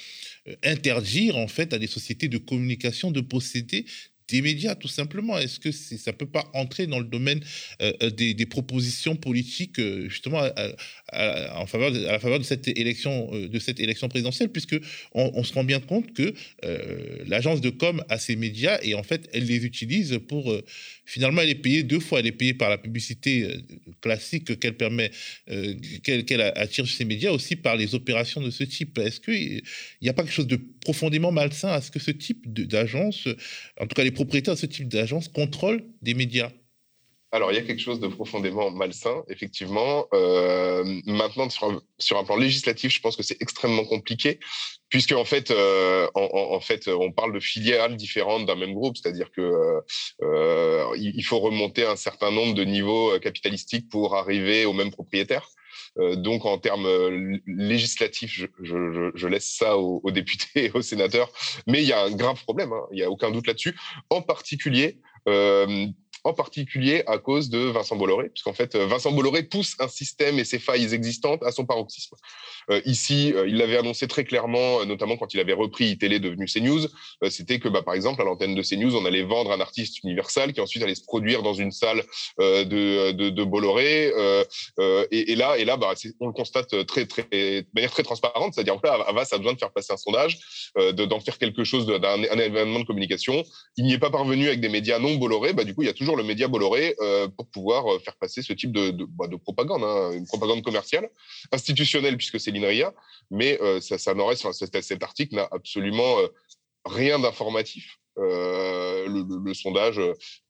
interdire 0.63 1.39
en 1.39 1.49
fait 1.49 1.73
à 1.73 1.79
des 1.79 1.87
sociétés 1.87 2.29
de 2.29 2.39
communication 2.39 3.11
de 3.11 3.21
posséder 3.21 3.87
des 4.33 4.41
médias, 4.41 4.75
tout 4.75 4.89
simplement. 4.89 5.39
Est-ce 5.39 5.61
que 5.61 5.71
ça 5.71 6.11
ne 6.11 6.17
peut 6.17 6.27
pas 6.27 6.51
entrer 6.55 6.87
dans 6.87 6.99
le 6.99 7.05
domaine 7.05 7.41
euh, 7.83 7.93
euh, 8.03 8.11
des, 8.11 8.47
propositions 8.47 9.15
politiques, 9.15 9.79
euh, 9.79 10.09
justement, 10.09 10.41
à, 11.13 11.61
en 11.61 11.67
faveur 11.67 11.95
à 11.95 12.13
la 12.13 12.19
faveur 12.19 12.39
de 12.39 12.45
cette 12.45 12.67
élection, 12.67 13.31
de 13.31 13.59
cette 13.59 13.79
élection 13.79 14.09
présidentielle, 14.09 14.49
puisque 14.49 14.77
on, 15.13 15.45
se 15.45 15.53
rend 15.53 15.65
bien 15.65 15.81
compte 15.81 16.15
que 16.15 16.35
l'agence 17.27 17.61
de 17.61 17.71
com 17.71 18.03
a 18.09 18.19
ses 18.19 18.37
médias 18.37 18.79
et 18.83 18.95
en 18.95 19.03
fait, 19.03 19.29
elle 19.33 19.45
les 19.45 19.65
utilise 19.67 20.19
pour 20.29 20.55
finalement, 21.05 21.43
elle 21.43 21.51
est 21.51 21.63
payée 21.67 21.83
deux 21.83 22.01
fois. 22.01 22.21
Elle 22.21 22.29
est 22.29 22.33
payée 22.33 22.55
par 22.55 22.71
la 22.71 22.79
publicité 22.79 23.63
classique 24.01 24.59
qu'elle 24.59 24.77
permet, 24.77 25.11
qu'elle 26.03 26.41
attire 26.41 26.87
sur 26.87 26.97
ses 26.97 27.05
médias, 27.05 27.33
aussi 27.33 27.57
par 27.57 27.77
les 27.77 27.95
opérations 27.95 28.41
de 28.41 28.51
ce 28.51 28.65
type. 28.65 28.99
Est-ce 28.99 29.21
qu'il 29.21 29.63
n'y 30.01 30.09
a 30.09 30.15
pas 30.15 30.23
quelque 30.23 30.35
chose 30.35 30.47
de 30.47 30.61
profondément 30.81 31.33
malsain 31.33 31.69
à 31.69 31.81
ce 31.81 31.91
que 31.91 31.99
ce 31.99 32.11
type 32.11 32.53
d'agence, 32.53 33.29
en 33.81 33.87
tout 33.87 33.95
cas 33.95 34.05
les 34.05 34.11
propriétaires 34.23 34.55
de 34.55 34.61
ce 34.61 34.67
type 34.67 34.89
d'agence, 34.89 35.27
contrôlent 35.29 35.85
des 36.01 36.15
médias 36.15 36.51
alors, 37.35 37.51
il 37.51 37.55
y 37.55 37.59
a 37.59 37.63
quelque 37.63 37.81
chose 37.81 37.99
de 37.99 38.09
profondément 38.09 38.71
malsain, 38.71 39.25
effectivement. 39.31 40.05
Euh, 40.13 40.85
maintenant, 41.07 41.49
sur 41.49 42.19
un, 42.19 42.25
plan 42.25 42.37
législatif, 42.37 42.93
je 42.93 43.01
pense 43.01 43.17
que 43.17 43.23
c'est 43.23 43.41
extrêmement 43.41 43.87
compliqué, 43.87 44.39
puisque 44.91 45.13
en 45.13 45.25
fait, 45.25 45.51
euh, 45.51 46.07
en, 46.15 46.61
fait, 46.61 46.89
on 46.89 47.11
parle 47.11 47.33
de 47.33 47.41
filiales 47.41 47.97
différentes 47.97 48.45
d'un 48.45 48.55
même 48.55 48.75
groupe, 48.75 48.99
c'est-à-dire 48.99 49.31
que 49.31 49.81
euh, 50.21 50.85
il 50.99 51.25
faut 51.25 51.39
remonter 51.39 51.87
un 51.87 51.97
certain 51.97 52.31
nombre 52.31 52.53
de 52.53 52.65
niveaux 52.65 53.19
capitalistiques 53.19 53.89
pour 53.89 54.15
arriver 54.15 54.67
au 54.67 54.75
même 54.75 54.91
propriétaire. 54.91 55.49
Euh, 55.99 56.17
donc, 56.17 56.45
en 56.45 56.59
termes 56.59 56.87
euh, 56.87 57.39
législatifs, 57.47 58.47
je, 58.63 59.27
laisse 59.27 59.55
ça 59.57 59.77
aux, 59.77 60.11
députés 60.11 60.67
et 60.67 60.71
aux 60.73 60.83
sénateurs. 60.83 61.31
Mais 61.67 61.83
il 61.83 61.89
y 61.89 61.93
a 61.93 62.03
un 62.03 62.11
grave 62.11 62.43
problème, 62.43 62.73
hein. 62.73 62.83
il 62.93 62.97
n'y 62.97 63.03
a 63.03 63.11
aucun 63.11 63.31
doute 63.31 63.47
là-dessus. 63.47 63.77
En 64.11 64.23
particulier, 64.23 64.99
euh, 65.29 65.87
en 66.25 66.33
particulier 66.33 67.03
à 67.07 67.19
cause 67.19 67.51
de 67.51 67.59
Vincent 67.59 67.97
Bolloré, 67.97 68.29
puisqu'en 68.29 68.53
fait, 68.53 68.77
Vincent 68.77 69.13
Bolloré 69.13 69.43
pousse 69.43 69.75
un 69.81 69.89
système 69.89 70.39
et 70.39 70.45
ses 70.45 70.59
failles 70.59 70.93
existantes 70.93 71.43
à 71.43 71.53
son 71.53 71.65
paroxysme. 71.65 72.17
Euh, 72.71 72.81
ici, 72.85 73.33
euh, 73.35 73.49
il 73.49 73.57
l'avait 73.57 73.77
annoncé 73.77 74.07
très 74.07 74.25
clairement, 74.25 74.81
euh, 74.81 74.85
notamment 74.85 75.17
quand 75.17 75.35
il 75.35 75.41
avait 75.41 75.53
repris 75.53 75.87
iTélé 75.87 76.21
devenu 76.21 76.47
CNews, 76.47 76.87
c'était 77.29 77.59
que, 77.59 77.69
bah, 77.69 77.83
par 77.83 77.95
exemple, 77.95 78.21
à 78.23 78.25
l'antenne 78.25 78.55
de 78.55 78.63
CNews, 78.63 78.97
on 78.97 79.05
allait 79.05 79.23
vendre 79.23 79.53
un 79.53 79.61
artiste 79.61 80.03
universal 80.05 80.53
qui 80.53 80.61
ensuite 80.61 80.83
allait 80.83 80.95
se 80.95 81.05
produire 81.05 81.43
dans 81.43 81.55
une 81.55 81.73
salle 81.73 82.03
de, 82.39 83.13
de, 83.13 83.45
Bolloré. 83.45 84.13
Et, 85.11 85.35
là, 85.35 85.57
et 85.57 85.65
là 85.65 85.77
bah, 85.77 85.95
on 86.21 86.27
le 86.27 86.33
constate 86.33 86.87
très, 86.87 87.07
très, 87.07 87.27
de 87.31 87.67
manière 87.75 87.91
très 87.91 88.03
transparente, 88.03 88.55
c'est-à-dire 88.55 88.81
que 88.81 88.87
là, 88.87 88.95
Avas 89.07 89.29
a 89.33 89.39
besoin 89.39 89.53
de 89.53 89.59
faire 89.59 89.73
passer 89.73 89.93
un 89.93 89.97
sondage, 89.97 90.39
d'en 90.95 91.21
faire 91.21 91.39
quelque 91.39 91.65
chose, 91.65 91.87
d'un 91.87 92.23
événement 92.23 92.81
de 92.81 92.85
communication. 92.85 93.43
Il 93.77 93.85
n'y 93.85 93.95
est 93.95 93.99
pas 93.99 94.11
parvenu 94.11 94.49
avec 94.49 94.61
des 94.61 94.69
médias 94.69 94.99
non 94.99 95.15
Bolloré, 95.15 95.53
bah, 95.53 95.65
du 95.65 95.75
coup, 95.75 95.83
il 95.83 95.87
y 95.87 95.91
a 95.91 95.95
toujours 95.95 96.12
le 96.17 96.23
média 96.23 96.49
Bolloré 96.49 96.97
pour 97.37 97.47
pouvoir 97.49 98.01
faire 98.03 98.17
passer 98.17 98.43
ce 98.43 98.53
type 98.53 98.73
de, 98.73 99.07
bah, 99.07 99.27
propagande, 99.43 99.83
hein, 99.85 100.13
une 100.13 100.27
propagande 100.27 100.63
commerciale, 100.63 101.11
institutionnelle, 101.53 102.17
puisque 102.17 102.41
c'est 102.41 102.51
l'INRIA, 102.51 102.95
mais 103.31 103.61
euh, 103.61 103.81
ça, 103.81 104.15
n'aurait, 104.15 104.37
cet, 104.37 105.03
article 105.03 105.37
n'a 105.37 105.49
absolument 105.51 106.19
euh, 106.19 106.29
rien 106.85 107.19
d'informatif. 107.19 107.99
Euh, 108.19 109.09
le, 109.09 109.55
sondage 109.55 109.99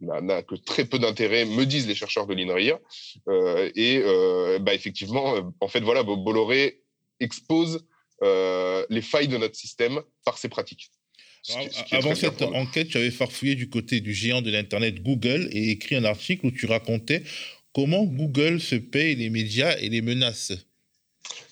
n'a 0.01 0.43
que 0.43 0.57
très 0.57 0.85
peu 0.85 0.99
d'intérêt, 0.99 1.45
me 1.45 1.65
disent 1.65 1.87
les 1.87 1.95
chercheurs 1.95 2.27
de 2.27 2.35
l'INRIA. 2.35 2.81
et 3.77 4.03
bah, 4.61 4.75
effectivement, 4.75 5.37
en 5.61 5.69
fait, 5.69 5.81
voilà, 5.81 6.03
Bolloré 6.03 6.83
expose 7.21 7.87
les 8.21 9.03
failles 9.03 9.29
de 9.29 9.37
notre 9.37 9.55
système 9.55 10.03
par 10.25 10.39
ses 10.39 10.49
pratiques. 10.49 10.91
Avant 11.91 12.15
cette 12.15 12.43
enquête, 12.43 12.89
tu 12.89 12.99
avais 12.99 13.11
farfouillé 13.11 13.55
du 13.55 13.69
côté 13.69 14.01
du 14.01 14.15
géant 14.15 14.43
de 14.43 14.51
l'Internet 14.51 15.03
Google 15.03 15.49
et 15.51 15.71
écrit 15.71 15.97
un 15.97 16.05
article 16.05 16.47
où 16.47 16.51
tu 16.51 16.67
racontais 16.67 17.23
comment 17.75 18.05
Google 18.05 18.61
se 18.61 18.77
paye 18.77 19.17
les 19.17 19.31
médias 19.31 19.77
et 19.79 19.89
les 19.89 20.03
menaces. 20.03 20.53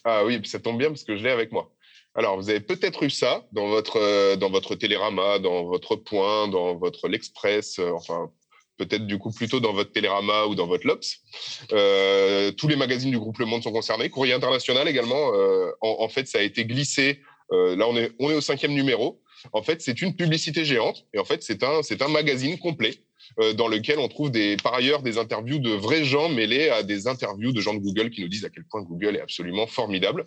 Ah 0.05 0.25
oui, 0.25 0.41
ça 0.45 0.61
tombe 0.61 0.79
bien 0.79 0.89
parce 0.89 1.05
que 1.05 1.17
je 1.17 1.23
l'ai 1.23 1.31
avec 1.31 1.53
moi. 1.53 1.73
Alors, 2.15 2.37
vous 2.37 2.51
avez 2.51 2.61
peut-être 2.61 3.03
eu 3.05 3.11
ça 3.11 3.47
dans 3.53 3.69
votre, 3.69 3.97
euh, 3.97 4.37
dans 4.37 4.51
votre 4.51 4.75
Télérama, 4.75 5.39
dans 5.39 5.65
votre 5.65 5.97
Point, 5.97 6.49
dans 6.49 6.75
votre 6.75 7.09
L'Express, 7.09 7.79
euh, 7.79 7.93
enfin, 7.93 8.31
peut-être 8.79 9.07
du 9.07 9.19
coup 9.19 9.31
plutôt 9.31 9.61
dans 9.61 9.73
votre 9.73 9.93
Télérama 9.93 10.47
ou 10.47 10.55
dans 10.55 10.67
votre 10.67 10.87
Lops. 10.87 11.21
Euh, 11.73 12.51
tous 12.53 12.67
les 12.67 12.77
magazines 12.77 13.11
du 13.11 13.19
groupe 13.19 13.39
Le 13.39 13.47
Monde 13.47 13.63
sont 13.63 13.73
concernés. 13.73 14.11
Courrier 14.11 14.35
International 14.35 14.89
également. 14.89 15.33
En, 15.81 16.09
fait, 16.09 16.27
ça 16.27 16.39
a 16.39 16.43
été 16.43 16.65
glissé. 16.65 17.21
là, 17.51 17.87
on 17.87 17.97
est, 17.97 18.11
on 18.19 18.31
est 18.31 18.35
au 18.35 18.41
cinquième 18.41 18.73
numéro. 18.73 19.21
En 19.53 19.63
fait, 19.63 19.81
c'est 19.83 20.03
une 20.03 20.15
publicité 20.15 20.65
géante. 20.65 21.07
Et 21.15 21.19
en 21.19 21.25
fait, 21.25 21.43
c'est 21.43 21.63
un, 21.63 21.83
c'est 21.83 22.03
un 22.03 22.09
magazine 22.09 22.59
complet 22.59 22.95
euh, 23.39 23.53
dans 23.53 23.69
lequel 23.69 23.99
on 23.99 24.09
trouve 24.09 24.31
des, 24.31 24.57
par 24.57 24.75
ailleurs 24.75 25.03
des 25.03 25.19
interviews 25.19 25.59
de 25.59 25.71
vrais 25.71 26.05
gens 26.05 26.29
mêlés 26.29 26.69
à 26.69 26.83
des 26.83 27.07
interviews 27.07 27.53
de 27.53 27.61
gens 27.61 27.75
de 27.75 27.79
Google 27.79 28.11
qui 28.11 28.23
nous 28.23 28.29
disent 28.29 28.45
à 28.45 28.51
quel 28.51 28.65
point 28.65 28.83
Google 28.83 29.17
est 29.17 29.21
absolument 29.21 29.67
formidable. 29.67 30.25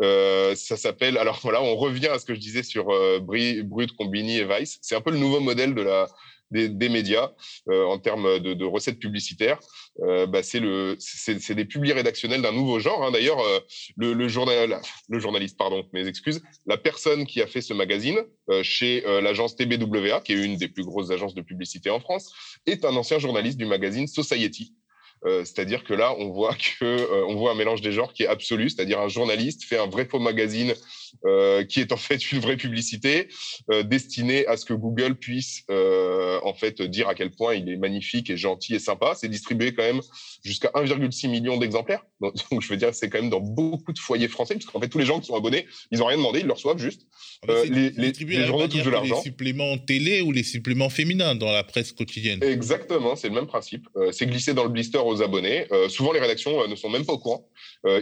Euh, 0.00 0.54
ça 0.56 0.76
s'appelle, 0.76 1.18
alors 1.18 1.38
voilà, 1.42 1.62
on 1.62 1.76
revient 1.76 2.08
à 2.08 2.18
ce 2.18 2.24
que 2.24 2.34
je 2.34 2.40
disais 2.40 2.62
sur 2.62 2.90
euh, 2.90 3.20
Brut, 3.20 3.92
Combini 3.96 4.38
et 4.38 4.44
Vice. 4.44 4.78
C'est 4.82 4.96
un 4.96 5.00
peu 5.00 5.10
le 5.10 5.18
nouveau 5.18 5.40
modèle 5.40 5.74
de 5.74 5.82
la, 5.82 6.08
des, 6.50 6.88
médias 6.88 7.32
en 7.68 7.98
termes 7.98 8.38
de, 8.40 8.64
recettes 8.64 8.98
publicitaires. 8.98 9.58
Bah, 9.98 10.42
c'est 10.42 10.60
le, 10.60 10.96
c'est 10.98 11.54
des 11.54 11.64
publics 11.64 11.94
rédactionnels 11.94 12.42
d'un 12.42 12.52
nouveau 12.52 12.78
genre. 12.80 13.04
Hein. 13.04 13.10
D'ailleurs, 13.10 13.38
le, 13.96 14.12
le, 14.12 14.28
journal, 14.28 14.80
le 15.08 15.18
journaliste, 15.18 15.56
pardon, 15.56 15.86
mes 15.92 16.06
excuses, 16.06 16.42
la 16.66 16.76
personne 16.76 17.26
qui 17.26 17.42
a 17.42 17.46
fait 17.46 17.60
ce 17.60 17.74
magazine 17.74 18.18
chez 18.62 19.02
l'agence 19.22 19.56
TBWA, 19.56 20.20
qui 20.20 20.32
est 20.32 20.44
une 20.44 20.56
des 20.56 20.68
plus 20.68 20.84
grosses 20.84 21.10
agences 21.10 21.34
de 21.34 21.42
publicité 21.42 21.90
en 21.90 22.00
France, 22.00 22.32
est 22.66 22.84
un 22.84 22.96
ancien 22.96 23.18
journaliste 23.18 23.58
du 23.58 23.66
magazine 23.66 24.06
Society. 24.06 24.74
Euh, 25.26 25.44
c'est-à-dire 25.44 25.84
que 25.84 25.92
là, 25.92 26.14
on 26.18 26.30
voit 26.30 26.54
que 26.54 26.84
euh, 26.84 27.26
on 27.28 27.34
voit 27.36 27.52
un 27.52 27.54
mélange 27.54 27.82
des 27.82 27.92
genres 27.92 28.12
qui 28.12 28.22
est 28.22 28.26
absolu, 28.26 28.70
c'est-à-dire 28.70 29.00
un 29.00 29.08
journaliste 29.08 29.64
fait 29.64 29.78
un 29.78 29.86
vrai 29.86 30.06
faux 30.06 30.18
magazine 30.18 30.70
euh, 30.70 30.74
qui 31.68 31.80
est 31.80 31.92
en 31.92 31.96
fait 31.96 32.32
une 32.32 32.40
vraie 32.40 32.56
publicité 32.56 33.28
euh, 33.70 33.82
destinée 33.82 34.46
à 34.46 34.56
ce 34.56 34.64
que 34.64 34.74
Google 34.74 35.14
puisse 35.14 35.64
euh, 35.70 36.38
en 36.44 36.54
fait 36.54 36.82
dire 36.82 37.08
à 37.08 37.14
quel 37.14 37.30
point 37.30 37.54
il 37.54 37.68
est 37.68 37.76
magnifique 37.76 38.30
et 38.30 38.36
gentil 38.36 38.74
et 38.74 38.78
sympa. 38.78 39.14
C'est 39.14 39.28
distribué 39.28 39.74
quand 39.74 39.82
même 39.82 40.00
jusqu'à 40.44 40.68
1,6 40.74 41.28
million 41.28 41.56
d'exemplaires. 41.56 42.04
Donc, 42.20 42.60
je 42.60 42.68
veux 42.68 42.76
dire, 42.76 42.94
c'est 42.94 43.08
quand 43.08 43.20
même 43.20 43.30
dans 43.30 43.40
beaucoup 43.40 43.92
de 43.92 43.98
foyers 43.98 44.28
français, 44.28 44.54
parce 44.54 44.66
qu'en 44.66 44.80
fait 44.80 44.88
tous 44.88 44.98
les 44.98 45.06
gens 45.06 45.20
qui 45.20 45.26
sont 45.26 45.36
abonnés, 45.36 45.66
ils 45.90 45.98
n'ont 45.98 46.06
rien 46.06 46.16
demandé, 46.16 46.40
ils 46.40 46.46
le 46.46 46.52
reçoivent 46.52 46.78
juste. 46.78 47.02
Euh, 47.48 47.64
les, 47.64 47.90
les, 47.90 48.12
les 48.12 48.44
journaux 48.44 48.68
touchent 48.68 48.84
de 48.84 48.90
l'argent. 48.90 49.16
Les 49.16 49.22
suppléments 49.22 49.78
télé 49.78 50.20
ou 50.20 50.32
les 50.32 50.42
suppléments 50.42 50.90
féminins 50.90 51.34
dans 51.34 51.50
la 51.50 51.64
presse 51.64 51.92
quotidienne. 51.92 52.42
Exactement, 52.42 53.16
c'est 53.16 53.28
le 53.28 53.34
même 53.34 53.46
principe. 53.46 53.88
c'est 54.12 54.26
glissé 54.26 54.54
dans 54.54 54.64
le 54.64 54.70
blister 54.70 54.98
aux 54.98 55.22
abonnés. 55.22 55.66
souvent 55.88 56.12
les 56.12 56.20
rédactions 56.20 56.66
ne 56.68 56.74
sont 56.76 56.90
même 56.90 57.04
pas 57.04 57.14
au 57.14 57.18
courant. 57.18 57.48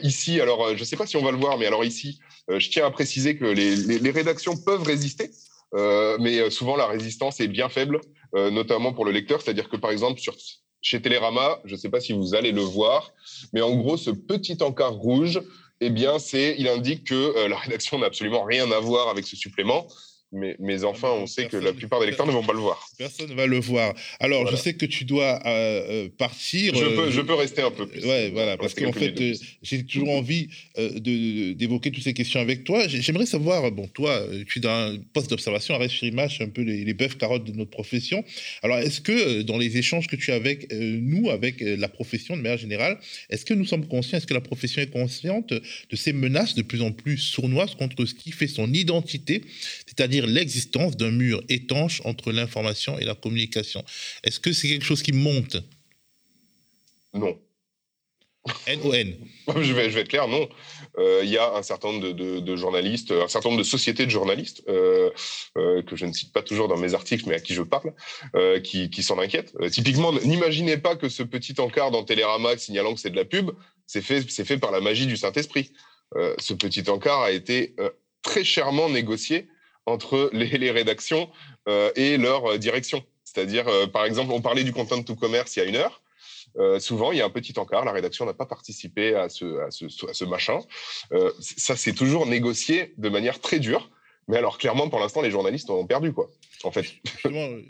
ici, 0.03 0.41
alors 0.41 0.75
je 0.75 0.81
ne 0.81 0.85
sais 0.85 0.97
pas 0.97 1.07
si 1.07 1.17
on 1.17 1.23
va 1.23 1.31
le 1.31 1.39
voir, 1.39 1.59
mais 1.59 1.67
alors 1.67 1.85
ici, 1.85 2.19
je 2.49 2.69
tiens 2.69 2.87
à 2.87 2.91
préciser 2.99 3.37
que 3.37 3.45
les, 3.45 4.11
rédactions 4.11 4.57
peuvent 4.57 4.83
résister, 4.83 5.31
euh, 5.75 6.17
mais 6.19 6.41
euh, 6.41 6.51
souvent 6.51 6.75
la 6.75 6.89
résistance 6.89 7.39
est 7.39 7.47
bien 7.47 7.69
faible, 7.69 8.01
euh, 8.35 8.51
notamment 8.51 8.93
pour 8.93 9.05
le 9.05 9.13
lecteur. 9.13 9.41
C'est-à-dire 9.41 9.69
que 9.69 9.77
par 9.77 9.93
exemple, 9.93 10.19
sur, 10.19 10.35
chez 10.83 11.01
Télérama, 11.01 11.61
je 11.65 11.75
ne 11.75 11.79
sais 11.79 11.91
pas 11.91 12.01
si 12.01 12.13
vous 12.13 12.35
allez 12.35 12.51
le 12.51 12.61
voir, 12.61 13.13
mais 13.53 13.61
en 13.61 13.77
gros, 13.77 13.97
ce 13.97 14.11
petit 14.11 14.59
encart 14.63 14.95
rouge, 14.95 15.41
eh 15.81 15.91
bien, 15.91 16.19
c'est, 16.19 16.57
il 16.59 16.67
indique 16.67 17.05
que 17.05 17.47
la 17.47 17.57
rédaction 17.57 18.01
n'a 18.01 18.07
absolument 18.07 18.43
rien 18.43 18.69
à 18.73 18.81
voir 18.81 19.09
avec 19.09 19.25
ce 19.29 19.37
supplément 19.37 19.87
mais, 20.31 20.57
mais 20.59 20.85
enfin, 20.85 21.09
on 21.11 21.26
sait 21.26 21.47
que 21.47 21.57
la 21.57 21.72
plupart 21.72 22.01
des 22.01 22.07
lecteurs 22.07 22.26
ne 22.26 22.33
vont 22.33 22.45
pas 22.45 22.53
le 22.53 22.59
voir. 22.59 22.87
Personne 22.99 23.31
ne 23.31 23.35
va 23.35 23.47
le 23.47 23.59
voir. 23.59 23.95
Alors, 24.20 24.47
je 24.51 24.57
sais 24.57 24.74
que 24.74 24.85
tu 24.85 25.05
dois 25.05 25.41
euh, 25.47 26.07
euh, 26.07 26.09
partir. 26.18 26.74
Je 26.74 26.85
peux, 26.85 27.11
je 27.11 27.20
peux 27.22 27.35
rester 27.35 27.62
un 27.62 27.70
peu 27.70 27.87
plus. 27.87 28.05
Ouais, 28.05 28.31
voilà, 28.31 28.57
parce 28.57 28.74
qu'en 28.74 28.93
fait, 28.93 29.18
euh, 29.20 29.35
j'ai 29.62 29.85
toujours 29.85 30.11
envie 30.11 30.49
d'évoquer 30.76 31.91
toutes 31.91 32.05
ces 32.05 32.14
questions 32.14 32.41
avec 32.41 32.64
toi. 32.64 32.87
J'aimerais 32.89 33.26
savoir, 33.26 33.70
bon, 33.72 33.87
toi, 33.89 34.22
tu 34.47 34.59
es 34.59 34.62
dans 34.62 34.70
un 34.70 34.99
poste 35.12 35.31
d'observation, 35.31 35.74
arrête 35.74 35.91
sur 35.91 36.07
image, 36.07 36.41
un 36.41 36.49
peu 36.49 36.62
les, 36.62 36.85
les 36.85 36.95
bœufs 36.95 37.16
carottes 37.16 37.45
de 37.45 37.53
notre 37.53 37.70
profession. 37.70 38.22
Alors, 38.62 38.79
est-ce 38.79 39.01
que 39.01 39.43
dans 39.43 39.57
les 39.57 39.79
échanges 39.79 40.09
que 40.09 40.16
tu 40.16 40.31
as 40.33 40.35
avec 40.35 40.70
nous, 40.72 41.31
avec 41.31 41.61
la 41.61 41.89
profession 41.89 42.37
de 42.37 42.43
manière 42.43 42.59
générale, 42.59 42.99
est-ce 43.31 43.45
que 43.45 43.55
nous 43.55 43.64
sommes 43.64 43.87
conscients, 43.87 44.18
est-ce 44.18 44.26
que 44.26 44.35
la 44.35 44.41
profession 44.41 44.83
est 44.83 44.91
consciente 44.91 45.53
de 45.53 45.97
ces 45.97 46.12
menaces 46.12 46.55
de 46.55 46.62
plus 46.62 46.83
en 46.83 46.93
plus 46.93 47.16
sournoises 47.18 47.74
contre 47.74 48.05
ce 48.05 48.14
qui 48.14 48.31
fait 48.33 48.47
son 48.47 48.72
identité, 48.72 49.43
c'est-à-dire 49.87 50.18
l'existence 50.27 50.97
d'un 50.97 51.11
mur 51.11 51.43
étanche 51.49 52.03
entre 52.05 52.33
l'information 52.33 52.99
et 52.99 53.05
la 53.05 53.14
communication. 53.14 53.85
Est-ce 54.25 54.41
que 54.41 54.53
c'est 54.53 54.69
quelque 54.69 54.85
chose 54.85 55.03
qui 55.03 55.12
monte? 55.12 55.57
Non. 57.14 57.39
N-O-N. 58.66 59.14
Je 59.62 59.73
vais, 59.73 59.91
je 59.91 59.95
vais 59.95 60.01
être 60.03 60.09
clair, 60.09 60.29
non. 60.29 60.49
Euh, 60.99 61.21
il 61.23 61.31
y 61.31 61.39
a 61.39 61.55
un 61.55 61.62
certain 61.62 61.93
nombre 61.93 62.12
de, 62.12 62.57
journalistes, 62.57 63.12
un 63.12 63.29
certain 63.29 63.51
nombre 63.51 63.61
de 63.61 63.66
sociétés 63.66 64.05
de 64.05 64.11
journalistes, 64.11 64.62
euh, 64.69 65.11
euh, 65.57 65.83
que 65.83 65.97
je 65.97 66.07
ne 66.07 66.12
cite 66.12 66.33
pas 66.33 66.43
toujours 66.43 66.69
dans 66.69 66.77
mes 66.77 66.95
articles, 66.95 67.25
mais 67.27 67.35
à 67.35 67.41
qui 67.41 67.55
je 67.55 67.62
parle, 67.62 67.93
qui, 68.62 68.91
qui 68.91 69.03
s'en 69.03 69.19
inquiètent. 69.19 69.55
typiquement, 69.71 70.12
n'imaginez 70.25 70.77
pas 70.77 70.97
que 70.97 71.09
ce 71.09 71.23
petit 71.23 71.55
encart 71.61 71.91
dans 71.91 72.05
Télérama 72.05 72.57
signalant 72.57 72.95
que 72.95 73.01
c'est 73.01 73.11
de 73.11 73.16
la 73.16 73.25
pub, 73.25 73.51
c'est 73.87 74.03
fait, 74.03 74.23
fait 74.23 74.59
par 74.59 74.71
la 74.71 74.81
magie 74.81 75.07
du 75.07 75.16
Saint-Esprit. 75.16 75.73
ce 76.39 76.55
petit 76.55 76.89
encart 76.89 77.23
a 77.23 77.33
été 77.33 77.75
très 78.23 78.45
chèrement 78.45 78.89
négocié 78.89 79.49
entre 79.89 80.30
les, 80.32 80.70
rédactions 80.70 81.30
euh, 81.68 81.91
et 81.97 82.16
leur 82.16 82.53
euh, 82.53 82.59
direction. 82.59 83.05
C'est-à-dire, 83.24 83.68
euh, 83.68 83.86
par 83.86 84.05
exemple, 84.05 84.32
on 84.32 84.41
parlait 84.41 84.64
du 84.64 84.72
content 84.72 85.03
to 85.03 85.14
commerce 85.14 85.57
il 85.57 85.61
y 85.61 85.62
a 85.62 85.66
une 85.66 85.76
heure. 85.76 86.03
souvent, 86.80 87.12
il 87.12 87.18
y 87.18 87.20
a 87.20 87.26
un 87.26 87.30
petit 87.30 87.55
encart, 87.59 87.84
la 87.84 87.93
rédaction 87.93 88.24
n'a 88.24 88.34
pas 88.34 88.47
participé 88.47 89.14
à 89.14 89.28
ce, 89.28 90.24
machin. 90.24 90.59
ça, 91.39 91.76
c'est 91.76 91.93
toujours 91.93 92.26
négocié 92.26 92.95
de 92.97 93.09
manière 93.09 93.41
très 93.41 93.59
dure. 93.59 93.91
Mais 94.28 94.36
alors, 94.36 94.59
clairement, 94.59 94.89
pour 94.91 95.01
l'instant, 95.01 95.22
les 95.22 95.30
journalistes 95.30 95.70
ont 95.70 95.86
perdu, 95.86 96.12
quoi, 96.12 96.30
en 96.62 96.70
fait. 96.70 96.84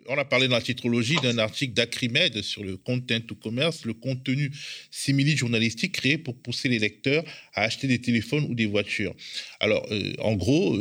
on 0.08 0.18
a 0.18 0.24
parlé 0.24 0.48
dans 0.48 0.56
la 0.56 0.60
titrologie 0.60 1.14
d'un 1.22 1.38
article 1.38 1.72
d'Acrimed 1.72 2.42
sur 2.42 2.64
le 2.64 2.76
content 2.76 3.20
to 3.20 3.36
commerce, 3.36 3.84
le 3.84 3.94
contenu 3.94 4.50
simili 4.90 5.36
journalistique 5.36 5.92
créé 5.92 6.18
pour 6.18 6.36
pousser 6.36 6.68
les 6.68 6.80
lecteurs 6.80 7.22
à 7.54 7.62
acheter 7.62 7.86
des 7.86 8.00
téléphones 8.00 8.44
ou 8.50 8.54
des 8.56 8.66
voitures. 8.66 9.14
Alors, 9.60 9.86
en 10.18 10.34
gros, 10.34 10.76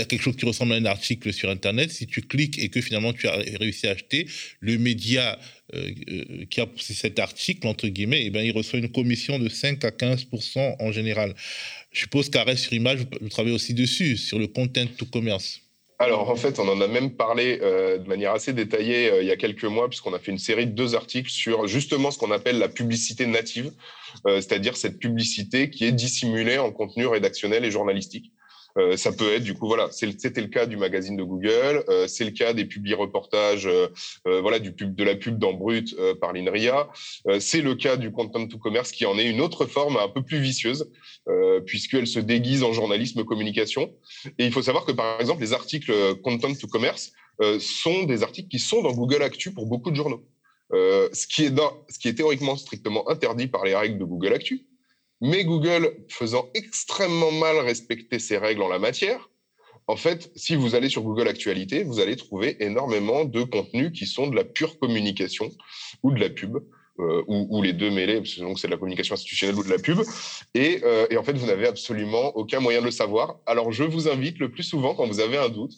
as 0.00 0.04
quelque 0.04 0.22
chose 0.22 0.36
qui 0.36 0.44
ressemble 0.44 0.72
à 0.72 0.76
un 0.76 0.84
article 0.84 1.32
sur 1.32 1.50
Internet, 1.50 1.90
si 1.90 2.06
tu 2.06 2.22
cliques 2.22 2.58
et 2.58 2.68
que 2.68 2.80
finalement 2.80 3.12
tu 3.12 3.28
as 3.28 3.36
réussi 3.58 3.86
à 3.86 3.90
acheter, 3.92 4.26
le 4.60 4.78
média 4.78 5.38
euh, 5.74 5.90
euh, 6.08 6.44
qui 6.48 6.60
a 6.60 6.66
poussé 6.66 6.94
cet 6.94 7.18
article, 7.18 7.66
entre 7.66 7.88
guillemets, 7.88 8.24
eh 8.24 8.30
ben, 8.30 8.44
il 8.44 8.52
reçoit 8.52 8.78
une 8.78 8.90
commission 8.90 9.38
de 9.38 9.48
5 9.48 9.84
à 9.84 9.90
15% 9.90 10.76
en 10.78 10.92
général. 10.92 11.34
Je 11.90 12.00
suppose 12.00 12.30
qu'Arrêt 12.30 12.56
sur 12.56 12.72
Image, 12.72 13.00
vous 13.20 13.28
travaillez 13.28 13.54
aussi 13.54 13.74
dessus, 13.74 14.16
sur 14.16 14.38
le 14.38 14.46
content 14.46 14.86
to 14.96 15.06
commerce. 15.06 15.60
Alors 15.98 16.28
en 16.30 16.36
fait, 16.36 16.58
on 16.58 16.68
en 16.68 16.80
a 16.82 16.86
même 16.86 17.16
parlé 17.16 17.58
euh, 17.62 17.98
de 17.98 18.06
manière 18.06 18.32
assez 18.32 18.52
détaillée 18.52 19.10
il 19.22 19.26
y 19.26 19.30
a 19.30 19.36
quelques 19.36 19.64
mois, 19.64 19.88
puisqu'on 19.88 20.12
a 20.12 20.18
fait 20.18 20.30
une 20.30 20.38
série 20.38 20.66
de 20.66 20.72
deux 20.72 20.94
articles 20.94 21.30
sur 21.30 21.66
justement 21.66 22.10
ce 22.10 22.18
qu'on 22.18 22.30
appelle 22.30 22.58
la 22.58 22.68
publicité 22.68 23.26
native, 23.26 23.72
c'est-à-dire 24.24 24.76
cette 24.76 24.98
publicité 24.98 25.68
qui 25.68 25.84
est 25.84 25.92
dissimulée 25.92 26.58
en 26.58 26.70
contenu 26.70 27.06
rédactionnel 27.06 27.64
et 27.64 27.70
journalistique. 27.70 28.30
Euh, 28.78 28.96
ça 28.96 29.12
peut 29.12 29.32
être, 29.32 29.42
du 29.42 29.54
coup, 29.54 29.66
voilà, 29.66 29.88
c'était 29.90 30.40
le 30.40 30.48
cas 30.48 30.66
du 30.66 30.76
magazine 30.76 31.16
de 31.16 31.22
Google, 31.22 31.84
euh, 31.88 32.06
c'est 32.06 32.24
le 32.24 32.30
cas 32.30 32.52
des 32.52 32.66
publics 32.66 32.96
reportages, 32.96 33.66
euh, 33.66 33.88
voilà, 34.24 34.58
du 34.58 34.72
pub, 34.72 34.94
de 34.94 35.04
la 35.04 35.14
pub 35.14 35.38
dans 35.38 35.52
Brut 35.52 35.96
par 36.20 36.32
l'INRIA, 36.32 36.88
c'est 37.40 37.60
le 37.60 37.74
cas 37.74 37.96
du 37.96 38.10
content 38.10 38.46
to 38.46 38.58
commerce 38.58 38.92
qui 38.92 39.06
en 39.06 39.18
est 39.18 39.28
une 39.28 39.40
autre 39.40 39.66
forme 39.66 39.96
un 39.96 40.08
peu 40.08 40.22
plus 40.22 40.38
vicieuse, 40.38 40.90
puisqu'elle 41.66 42.06
se 42.06 42.20
déguise 42.20 42.62
en 42.62 42.72
journalisme 42.72 43.24
communication. 43.24 43.92
Et 44.38 44.46
il 44.46 44.52
faut 44.52 44.62
savoir 44.62 44.84
que, 44.84 44.92
par 44.92 45.20
exemple, 45.20 45.40
les 45.40 45.52
articles 45.52 45.92
content 46.22 46.54
to 46.54 46.66
commerce 46.66 47.12
sont 47.58 48.04
des 48.04 48.22
articles 48.22 48.48
qui 48.48 48.58
sont 48.58 48.82
dans 48.82 48.92
Google 48.92 49.22
Actu 49.22 49.52
pour 49.52 49.66
beaucoup 49.66 49.90
de 49.90 49.96
journaux. 49.96 50.24
ce, 50.72 51.26
qui 51.26 51.44
est 51.44 51.50
dans, 51.50 51.72
ce 51.88 51.98
qui 51.98 52.08
est 52.08 52.14
théoriquement 52.14 52.56
strictement 52.56 53.08
interdit 53.08 53.46
par 53.46 53.64
les 53.64 53.74
règles 53.74 53.98
de 53.98 54.04
Google 54.04 54.32
Actu, 54.32 54.66
mais 55.20 55.44
Google 55.44 55.96
faisant 56.08 56.48
extrêmement 56.54 57.32
mal 57.32 57.58
respecter 57.58 58.18
ses 58.18 58.38
règles 58.38 58.62
en 58.62 58.68
la 58.68 58.78
matière, 58.78 59.28
en 59.88 59.96
fait, 59.96 60.32
si 60.34 60.56
vous 60.56 60.74
allez 60.74 60.88
sur 60.88 61.02
Google 61.02 61.28
Actualité, 61.28 61.84
vous 61.84 62.00
allez 62.00 62.16
trouver 62.16 62.56
énormément 62.60 63.24
de 63.24 63.44
contenus 63.44 63.92
qui 63.92 64.06
sont 64.06 64.26
de 64.26 64.34
la 64.34 64.42
pure 64.42 64.78
communication 64.78 65.50
ou 66.02 66.10
de 66.12 66.20
la 66.20 66.30
pub. 66.30 66.58
Euh, 66.98 67.22
ou, 67.28 67.60
les 67.60 67.74
deux 67.74 67.90
mêlés, 67.90 68.22
donc 68.38 68.58
c'est 68.58 68.68
de 68.68 68.72
la 68.72 68.78
communication 68.78 69.12
institutionnelle 69.12 69.56
ou 69.56 69.62
de 69.62 69.68
la 69.68 69.76
pub. 69.76 69.98
Et, 70.54 70.80
euh, 70.82 71.06
et 71.10 71.18
en 71.18 71.22
fait, 71.22 71.34
vous 71.34 71.46
n'avez 71.46 71.66
absolument 71.66 72.34
aucun 72.36 72.58
moyen 72.58 72.80
de 72.80 72.86
le 72.86 72.90
savoir. 72.90 73.36
Alors, 73.44 73.70
je 73.70 73.84
vous 73.84 74.08
invite 74.08 74.38
le 74.38 74.50
plus 74.50 74.62
souvent, 74.62 74.94
quand 74.94 75.06
vous 75.06 75.20
avez 75.20 75.36
un 75.36 75.50
doute, 75.50 75.74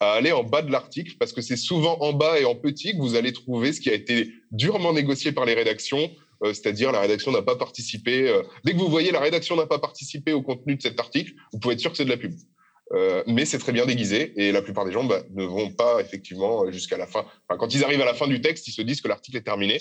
à 0.00 0.14
aller 0.14 0.32
en 0.32 0.42
bas 0.42 0.62
de 0.62 0.72
l'article, 0.72 1.14
parce 1.20 1.32
que 1.32 1.40
c'est 1.40 1.56
souvent 1.56 1.98
en 2.00 2.12
bas 2.12 2.40
et 2.40 2.44
en 2.44 2.56
petit 2.56 2.92
que 2.92 2.98
vous 2.98 3.14
allez 3.14 3.32
trouver 3.32 3.72
ce 3.72 3.80
qui 3.80 3.90
a 3.90 3.94
été 3.94 4.32
durement 4.50 4.92
négocié 4.92 5.30
par 5.30 5.44
les 5.44 5.54
rédactions, 5.54 6.10
c'est-à-dire 6.44 6.92
la 6.92 7.00
rédaction 7.00 7.32
n'a 7.32 7.42
pas 7.42 7.56
participé. 7.56 8.28
Euh, 8.28 8.42
dès 8.64 8.72
que 8.72 8.78
vous 8.78 8.88
voyez 8.88 9.10
la 9.10 9.20
rédaction 9.20 9.56
n'a 9.56 9.66
pas 9.66 9.78
participé 9.78 10.32
au 10.32 10.42
contenu 10.42 10.76
de 10.76 10.82
cet 10.82 10.98
article, 11.00 11.32
vous 11.52 11.58
pouvez 11.58 11.74
être 11.74 11.80
sûr 11.80 11.90
que 11.90 11.96
c'est 11.96 12.04
de 12.04 12.10
la 12.10 12.16
pub. 12.16 12.32
Euh, 12.92 13.24
mais 13.26 13.44
c'est 13.44 13.58
très 13.58 13.72
bien 13.72 13.84
déguisé 13.84 14.32
et 14.36 14.52
la 14.52 14.62
plupart 14.62 14.84
des 14.84 14.92
gens 14.92 15.02
bah, 15.02 15.20
ne 15.34 15.44
vont 15.44 15.70
pas 15.70 16.00
effectivement 16.00 16.70
jusqu'à 16.70 16.96
la 16.96 17.08
fin. 17.08 17.24
quand 17.48 17.74
ils 17.74 17.82
arrivent 17.82 18.00
à 18.00 18.04
la 18.04 18.14
fin 18.14 18.28
du 18.28 18.40
texte, 18.40 18.68
ils 18.68 18.72
se 18.72 18.82
disent 18.82 19.00
que 19.00 19.08
l'article 19.08 19.36
est 19.38 19.42
terminé. 19.42 19.80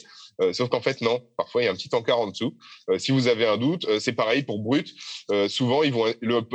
sauf 0.54 0.70
qu'en 0.70 0.82
fait, 0.82 1.02
non. 1.02 1.22
Parfois, 1.38 1.62
il 1.62 1.66
y 1.66 1.68
a 1.68 1.72
un 1.72 1.76
petit 1.76 1.94
encart 1.94 2.20
en 2.20 2.32
dessous. 2.32 2.58
si 2.98 3.12
vous 3.12 3.28
avez 3.28 3.46
un 3.46 3.58
doute, 3.58 3.86
c'est 4.00 4.14
pareil 4.14 4.42
pour 4.42 4.58
Brut. 4.58 4.92
souvent, 5.50 5.84
ils, 5.84 5.94
vont, 5.94 6.12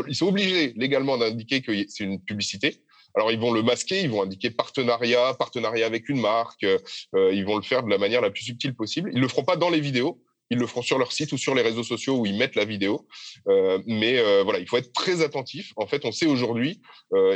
ils 0.09 0.15
sont 0.17 0.27
obligés 0.27 0.73
légalement 0.77 1.19
d'indiquer 1.19 1.63
que 1.63 1.73
c'est 1.87 2.03
une 2.03 2.21
publicité. 2.21 2.83
Alors, 3.15 3.33
ils 3.33 3.39
vont 3.39 3.53
le 3.53 3.63
masquer, 3.63 4.03
ils 4.03 4.11
vont 4.11 4.23
indiquer 4.23 4.51
partenariat, 4.51 5.35
partenariat 5.35 5.87
avec 5.87 6.09
une 6.09 6.21
marque. 6.21 6.65
Euh, 6.65 7.33
ils 7.33 7.45
vont 7.45 7.57
le 7.57 7.63
faire 7.63 7.83
de 7.83 7.91
la 7.91 7.99
manière 7.99 8.21
la 8.21 8.31
plus 8.31 8.45
subtile 8.45 8.75
possible. 8.75 9.11
Ils 9.13 9.21
le 9.21 9.29
feront 9.29 9.45
pas 9.45 9.57
dans 9.57 9.71
les 9.71 9.81
vidéos. 9.81 10.23
Ils 10.53 10.59
le 10.59 10.67
feront 10.67 10.83
sur 10.83 10.99
leur 10.99 11.13
site 11.13 11.31
ou 11.31 11.39
sur 11.39 11.55
les 11.55 11.63
réseaux 11.63 11.85
sociaux 11.85 12.17
où 12.19 12.27
ils 12.27 12.37
mettent 12.37 12.57
la 12.57 12.65
vidéo. 12.65 13.07
Euh, 13.47 13.81
mais 13.87 14.19
euh, 14.19 14.43
voilà, 14.43 14.59
il 14.59 14.69
faut 14.69 14.79
être 14.79 14.93
très 14.93 15.23
attentif. 15.23 15.73
En 15.77 15.87
fait, 15.87 16.05
on 16.05 16.11
sait 16.11 16.27
aujourd'hui, 16.27 16.81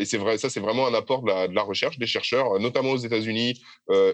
et 0.00 0.04
c'est 0.04 0.18
vrai, 0.18 0.36
ça 0.36 0.50
c'est 0.50 0.58
vraiment 0.58 0.84
un 0.88 0.94
apport 0.94 1.22
de 1.22 1.54
la, 1.54 1.62
recherche 1.62 1.96
des 1.96 2.08
chercheurs, 2.08 2.58
notamment 2.58 2.90
aux 2.90 2.96
États-Unis 2.96 3.62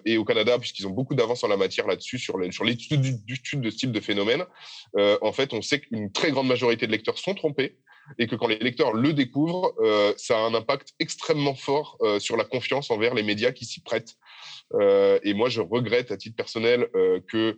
et 0.05 0.19
au 0.19 0.25
Canada, 0.27 0.59
puisqu'ils 0.59 0.87
ont 0.87 0.91
beaucoup 0.91 1.15
d'avance 1.15 1.43
en 1.45 1.49
la 1.49 1.57
matière 1.57 1.87
là-dessus 1.87 2.19
sur 2.19 2.37
l'étude 2.37 3.01
de 3.01 3.71
ce 3.71 3.77
type 3.77 3.91
de 3.91 4.01
phénomène. 4.01 4.45
en 4.99 5.33
fait, 5.33 5.55
on 5.55 5.63
sait 5.63 5.81
qu'une 5.81 6.13
très 6.13 6.31
grande 6.31 6.47
majorité 6.47 6.87
de 6.87 6.93
lecteurs 6.93 7.17
sont 7.17 7.35
trompés 7.35 7.79
et 8.19 8.27
que 8.27 8.37
quand 8.37 8.47
les 8.47 8.59
lecteurs 8.59 8.93
le 8.93 9.13
découvrent, 9.13 9.75
ça 10.17 10.39
a 10.39 10.43
un 10.43 10.55
impact 10.55 10.95
extrêmement 10.99 11.55
fort 11.55 11.99
sur 12.19 12.37
la 12.37 12.45
confiance 12.45 12.91
envers 12.91 13.15
les 13.15 13.23
médias 13.23 13.53
qui 13.53 13.65
s'y 13.65 13.81
prêtent. 13.81 14.17
et 14.81 15.35
moi, 15.35 15.49
je 15.49 15.61
regrette 15.61 16.11
à 16.11 16.17
titre 16.17 16.37
personnel 16.37 16.89
que 17.29 17.57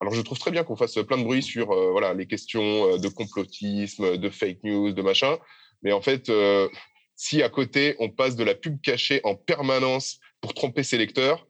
alors, 0.00 0.12
je 0.12 0.20
trouve 0.20 0.38
très 0.38 0.50
bien 0.50 0.64
qu'on 0.64 0.76
fasse 0.76 0.98
plein 1.06 1.16
de 1.16 1.22
bruit 1.22 1.42
sur 1.42 1.66
voilà, 1.92 2.12
les 2.14 2.26
questions 2.26 2.98
de 2.98 3.08
complotisme, 3.08 4.18
de 4.18 4.28
fake 4.28 4.62
news, 4.64 4.92
de 4.92 5.02
machin. 5.02 5.38
Mais 5.82 5.92
en 5.92 6.02
fait, 6.02 6.30
si 7.16 7.42
à 7.42 7.48
côté, 7.48 7.96
on 7.98 8.10
passe 8.10 8.36
de 8.36 8.44
la 8.44 8.54
pub 8.54 8.80
cachée 8.82 9.20
en 9.24 9.34
permanence 9.34 10.18
pour 10.40 10.52
tromper 10.52 10.82
ses 10.82 10.98
lecteurs, 10.98 11.46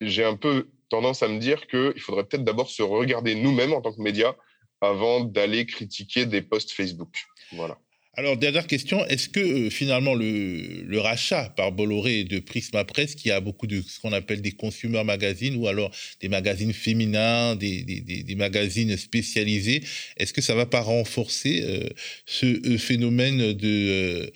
j'ai 0.00 0.24
un 0.24 0.36
peu 0.36 0.68
tendance 0.90 1.22
à 1.22 1.28
me 1.28 1.38
dire 1.38 1.66
qu'il 1.66 2.00
faudrait 2.00 2.24
peut-être 2.24 2.44
d'abord 2.44 2.68
se 2.68 2.82
regarder 2.82 3.34
nous-mêmes 3.34 3.72
en 3.72 3.80
tant 3.80 3.92
que 3.92 4.02
médias 4.02 4.34
avant 4.80 5.20
d'aller 5.20 5.66
critiquer 5.66 6.26
des 6.26 6.42
posts 6.42 6.72
Facebook. 6.72 7.24
Voilà. 7.52 7.78
Alors, 8.14 8.36
dernière 8.36 8.66
question, 8.66 9.06
est-ce 9.06 9.28
que 9.28 9.40
euh, 9.40 9.70
finalement 9.70 10.14
le, 10.14 10.98
rachat 10.98 11.48
par 11.56 11.70
Bolloré 11.70 12.24
de 12.24 12.40
Prisma 12.40 12.84
Presse, 12.84 13.14
qui 13.14 13.30
a 13.30 13.40
beaucoup 13.40 13.68
de 13.68 13.80
ce 13.80 14.00
qu'on 14.00 14.12
appelle 14.12 14.42
des 14.42 14.50
consumer 14.50 15.04
magazines 15.04 15.54
ou 15.54 15.68
alors 15.68 15.92
des 16.20 16.28
magazines 16.28 16.72
féminins, 16.72 17.54
des, 17.54 18.34
magazines 18.36 18.96
spécialisés, 18.96 19.82
est-ce 20.16 20.32
que 20.32 20.42
ça 20.42 20.54
va 20.56 20.66
pas 20.66 20.80
renforcer 20.80 21.62
euh, 21.64 21.88
ce 22.26 22.46
euh, 22.46 22.78
phénomène 22.78 23.52
de, 23.52 24.32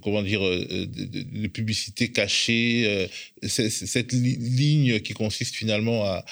comment 0.00 0.22
dire, 0.22 0.40
de, 0.40 1.46
publicité 1.48 2.12
cachée, 2.12 3.08
cette 3.42 4.12
ligne 4.12 5.00
qui 5.00 5.12
consiste 5.12 5.56
finalement 5.56 6.04
à 6.04 6.24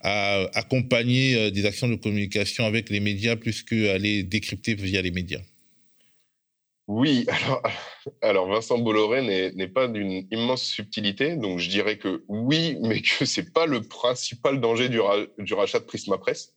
accompagner 0.00 1.50
des 1.50 1.66
actions 1.66 1.88
de 1.88 1.96
communication 1.96 2.64
avec 2.64 2.88
les 2.90 3.00
médias 3.00 3.36
plus 3.36 3.62
qu'à 3.62 3.98
les 3.98 4.22
décrypter 4.22 4.74
via 4.74 5.02
les 5.02 5.10
médias 5.10 5.40
oui, 6.88 7.26
alors, 8.22 8.48
Vincent 8.48 8.78
Bolloré 8.78 9.52
n'est 9.54 9.68
pas 9.68 9.88
d'une 9.88 10.26
immense 10.30 10.62
subtilité, 10.62 11.36
donc 11.36 11.58
je 11.58 11.68
dirais 11.68 11.98
que 11.98 12.24
oui, 12.28 12.78
mais 12.80 13.02
que 13.02 13.26
ce 13.26 13.40
n'est 13.40 13.50
pas 13.50 13.66
le 13.66 13.82
principal 13.82 14.58
danger 14.58 14.88
du, 14.88 14.98
rachat 14.98 15.80
de 15.80 15.84
Prisma 15.84 16.16
Presse. 16.16 16.54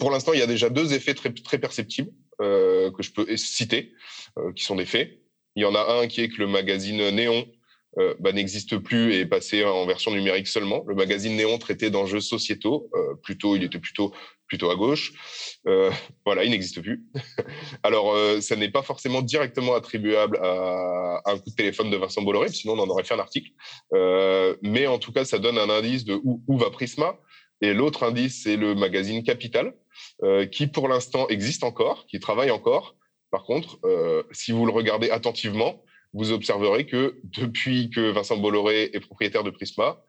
Pour 0.00 0.10
l'instant, 0.10 0.32
il 0.32 0.40
y 0.40 0.42
a 0.42 0.48
déjà 0.48 0.68
deux 0.68 0.94
effets 0.94 1.14
très, 1.14 1.32
très 1.32 1.58
perceptibles 1.58 2.10
euh, 2.42 2.90
que 2.90 3.04
je 3.04 3.12
peux 3.12 3.36
citer, 3.36 3.92
euh, 4.36 4.52
qui 4.52 4.64
sont 4.64 4.74
des 4.74 4.84
faits. 4.84 5.20
Il 5.54 5.62
y 5.62 5.64
en 5.64 5.76
a 5.76 6.00
un 6.00 6.08
qui 6.08 6.22
est 6.22 6.28
que 6.28 6.38
le 6.38 6.48
magazine 6.48 7.10
Néon 7.10 7.46
euh, 7.98 8.14
bah, 8.20 8.32
n'existe 8.32 8.78
plus 8.78 9.12
et 9.12 9.20
est 9.20 9.26
passé 9.26 9.64
en 9.64 9.84
version 9.86 10.12
numérique 10.12 10.46
seulement. 10.46 10.84
Le 10.86 10.94
magazine 10.94 11.36
Néon 11.36 11.58
traitait 11.58 11.90
d'enjeux 11.90 12.20
sociétaux, 12.20 12.88
euh, 12.94 13.14
plutôt, 13.22 13.56
il 13.56 13.64
était 13.64 13.80
plutôt, 13.80 14.14
plutôt 14.46 14.70
à 14.70 14.76
gauche. 14.76 15.12
Euh, 15.66 15.90
voilà, 16.24 16.44
il 16.44 16.50
n'existe 16.50 16.80
plus. 16.80 17.04
Alors, 17.82 18.16
ça 18.40 18.54
n'est 18.56 18.70
pas 18.70 18.82
forcément 18.82 19.20
directement 19.22 19.74
attribuable 19.74 20.38
à, 20.40 21.22
un 21.26 21.38
coup 21.38 21.50
de 21.50 21.54
téléphone 21.56 21.90
de 21.90 21.96
Vincent 21.96 22.22
Bolloré, 22.22 22.48
sinon 22.48 22.74
on 22.74 22.78
en 22.78 22.88
aurait 22.88 23.04
fait 23.04 23.14
un 23.14 23.18
article. 23.18 23.50
mais 24.62 24.86
en 24.86 24.98
tout 24.98 25.12
cas, 25.12 25.24
ça 25.24 25.38
donne 25.38 25.58
un 25.58 25.68
indice 25.68 26.04
de 26.04 26.14
où, 26.22 26.42
où 26.46 26.56
va 26.56 26.70
Prisma. 26.70 27.18
Et 27.60 27.74
l'autre 27.74 28.04
indice, 28.04 28.42
c'est 28.44 28.56
le 28.56 28.76
magazine 28.76 29.24
Capital, 29.24 29.74
qui 30.52 30.68
pour 30.68 30.88
l'instant 30.88 31.26
existe 31.28 31.64
encore, 31.64 32.06
qui 32.06 32.20
travaille 32.20 32.52
encore. 32.52 32.94
Par 33.30 33.42
contre, 33.42 33.80
si 34.30 34.52
vous 34.52 34.64
le 34.64 34.72
regardez 34.72 35.10
attentivement, 35.10 35.82
vous 36.12 36.32
observerez 36.32 36.86
que 36.86 37.20
depuis 37.24 37.90
que 37.90 38.10
Vincent 38.10 38.36
Bolloré 38.36 38.90
est 38.92 39.00
propriétaire 39.00 39.44
de 39.44 39.50
Prisma, 39.50 40.02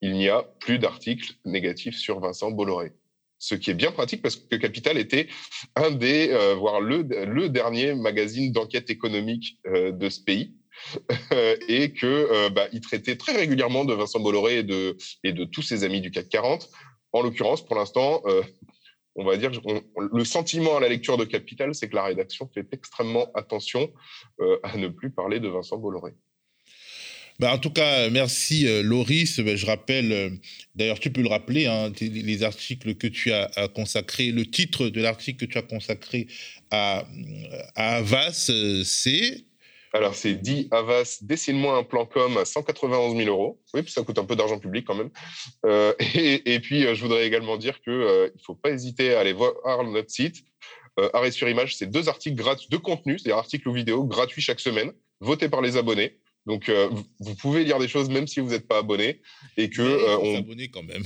il 0.00 0.12
n'y 0.12 0.28
a 0.28 0.42
plus 0.42 0.78
d'articles 0.78 1.34
négatifs 1.44 1.96
sur 1.96 2.20
Vincent 2.20 2.50
Bolloré. 2.50 2.92
Ce 3.38 3.54
qui 3.54 3.70
est 3.70 3.74
bien 3.74 3.92
pratique 3.92 4.22
parce 4.22 4.36
que 4.36 4.56
Capital 4.56 4.96
était 4.96 5.28
un 5.76 5.90
des, 5.90 6.30
euh, 6.30 6.54
voire 6.54 6.80
le, 6.80 7.02
le, 7.02 7.48
dernier 7.48 7.94
magazine 7.94 8.52
d'enquête 8.52 8.90
économique 8.90 9.58
euh, 9.66 9.92
de 9.92 10.08
ce 10.08 10.20
pays. 10.20 10.54
et 11.68 11.92
que 11.92 12.06
euh, 12.06 12.50
bah, 12.50 12.66
il 12.72 12.80
traitait 12.80 13.16
très 13.16 13.36
régulièrement 13.36 13.84
de 13.84 13.94
Vincent 13.94 14.18
Bolloré 14.18 14.58
et 14.58 14.62
de, 14.64 14.96
et 15.22 15.32
de 15.32 15.44
tous 15.44 15.62
ses 15.62 15.84
amis 15.84 16.00
du 16.00 16.10
CAC 16.10 16.28
40. 16.28 16.68
En 17.12 17.22
l'occurrence, 17.22 17.64
pour 17.64 17.76
l'instant, 17.76 18.22
on 19.16 19.24
va 19.24 19.36
dire, 19.36 19.50
le 20.12 20.24
sentiment 20.24 20.76
à 20.76 20.80
la 20.80 20.88
lecture 20.88 21.16
de 21.16 21.24
Capital, 21.24 21.74
c'est 21.74 21.88
que 21.88 21.94
la 21.94 22.04
rédaction 22.04 22.48
fait 22.52 22.66
extrêmement 22.72 23.30
attention 23.34 23.92
euh, 24.40 24.58
à 24.62 24.76
ne 24.76 24.88
plus 24.88 25.10
parler 25.10 25.40
de 25.40 25.48
Vincent 25.48 25.76
Bolloré. 25.78 26.12
Ben, 27.40 27.50
en 27.50 27.58
tout 27.58 27.70
cas, 27.70 28.10
merci 28.10 28.66
euh, 28.66 28.82
Loris. 28.82 29.40
Ben, 29.40 29.56
je 29.56 29.66
rappelle, 29.66 30.12
euh, 30.12 30.30
d'ailleurs 30.74 31.00
tu 31.00 31.10
peux 31.10 31.22
le 31.22 31.28
rappeler, 31.28 31.66
hein, 31.66 31.92
les 32.00 32.42
articles 32.44 32.94
que 32.94 33.08
tu 33.08 33.32
as, 33.32 33.68
consacrés, 33.74 34.30
le 34.30 34.46
titre 34.46 34.88
de 34.88 35.00
l'article 35.00 35.46
que 35.46 35.52
tu 35.52 35.58
as 35.58 35.62
consacré 35.62 36.28
à, 36.70 37.04
à 37.74 37.96
Avas, 37.96 38.50
c'est 38.84 39.44
alors, 39.94 40.16
c'est 40.16 40.34
dit 40.34 40.66
Avas, 40.72 41.18
dessine-moi 41.22 41.78
un 41.78 41.84
plan 41.84 42.04
com 42.04 42.36
à 42.36 42.44
191 42.44 43.16
000 43.16 43.28
euros. 43.30 43.60
Oui, 43.74 43.82
ça 43.86 44.02
coûte 44.02 44.18
un 44.18 44.24
peu 44.24 44.34
d'argent 44.34 44.58
public 44.58 44.84
quand 44.84 44.96
même. 44.96 45.10
Euh, 45.64 45.92
et, 46.16 46.58
puis, 46.58 46.84
euh, 46.84 46.96
je 46.96 47.02
voudrais 47.02 47.24
également 47.24 47.56
dire 47.56 47.80
qu'il 47.80 47.92
euh, 47.92 48.26
ne 48.26 48.42
faut 48.42 48.56
pas 48.56 48.70
hésiter 48.70 49.14
à 49.14 49.20
aller 49.20 49.32
voir 49.32 49.54
notre 49.84 50.10
site. 50.10 50.44
Arrêt 51.12 51.32
sur 51.32 51.48
image, 51.48 51.76
c'est 51.76 51.90
deux 51.90 52.08
articles 52.08 52.36
gratuits 52.36 52.68
de 52.70 52.76
contenu, 52.76 53.18
c'est-à-dire 53.18 53.38
articles 53.38 53.68
ou 53.68 53.72
vidéos 53.72 54.04
gratuits 54.04 54.42
chaque 54.42 54.60
semaine, 54.60 54.92
votés 55.20 55.48
par 55.48 55.60
les 55.60 55.76
abonnés. 55.76 56.18
Donc, 56.46 56.70
vous 57.18 57.34
pouvez 57.34 57.64
lire 57.64 57.80
des 57.80 57.88
choses 57.88 58.08
même 58.08 58.28
si 58.28 58.38
vous 58.38 58.50
n'êtes 58.50 58.68
pas 58.68 58.78
abonné. 58.78 59.20
Et 59.56 59.70
que. 59.70 60.18
on... 60.18 60.38
abonné 60.38 60.68
quand 60.68 60.84
même. 60.84 61.02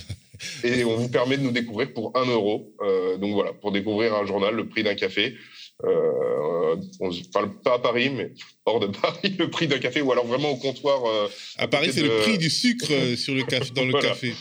et 0.65 0.85
on 0.85 0.97
vous 0.97 1.09
permet 1.09 1.39
de 1.39 1.43
nous 1.43 1.53
découvrir 1.53 1.93
pour 1.95 2.15
un 2.19 2.27
euro. 2.27 2.75
donc 3.19 3.33
voilà, 3.33 3.55
pour 3.55 3.73
découvrir 3.73 4.15
un 4.15 4.27
journal, 4.27 4.55
le 4.55 4.69
prix 4.69 4.83
d'un 4.83 4.95
café. 4.95 5.37
Euh, 5.85 6.77
on 6.99 7.11
parle 7.33 7.61
pas 7.61 7.75
à 7.75 7.79
Paris, 7.79 8.11
mais 8.11 8.33
hors 8.65 8.81
de 8.81 8.87
Paris, 9.01 9.35
le 9.39 9.49
prix 9.49 9.69
d'un 9.69 9.79
café, 9.79 10.01
ou 10.01 10.11
alors 10.11 10.27
vraiment 10.27 10.51
au 10.51 10.57
comptoir. 10.57 11.05
Euh, 11.07 11.29
à 11.57 11.69
Paris, 11.69 11.91
c'est 11.93 12.03
le 12.03 12.21
prix 12.23 12.39
du 12.39 12.51
sucre 12.51 12.89
euh, 12.91 13.17
sur 13.17 13.35
le 13.35 13.45
café, 13.45 13.71
dans 13.75 13.85
le 13.85 13.93
café. 14.01 14.35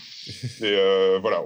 Et 0.62 1.20
voilà, 1.22 1.44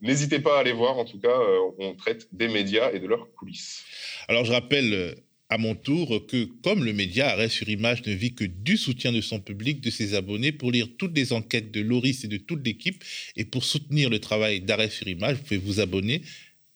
n'hésitez 0.00 0.38
pas 0.38 0.56
à 0.56 0.60
aller 0.60 0.72
voir. 0.72 0.96
En 0.96 1.04
tout 1.04 1.18
cas, 1.18 1.36
on 1.78 1.94
traite 1.94 2.28
des 2.32 2.48
médias 2.48 2.90
et 2.92 2.98
de 2.98 3.06
leurs 3.06 3.30
coulisses. 3.34 3.82
Alors, 4.28 4.44
je 4.44 4.52
rappelle 4.52 5.16
à 5.50 5.58
mon 5.58 5.74
tour 5.74 6.26
que, 6.26 6.44
comme 6.62 6.82
le 6.82 6.94
média 6.94 7.28
Arrêt 7.28 7.50
sur 7.50 7.68
Image 7.68 8.06
ne 8.06 8.14
vit 8.14 8.34
que 8.34 8.44
du 8.44 8.78
soutien 8.78 9.12
de 9.12 9.20
son 9.20 9.38
public, 9.38 9.82
de 9.82 9.90
ses 9.90 10.14
abonnés, 10.14 10.50
pour 10.50 10.72
lire 10.72 10.88
toutes 10.96 11.14
les 11.14 11.34
enquêtes 11.34 11.70
de 11.70 11.82
Loris 11.82 12.24
et 12.24 12.28
de 12.28 12.38
toute 12.38 12.64
l'équipe, 12.64 13.04
et 13.36 13.44
pour 13.44 13.64
soutenir 13.64 14.08
le 14.08 14.18
travail 14.18 14.62
d'Arrêt 14.62 14.88
sur 14.88 15.06
Image, 15.08 15.36
vous 15.36 15.42
pouvez 15.42 15.58
vous 15.58 15.80
abonner 15.80 16.22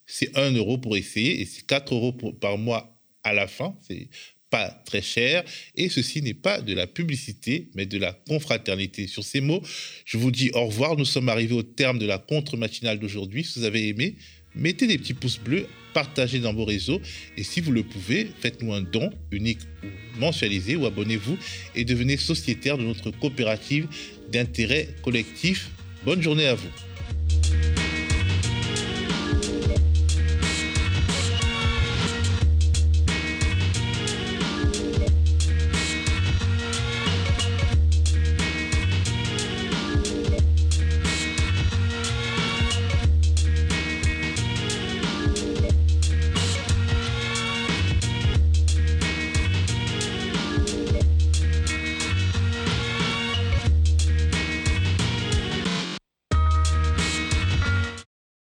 c'est 0.06 0.36
1 0.36 0.52
euro 0.52 0.78
pour 0.78 0.96
essayer 0.96 1.40
et 1.40 1.46
c'est 1.46 1.66
4 1.66 1.94
euros 1.94 2.12
par 2.12 2.58
mois 2.58 2.96
à 3.22 3.32
la 3.34 3.46
fin. 3.46 3.76
C'est 3.86 4.08
pas 4.50 4.70
très 4.86 5.02
cher. 5.02 5.44
Et 5.74 5.88
ceci 5.88 6.22
n'est 6.22 6.34
pas 6.34 6.60
de 6.60 6.72
la 6.74 6.86
publicité, 6.86 7.68
mais 7.74 7.86
de 7.86 7.98
la 7.98 8.12
confraternité. 8.12 9.06
Sur 9.06 9.24
ces 9.24 9.40
mots, 9.40 9.62
je 10.04 10.16
vous 10.16 10.30
dis 10.30 10.50
au 10.54 10.66
revoir. 10.66 10.96
Nous 10.96 11.04
sommes 11.04 11.28
arrivés 11.28 11.54
au 11.54 11.62
terme 11.62 11.98
de 11.98 12.06
la 12.06 12.18
contre-matinale 12.18 12.98
d'aujourd'hui. 12.98 13.44
Si 13.44 13.58
vous 13.58 13.64
avez 13.64 13.88
aimé, 13.88 14.16
mettez 14.54 14.86
des 14.86 14.98
petits 14.98 15.14
pouces 15.14 15.38
bleus, 15.38 15.66
partagez 15.94 16.38
dans 16.38 16.54
vos 16.54 16.64
réseaux. 16.64 17.00
Et 17.36 17.42
si 17.42 17.60
vous 17.60 17.72
le 17.72 17.82
pouvez, 17.82 18.28
faites-nous 18.40 18.72
un 18.72 18.82
don 18.82 19.10
unique 19.32 19.60
ou 19.82 20.20
mensualisé 20.20 20.76
ou 20.76 20.86
abonnez-vous 20.86 21.36
et 21.74 21.84
devenez 21.84 22.16
sociétaire 22.16 22.78
de 22.78 22.84
notre 22.84 23.10
coopérative 23.10 23.88
d'intérêt 24.30 24.88
collectif. 25.02 25.70
Bonne 26.04 26.22
journée 26.22 26.46
à 26.46 26.54
vous. 26.54 27.75